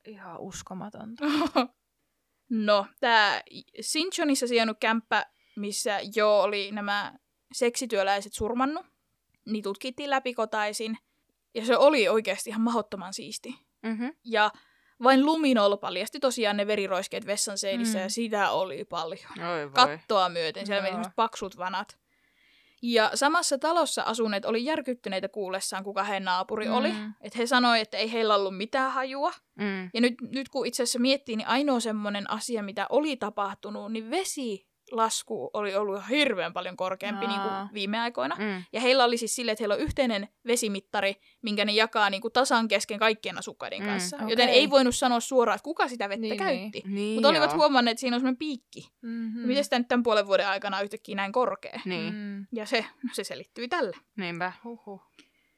ihan 0.07 0.41
uskomatonta. 0.41 1.25
No, 2.51 2.87
tämä 3.01 3.41
Sinchonissa 3.81 4.47
sijainnut 4.47 4.77
kämppä, 4.81 5.27
missä 5.57 6.01
jo 6.17 6.41
oli 6.41 6.73
nämä 6.73 7.15
seksityöläiset 7.53 8.33
surmannut, 8.33 8.87
niin 9.53 9.63
tutkittiin 9.63 10.11
läpikotaisin. 10.11 10.99
Ja 11.55 11.65
se 11.67 11.77
oli 11.77 12.09
oikeasti 12.09 12.51
ihan 12.51 12.63
mahdottoman 12.63 13.15
siisti. 13.15 13.55
Mm-hmm. 13.83 14.13
Ja 14.25 14.51
vain 15.03 15.27
Luminol 15.27 15.77
paljasti 15.77 16.21
tosiaan 16.21 16.57
ne 16.57 16.67
veriroiskeet 16.67 17.27
vessan 17.27 17.59
seinissä, 17.59 17.99
Mm. 17.99 18.03
ja 18.03 18.11
sitä 18.11 18.51
oli 18.51 18.85
paljon. 18.85 19.33
Oi 19.51 19.65
voi. 19.65 19.73
Kattoa 19.75 20.29
myöten, 20.29 20.67
siellä 20.67 20.83
meni 20.83 20.89
Joo. 20.91 20.95
semmoiset 20.95 21.17
paksut 21.17 21.57
vanat. 21.59 21.99
Ja 22.83 23.11
samassa 23.15 23.59
talossa 23.59 24.03
asuneet 24.03 24.45
oli 24.45 24.65
järkyttyneitä 24.65 25.29
kuullessaan, 25.29 25.85
kuka 25.85 26.05
heidän 26.05 26.25
naapuri 26.25 26.67
Mm. 26.67 26.73
oli. 26.75 26.89
Että 27.21 27.39
he 27.39 27.47
sanoi, 27.47 27.81
että 27.81 27.97
ei 27.97 28.13
heillä 28.13 28.35
ollut 28.35 28.57
mitään 28.57 28.93
hajua. 28.93 29.33
Mm. 29.55 29.91
Ja 29.95 30.01
nyt, 30.01 30.15
nyt 30.21 30.49
kun 30.49 30.67
itse 30.67 30.83
asiassa 30.83 30.99
miettii, 30.99 31.37
niin 31.37 31.49
ainoa 31.49 31.81
semmoinen 31.81 32.31
asia, 32.31 32.63
mitä 32.63 32.87
oli 32.91 33.17
tapahtunut, 33.17 33.93
niin 33.93 34.11
vesilasku 34.91 35.51
oli 35.53 35.75
ollut 35.77 35.95
jo 35.97 36.03
hirveän 36.11 36.53
paljon 36.53 36.77
korkeampi 36.77 37.27
niin 37.27 37.41
kuin 37.41 37.53
viime 37.75 38.01
aikoina. 38.01 38.37
Mm. 38.39 38.65
Ja 38.73 38.81
heillä 38.81 39.05
oli 39.05 39.17
siis 39.17 39.35
silleen, 39.37 39.53
että 39.53 39.63
heillä 39.63 39.75
on 39.75 39.81
yhteinen 39.81 40.29
vesimittari, 40.47 41.15
minkä 41.43 41.65
ne 41.65 41.73
jakaa 41.73 42.11
niin 42.11 42.21
kuin 42.23 42.33
tasan 42.33 42.69
kesken 42.69 42.99
kaikkien 42.99 43.39
asukkaiden 43.39 43.81
Mm, 43.81 43.87
kanssa. 43.87 44.17
okei. 44.17 44.29
Joten 44.31 44.49
ei 44.49 44.71
voinut 44.71 44.95
sanoa 44.95 45.21
suoraan, 45.21 45.57
että 45.57 45.65
kuka 45.65 45.89
sitä 45.89 46.09
vettä 46.09 46.21
Niin, 46.21 46.37
käytti. 46.37 46.83
Niin 46.87 47.15
Mutta 47.17 47.29
olivat 47.29 47.51
joo. 47.51 47.59
huomanneet, 47.59 47.93
että 47.93 48.01
siinä 48.01 48.17
on 48.17 48.21
semmoinen 48.21 48.39
piikki. 48.39 48.89
Mm-hmm. 49.03 49.41
Mm. 49.41 49.47
Miten 49.47 49.65
sitä 49.65 49.79
nyt 49.79 49.89
tämän 49.89 50.03
puolen 50.03 50.27
vuoden 50.27 50.49
aikana 50.49 50.81
yhtäkkiä 50.81 51.15
näin 51.17 51.33
korkea? 51.33 51.81
Niin, 51.85 52.15
Mm. 52.15 52.47
Ja 52.53 52.67
se, 52.67 52.85
no 53.03 53.11
se 53.13 53.25
selittyi 53.25 53.69
tällä. 53.69 53.97
niinpä. 54.17 54.53
Huhhuh. 54.65 55.03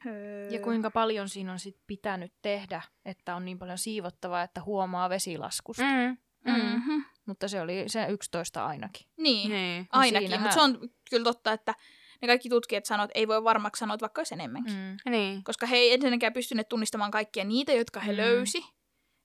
Öö, 0.06 0.48
Ja 0.50 0.60
kuinka 0.60 0.90
paljon 0.90 1.28
siinä 1.28 1.52
on 1.52 1.58
sit 1.58 1.76
pitänyt 1.86 2.32
tehdä, 2.42 2.82
että 3.04 3.34
on 3.36 3.44
niin 3.44 3.58
paljon 3.58 3.78
siivottavaa, 3.78 4.42
että 4.42 4.62
huomaa 4.62 5.08
vesilaskusta. 5.10 5.82
Mm. 5.82 6.16
Mm. 6.44 6.52
Mm. 6.52 6.62
Mm-hmm. 6.62 7.04
Mutta 7.26 7.48
se 7.48 7.60
oli 7.60 7.84
se 7.86 8.06
11 8.08 8.66
ainakin. 8.66 9.06
Niin, 9.16 9.50
Niin. 9.50 9.86
ainakin. 9.92 10.28
siinähän- 10.28 10.40
Mutta 10.42 10.54
se 10.54 10.60
on 10.60 10.90
kyllä 11.10 11.24
totta, 11.24 11.52
että 11.52 11.74
ne 12.22 12.28
kaikki 12.28 12.48
tutkijat 12.48 12.84
sanoo, 12.84 13.04
että 13.04 13.18
ei 13.18 13.28
voi 13.28 13.44
varmaksi 13.44 13.80
sanoa, 13.80 13.94
että 13.94 14.02
vaikka 14.02 14.20
olisi 14.20 14.34
enemmänkin. 14.34 14.74
Mm. 14.74 15.10
Niin. 15.10 15.44
Koska 15.44 15.66
he 15.66 15.76
ei 15.76 15.92
ensinnäkään 15.92 16.32
pystyneet 16.32 16.68
tunnistamaan 16.68 17.10
kaikkia 17.10 17.44
niitä, 17.44 17.72
jotka 17.72 18.00
he 18.00 18.12
Mm. 18.12 18.16
löysi. 18.16 18.58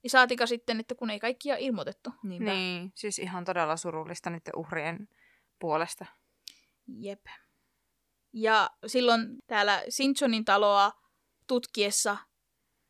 Niin 0.04 0.12
saatika 0.12 0.46
sitten, 0.48 0.80
että 0.80 0.96
kun 0.96 1.10
ei 1.10 1.20
kaikkia 1.20 1.58
ilmoitettu. 1.58 2.10
Niinpä. 2.24 2.52
Niin. 2.54 2.92
Siis 2.96 3.20
ihan 3.20 3.46
todella 3.46 3.78
surullista 3.78 4.30
niiden 4.30 4.56
uhrien 4.56 5.08
puolesta. 5.60 6.06
Jep. 7.00 7.26
Ja 8.34 8.70
silloin 8.88 9.38
täällä 9.48 9.84
Sinchonin 9.90 10.46
taloa 10.46 10.92
tutkiessa 11.48 12.18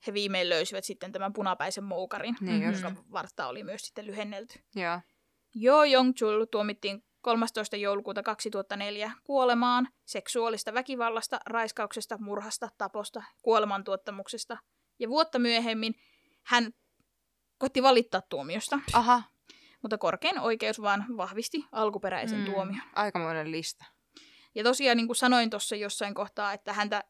he 0.08 0.14
viimein 0.14 0.50
löysivät 0.50 0.84
sitten 0.84 1.12
tämän 1.12 1.34
punapäisen 1.34 1.84
moukarin, 1.84 2.36
Niin 2.42 2.64
just. 2.64 2.84
jonka 2.84 3.04
vartta 3.12 3.48
oli 3.48 3.64
myös 3.64 3.82
sitten 3.82 4.08
lyhennelty. 4.08 4.60
Joo. 4.76 5.00
Jo 5.56 5.84
Jong-chul 5.84 6.46
tuomittiin 6.52 7.04
13. 7.22 7.78
joulukuuta 7.78 8.24
2004 8.24 9.12
kuolemaan 9.24 9.88
seksuaalista 10.06 10.74
väkivallasta, 10.74 11.40
raiskauksesta, 11.46 12.18
murhasta, 12.20 12.70
taposta, 12.78 13.24
kuolemantuottamuksesta. 13.42 14.58
Ja 15.00 15.10
vuotta 15.10 15.40
myöhemmin 15.40 15.96
hän 16.44 16.74
koitti 17.58 17.84
valittaa 17.84 18.22
tuomiosta, 18.22 18.80
Aha. 18.94 19.24
mutta 19.82 19.98
korkein 19.98 20.40
oikeus 20.40 20.82
vaan 20.82 21.06
vahvisti 21.18 21.66
alkuperäisen 21.72 22.40
mm. 22.40 22.46
tuomion. 22.46 22.82
Aikamoinen 22.96 23.52
lista. 23.52 23.86
Ja 24.56 24.64
tosiaan 24.64 24.98
niin 24.98 25.08
kuin 25.08 25.16
sanoin 25.16 25.50
tuossa 25.50 25.76
jossain 25.76 26.14
kohtaa, 26.14 26.54
että 26.54 26.74
häntä, 26.74 27.04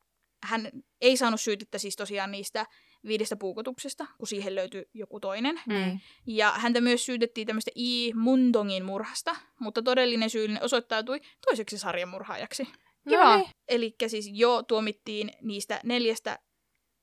hän 0.44 0.70
ei 1.02 1.18
saanut 1.18 1.42
syytettä 1.42 1.78
siis 1.78 1.96
tosiaan 1.96 2.32
niistä 2.32 2.66
viidestä 3.08 3.36
puukotuksesta, 3.36 4.06
kun 4.18 4.28
siihen 4.28 4.56
löytyi 4.56 4.86
joku 4.94 5.20
toinen. 5.20 5.62
Mm. 5.70 6.00
Ja 6.28 6.52
häntä 6.52 6.82
myös 6.82 7.06
syytettiin 7.06 7.48
tämmöistä 7.48 7.72
I. 7.76 8.14
Mundongin 8.14 8.86
murhasta, 8.86 9.36
mutta 9.60 9.82
todellinen 9.82 10.30
syyllinen 10.30 10.64
osoittautui 10.64 11.22
toiseksi 11.46 11.78
sarjamurhaajaksi. 11.78 12.68
Joo. 13.06 13.36
niin. 13.38 13.50
Eli 13.68 13.96
siis 14.08 14.30
jo 14.34 14.64
tuomittiin 14.64 15.32
niistä 15.42 15.80
neljästä 15.84 16.40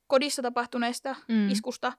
kodissa 0.07 0.43
tapahtuneesta 0.43 1.17
Mm. 1.29 1.35
mm. 1.35 1.51
iskusta, 1.51 1.93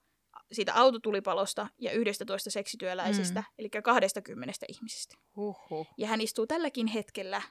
siitä 0.52 0.74
autotulipalosta 0.74 1.68
ja 1.78 1.92
11 1.92 2.50
seksityöläisestä, 2.50 3.40
Mm. 3.40 3.44
mm. 3.44 3.54
eli 3.60 3.70
20 3.70 4.66
ihmisestä. 4.70 5.16
Huhhuh. 5.36 5.88
Ja 5.98 6.08
hän 6.08 6.22
istuu 6.22 6.48
tälläkin 6.48 6.88
hetkellä 6.88 7.42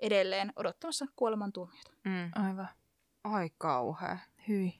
edelleen 0.00 0.52
odottamassa 0.56 1.06
kuolemantuomiota. 1.16 1.90
Mm. 2.04 2.30
Aivan. 2.48 2.68
Ai 3.24 3.50
kauhea. 3.58 4.18
Hyi. 4.48 4.74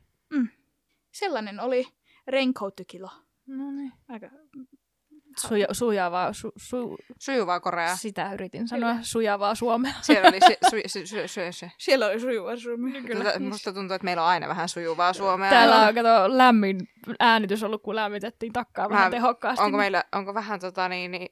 Sellainen 1.13 1.61
oli 1.61 1.87
Raincoat-kilo. 2.27 3.11
No 3.47 3.71
niin. 3.71 3.93
Aika 4.09 4.31
Suja, 5.49 5.67
sujavaa, 5.73 6.33
su, 6.33 6.53
su, 6.57 6.97
Sujuvaa 7.19 7.61
Korea. 7.61 7.97
sitä 7.97 8.33
yritin 8.33 8.69
sanoa, 8.69 8.97
sujavaa 9.03 9.55
suomea. 9.55 9.93
Siellä 10.01 10.29
oli 10.29 10.39
se, 10.41 10.59
su, 10.71 10.77
se, 10.87 11.07
se, 11.07 11.29
se, 11.29 11.53
se. 11.53 11.71
Siellä 11.79 12.07
oli 12.07 12.21
sujuva 12.21 12.57
suomi. 12.57 13.03
Kyllä. 13.03 13.39
Musta 13.39 13.73
tuntuu, 13.73 13.95
että 13.95 14.05
meillä 14.05 14.23
on 14.23 14.29
aina 14.29 14.49
vähän 14.49 14.69
sujuvaa 14.69 15.13
suomea. 15.13 15.51
Täällä 15.51 15.87
on 15.87 15.95
kato, 15.95 16.39
lämmin 16.39 16.79
äänitys 17.21 17.63
ollut, 17.63 17.83
kun 17.83 17.97
lämmitettiin 17.97 18.53
takkaa 18.53 18.89
vähän 18.89 18.99
Vähän- 18.99 19.11
tehokkaasti. 19.13 19.65
Onko 19.65 19.79
meillä 19.79 20.05
onko 20.13 20.35
vähän 20.35 20.61
tota 20.61 20.89
niin, 20.89 21.11
niin 21.11 21.29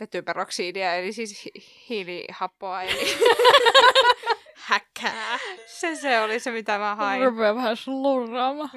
vetyperoksidia, 0.00 0.94
eli 0.94 1.12
siis 1.12 1.44
hi- 1.44 1.62
hiilihappoa, 1.88 2.82
eli 2.82 2.98
Häkkää. 4.70 5.38
se, 5.66 5.94
se 5.96 6.20
oli 6.20 6.40
se, 6.40 6.50
mitä 6.50 6.78
mä 6.78 6.94
hain. 6.94 7.24
Rupeaa 7.24 7.54
vähän 7.54 7.76
slurraamaan. 7.76 8.70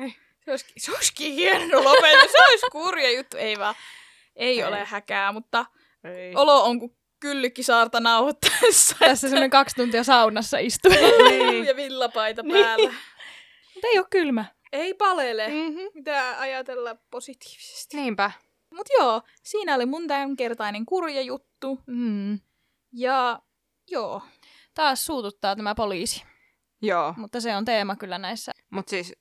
Se 0.45 0.51
olisikin, 0.51 0.73
se 0.77 0.91
olisikin 0.91 1.33
hieno 1.33 1.83
lopetus. 1.83 2.31
Se 2.31 2.37
olisi 2.49 2.65
kurja 2.71 3.11
juttu. 3.11 3.37
Ei 3.37 3.59
vaan. 3.59 3.75
Ei, 4.35 4.59
Ei. 4.59 4.63
ole 4.63 4.85
häkää, 4.85 5.31
mutta 5.31 5.65
Ei. 6.03 6.35
olo 6.35 6.63
on 6.63 6.79
kuin 6.79 6.95
kyllikki 7.19 7.63
saarta 7.63 7.99
nauhoittaessa. 7.99 8.95
Tässä 8.99 9.27
semmoinen 9.27 9.49
kaksi 9.49 9.75
tuntia 9.75 10.03
saunassa 10.03 10.57
istuu. 10.57 10.91
Niin. 11.29 11.65
ja 11.65 11.75
villapaita 11.75 12.43
Niin. 12.43 12.65
päällä. 12.65 12.93
Mutta 13.73 13.87
ei 13.87 13.97
ole 13.99 14.07
kylmä. 14.09 14.45
Ei 14.71 14.93
palele. 14.93 15.47
Mm-hmm. 15.47 15.89
Mitä 15.93 16.39
ajatella 16.39 16.95
positiivisesti. 17.11 17.97
Niinpä. 17.97 18.31
Mut 18.73 18.87
joo, 18.99 19.21
siinä 19.43 19.75
oli 19.75 19.85
mun 19.85 20.07
tämänkertainen 20.07 20.85
kurja 20.85 21.21
juttu. 21.21 21.79
Mm. 21.87 22.39
Ja 22.93 23.39
joo, 23.91 24.21
Taas 24.73 25.05
suututtaa 25.05 25.55
tämä 25.55 25.75
poliisi. 25.75 26.23
Joo. 26.81 27.13
Mutta 27.17 27.41
se 27.41 27.55
on 27.55 27.65
teema 27.65 27.95
kyllä 27.95 28.17
näissä. 28.17 28.51
Mutta 28.69 28.89
siis... 28.89 29.13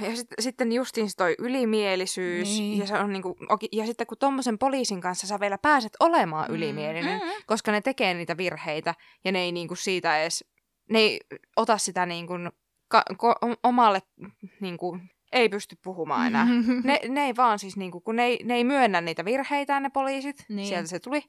Ja 0.00 0.16
sit, 0.16 0.26
sitten 0.40 0.72
justiin 0.72 1.10
se 1.10 1.16
toi 1.16 1.34
ylimielisyys. 1.38 2.48
Niin. 2.48 2.78
Ja, 2.78 2.86
se 2.86 2.94
on 2.98 3.12
niinku, 3.12 3.36
ja 3.72 3.86
sitten 3.86 4.06
kun 4.06 4.18
tommosen 4.18 4.58
poliisin 4.58 5.00
kanssa 5.00 5.26
sä 5.26 5.40
vielä 5.40 5.58
pääset 5.58 5.92
olemaan 6.00 6.48
Mm. 6.48 6.54
ylimielinen, 6.54 7.20
Mm. 7.20 7.28
koska 7.46 7.72
ne 7.72 7.80
tekee 7.80 8.14
niitä 8.14 8.36
virheitä 8.36 8.94
ja 9.24 9.32
ne 9.32 9.38
ei 9.42 9.52
niinku 9.52 9.74
siitä 9.74 10.22
edes... 10.22 10.44
Ne 10.90 10.98
ei 10.98 11.20
ota 11.56 11.78
sitä 11.78 12.06
niinku 12.06 12.34
ka, 12.88 13.02
ko, 13.16 13.34
omalle... 13.62 14.02
Niinku, 14.60 14.98
ei 15.32 15.48
pysty 15.48 15.76
puhumaan 15.84 16.26
enää. 16.26 16.46
Ne, 16.84 17.00
ne 17.08 17.24
ei 17.26 17.36
vaan 17.36 17.58
siis, 17.58 17.76
niinku, 17.76 18.00
kun 18.00 18.16
ne 18.16 18.24
ei, 18.24 18.40
ne 18.44 18.54
ei 18.54 18.64
myönnä 18.64 19.00
niitä 19.00 19.24
virheitä 19.24 19.80
ne 19.80 19.90
poliisit, 19.90 20.44
Niin. 20.48 20.68
sieltä 20.68 20.88
se 20.88 21.00
tuli. 21.00 21.24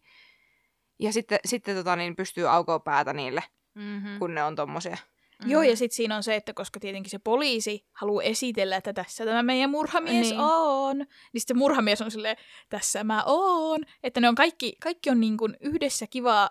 Ja 1.04 1.14
sitten, 1.14 1.40
sitten 1.46 1.76
tota, 1.76 1.96
niin 1.96 2.16
pystyy 2.16 2.50
aukoa 2.50 2.80
päätä 2.80 3.14
niille, 3.14 3.44
mm-hmm. 3.76 4.20
kun 4.20 4.36
ne 4.36 4.44
on 4.44 4.56
tommosia. 4.56 4.98
Joo, 5.46 5.62
ja 5.62 5.78
sitten 5.78 5.96
siinä 5.96 6.16
on 6.16 6.24
se, 6.24 6.36
että 6.36 6.54
koska 6.54 6.80
tietenkin 6.80 7.12
se 7.12 7.20
poliisi 7.20 7.86
haluaa 7.92 8.24
esitellä, 8.24 8.76
että 8.76 8.94
tässä 8.94 9.26
tämä 9.26 9.44
meidän 9.44 9.70
murhamies 9.70 10.30
Niin. 10.30 10.40
on, 10.40 10.98
niin 10.98 11.08
sitten 11.42 11.56
se 11.56 11.58
murhamies 11.58 12.02
on 12.02 12.12
silleen, 12.12 12.38
tässä 12.70 13.04
mä 13.04 13.24
oon. 13.26 13.80
Että 14.04 14.22
ne 14.22 14.30
on 14.30 14.36
kaikki, 14.36 14.74
kaikki 14.84 15.10
on 15.10 15.20
niin 15.20 15.38
kuin 15.38 15.58
yhdessä 15.60 16.08
kivaa, 16.08 16.50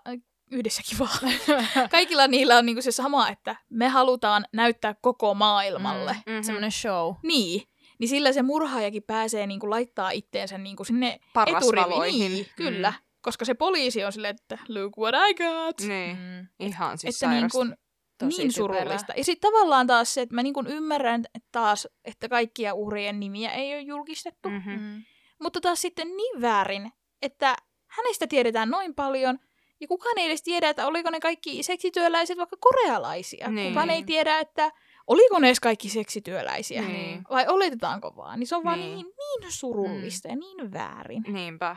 yhdessä 0.50 0.82
kivaa. 0.90 1.18
Kaikilla 1.90 2.26
niillä 2.26 2.58
on 2.58 2.66
niin 2.66 2.76
kuin 2.76 2.82
se 2.82 2.92
sama, 2.92 3.28
että 3.28 3.56
me 3.70 3.88
halutaan 3.88 4.44
näyttää 4.52 4.94
koko 5.00 5.34
maailmalle. 5.34 6.12
Mm. 6.12 6.32
Mm-hmm. 6.32 6.42
Semmoinen 6.42 6.72
show. 6.72 7.14
Niin. 7.22 7.62
Niin 7.98 8.08
sillä 8.08 8.32
se 8.32 8.42
murhaajakin 8.42 9.02
pääsee 9.02 9.46
niin 9.46 9.60
kuin 9.60 9.70
laittaa 9.70 10.10
itteensä 10.10 10.58
niin 10.58 10.76
kuin 10.76 10.86
sinne 10.86 11.20
eturiviin. 11.46 12.32
Niin, 12.32 12.46
kyllä. 12.56 12.90
Mm. 12.90 13.11
Koska 13.22 13.44
se 13.44 13.54
poliisi 13.54 14.04
on 14.04 14.12
silleen, 14.12 14.36
että 14.40 14.58
look 14.68 14.98
what 14.98 15.14
I 15.28 15.34
got. 15.34 15.80
Niin, 15.88 16.16
Mm. 16.16 16.46
ihan 16.58 16.98
siis 16.98 17.22
että 17.22 17.34
niin 17.34 17.76
Tosi 18.18 18.42
niin 18.42 18.52
surullista. 18.52 19.12
Ja 19.16 19.24
sitten 19.24 19.50
tavallaan 19.52 19.86
taas 19.86 20.14
se, 20.14 20.20
että 20.20 20.34
mä 20.34 20.42
niin 20.42 20.54
kuin 20.54 20.66
ymmärrän 20.66 21.24
taas, 21.52 21.88
että 22.04 22.28
kaikkia 22.28 22.74
uhrien 22.74 23.20
nimiä 23.20 23.50
ei 23.50 23.74
ole 23.74 23.80
julkistettu. 23.80 24.48
Mm. 24.48 24.54
Mhm. 24.54 24.70
Mm. 24.70 25.02
Mutta 25.42 25.60
taas 25.60 25.80
sitten 25.80 26.16
niin 26.16 26.40
väärin, 26.40 26.92
että 27.22 27.56
hänestä 27.86 28.26
tiedetään 28.26 28.70
noin 28.70 28.94
paljon 28.94 29.38
Ja 29.80 29.88
kukaan 29.88 30.18
ei 30.18 30.26
edes 30.26 30.42
tiedä, 30.42 30.68
että 30.68 30.86
oliko 30.86 31.10
ne 31.10 31.20
kaikki 31.20 31.62
seksityöläiset 31.62 32.38
vaikka 32.38 32.56
korealaisia. 32.60 33.50
Niin. 33.50 33.68
Kukaan 33.68 33.90
ei 33.90 34.04
tiedä, 34.04 34.38
että 34.38 34.70
oliko 35.06 35.38
ne 35.38 35.46
edes 35.48 35.60
kaikki 35.60 35.88
seksityöläisiä. 35.88 36.82
Niin. 36.82 37.22
Vai 37.30 37.48
oletetaanko 37.48 38.16
vaan. 38.16 38.38
Niin 38.38 38.46
se 38.46 38.56
on 38.56 38.64
vaan 38.64 38.78
Niin. 38.78 38.94
niin, 38.94 39.06
niin 39.40 39.52
surullista 39.52 40.28
ja 40.28 40.36
niin 40.36 40.72
väärin. 40.72 41.22
Niinpä. 41.28 41.76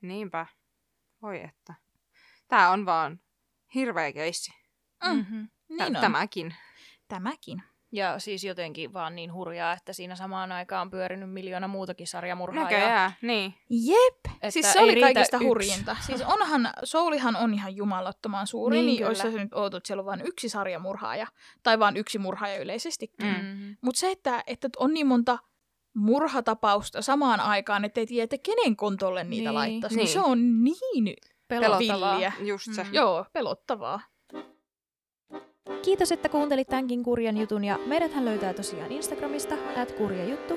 Niinpä. 0.00 0.46
Voi 1.22 1.42
että. 1.42 1.74
Tää 2.48 2.70
on 2.70 2.86
vaan 2.86 3.20
hirveä 3.74 4.12
keissi. 4.12 4.52
Mm. 5.04 5.16
Mm-hmm. 5.16 5.48
Niin. 5.68 6.00
Tämäkin. 6.00 6.54
Tämäkin. 7.08 7.62
Ja 7.92 8.18
siis 8.18 8.44
jotenkin 8.44 8.92
vaan 8.92 9.16
niin 9.16 9.32
hurjaa, 9.32 9.72
että 9.72 9.92
siinä 9.92 10.16
samaan 10.16 10.52
aikaan 10.52 10.82
on 10.82 10.90
pyörinyt 10.90 11.32
miljoona 11.32 11.68
muutakin 11.68 12.06
sarjamurhaajaa. 12.06 12.70
Näköjään, 12.70 13.12
niin. 13.22 13.54
Jep. 13.70 14.34
Että 14.34 14.50
siis 14.50 14.72
se 14.72 14.80
oli 14.80 15.00
kaikista 15.00 15.36
yksi. 15.36 15.46
hurjinta. 15.46 15.96
Siis 16.00 16.22
onhan, 16.22 16.70
Soulihan 16.84 17.36
on 17.36 17.54
ihan 17.54 17.76
jumalattoman 17.76 18.46
suuri, 18.46 18.76
Niin, 18.76 18.86
niin, 18.86 19.06
olisi 19.06 19.22
se 19.22 19.28
nyt 19.28 19.54
outo, 19.54 19.76
että 19.76 19.86
siellä 19.86 20.00
on 20.00 20.06
vain 20.06 20.22
yksi 20.26 20.48
sarjamurhaaja. 20.48 21.26
Tai 21.62 21.78
vain 21.78 21.96
yksi 21.96 22.18
murhaaja 22.18 22.58
yleisestikin. 22.58 23.26
Mm. 23.26 23.32
Mm-hmm. 23.32 23.76
Mutta 23.80 23.98
se, 23.98 24.10
että, 24.10 24.44
että 24.46 24.68
on 24.76 24.94
niin 24.94 25.06
monta 25.06 25.38
murhatapausta 25.94 27.02
samaan 27.02 27.40
aikaan, 27.40 27.84
että 27.84 28.00
ei 28.00 28.06
tiedä, 28.06 28.24
että 28.24 28.38
kenen 28.38 28.76
kontolle 28.76 29.24
niitä 29.24 29.48
Niin. 29.50 29.54
laittaisi, 29.54 29.96
niin. 29.96 30.04
Niin. 30.04 30.12
se 30.12 30.20
on 30.20 30.64
niin 30.64 31.16
Pelottavaa. 31.48 32.12
villiä. 32.12 32.32
Just 32.42 32.72
se. 32.72 32.82
Mm. 32.84 32.94
Joo, 32.94 33.24
pelottavaa. 33.32 34.00
Kiitos, 35.82 36.12
että 36.12 36.28
kuuntelit 36.28 36.68
tämänkin 36.68 37.02
kurjan 37.02 37.36
jutun 37.36 37.64
ja 37.64 37.78
meidäthän 37.86 38.24
löytää 38.24 38.54
tosiaan 38.54 38.92
Instagramista 38.92 39.54
at 39.76 39.92
kurjajuttu 39.92 40.54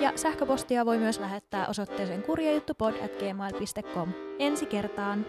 ja 0.00 0.12
sähköpostia 0.16 0.86
voi 0.86 0.98
myös 0.98 1.18
lähettää 1.18 1.66
osoitteeseen 1.66 2.22
kurjajuttupod 2.22 2.94
at 3.04 3.10
gmail.com. 3.18 4.12
Ensi 4.38 4.66
kertaan! 4.66 5.26